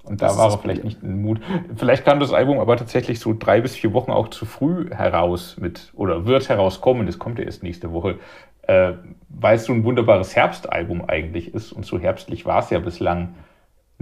Und 0.05 0.21
da 0.21 0.37
war 0.37 0.51
er 0.51 0.59
vielleicht 0.59 0.83
nicht 0.83 1.03
in 1.03 1.23
Mut. 1.23 1.41
Vielleicht 1.77 2.05
kam 2.05 2.19
das 2.19 2.33
Album 2.33 2.59
aber 2.59 2.77
tatsächlich 2.77 3.21
so 3.21 3.35
drei 3.39 3.61
bis 3.61 3.77
vier 3.77 3.93
Wochen 3.93 4.11
auch 4.11 4.29
zu 4.29 4.47
früh 4.47 4.91
heraus 4.91 5.57
mit, 5.61 5.93
oder 5.95 6.27
wird 6.27 6.49
herauskommen, 6.49 7.07
das 7.07 7.21
kommt 7.21 7.39
ja 7.39 7.45
erst 7.45 7.63
nächste 7.63 7.93
Woche, 7.93 8.19
äh, 8.63 8.95
weil 9.29 9.57
es 9.57 9.65
so 9.65 9.73
ein 9.73 9.85
wunderbares 9.85 10.35
Herbstalbum 10.35 11.05
eigentlich 11.09 11.55
ist. 11.55 11.73
Und 11.73 11.87
so 11.87 12.01
herbstlich 12.01 12.47
war 12.47 12.61
es 12.61 12.71
ja 12.71 12.81
bislang 12.81 13.35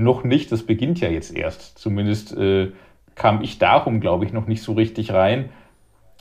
noch 0.02 0.24
nicht. 0.24 0.50
Das 0.52 0.64
beginnt 0.64 1.00
ja 1.00 1.08
jetzt 1.08 1.34
erst. 1.36 1.78
Zumindest 1.78 2.36
äh, 2.36 2.72
kam 3.14 3.42
ich 3.42 3.58
darum, 3.58 4.00
glaube 4.00 4.24
ich, 4.24 4.32
noch 4.32 4.46
nicht 4.46 4.62
so 4.62 4.72
richtig 4.72 5.12
rein. 5.12 5.50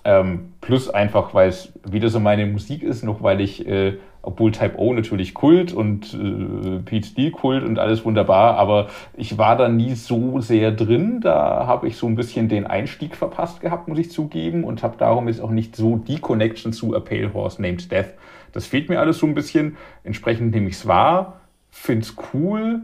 Ähm, 0.05 0.53
plus 0.61 0.89
einfach, 0.89 1.33
weil 1.33 1.49
es 1.49 1.73
wieder 1.83 2.09
so 2.09 2.19
meine 2.19 2.45
Musik 2.45 2.83
ist, 2.83 3.03
noch 3.03 3.21
weil 3.21 3.41
ich 3.41 3.67
äh, 3.67 3.97
obwohl 4.21 4.51
Type 4.51 4.77
O 4.77 4.93
natürlich 4.93 5.33
Kult 5.33 5.73
und 5.73 6.13
äh, 6.13 6.79
PhD 6.85 7.31
Kult 7.31 7.63
und 7.63 7.79
alles 7.79 8.03
wunderbar, 8.03 8.57
aber 8.57 8.87
ich 9.15 9.37
war 9.37 9.55
da 9.55 9.69
nie 9.69 9.95
so 9.95 10.41
sehr 10.41 10.71
drin. 10.71 11.21
Da 11.21 11.65
habe 11.65 11.87
ich 11.87 11.95
so 11.95 12.07
ein 12.07 12.15
bisschen 12.15 12.49
den 12.49 12.67
Einstieg 12.67 13.15
verpasst 13.15 13.61
gehabt, 13.61 13.87
muss 13.87 13.97
ich 13.97 14.11
zugeben, 14.11 14.63
und 14.63 14.83
habe 14.83 14.97
darum 14.97 15.27
jetzt 15.27 15.41
auch 15.41 15.51
nicht 15.51 15.75
so 15.75 15.97
die 15.97 16.19
Connection 16.19 16.73
zu 16.73 16.95
A 16.95 16.99
Pale 16.99 17.33
Horse 17.33 17.61
Named 17.61 17.91
Death. 17.91 18.13
Das 18.51 18.65
fehlt 18.65 18.89
mir 18.89 18.99
alles 18.99 19.19
so 19.19 19.27
ein 19.27 19.35
bisschen. 19.35 19.77
Entsprechend 20.03 20.53
nehme 20.53 20.67
ich 20.67 20.75
es 20.75 20.87
wahr, 20.87 21.41
finde 21.69 22.05
es 22.05 22.15
cool. 22.33 22.81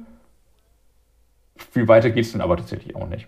Viel 1.56 1.88
weiter 1.88 2.10
geht 2.10 2.26
es 2.26 2.32
dann 2.32 2.42
aber 2.42 2.58
tatsächlich 2.58 2.96
auch 2.96 3.08
nicht. 3.08 3.28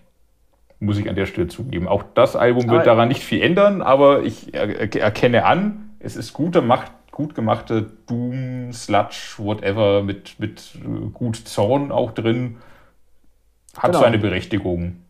Muss 0.80 0.98
ich 0.98 1.08
an 1.08 1.16
der 1.16 1.26
Stelle 1.26 1.48
zugeben. 1.48 1.88
Auch 1.88 2.04
das 2.14 2.36
Album 2.36 2.68
wird 2.70 2.86
daran 2.86 3.08
nicht 3.08 3.24
viel 3.24 3.42
ändern, 3.42 3.82
aber 3.82 4.22
ich 4.22 4.54
erkenne 4.54 5.44
an, 5.44 5.90
es 5.98 6.16
ist 6.16 6.32
guter, 6.32 6.62
macht 6.62 6.92
gut 7.10 7.34
gemachte 7.34 7.90
Doom, 8.06 8.72
Sludge, 8.72 9.34
whatever, 9.38 10.04
mit, 10.04 10.38
mit 10.38 10.76
äh, 10.76 11.08
gut 11.12 11.36
Zorn 11.36 11.90
auch 11.90 12.12
drin, 12.12 12.58
hat 13.76 13.90
genau. 13.90 14.04
seine 14.04 14.18
Berechtigung. 14.18 15.02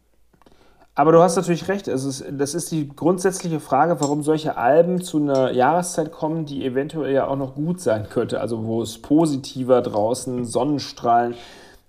Aber 0.95 1.13
du 1.13 1.21
hast 1.21 1.37
natürlich 1.37 1.69
recht. 1.69 1.87
Ist, 1.87 2.25
das 2.33 2.55
ist 2.55 2.73
die 2.73 2.89
grundsätzliche 2.89 3.61
Frage, 3.61 4.01
warum 4.01 4.23
solche 4.23 4.57
Alben 4.57 5.01
zu 5.01 5.19
einer 5.19 5.53
Jahreszeit 5.53 6.11
kommen, 6.11 6.45
die 6.45 6.65
eventuell 6.65 7.13
ja 7.13 7.29
auch 7.29 7.37
noch 7.37 7.55
gut 7.55 7.81
sein 7.81 8.09
könnte. 8.09 8.41
Also 8.41 8.65
wo 8.65 8.83
es 8.83 9.01
positiver 9.01 9.81
draußen, 9.81 10.45
Sonnenstrahlen. 10.45 11.35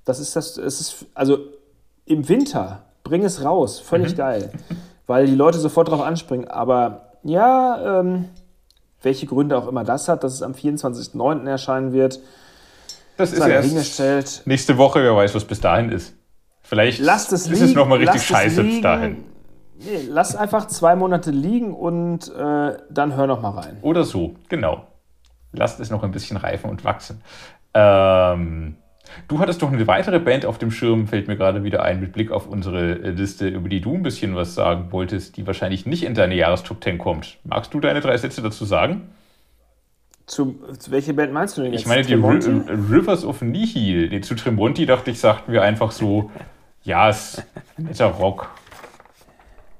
Das 0.05 0.19
ist 0.19 0.35
das, 0.35 0.57
es 0.57 0.81
ist, 0.81 1.05
also 1.13 1.39
im 2.05 2.27
Winter, 2.27 2.83
bring 3.03 3.23
es 3.23 3.43
raus, 3.43 3.79
völlig 3.79 4.13
mhm. 4.13 4.17
geil. 4.17 4.51
Weil 5.07 5.25
die 5.25 5.35
Leute 5.35 5.59
sofort 5.59 5.89
drauf 5.89 6.01
anspringen. 6.01 6.47
Aber 6.47 7.13
ja, 7.23 7.99
ähm, 7.99 8.25
welche 9.01 9.25
Gründe 9.25 9.57
auch 9.57 9.67
immer 9.67 9.83
das 9.83 10.07
hat, 10.07 10.23
dass 10.23 10.33
es 10.33 10.41
am 10.41 10.53
24.09. 10.53 11.47
erscheinen 11.47 11.93
wird. 11.93 12.19
Das 13.17 13.33
ist 13.33 13.45
erst 13.45 14.47
nächste 14.47 14.77
Woche, 14.77 15.03
wer 15.03 15.15
weiß, 15.15 15.35
was 15.35 15.45
bis 15.45 15.59
dahin 15.59 15.91
ist. 15.91 16.13
Vielleicht 16.61 16.99
lasst 16.99 17.33
es 17.33 17.47
ist 17.47 17.61
es 17.61 17.73
nochmal 17.73 17.97
richtig 17.97 18.23
scheiße 18.23 18.63
bis 18.63 18.81
dahin. 18.81 19.23
Nee, 19.79 20.01
lass 20.09 20.35
einfach 20.35 20.67
zwei 20.67 20.95
Monate 20.95 21.31
liegen 21.31 21.73
und 21.73 22.27
äh, 22.33 22.77
dann 22.89 23.15
hör 23.15 23.27
noch 23.27 23.41
mal 23.41 23.51
rein. 23.51 23.77
Oder 23.81 24.03
so, 24.03 24.35
genau. 24.49 24.85
Lasst 25.51 25.79
es 25.79 25.89
noch 25.89 26.03
ein 26.03 26.11
bisschen 26.11 26.37
reifen 26.37 26.69
und 26.69 26.83
wachsen. 26.83 27.21
Ähm, 27.73 28.75
Du 29.27 29.39
hattest 29.39 29.61
doch 29.61 29.71
eine 29.71 29.87
weitere 29.87 30.19
Band 30.19 30.45
auf 30.45 30.57
dem 30.57 30.71
Schirm, 30.71 31.07
fällt 31.07 31.27
mir 31.27 31.37
gerade 31.37 31.63
wieder 31.63 31.83
ein, 31.83 31.99
mit 31.99 32.13
Blick 32.13 32.31
auf 32.31 32.47
unsere 32.47 32.91
äh, 32.91 33.09
Liste, 33.11 33.47
über 33.47 33.69
die 33.69 33.81
du 33.81 33.95
ein 33.95 34.03
bisschen 34.03 34.35
was 34.35 34.55
sagen 34.55 34.91
wolltest, 34.91 35.37
die 35.37 35.45
wahrscheinlich 35.47 35.85
nicht 35.85 36.03
in 36.03 36.13
deine 36.13 36.35
Jahrestop 36.35 36.83
10 36.83 36.97
kommt. 36.97 37.37
Magst 37.43 37.73
du 37.73 37.79
deine 37.79 38.01
drei 38.01 38.17
Sätze 38.17 38.41
dazu 38.41 38.65
sagen? 38.65 39.09
Zu, 40.25 40.59
zu 40.77 40.91
welche 40.91 41.13
Band 41.13 41.33
meinst 41.33 41.57
du 41.57 41.63
denn 41.63 41.73
jetzt? 41.73 41.81
Ich 41.81 41.87
meine 41.87 42.03
die 42.03 42.13
R 42.13 42.21
Rivers 42.91 43.25
of 43.25 43.41
Nihil. 43.41 44.09
Nee, 44.09 44.21
zu 44.21 44.35
Tremonti 44.35 44.85
dachte 44.85 45.09
ich, 45.09 45.19
sagten 45.19 45.51
wir 45.51 45.63
einfach 45.63 45.91
so, 45.91 46.29
ja, 46.83 47.09
es 47.09 47.39
ist 47.39 47.47
netter 47.77 48.05
Rock. 48.05 48.49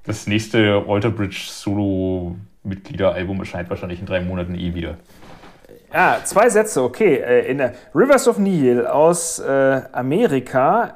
Das 0.06 0.26
nächste 0.26 0.88
Walter 0.88 1.12
Bridge 1.12 1.46
Solo-Mitgliederalbum 1.50 3.40
erscheint 3.40 3.70
wahrscheinlich 3.70 4.00
in 4.00 4.08
drei 4.08 4.22
Monaten 4.22 4.56
eh 4.56 4.74
wieder. 4.74 4.98
Ja, 5.94 6.20
zwei 6.24 6.50
Sätze, 6.50 6.84
okay. 6.84 7.16
Äh, 7.18 7.50
in 7.50 7.58
der 7.58 7.74
Rivers 7.96 8.28
of 8.28 8.38
Nihil 8.38 8.86
aus 8.86 9.40
äh, 9.40 9.82
Amerika. 9.92 10.96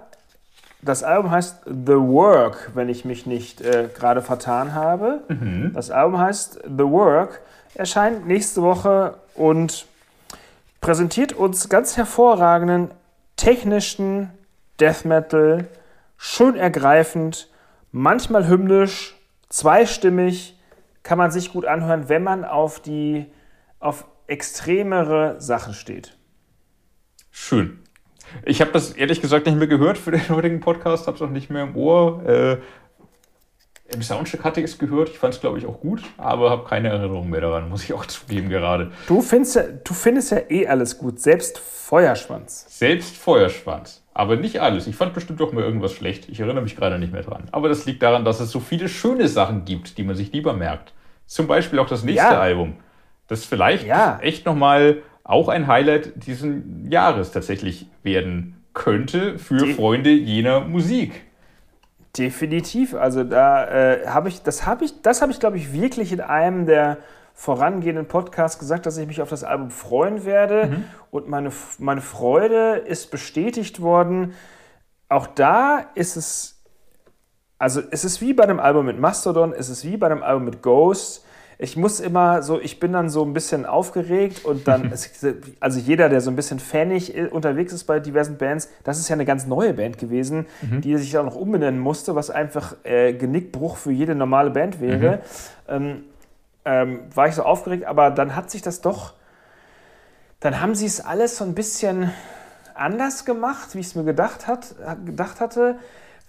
Das 0.82 1.04
Album 1.04 1.32
heißt 1.32 1.64
The 1.66 1.96
Work, 1.96 2.72
wenn 2.74 2.90
ich 2.90 3.06
mich 3.06 3.26
nicht 3.26 3.62
äh, 3.62 3.88
gerade 3.94 4.22
vertan 4.22 4.74
habe. 4.74 5.22
Mhm. 5.30 5.72
Das 5.74 5.90
Album 5.92 6.20
heißt 6.20 6.62
The 6.66 6.84
Work, 6.84 7.42
erscheint 7.74 8.28
nächste 8.28 8.62
Woche 8.62 9.16
und 9.36 9.88
präsentiert 10.82 11.34
uns 11.34 11.70
ganz 11.70 11.96
hervorragenden 11.96 12.92
technischen 13.38 14.30
Death 14.80 15.06
Metal, 15.06 15.68
schön 16.18 16.56
ergreifend, 16.56 17.50
manchmal 17.92 18.48
hymnisch, 18.48 19.16
zweistimmig, 19.50 20.60
kann 21.04 21.18
man 21.18 21.32
sich 21.32 21.54
gut 21.54 21.66
anhören, 21.66 22.10
wenn 22.10 22.24
man 22.24 22.44
auf 22.44 22.80
die 22.82 23.32
auf 23.80 24.06
extremere 24.28 25.40
Sachen 25.40 25.74
steht. 25.74 26.18
Schön. 27.32 27.80
Ich 28.46 28.62
habe 28.62 28.72
das 28.72 28.92
ehrlich 28.92 29.22
gesagt 29.22 29.46
nicht 29.46 29.58
mehr 29.58 29.68
gehört 29.68 29.98
für 29.98 30.12
den 30.12 30.28
heutigen 30.30 30.60
Podcast, 30.60 31.08
habe 31.08 31.16
es 31.16 31.22
auch 31.22 31.30
nicht 31.30 31.50
mehr 31.50 31.64
im 31.64 31.76
Ohr. 31.76 32.24
Äh, 32.26 32.58
Im 33.94 34.02
Soundcheck 34.02 34.44
hatte 34.44 34.60
ich 34.60 34.66
es 34.66 34.78
gehört, 34.80 35.10
ich 35.10 35.20
fand 35.20 35.34
es 35.34 35.42
glaube 35.42 35.60
ich 35.60 35.66
auch 35.66 35.80
gut, 35.80 36.02
aber 36.18 36.50
habe 36.50 36.68
keine 36.68 36.90
Erinnerung 36.90 37.30
mehr 37.30 37.42
daran, 37.42 37.70
muss 37.70 37.84
ich 37.84 37.94
auch 37.94 38.06
zugeben 38.08 38.50
gerade. 38.50 38.92
Du 39.08 39.22
findest, 39.22 39.56
ja, 39.56 39.64
du 39.64 39.94
findest 39.94 40.32
ja 40.32 40.40
eh 40.50 40.68
alles 40.68 40.98
gut, 40.98 41.20
selbst 41.20 41.60
Feuerschwanz. 41.60 42.66
Selbst 42.70 43.18
Feuerschwanz, 43.18 44.04
aber 44.14 44.36
nicht 44.36 44.62
alles. 44.62 44.88
Ich 44.88 44.96
fand 44.96 45.14
bestimmt 45.14 45.42
auch 45.42 45.52
mal 45.52 45.64
irgendwas 45.64 45.92
schlecht, 45.92 46.30
ich 46.30 46.40
erinnere 46.40 46.64
mich 46.64 46.76
gerade 46.76 46.98
nicht 46.98 47.14
mehr 47.14 47.24
dran. 47.24 47.44
Aber 47.52 47.70
das 47.70 47.86
liegt 47.86 48.02
daran, 48.02 48.26
dass 48.26 48.40
es 48.40 48.50
so 48.50 48.60
viele 48.60 48.90
schöne 48.90 49.28
Sachen 49.28 49.66
gibt, 49.66 49.98
die 49.98 50.04
man 50.04 50.16
sich 50.16 50.32
lieber 50.32 50.54
merkt. 50.54 50.94
Zum 51.28 51.48
Beispiel 51.48 51.80
auch 51.80 51.88
das 51.88 52.04
nächste 52.04 52.34
ja. 52.34 52.40
Album 52.40 52.78
das 53.34 53.46
vielleicht 53.46 53.86
ja. 53.86 54.20
echt 54.22 54.46
nochmal 54.46 55.02
auch 55.24 55.48
ein 55.48 55.68
Highlight 55.68 56.26
dieses 56.28 56.64
Jahres 56.90 57.32
tatsächlich 57.32 57.88
werden 58.04 58.62
könnte 58.74 59.40
für 59.40 59.58
De 59.58 59.74
Freunde 59.74 60.12
jener 60.12 60.62
Musik. 60.62 61.24
Definitiv. 62.18 62.94
Also 62.94 63.24
da 63.24 63.66
äh, 63.68 64.08
habe 64.08 64.30
ich, 64.30 64.44
das 64.44 64.66
habe 64.66 64.86
ich, 64.86 65.02
das 65.02 65.22
habe 65.22 65.32
ich, 65.32 65.40
glaube 65.40 65.58
ich, 65.58 65.74
wirklich 65.74 66.12
in 66.12 66.22
einem 66.22 66.66
der 66.66 66.98
vorangehenden 67.34 68.08
Podcasts 68.08 68.60
gesagt, 68.60 68.86
dass 68.86 68.98
ich 68.98 69.08
mich 69.08 69.22
auf 69.22 69.30
das 69.30 69.44
Album 69.44 69.72
freuen 69.72 70.26
werde. 70.26 70.68
Mhm. 70.68 70.84
Und 71.10 71.28
meine, 71.28 71.52
meine 71.80 72.02
Freude 72.02 72.76
ist 72.86 73.10
bestätigt 73.10 73.82
worden. 73.82 74.34
Auch 75.10 75.28
da 75.28 75.86
ist 75.96 76.16
es, 76.16 76.62
also 77.58 77.82
es 77.90 78.06
ist 78.06 78.22
wie 78.22 78.34
bei 78.34 78.44
einem 78.44 78.60
Album 78.60 78.86
mit 78.86 79.00
Mastodon, 79.00 79.54
es 79.54 79.70
ist 79.70 79.84
wie 79.84 79.98
bei 79.98 80.08
einem 80.08 80.22
Album 80.22 80.46
mit 80.46 80.62
Ghost 80.62 81.26
ich 81.58 81.78
muss 81.78 82.00
immer 82.00 82.42
so, 82.42 82.60
ich 82.60 82.80
bin 82.80 82.94
dann 82.94 83.10
so 83.10 83.24
ein 83.24 83.34
bisschen 83.34 83.66
aufgeregt 83.66 84.46
und 84.46 84.68
dann, 84.68 84.92
also 85.60 85.80
jeder, 85.80 86.10
der 86.10 86.22
so 86.22 86.30
ein 86.30 86.36
bisschen 86.36 86.60
fanig 86.60 87.32
unterwegs 87.32 87.74
ist 87.74 87.86
bei 87.86 88.00
diversen 88.00 88.38
Bands, 88.38 88.70
das 88.84 89.00
ist 89.00 89.10
ja 89.10 89.14
eine 89.14 89.26
ganz 89.26 89.46
neue 89.46 89.74
Band 89.74 89.98
gewesen, 89.98 90.46
mhm. 90.62 90.82
die 90.82 90.98
sich 90.98 91.18
auch 91.18 91.26
noch 91.26 91.36
umbenennen 91.36 91.80
musste, 91.80 92.16
was 92.16 92.30
einfach 92.30 92.76
äh, 92.84 93.14
Genickbruch 93.14 93.78
für 93.78 93.92
jede 93.92 94.16
normale 94.16 94.50
Band 94.50 94.82
wäre. 94.82 95.18
Mhm. 95.18 95.22
Ähm, 95.68 96.04
ähm, 96.66 97.00
war 97.14 97.28
ich 97.28 97.36
so 97.36 97.44
aufgeregt, 97.44 97.86
aber 97.86 98.10
dann 98.12 98.36
hat 98.36 98.50
sich 98.50 98.62
das 98.62 98.82
doch, 98.82 99.14
dann 100.40 100.62
haben 100.62 100.76
sie 100.76 100.86
es 100.86 101.04
alles 101.04 101.38
so 101.38 101.44
ein 101.44 101.56
bisschen 101.56 102.12
anders 102.76 103.26
gemacht, 103.26 103.76
wie 103.76 103.80
ich 103.80 103.88
es 103.88 103.96
mir 103.96 104.04
gedacht, 104.04 104.48
hat, 104.48 104.76
gedacht 105.06 105.40
hatte. 105.40 105.78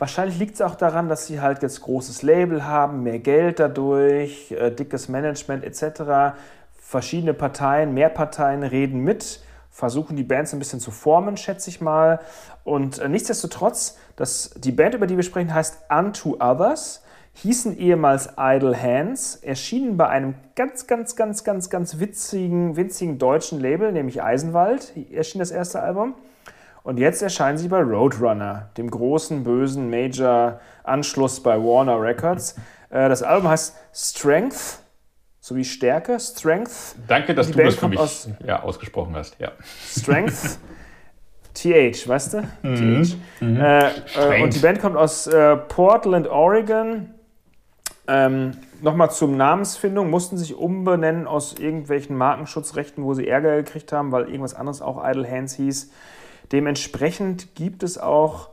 Wahrscheinlich 0.04 0.38
liegt 0.38 0.56
es 0.56 0.60
auch 0.60 0.74
daran, 0.74 1.08
dass 1.08 1.28
sie 1.28 1.40
halt 1.40 1.62
jetzt 1.62 1.80
großes 1.80 2.20
Label 2.20 2.66
haben, 2.66 3.04
mehr 3.04 3.20
Geld 3.20 3.58
dadurch, 3.58 4.52
äh, 4.52 4.70
dickes 4.70 5.08
Management 5.08 5.64
etc. 5.64 6.36
Verschiedene 6.74 7.32
Parteien, 7.32 7.94
mehr 7.94 8.10
Parteien 8.10 8.64
reden 8.64 9.00
mit, 9.00 9.40
versuchen 9.70 10.14
die 10.14 10.22
Bands 10.22 10.52
ein 10.52 10.58
bisschen 10.58 10.78
zu 10.78 10.90
formen, 10.90 11.38
schätze 11.38 11.70
ich 11.70 11.80
mal. 11.80 12.20
Und 12.64 12.98
äh, 12.98 13.08
nichtsdestotrotz, 13.08 13.96
das, 14.14 14.50
die 14.58 14.72
Band, 14.72 14.94
über 14.94 15.06
die 15.06 15.16
wir 15.16 15.24
sprechen, 15.24 15.54
heißt 15.54 15.84
Unto 15.88 16.36
Others 16.38 17.02
hießen 17.36 17.78
ehemals 17.78 18.28
Idle 18.36 18.78
Hands, 18.78 19.36
erschienen 19.36 19.96
bei 19.96 20.10
einem 20.10 20.34
ganz, 20.54 20.86
ganz, 20.86 21.16
ganz, 21.16 21.44
ganz, 21.44 21.70
ganz 21.70 21.98
witzigen, 21.98 22.76
winzigen 22.76 23.16
deutschen 23.18 23.58
Label, 23.58 23.90
nämlich 23.90 24.22
Eisenwald, 24.22 24.92
erschien 25.10 25.38
das 25.38 25.50
erste 25.50 25.80
Album. 25.80 26.14
Und 26.84 26.98
jetzt 26.98 27.22
erscheinen 27.22 27.56
sie 27.56 27.68
bei 27.68 27.80
Roadrunner, 27.80 28.68
dem 28.76 28.90
großen, 28.90 29.42
bösen 29.42 29.88
Major-Anschluss 29.88 31.42
bei 31.42 31.56
Warner 31.56 32.00
Records. 32.00 32.56
Äh, 32.90 33.08
das 33.08 33.22
Album 33.22 33.48
heißt 33.48 33.74
Strength, 33.94 34.80
sowie 35.40 35.64
Stärke, 35.64 36.20
Strength. 36.20 36.96
Danke, 37.08 37.34
dass 37.34 37.50
du 37.50 37.56
Band 37.56 37.68
das 37.68 37.76
für 37.76 37.88
mich 37.88 37.98
aus, 37.98 38.28
ja, 38.46 38.62
ausgesprochen 38.62 39.16
hast. 39.16 39.40
Ja. 39.40 39.52
Strength. 39.82 40.58
TH, 41.54 42.06
weißt 42.06 42.34
du? 42.34 42.42
Mhm. 42.62 43.02
TH. 43.02 43.16
Mhm. 43.40 43.56
Äh, 43.56 43.88
äh, 43.88 44.42
und 44.42 44.54
die 44.54 44.58
Band 44.58 44.80
kommt 44.80 44.96
aus 44.96 45.26
äh, 45.26 45.56
Portland, 45.56 46.28
Oregon. 46.28 47.14
Ähm, 48.06 48.52
Nochmal 48.82 49.10
zur 49.10 49.28
Namensfindung, 49.28 50.10
mussten 50.10 50.36
sich 50.36 50.54
umbenennen 50.54 51.26
aus 51.26 51.54
irgendwelchen 51.58 52.18
Markenschutzrechten, 52.18 53.02
wo 53.02 53.14
sie 53.14 53.26
Ärger 53.26 53.56
gekriegt 53.56 53.92
haben, 53.92 54.12
weil 54.12 54.24
irgendwas 54.24 54.52
anderes 54.52 54.82
auch 54.82 55.02
Idle 55.02 55.26
Hands 55.30 55.54
hieß. 55.54 55.90
Dementsprechend 56.52 57.54
gibt 57.54 57.82
es 57.82 57.98
auch 57.98 58.50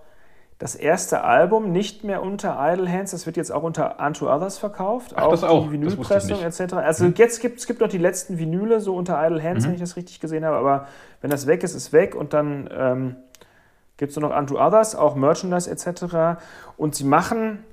das 0.62 0.76
erste 0.76 1.24
Album 1.24 1.72
nicht 1.72 2.04
mehr 2.04 2.22
unter 2.22 2.56
Idle 2.60 2.88
Hands, 2.88 3.10
das 3.10 3.26
wird 3.26 3.36
jetzt 3.36 3.52
auch 3.52 3.64
unter 3.64 4.00
Unto 4.00 4.32
Others 4.32 4.60
verkauft, 4.60 5.14
Ach, 5.16 5.24
auch 5.24 5.32
das 5.32 5.44
auch. 5.44 5.66
die 5.66 5.72
Vinylpressung 5.72 6.40
etc. 6.44 6.74
Also 6.74 7.06
mhm. 7.06 7.16
jetzt 7.18 7.42
gibt 7.42 7.58
es 7.58 7.66
gibt 7.66 7.82
noch 7.82 7.88
die 7.88 7.98
letzten 7.98 8.38
Vinyle 8.38 8.80
so 8.80 8.96
unter 8.96 9.26
Idle 9.26 9.42
Hands, 9.42 9.64
mhm. 9.64 9.70
wenn 9.70 9.74
ich 9.74 9.82
das 9.82 9.96
richtig 9.96 10.20
gesehen 10.20 10.46
habe, 10.46 10.58
aber 10.58 10.88
wenn 11.22 11.32
das 11.32 11.48
weg 11.48 11.64
ist, 11.64 11.74
ist 11.74 11.94
weg 11.94 12.14
und 12.14 12.34
dann 12.34 12.70
ähm, 12.72 13.16
gibt 13.98 14.12
es 14.12 14.20
nur 14.20 14.30
noch 14.30 14.38
Unto 14.38 14.64
Others, 14.64 14.96
auch 14.96 15.16
Merchandise 15.16 15.70
etc. 15.70 16.40
Und 16.78 16.94
sie 16.94 17.06
machen, 17.06 17.66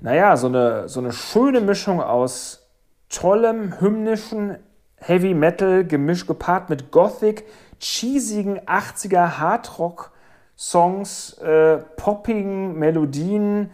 naja, 0.00 0.36
so 0.36 0.46
eine, 0.46 0.88
so 0.88 1.00
eine 1.00 1.10
schöne 1.10 1.60
Mischung 1.60 2.00
aus 2.00 2.68
tollem, 3.08 3.80
hymnischen 3.80 4.58
Heavy 4.96 5.34
Metal, 5.34 5.84
gemischt 5.84 6.28
gepaart 6.28 6.70
mit 6.70 6.92
Gothic, 6.92 7.44
cheesigen 7.82 8.60
80er 8.60 9.38
Hardrock-Songs, 9.38 11.38
äh, 11.38 11.78
poppigen 11.96 12.78
Melodien. 12.78 13.70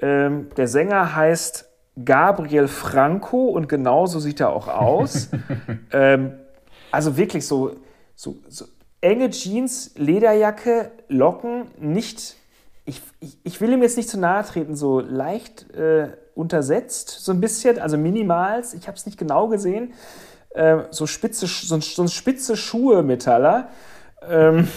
Ähm, 0.00 0.48
der 0.56 0.68
Sänger 0.68 1.14
heißt 1.14 1.66
Gabriel 2.04 2.68
Franco 2.68 3.46
und 3.46 3.68
genauso 3.68 4.20
sieht 4.20 4.40
er 4.40 4.50
auch 4.50 4.68
aus. 4.68 5.28
ähm, 5.92 6.34
also 6.90 7.16
wirklich 7.16 7.46
so, 7.46 7.76
so, 8.14 8.36
so, 8.48 8.64
enge 9.00 9.30
Jeans, 9.30 9.92
Lederjacke, 9.96 10.90
Locken, 11.08 11.68
nicht. 11.78 12.36
Ich, 12.84 13.02
ich, 13.20 13.38
ich, 13.44 13.60
will 13.60 13.72
ihm 13.72 13.82
jetzt 13.82 13.96
nicht 13.96 14.08
zu 14.08 14.18
nahe 14.18 14.44
treten, 14.44 14.74
so 14.74 15.00
leicht 15.00 15.70
äh, 15.74 16.08
untersetzt, 16.34 17.10
so 17.10 17.32
ein 17.32 17.40
bisschen, 17.40 17.78
also 17.78 17.98
minimals. 17.98 18.74
Ich 18.74 18.88
habe 18.88 18.96
es 18.96 19.06
nicht 19.06 19.18
genau 19.18 19.48
gesehen. 19.48 19.92
Äh, 20.58 20.86
so, 20.90 21.06
spitze, 21.06 21.46
so, 21.46 21.80
so 21.80 22.02
ein 22.02 22.08
spitze 22.08 22.56
Schuhe-Metaller. 22.56 23.68
Ähm, 24.28 24.68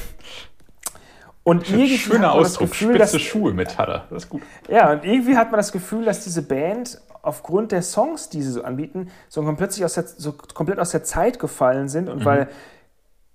und 1.43 1.67
irgendwie 1.67 1.97
Schöner 1.97 2.33
Ausdruck, 2.33 2.69
Gefühl, 2.69 2.95
spitze 2.95 3.13
dass, 3.13 3.21
Schuhe 3.21 3.53
Metaller, 3.53 4.05
das 4.11 4.25
ist 4.25 4.29
gut. 4.29 4.43
Ja, 4.69 4.91
und 4.91 5.03
irgendwie 5.03 5.37
hat 5.37 5.49
man 5.49 5.57
das 5.57 5.71
Gefühl, 5.71 6.05
dass 6.05 6.23
diese 6.23 6.43
Band 6.43 7.01
aufgrund 7.23 7.71
der 7.71 7.81
Songs, 7.81 8.29
die 8.29 8.43
sie 8.43 8.51
so 8.51 8.63
anbieten, 8.63 9.09
so 9.27 9.41
komplett 9.41 9.81
aus 9.83 9.95
der, 9.95 10.03
so 10.05 10.33
komplett 10.33 10.77
aus 10.77 10.91
der 10.91 11.03
Zeit 11.03 11.39
gefallen 11.39 11.89
sind 11.89 12.09
und 12.09 12.19
mhm. 12.19 12.25
weil 12.25 12.49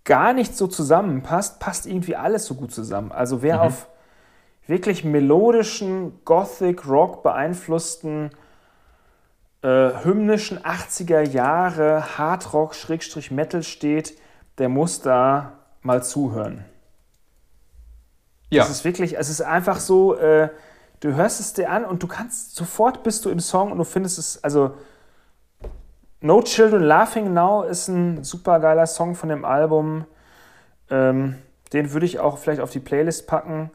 gar 0.05 0.33
nicht 0.33 0.57
so 0.57 0.69
zusammenpasst, 0.69 1.59
passt 1.59 1.87
irgendwie 1.87 2.15
alles 2.15 2.47
so 2.47 2.55
gut 2.55 2.73
zusammen. 2.73 3.11
Also 3.11 3.43
wer 3.43 3.57
mhm. 3.57 3.63
auf 3.63 3.89
wirklich 4.69 5.05
melodischen, 5.05 6.21
Gothic, 6.25 6.87
Rock 6.87 7.25
beeinflussten 7.25 8.31
äh, 9.67 10.05
hymnischen 10.05 10.61
80er 10.61 11.23
Jahre 11.23 12.17
Hardrock-Metal 12.17 13.65
steht, 13.65 14.17
der 14.59 14.69
muss 14.69 15.01
da 15.01 15.55
mal 15.83 16.05
zuhören. 16.05 16.65
Ja. 18.49 18.63
Es 18.63 18.71
ist 18.71 18.85
wirklich, 18.85 19.19
es 19.19 19.29
ist 19.29 19.41
einfach 19.41 19.81
so, 19.81 20.15
äh, 20.15 20.51
du 21.01 21.17
hörst 21.17 21.41
es 21.41 21.53
dir 21.53 21.69
an 21.69 21.85
und 21.85 22.01
du 22.01 22.07
kannst, 22.07 22.55
sofort 22.55 23.03
bist 23.03 23.25
du 23.25 23.31
im 23.31 23.41
Song 23.41 23.73
und 23.73 23.79
du 23.79 23.85
findest 23.85 24.21
es, 24.21 24.45
also 24.45 24.75
No 26.21 26.43
Children 26.43 26.85
Laughing 26.85 27.35
Now 27.35 27.65
ist 27.65 27.89
ein 27.89 28.23
super 28.23 28.61
geiler 28.61 28.87
Song 28.87 29.17
von 29.17 29.31
dem 29.31 29.45
Album. 29.45 30.05
Ähm, 30.91 31.39
den 31.73 31.93
würde 31.93 32.07
ich 32.07 32.21
auch 32.21 32.39
vielleicht 32.39 32.61
auf 32.61 32.71
die 32.71 32.79
Playlist 32.79 33.27
packen. 33.27 33.71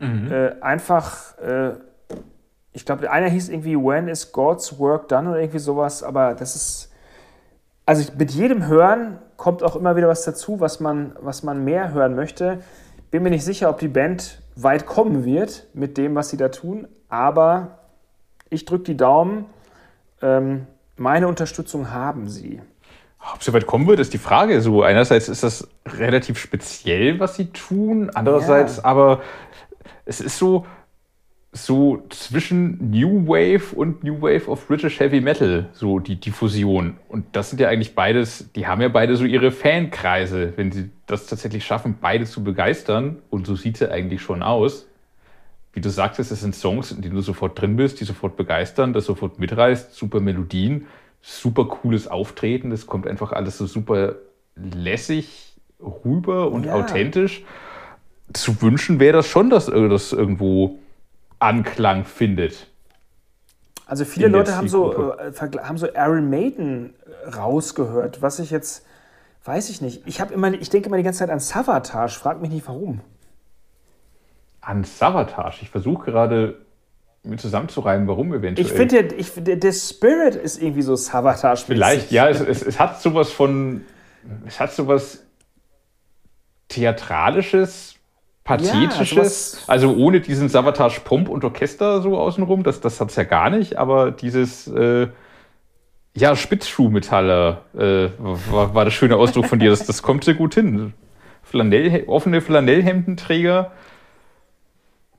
Mhm. 0.00 0.32
Äh, 0.32 0.60
einfach 0.62 1.38
äh, 1.38 1.74
ich 2.72 2.84
glaube, 2.84 3.10
einer 3.10 3.28
hieß 3.28 3.48
irgendwie 3.48 3.76
When 3.76 4.08
is 4.08 4.32
God's 4.32 4.78
Work 4.78 5.08
Done 5.08 5.30
oder 5.30 5.40
irgendwie 5.40 5.58
sowas, 5.58 6.02
aber 6.02 6.34
das 6.34 6.54
ist, 6.54 6.92
also 7.86 8.12
mit 8.16 8.30
jedem 8.30 8.66
Hören 8.66 9.18
kommt 9.36 9.62
auch 9.62 9.76
immer 9.76 9.96
wieder 9.96 10.08
was 10.08 10.24
dazu, 10.24 10.60
was 10.60 10.80
man, 10.80 11.16
was 11.20 11.42
man 11.42 11.64
mehr 11.64 11.92
hören 11.92 12.14
möchte. 12.14 12.60
Bin 13.10 13.22
mir 13.22 13.30
nicht 13.30 13.44
sicher, 13.44 13.70
ob 13.70 13.78
die 13.78 13.88
Band 13.88 14.42
weit 14.56 14.86
kommen 14.86 15.24
wird 15.24 15.66
mit 15.72 15.96
dem, 15.96 16.14
was 16.14 16.28
sie 16.28 16.36
da 16.36 16.48
tun, 16.48 16.86
aber 17.08 17.78
ich 18.50 18.64
drücke 18.64 18.84
die 18.84 18.96
Daumen. 18.96 19.46
Ähm, 20.20 20.66
meine 20.96 21.28
Unterstützung 21.28 21.92
haben 21.92 22.28
sie. 22.28 22.60
Ob 23.34 23.42
sie 23.42 23.52
weit 23.52 23.66
kommen 23.66 23.86
wird, 23.86 24.00
ist 24.00 24.12
die 24.12 24.18
Frage. 24.18 24.60
So, 24.60 24.82
einerseits 24.82 25.28
ist 25.28 25.42
das 25.42 25.68
relativ 25.86 26.38
speziell, 26.38 27.18
was 27.20 27.36
sie 27.36 27.46
tun, 27.46 28.10
andererseits 28.14 28.78
ja. 28.78 28.84
aber 28.84 29.22
es 30.04 30.20
ist 30.20 30.38
so, 30.38 30.66
so 31.52 32.02
zwischen 32.10 32.90
New 32.90 33.26
Wave 33.26 33.74
und 33.74 34.04
New 34.04 34.20
Wave 34.20 34.48
of 34.48 34.66
British 34.66 35.00
Heavy 35.00 35.20
Metal, 35.20 35.68
so 35.72 35.98
die, 35.98 36.16
die 36.16 36.30
Fusion. 36.30 36.98
Und 37.08 37.24
das 37.32 37.50
sind 37.50 37.60
ja 37.60 37.68
eigentlich 37.68 37.94
beides, 37.94 38.52
die 38.52 38.66
haben 38.66 38.82
ja 38.82 38.88
beide 38.88 39.16
so 39.16 39.24
ihre 39.24 39.50
Fankreise, 39.50 40.52
wenn 40.56 40.72
sie 40.72 40.90
das 41.06 41.26
tatsächlich 41.26 41.64
schaffen, 41.64 41.96
beide 42.00 42.26
zu 42.26 42.44
begeistern. 42.44 43.16
Und 43.30 43.46
so 43.46 43.56
sieht 43.56 43.76
es 43.76 43.80
ja 43.80 43.88
eigentlich 43.88 44.20
schon 44.20 44.42
aus. 44.42 44.86
Wie 45.72 45.80
du 45.80 45.88
sagtest, 45.88 46.32
es 46.32 46.40
sind 46.40 46.54
Songs, 46.54 46.92
in 46.92 47.00
denen 47.00 47.14
du 47.14 47.22
sofort 47.22 47.60
drin 47.60 47.76
bist, 47.76 48.00
die 48.00 48.04
sofort 48.04 48.36
begeistern, 48.36 48.92
das 48.92 49.06
sofort 49.06 49.38
mitreißt, 49.38 49.94
super 49.94 50.20
Melodien, 50.20 50.86
super 51.22 51.64
cooles 51.66 52.08
Auftreten, 52.08 52.70
das 52.70 52.86
kommt 52.86 53.06
einfach 53.06 53.32
alles 53.32 53.58
so 53.58 53.66
super 53.66 54.16
lässig 54.56 55.54
rüber 56.04 56.50
und 56.50 56.66
ja. 56.66 56.74
authentisch. 56.74 57.44
Zu 58.32 58.60
wünschen 58.60 59.00
wäre 59.00 59.14
das 59.14 59.28
schon, 59.28 59.48
dass 59.48 59.66
das 59.66 60.12
irgendwo 60.12 60.78
Anklang 61.38 62.04
findet. 62.04 62.66
Also 63.86 64.04
viele 64.04 64.28
Leute 64.28 64.56
haben 64.56 64.68
so, 64.68 65.14
äh, 65.16 65.32
haben 65.62 65.78
so 65.78 65.88
Iron 65.94 66.28
Maiden 66.28 66.94
rausgehört, 67.34 68.20
was 68.20 68.38
ich 68.38 68.50
jetzt, 68.50 68.84
weiß 69.44 69.70
ich 69.70 69.80
nicht. 69.80 70.06
Ich, 70.06 70.20
immer, 70.20 70.52
ich 70.52 70.68
denke 70.68 70.88
immer 70.88 70.98
die 70.98 71.02
ganze 71.02 71.20
Zeit 71.20 71.30
an 71.30 71.40
Savatage, 71.40 72.12
frag 72.12 72.42
mich 72.42 72.50
nicht 72.50 72.68
warum. 72.68 73.00
An 74.60 74.84
Savatage? 74.84 75.60
Ich 75.62 75.70
versuche 75.70 76.10
gerade 76.10 76.58
mir 77.22 77.36
zusammenzureimen, 77.36 78.06
warum 78.06 78.32
eventuell. 78.34 78.66
Ich 78.66 78.72
finde, 78.72 79.04
der, 79.04 79.56
der, 79.56 79.72
Spirit 79.72 80.34
ist 80.34 80.60
irgendwie 80.60 80.82
so 80.82 80.94
Savatage. 80.94 81.64
Vielleicht, 81.66 82.10
ja, 82.10 82.28
es, 82.28 82.40
es, 82.40 82.62
es 82.62 82.78
hat 82.78 83.00
sowas 83.00 83.30
von, 83.30 83.84
es 84.46 84.60
hat 84.60 84.72
sowas 84.72 85.24
Theatralisches, 86.68 87.97
Pathetisches, 88.48 89.58
ja, 89.66 89.72
also 89.72 89.94
ohne 89.94 90.22
diesen 90.22 90.48
Savatage 90.48 91.00
Pump 91.04 91.28
und 91.28 91.44
Orchester 91.44 92.00
so 92.00 92.16
außenrum, 92.16 92.62
das, 92.62 92.80
das 92.80 92.98
hat 92.98 93.10
es 93.10 93.16
ja 93.16 93.24
gar 93.24 93.50
nicht, 93.50 93.76
aber 93.76 94.10
dieses 94.10 94.66
äh, 94.68 95.08
ja, 96.16 96.34
Spitzschuhmetaller 96.34 97.62
äh, 97.76 98.08
war, 98.18 98.74
war 98.74 98.84
der 98.86 98.90
schöne 98.90 99.16
Ausdruck 99.16 99.44
von 99.44 99.58
dir, 99.58 99.68
das, 99.68 99.84
das 99.84 100.02
kommt 100.02 100.24
sehr 100.24 100.32
gut 100.32 100.54
hin. 100.54 100.94
Flanell, 101.42 102.04
offene 102.06 102.40
Flanellhemdenträger, 102.40 103.72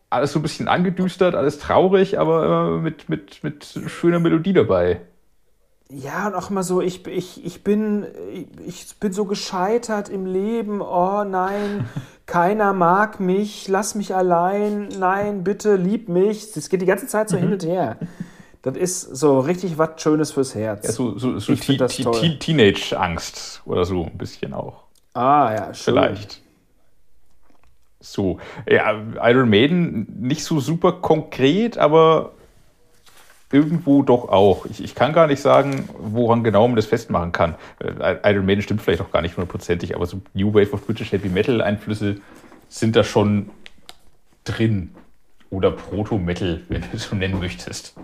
alles 0.10 0.32
so 0.32 0.40
ein 0.40 0.42
bisschen 0.42 0.68
angedüstert, 0.68 1.36
alles 1.36 1.60
traurig, 1.60 2.18
aber 2.18 2.80
mit, 2.80 3.10
mit, 3.10 3.44
mit 3.44 3.80
schöner 3.86 4.20
Melodie 4.20 4.54
dabei. 4.54 5.02
ja, 5.92 6.26
und 6.28 6.34
auch 6.34 6.50
immer 6.50 6.64
so, 6.64 6.82
ich, 6.82 7.06
ich, 7.06 7.46
ich, 7.46 7.64
bin, 7.64 8.08
ich 8.66 8.96
bin 9.00 9.14
so 9.14 9.26
gescheitert 9.26 10.10
im 10.10 10.26
Leben, 10.26 10.82
oh 10.82 11.24
nein, 11.24 11.88
keiner 12.30 12.74
mag 12.74 13.20
mich, 13.20 13.68
lass 13.68 13.96
mich 13.96 14.16
allein, 14.16 14.88
nein, 15.00 15.44
bitte, 15.44 15.76
lieb 15.76 16.10
mich. 16.10 16.54
Das 16.54 16.70
geht 16.70 16.82
die 16.82 16.86
ganze 16.86 17.08
Zeit 17.08 17.28
so 17.28 17.38
hin 17.38 17.52
und 17.52 17.66
her. 17.66 17.98
Das 18.62 18.78
ist 18.78 19.02
so 19.02 19.40
richtig 19.40 19.78
was 19.78 20.02
Schönes 20.02 20.32
fürs 20.32 20.54
Herz. 20.54 20.86
Ja, 20.86 20.92
so 20.92 21.18
so, 21.18 21.40
so 21.40 21.56
Teenage-Angst 21.56 23.64
oder 23.66 23.84
so 23.84 24.04
ein 24.04 24.18
bisschen 24.18 24.54
auch. 24.54 24.84
Ah, 25.14 25.54
ja, 25.54 25.74
schön. 25.74 25.96
Vielleicht. 25.96 26.42
So, 28.00 28.40
ja, 28.70 28.96
Iron 29.24 29.50
Maiden 29.50 30.08
nicht 30.20 30.44
so 30.44 30.60
super 30.60 30.94
konkret, 30.94 31.78
aber 31.78 32.34
irgendwo 33.52 34.04
doch 34.04 34.30
auch. 34.30 34.66
Ich, 34.66 34.84
ich 34.84 34.96
kann 34.96 35.14
gar 35.14 35.28
nicht 35.28 35.42
sagen, 35.42 35.90
woran 35.98 36.44
genau 36.44 36.68
man 36.68 36.76
das 36.76 36.86
festmachen 36.86 37.32
kann. 37.32 37.56
Äh, 37.80 38.18
Iron 38.32 38.46
Maiden 38.46 38.62
stimmt 38.62 38.82
vielleicht 38.82 39.02
auch 39.02 39.12
gar 39.12 39.22
nicht 39.22 39.38
hundertprozentig, 39.38 39.96
aber 39.96 40.06
so 40.06 40.22
New 40.34 40.54
Wave 40.54 40.72
of 40.74 40.86
British 40.86 41.12
Heavy 41.12 41.30
Metal 41.30 41.62
Einflüsse 41.62 42.18
sind 42.68 42.96
da 42.96 43.04
schon 43.04 43.50
drin. 44.44 44.92
Oder 45.50 45.72
Proto-Metal, 45.72 46.62
wenn 46.70 46.82
du 46.82 46.88
es 46.94 47.06
so 47.06 47.16
nennen 47.16 47.40
möchtest. 47.40 47.96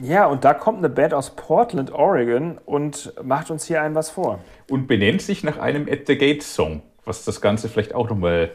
Ja, 0.00 0.26
und 0.26 0.44
da 0.44 0.54
kommt 0.54 0.78
eine 0.78 0.88
Band 0.88 1.14
aus 1.14 1.36
Portland, 1.36 1.92
Oregon 1.92 2.58
und 2.64 3.12
macht 3.22 3.50
uns 3.50 3.64
hier 3.64 3.80
ein 3.80 3.94
was 3.94 4.10
vor. 4.10 4.40
Und 4.68 4.88
benennt 4.88 5.22
sich 5.22 5.44
nach 5.44 5.58
einem 5.58 5.86
At 5.88 6.06
the 6.06 6.16
Gate 6.18 6.42
Song, 6.42 6.82
was 7.04 7.24
das 7.24 7.40
Ganze 7.40 7.68
vielleicht 7.68 7.94
auch 7.94 8.08
nochmal 8.08 8.50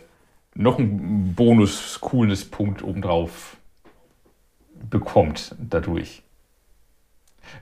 noch 0.54 0.80
ein 0.80 1.36
Bonus-cooles 1.36 2.50
Punkt 2.50 2.84
obendrauf 2.84 3.56
bekommt 4.90 5.56
dadurch. 5.60 6.24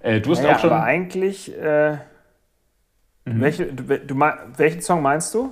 Äh, 0.02 0.22
du 0.22 0.32
hast 0.32 0.42
naja, 0.42 0.56
auch 0.56 0.60
schon. 0.60 0.72
Aber 0.72 0.84
eigentlich. 0.84 1.56
Äh, 1.58 1.94
mhm. 3.26 3.42
welche, 3.42 3.66
du, 3.68 3.84
du, 4.00 4.20
welchen 4.58 4.82
Song 4.82 5.02
meinst 5.02 5.34
du? 5.34 5.52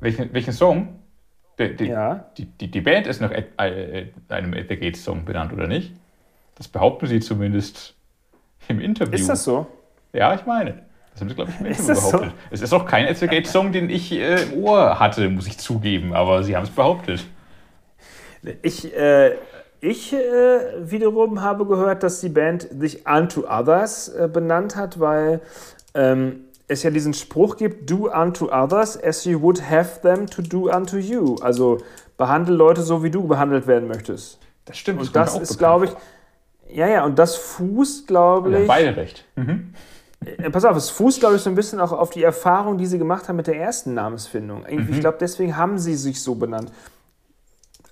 Welchen, 0.00 0.32
welchen 0.32 0.52
Song? 0.52 1.00
Die, 1.58 1.76
die, 1.76 1.86
ja. 1.86 2.24
die, 2.38 2.46
die, 2.46 2.70
die 2.70 2.80
Band 2.80 3.06
ist 3.06 3.20
nach 3.20 3.30
äh, 3.30 4.06
einem 4.28 4.54
At 4.54 4.68
the 4.68 4.76
Gates 4.76 5.04
Song 5.04 5.24
benannt, 5.26 5.52
oder 5.52 5.66
nicht? 5.66 5.92
Das 6.54 6.68
behaupten 6.68 7.06
sie 7.06 7.20
zumindest 7.20 7.94
im 8.68 8.80
Interview. 8.80 9.14
Ist 9.14 9.28
das 9.28 9.44
so? 9.44 9.66
Ja, 10.12 10.34
ich 10.34 10.46
meine. 10.46 10.82
Das 11.12 11.20
haben 11.20 11.28
sie, 11.28 11.34
glaube 11.34 11.50
ich, 11.50 11.60
im 11.60 11.66
Interview 11.66 11.94
behauptet. 11.94 12.30
So? 12.30 12.36
Es 12.50 12.62
ist 12.62 12.72
auch 12.72 12.86
kein 12.86 13.06
At 13.06 13.18
the 13.18 13.26
Gates 13.26 13.52
Song, 13.52 13.72
den 13.72 13.90
ich 13.90 14.12
äh, 14.12 14.42
im 14.42 14.64
Ohr 14.64 14.98
hatte, 14.98 15.28
muss 15.28 15.46
ich 15.46 15.58
zugeben, 15.58 16.14
aber 16.14 16.42
sie 16.42 16.56
haben 16.56 16.64
es 16.64 16.70
behauptet. 16.70 17.26
Ich, 18.62 18.96
äh, 18.96 19.32
ich 19.80 20.12
äh, 20.12 20.18
wiederum 20.80 21.42
habe 21.42 21.66
gehört, 21.66 22.02
dass 22.02 22.20
die 22.20 22.28
Band 22.28 22.68
sich 22.78 23.06
Unto 23.06 23.44
Others 23.48 24.08
äh, 24.08 24.28
benannt 24.32 24.76
hat, 24.76 25.00
weil 25.00 25.40
ähm, 25.94 26.44
es 26.70 26.82
ja 26.82 26.90
diesen 26.90 27.14
Spruch 27.14 27.56
gibt, 27.56 27.90
do 27.90 28.08
unto 28.10 28.50
others 28.52 29.02
as 29.02 29.24
you 29.24 29.40
would 29.42 29.60
have 29.70 30.00
them 30.02 30.26
to 30.28 30.40
do 30.40 30.70
unto 30.70 30.96
you. 30.98 31.36
Also 31.40 31.78
behandle 32.16 32.54
Leute 32.54 32.82
so, 32.82 33.02
wie 33.02 33.10
du 33.10 33.26
behandelt 33.26 33.66
werden 33.66 33.88
möchtest. 33.88 34.38
Das 34.66 34.78
stimmt. 34.78 35.00
Und 35.00 35.16
das, 35.16 35.34
das 35.34 35.50
ist, 35.50 35.58
glaube 35.58 35.86
ich, 35.86 35.92
ja, 36.72 36.86
ja, 36.86 37.04
und 37.04 37.18
das 37.18 37.34
fußt, 37.34 38.06
glaube 38.06 38.60
ich. 38.60 38.68
Beide 38.68 38.96
recht. 38.96 39.24
Mhm. 39.34 39.74
Äh, 40.24 40.50
pass 40.50 40.64
auf, 40.64 40.76
es 40.76 40.90
fußt, 40.90 41.18
glaube 41.18 41.36
ich, 41.36 41.42
so 41.42 41.50
ein 41.50 41.56
bisschen 41.56 41.80
auch 41.80 41.92
auf 41.92 42.10
die 42.10 42.22
Erfahrung, 42.22 42.78
die 42.78 42.86
sie 42.86 42.98
gemacht 42.98 43.28
haben 43.28 43.36
mit 43.36 43.48
der 43.48 43.56
ersten 43.56 43.94
Namensfindung. 43.94 44.64
Mhm. 44.70 44.88
Ich 44.92 45.00
glaube, 45.00 45.18
deswegen 45.20 45.56
haben 45.56 45.78
sie 45.78 45.96
sich 45.96 46.22
so 46.22 46.36
benannt. 46.36 46.70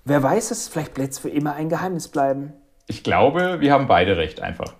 Wer 0.08 0.22
weiß 0.22 0.52
es, 0.52 0.68
vielleicht 0.68 0.94
bleibt 0.94 1.12
es 1.12 1.18
für 1.18 1.28
immer 1.28 1.54
ein 1.54 1.68
Geheimnis 1.68 2.08
bleiben. 2.08 2.54
Ich 2.86 3.04
glaube, 3.04 3.60
wir 3.60 3.72
haben 3.74 3.86
beide 3.86 4.16
recht 4.16 4.40
einfach. 4.40 4.72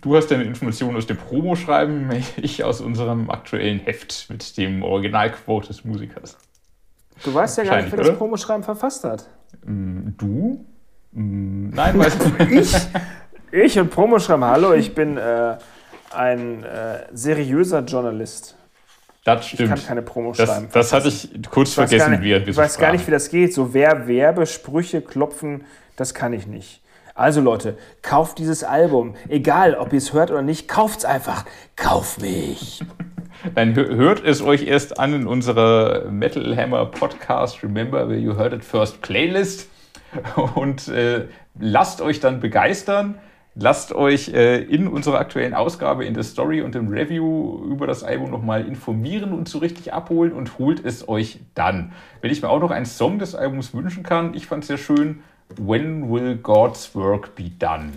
Du 0.00 0.16
hast 0.16 0.30
deine 0.30 0.44
Informationen 0.44 0.96
aus 0.96 1.06
dem 1.06 1.16
Promo-Schreiben, 1.16 2.08
ich 2.36 2.62
aus 2.62 2.80
unserem 2.80 3.30
aktuellen 3.30 3.80
Heft 3.80 4.30
mit 4.30 4.56
dem 4.56 4.84
Originalquote 4.84 5.66
des 5.66 5.84
Musikers. 5.84 6.38
Du 7.24 7.34
weißt 7.34 7.58
ja 7.58 7.64
gar 7.64 7.82
nicht, 7.82 7.90
wer 7.90 7.98
das 7.98 8.16
Promoschreiben 8.16 8.62
verfasst 8.62 9.02
hat. 9.02 9.28
Mm, 9.64 10.10
du? 10.16 10.64
Mm, 11.10 11.70
nein, 11.70 11.98
weiß 11.98 12.16
ich 12.16 12.48
nicht. 12.48 12.88
ich? 13.50 13.64
Ich 13.64 13.78
und 13.78 13.90
Promoschreiben, 13.90 14.44
hallo, 14.44 14.72
ich 14.72 14.94
bin 14.94 15.16
äh, 15.16 15.56
ein 16.12 16.62
äh, 16.62 17.06
seriöser 17.12 17.80
Journalist. 17.80 18.56
Das 19.24 19.46
stimmt. 19.46 19.62
Ich 19.62 19.68
kann 19.68 19.86
keine 19.86 20.02
Promo 20.02 20.34
schreiben. 20.34 20.68
Das, 20.72 20.92
hatte 20.92 21.08
ich 21.08 21.30
kurz 21.50 21.70
ich 21.70 21.74
vergessen, 21.74 22.12
nicht, 22.12 22.22
wie 22.22 22.32
er 22.32 22.46
Ich 22.46 22.56
weiß 22.56 22.78
gar 22.78 22.92
nicht, 22.92 23.06
wie 23.06 23.10
das 23.10 23.30
geht. 23.30 23.54
So 23.54 23.72
wer 23.72 24.06
Werbesprüche 24.06 25.00
klopfen, 25.00 25.64
das 25.96 26.12
kann 26.12 26.34
ich 26.34 26.46
nicht. 26.46 26.82
Also 27.14 27.40
Leute, 27.40 27.78
kauft 28.02 28.38
dieses 28.38 28.64
Album. 28.64 29.14
Egal, 29.28 29.76
ob 29.76 29.92
ihr 29.92 29.98
es 29.98 30.12
hört 30.12 30.30
oder 30.30 30.42
nicht, 30.42 30.68
kauft 30.68 30.98
es 30.98 31.04
einfach. 31.04 31.44
Kauf 31.76 32.18
mich. 32.18 32.82
Dann 33.54 33.74
hört 33.76 34.24
es 34.24 34.42
euch 34.42 34.66
erst 34.66 34.98
an 34.98 35.14
in 35.14 35.26
unserer 35.26 36.06
Metal 36.10 36.56
Hammer 36.56 36.86
Podcast 36.86 37.62
Remember 37.62 38.08
Where 38.08 38.18
You 38.18 38.36
Heard 38.36 38.52
It 38.52 38.64
First 38.64 39.00
Playlist 39.02 39.68
und 40.54 40.88
äh, 40.88 41.26
lasst 41.58 42.00
euch 42.00 42.20
dann 42.20 42.40
begeistern. 42.40 43.16
Lasst 43.56 43.92
euch 43.92 44.30
äh, 44.30 44.62
in 44.62 44.88
unserer 44.88 45.20
aktuellen 45.20 45.54
Ausgabe, 45.54 46.04
in 46.04 46.14
der 46.14 46.24
Story 46.24 46.60
und 46.60 46.74
im 46.74 46.88
Review 46.88 47.64
über 47.70 47.86
das 47.86 48.02
Album 48.02 48.32
nochmal 48.32 48.66
informieren 48.66 49.32
und 49.32 49.48
so 49.48 49.58
richtig 49.58 49.92
abholen 49.92 50.32
und 50.32 50.58
holt 50.58 50.84
es 50.84 51.08
euch 51.08 51.38
dann. 51.54 51.92
Wenn 52.20 52.32
ich 52.32 52.42
mir 52.42 52.48
auch 52.48 52.58
noch 52.58 52.72
einen 52.72 52.84
Song 52.86 53.20
des 53.20 53.36
Albums 53.36 53.72
wünschen 53.72 54.02
kann, 54.02 54.34
ich 54.34 54.46
fand 54.46 54.64
es 54.64 54.68
sehr 54.68 54.78
schön, 54.78 55.22
When 55.56 56.10
Will 56.10 56.36
God's 56.36 56.96
Work 56.96 57.36
Be 57.36 57.50
Done? 57.56 57.92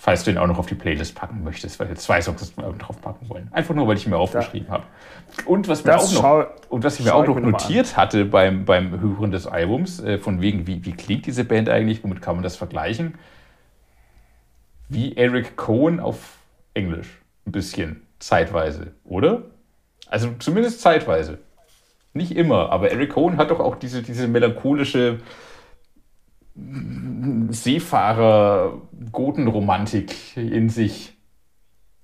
Falls 0.00 0.22
du 0.22 0.30
ihn 0.30 0.38
auch 0.38 0.46
noch 0.46 0.60
auf 0.60 0.66
die 0.66 0.76
Playlist 0.76 1.16
packen 1.16 1.42
möchtest, 1.42 1.80
weil 1.80 1.88
wir 1.88 1.96
zwei 1.96 2.22
Songs 2.22 2.54
drauf 2.54 3.00
packen 3.02 3.28
wollen. 3.28 3.48
Einfach 3.50 3.74
nur, 3.74 3.88
weil 3.88 3.96
ich 3.96 4.06
ihn 4.06 4.10
mir 4.10 4.16
aufgeschrieben 4.16 4.68
habe. 4.68 4.84
Und 5.44 5.66
was, 5.66 5.84
mir 5.84 5.98
auch 5.98 6.12
noch, 6.12 6.46
und 6.68 6.84
was 6.84 7.00
ich 7.00 7.04
mir 7.04 7.16
auch 7.16 7.26
noch 7.26 7.40
notiert 7.40 7.96
hatte 7.96 8.24
beim, 8.24 8.64
beim 8.64 9.00
Hören 9.00 9.32
des 9.32 9.48
Albums, 9.48 10.00
äh, 10.00 10.18
von 10.18 10.40
wegen, 10.40 10.68
wie, 10.68 10.84
wie 10.84 10.92
klingt 10.92 11.26
diese 11.26 11.42
Band 11.44 11.68
eigentlich, 11.68 12.04
womit 12.04 12.22
kann 12.22 12.36
man 12.36 12.44
das 12.44 12.54
vergleichen? 12.54 13.16
Wie 14.88 15.16
Eric 15.16 15.56
Cohen 15.56 15.98
auf 15.98 16.38
Englisch. 16.74 17.18
Ein 17.44 17.52
bisschen, 17.52 18.06
zeitweise, 18.20 18.92
oder? 19.04 19.42
Also 20.06 20.30
zumindest 20.38 20.80
zeitweise. 20.80 21.38
Nicht 22.12 22.36
immer, 22.36 22.70
aber 22.70 22.92
Eric 22.92 23.10
Cohen 23.10 23.36
hat 23.36 23.50
doch 23.50 23.58
auch 23.58 23.74
diese, 23.74 24.02
diese 24.02 24.28
melancholische 24.28 25.18
Seefahrer-Gotenromantik 27.50 30.36
in 30.36 30.68
sich. 30.68 31.16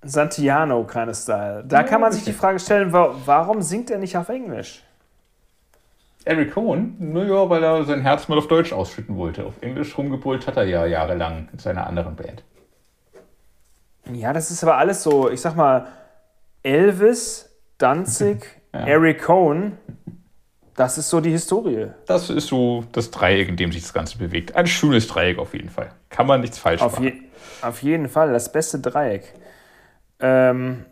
Santiano 0.03 0.85
of 0.85 1.15
Style. 1.15 1.65
Da 1.67 1.83
kann 1.83 2.01
man 2.01 2.13
sich 2.13 2.25
die 2.25 2.33
Frage 2.33 2.59
stellen, 2.59 2.93
warum 2.93 3.63
singt 3.63 3.91
er 3.91 3.99
nicht 3.99 4.17
auf 4.17 4.29
Englisch? 4.29 4.83
Eric 6.25 6.53
Cohen? 6.53 6.97
Naja, 6.99 7.49
weil 7.51 7.63
er 7.63 7.85
sein 7.85 8.01
Herz 8.01 8.29
mal 8.29 8.39
auf 8.39 8.49
Deutsch 8.49 8.73
ausschütten 8.73 9.17
wollte. 9.17 9.45
Auf 9.45 9.61
Englisch 9.61 9.97
rumgebrüllt 9.97 10.47
hat 10.47 10.57
er 10.57 10.65
ja 10.65 10.87
jahrelang 10.87 11.49
in 11.53 11.59
seiner 11.59 11.87
anderen 11.87 12.17
Band. 12.17 12.43
Ja, 14.13 14.33
das 14.33 14.51
ist 14.51 14.63
aber 14.63 14.77
alles 14.77 15.03
so, 15.03 15.31
ich 15.31 15.41
sag 15.41 15.57
mal, 15.57 15.87
Elvis, 16.63 17.51
Danzig, 17.79 18.45
ja. 18.73 18.81
Eric 18.81 19.23
Cohen, 19.23 19.79
das 20.77 20.99
ist 20.99 21.09
so 21.09 21.21
die 21.21 21.31
Historie. 21.31 21.89
Das 22.07 22.31
ist 22.31 22.49
so 22.49 22.85
das 22.93 23.11
Dreieck, 23.11 23.49
in 23.49 23.57
dem 23.57 23.73
sich 23.73 23.83
das 23.83 23.93
Ganze 23.93 24.19
bewegt. 24.19 24.57
Ein 24.57 24.67
schönes 24.67 25.07
Dreieck 25.07 25.39
auf 25.39 25.55
jeden 25.55 25.71
Fall. 25.71 25.93
Kann 26.09 26.27
man 26.27 26.41
nichts 26.41 26.59
falsch 26.59 26.83
auf 26.83 26.93
machen. 26.93 27.05
Je 27.05 27.13
auf 27.63 27.83
jeden 27.83 28.09
Fall, 28.09 28.33
das 28.33 28.53
beste 28.53 28.79
Dreieck. 28.79 29.33
Ähm, 30.21 30.85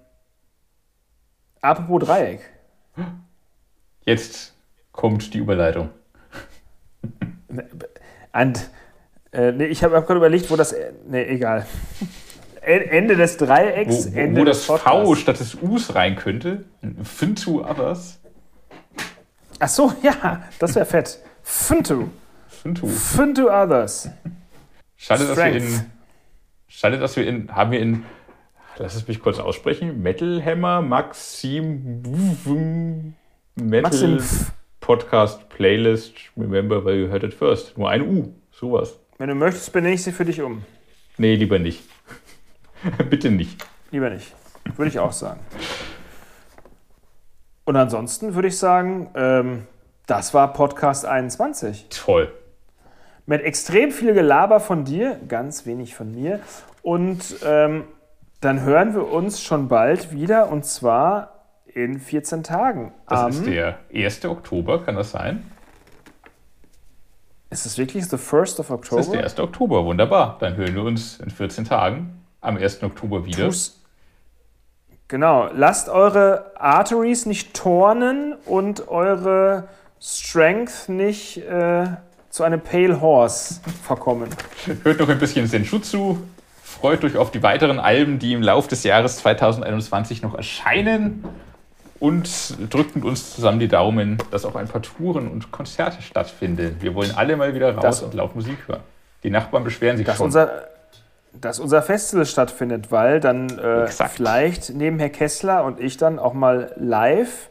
apropos 1.60 2.06
Dreieck. 2.06 2.40
Jetzt 4.04 4.54
kommt 4.92 5.34
die 5.34 5.38
Überleitung. 5.38 5.90
Und, 8.32 8.70
äh, 9.32 9.52
nee, 9.52 9.66
ich 9.66 9.84
habe 9.84 9.96
hab 9.96 10.06
gerade 10.06 10.18
überlegt, 10.18 10.50
wo 10.50 10.56
das. 10.56 10.74
Nee, 11.06 11.24
egal. 11.24 11.66
Ende 12.62 13.16
des 13.16 13.36
Dreiecks. 13.36 14.06
Wo, 14.06 14.14
wo, 14.14 14.18
Ende 14.18 14.40
wo 14.40 14.44
das 14.44 14.64
V 14.64 15.14
statt 15.16 15.40
des 15.40 15.56
Us 15.56 15.94
rein 15.94 16.16
könnte. 16.16 16.64
Fintu 17.02 17.62
others. 17.64 18.21
Ach 19.64 19.68
so, 19.68 19.94
ja, 20.02 20.42
das 20.58 20.74
wäre 20.74 20.84
fett. 20.84 21.20
Fintu. 21.44 22.08
Fintu. 22.48 22.88
Fintu 22.88 23.48
others. 23.48 24.10
Schade, 24.96 25.24
dass 25.24 25.36
wir 25.36 25.52
in. 25.52 25.86
Schade, 26.66 26.98
dass 26.98 27.14
wir 27.14 27.24
in. 27.24 27.54
Haben 27.54 27.70
wir 27.70 27.78
in. 27.78 28.04
Lass 28.78 28.96
es 28.96 29.06
mich 29.06 29.20
kurz 29.20 29.38
aussprechen. 29.38 30.02
Metal 30.02 30.44
Hammer 30.44 30.82
Maxim. 30.82 32.02
Metal 33.54 33.82
Maxim. 33.82 34.18
Podcast 34.80 35.48
Playlist. 35.48 36.14
Remember, 36.36 36.84
where 36.84 36.96
you 36.96 37.08
heard 37.08 37.22
it 37.22 37.32
first. 37.32 37.78
Nur 37.78 37.88
ein 37.88 38.02
U. 38.02 38.34
Sowas. 38.50 38.98
Wenn 39.18 39.28
du 39.28 39.36
möchtest, 39.36 39.72
benenne 39.72 39.94
ich 39.94 40.02
sie 40.02 40.10
für 40.10 40.24
dich 40.24 40.42
um. 40.42 40.64
Nee, 41.18 41.36
lieber 41.36 41.60
nicht. 41.60 41.84
Bitte 43.10 43.30
nicht. 43.30 43.64
Lieber 43.92 44.10
nicht. 44.10 44.34
Würde 44.76 44.90
ich 44.90 44.98
auch 44.98 45.12
sagen. 45.12 45.38
Und 47.64 47.76
ansonsten 47.76 48.34
würde 48.34 48.48
ich 48.48 48.58
sagen, 48.58 49.10
ähm, 49.14 49.66
das 50.06 50.34
war 50.34 50.52
Podcast 50.52 51.06
21. 51.06 51.86
Toll. 51.90 52.32
mit 53.26 53.40
extrem 53.42 53.92
viel 53.92 54.14
Gelaber 54.14 54.58
von 54.60 54.84
dir, 54.84 55.18
ganz 55.28 55.64
wenig 55.64 55.94
von 55.94 56.10
mir. 56.12 56.40
Und 56.82 57.36
ähm, 57.46 57.84
dann 58.40 58.62
hören 58.62 58.94
wir 58.94 59.08
uns 59.12 59.40
schon 59.40 59.68
bald 59.68 60.10
wieder 60.10 60.50
und 60.50 60.64
zwar 60.64 61.44
in 61.66 62.00
14 62.00 62.42
Tagen. 62.42 62.92
Das 63.08 63.36
ist 63.36 63.46
der 63.46 63.78
1. 63.94 64.24
Oktober, 64.24 64.82
kann 64.84 64.96
das 64.96 65.12
sein? 65.12 65.44
Ist 67.50 67.64
es 67.66 67.78
wirklich 67.78 68.06
the 68.06 68.16
1st 68.16 68.58
of 68.60 68.68
Das 68.68 68.70
October? 68.70 69.00
ist 69.00 69.12
der 69.12 69.22
1. 69.24 69.38
Oktober, 69.38 69.84
wunderbar. 69.84 70.36
Dann 70.40 70.56
hören 70.56 70.74
wir 70.74 70.82
uns 70.82 71.20
in 71.20 71.30
14 71.30 71.64
Tagen 71.64 72.24
am 72.40 72.56
1. 72.56 72.82
Oktober 72.82 73.24
wieder. 73.24 73.44
Tu's- 73.46 73.78
Genau, 75.12 75.50
lasst 75.54 75.90
eure 75.90 76.52
Arteries 76.58 77.26
nicht 77.26 77.52
tornen 77.52 78.34
und 78.46 78.88
eure 78.88 79.64
Strength 80.00 80.88
nicht 80.88 81.36
äh, 81.36 81.84
zu 82.30 82.44
einem 82.44 82.62
Pale 82.62 82.98
Horse 83.02 83.60
verkommen. 83.82 84.30
Hört 84.84 85.00
noch 85.00 85.10
ein 85.10 85.18
bisschen 85.18 85.46
Senjutsu. 85.46 86.16
Freut 86.62 87.04
euch 87.04 87.18
auf 87.18 87.30
die 87.30 87.42
weiteren 87.42 87.78
Alben, 87.78 88.20
die 88.20 88.32
im 88.32 88.40
Laufe 88.40 88.70
des 88.70 88.84
Jahres 88.84 89.18
2021 89.18 90.22
noch 90.22 90.34
erscheinen. 90.34 91.22
Und 92.00 92.72
drückt 92.72 92.96
mit 92.96 93.04
uns 93.04 93.34
zusammen 93.34 93.58
die 93.60 93.68
Daumen, 93.68 94.16
dass 94.30 94.46
auch 94.46 94.56
ein 94.56 94.66
paar 94.66 94.80
Touren 94.80 95.28
und 95.28 95.52
Konzerte 95.52 96.00
stattfinden. 96.00 96.78
Wir 96.80 96.94
wollen 96.94 97.12
alle 97.14 97.36
mal 97.36 97.54
wieder 97.54 97.74
raus 97.74 97.82
Das- 97.82 98.02
und 98.02 98.14
laut 98.14 98.34
Musik 98.34 98.56
hören. 98.66 98.80
Die 99.24 99.30
Nachbarn 99.30 99.62
beschweren 99.62 99.98
sich 99.98 100.06
Dass 100.06 100.16
schon. 100.16 100.28
unser, 100.28 100.71
dass 101.32 101.58
unser 101.58 101.82
Festival 101.82 102.26
stattfindet, 102.26 102.90
weil 102.90 103.20
dann 103.20 103.58
äh, 103.58 103.86
vielleicht 103.88 104.70
neben 104.70 104.98
Herr 104.98 105.08
Kessler 105.08 105.64
und 105.64 105.80
ich 105.80 105.96
dann 105.96 106.18
auch 106.18 106.34
mal 106.34 106.72
live, 106.76 107.48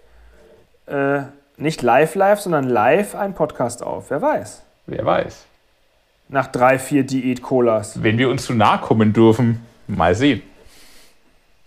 äh, 0.85 1.21
nicht 1.57 1.81
live 1.81 2.15
live, 2.15 2.39
sondern 2.39 2.69
live 2.69 3.15
einen 3.15 3.33
Podcast 3.33 3.83
auf. 3.83 4.09
Wer 4.09 4.21
weiß. 4.21 4.63
Wer 4.87 5.05
weiß. 5.05 5.45
Nach 6.29 6.47
drei, 6.47 6.79
vier 6.79 7.03
Diät-Colas. 7.03 8.03
Wenn 8.03 8.17
wir 8.17 8.29
uns 8.29 8.45
zu 8.45 8.53
nahe 8.53 8.79
kommen 8.79 9.13
dürfen, 9.13 9.65
mal 9.87 10.15
sehen. 10.15 10.41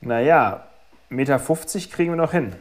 Naja, 0.00 0.64
Meter 1.08 1.38
50 1.38 1.90
kriegen 1.90 2.12
wir 2.12 2.16
noch 2.16 2.32
hin. 2.32 2.52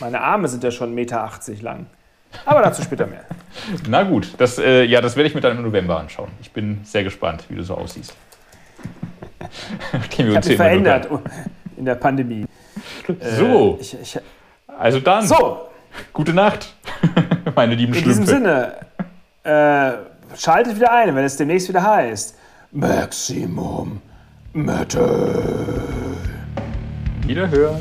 Meine 0.00 0.20
Arme 0.20 0.48
sind 0.48 0.64
ja 0.64 0.70
schon 0.70 0.94
Meter 0.94 1.22
80 1.22 1.62
lang. 1.62 1.86
Aber 2.44 2.62
dazu 2.62 2.82
später 2.82 3.06
mehr. 3.06 3.24
Na 3.88 4.02
gut, 4.02 4.34
das, 4.38 4.58
äh, 4.58 4.84
ja, 4.84 5.00
das 5.00 5.14
werde 5.16 5.28
ich 5.28 5.34
mir 5.34 5.40
dann 5.40 5.56
im 5.56 5.62
November 5.62 5.98
anschauen. 5.98 6.30
Ich 6.40 6.50
bin 6.50 6.80
sehr 6.84 7.04
gespannt, 7.04 7.44
wie 7.48 7.54
du 7.54 7.62
so 7.62 7.74
aussiehst. 7.74 8.14
Nachdem 9.92 10.26
wir 10.26 10.32
Ich 10.32 10.36
uns 10.36 10.36
habe 10.36 10.36
mich 10.36 10.44
hier 10.46 10.54
immer 10.54 10.64
verändert 10.64 11.08
in 11.76 11.84
der 11.84 11.94
Pandemie. 11.94 12.46
So, 13.38 13.76
Äh, 13.78 13.82
ich, 13.82 13.96
ich, 14.00 14.18
also 14.78 15.00
dann, 15.00 15.26
so, 15.26 15.68
gute 16.12 16.32
Nacht, 16.32 16.74
meine 17.54 17.74
lieben 17.74 17.94
in 17.94 18.04
diesem. 18.04 18.26
Sinne, 18.26 18.76
äh, 19.42 19.92
schaltet 20.36 20.76
wieder 20.76 20.92
ein, 20.92 21.14
wenn 21.14 21.24
es 21.24 21.36
demnächst 21.36 21.68
wieder 21.68 21.82
heißt. 21.82 22.36
Maximum 22.72 24.00
Metal. 24.52 25.82
Wiederhören. 27.26 27.80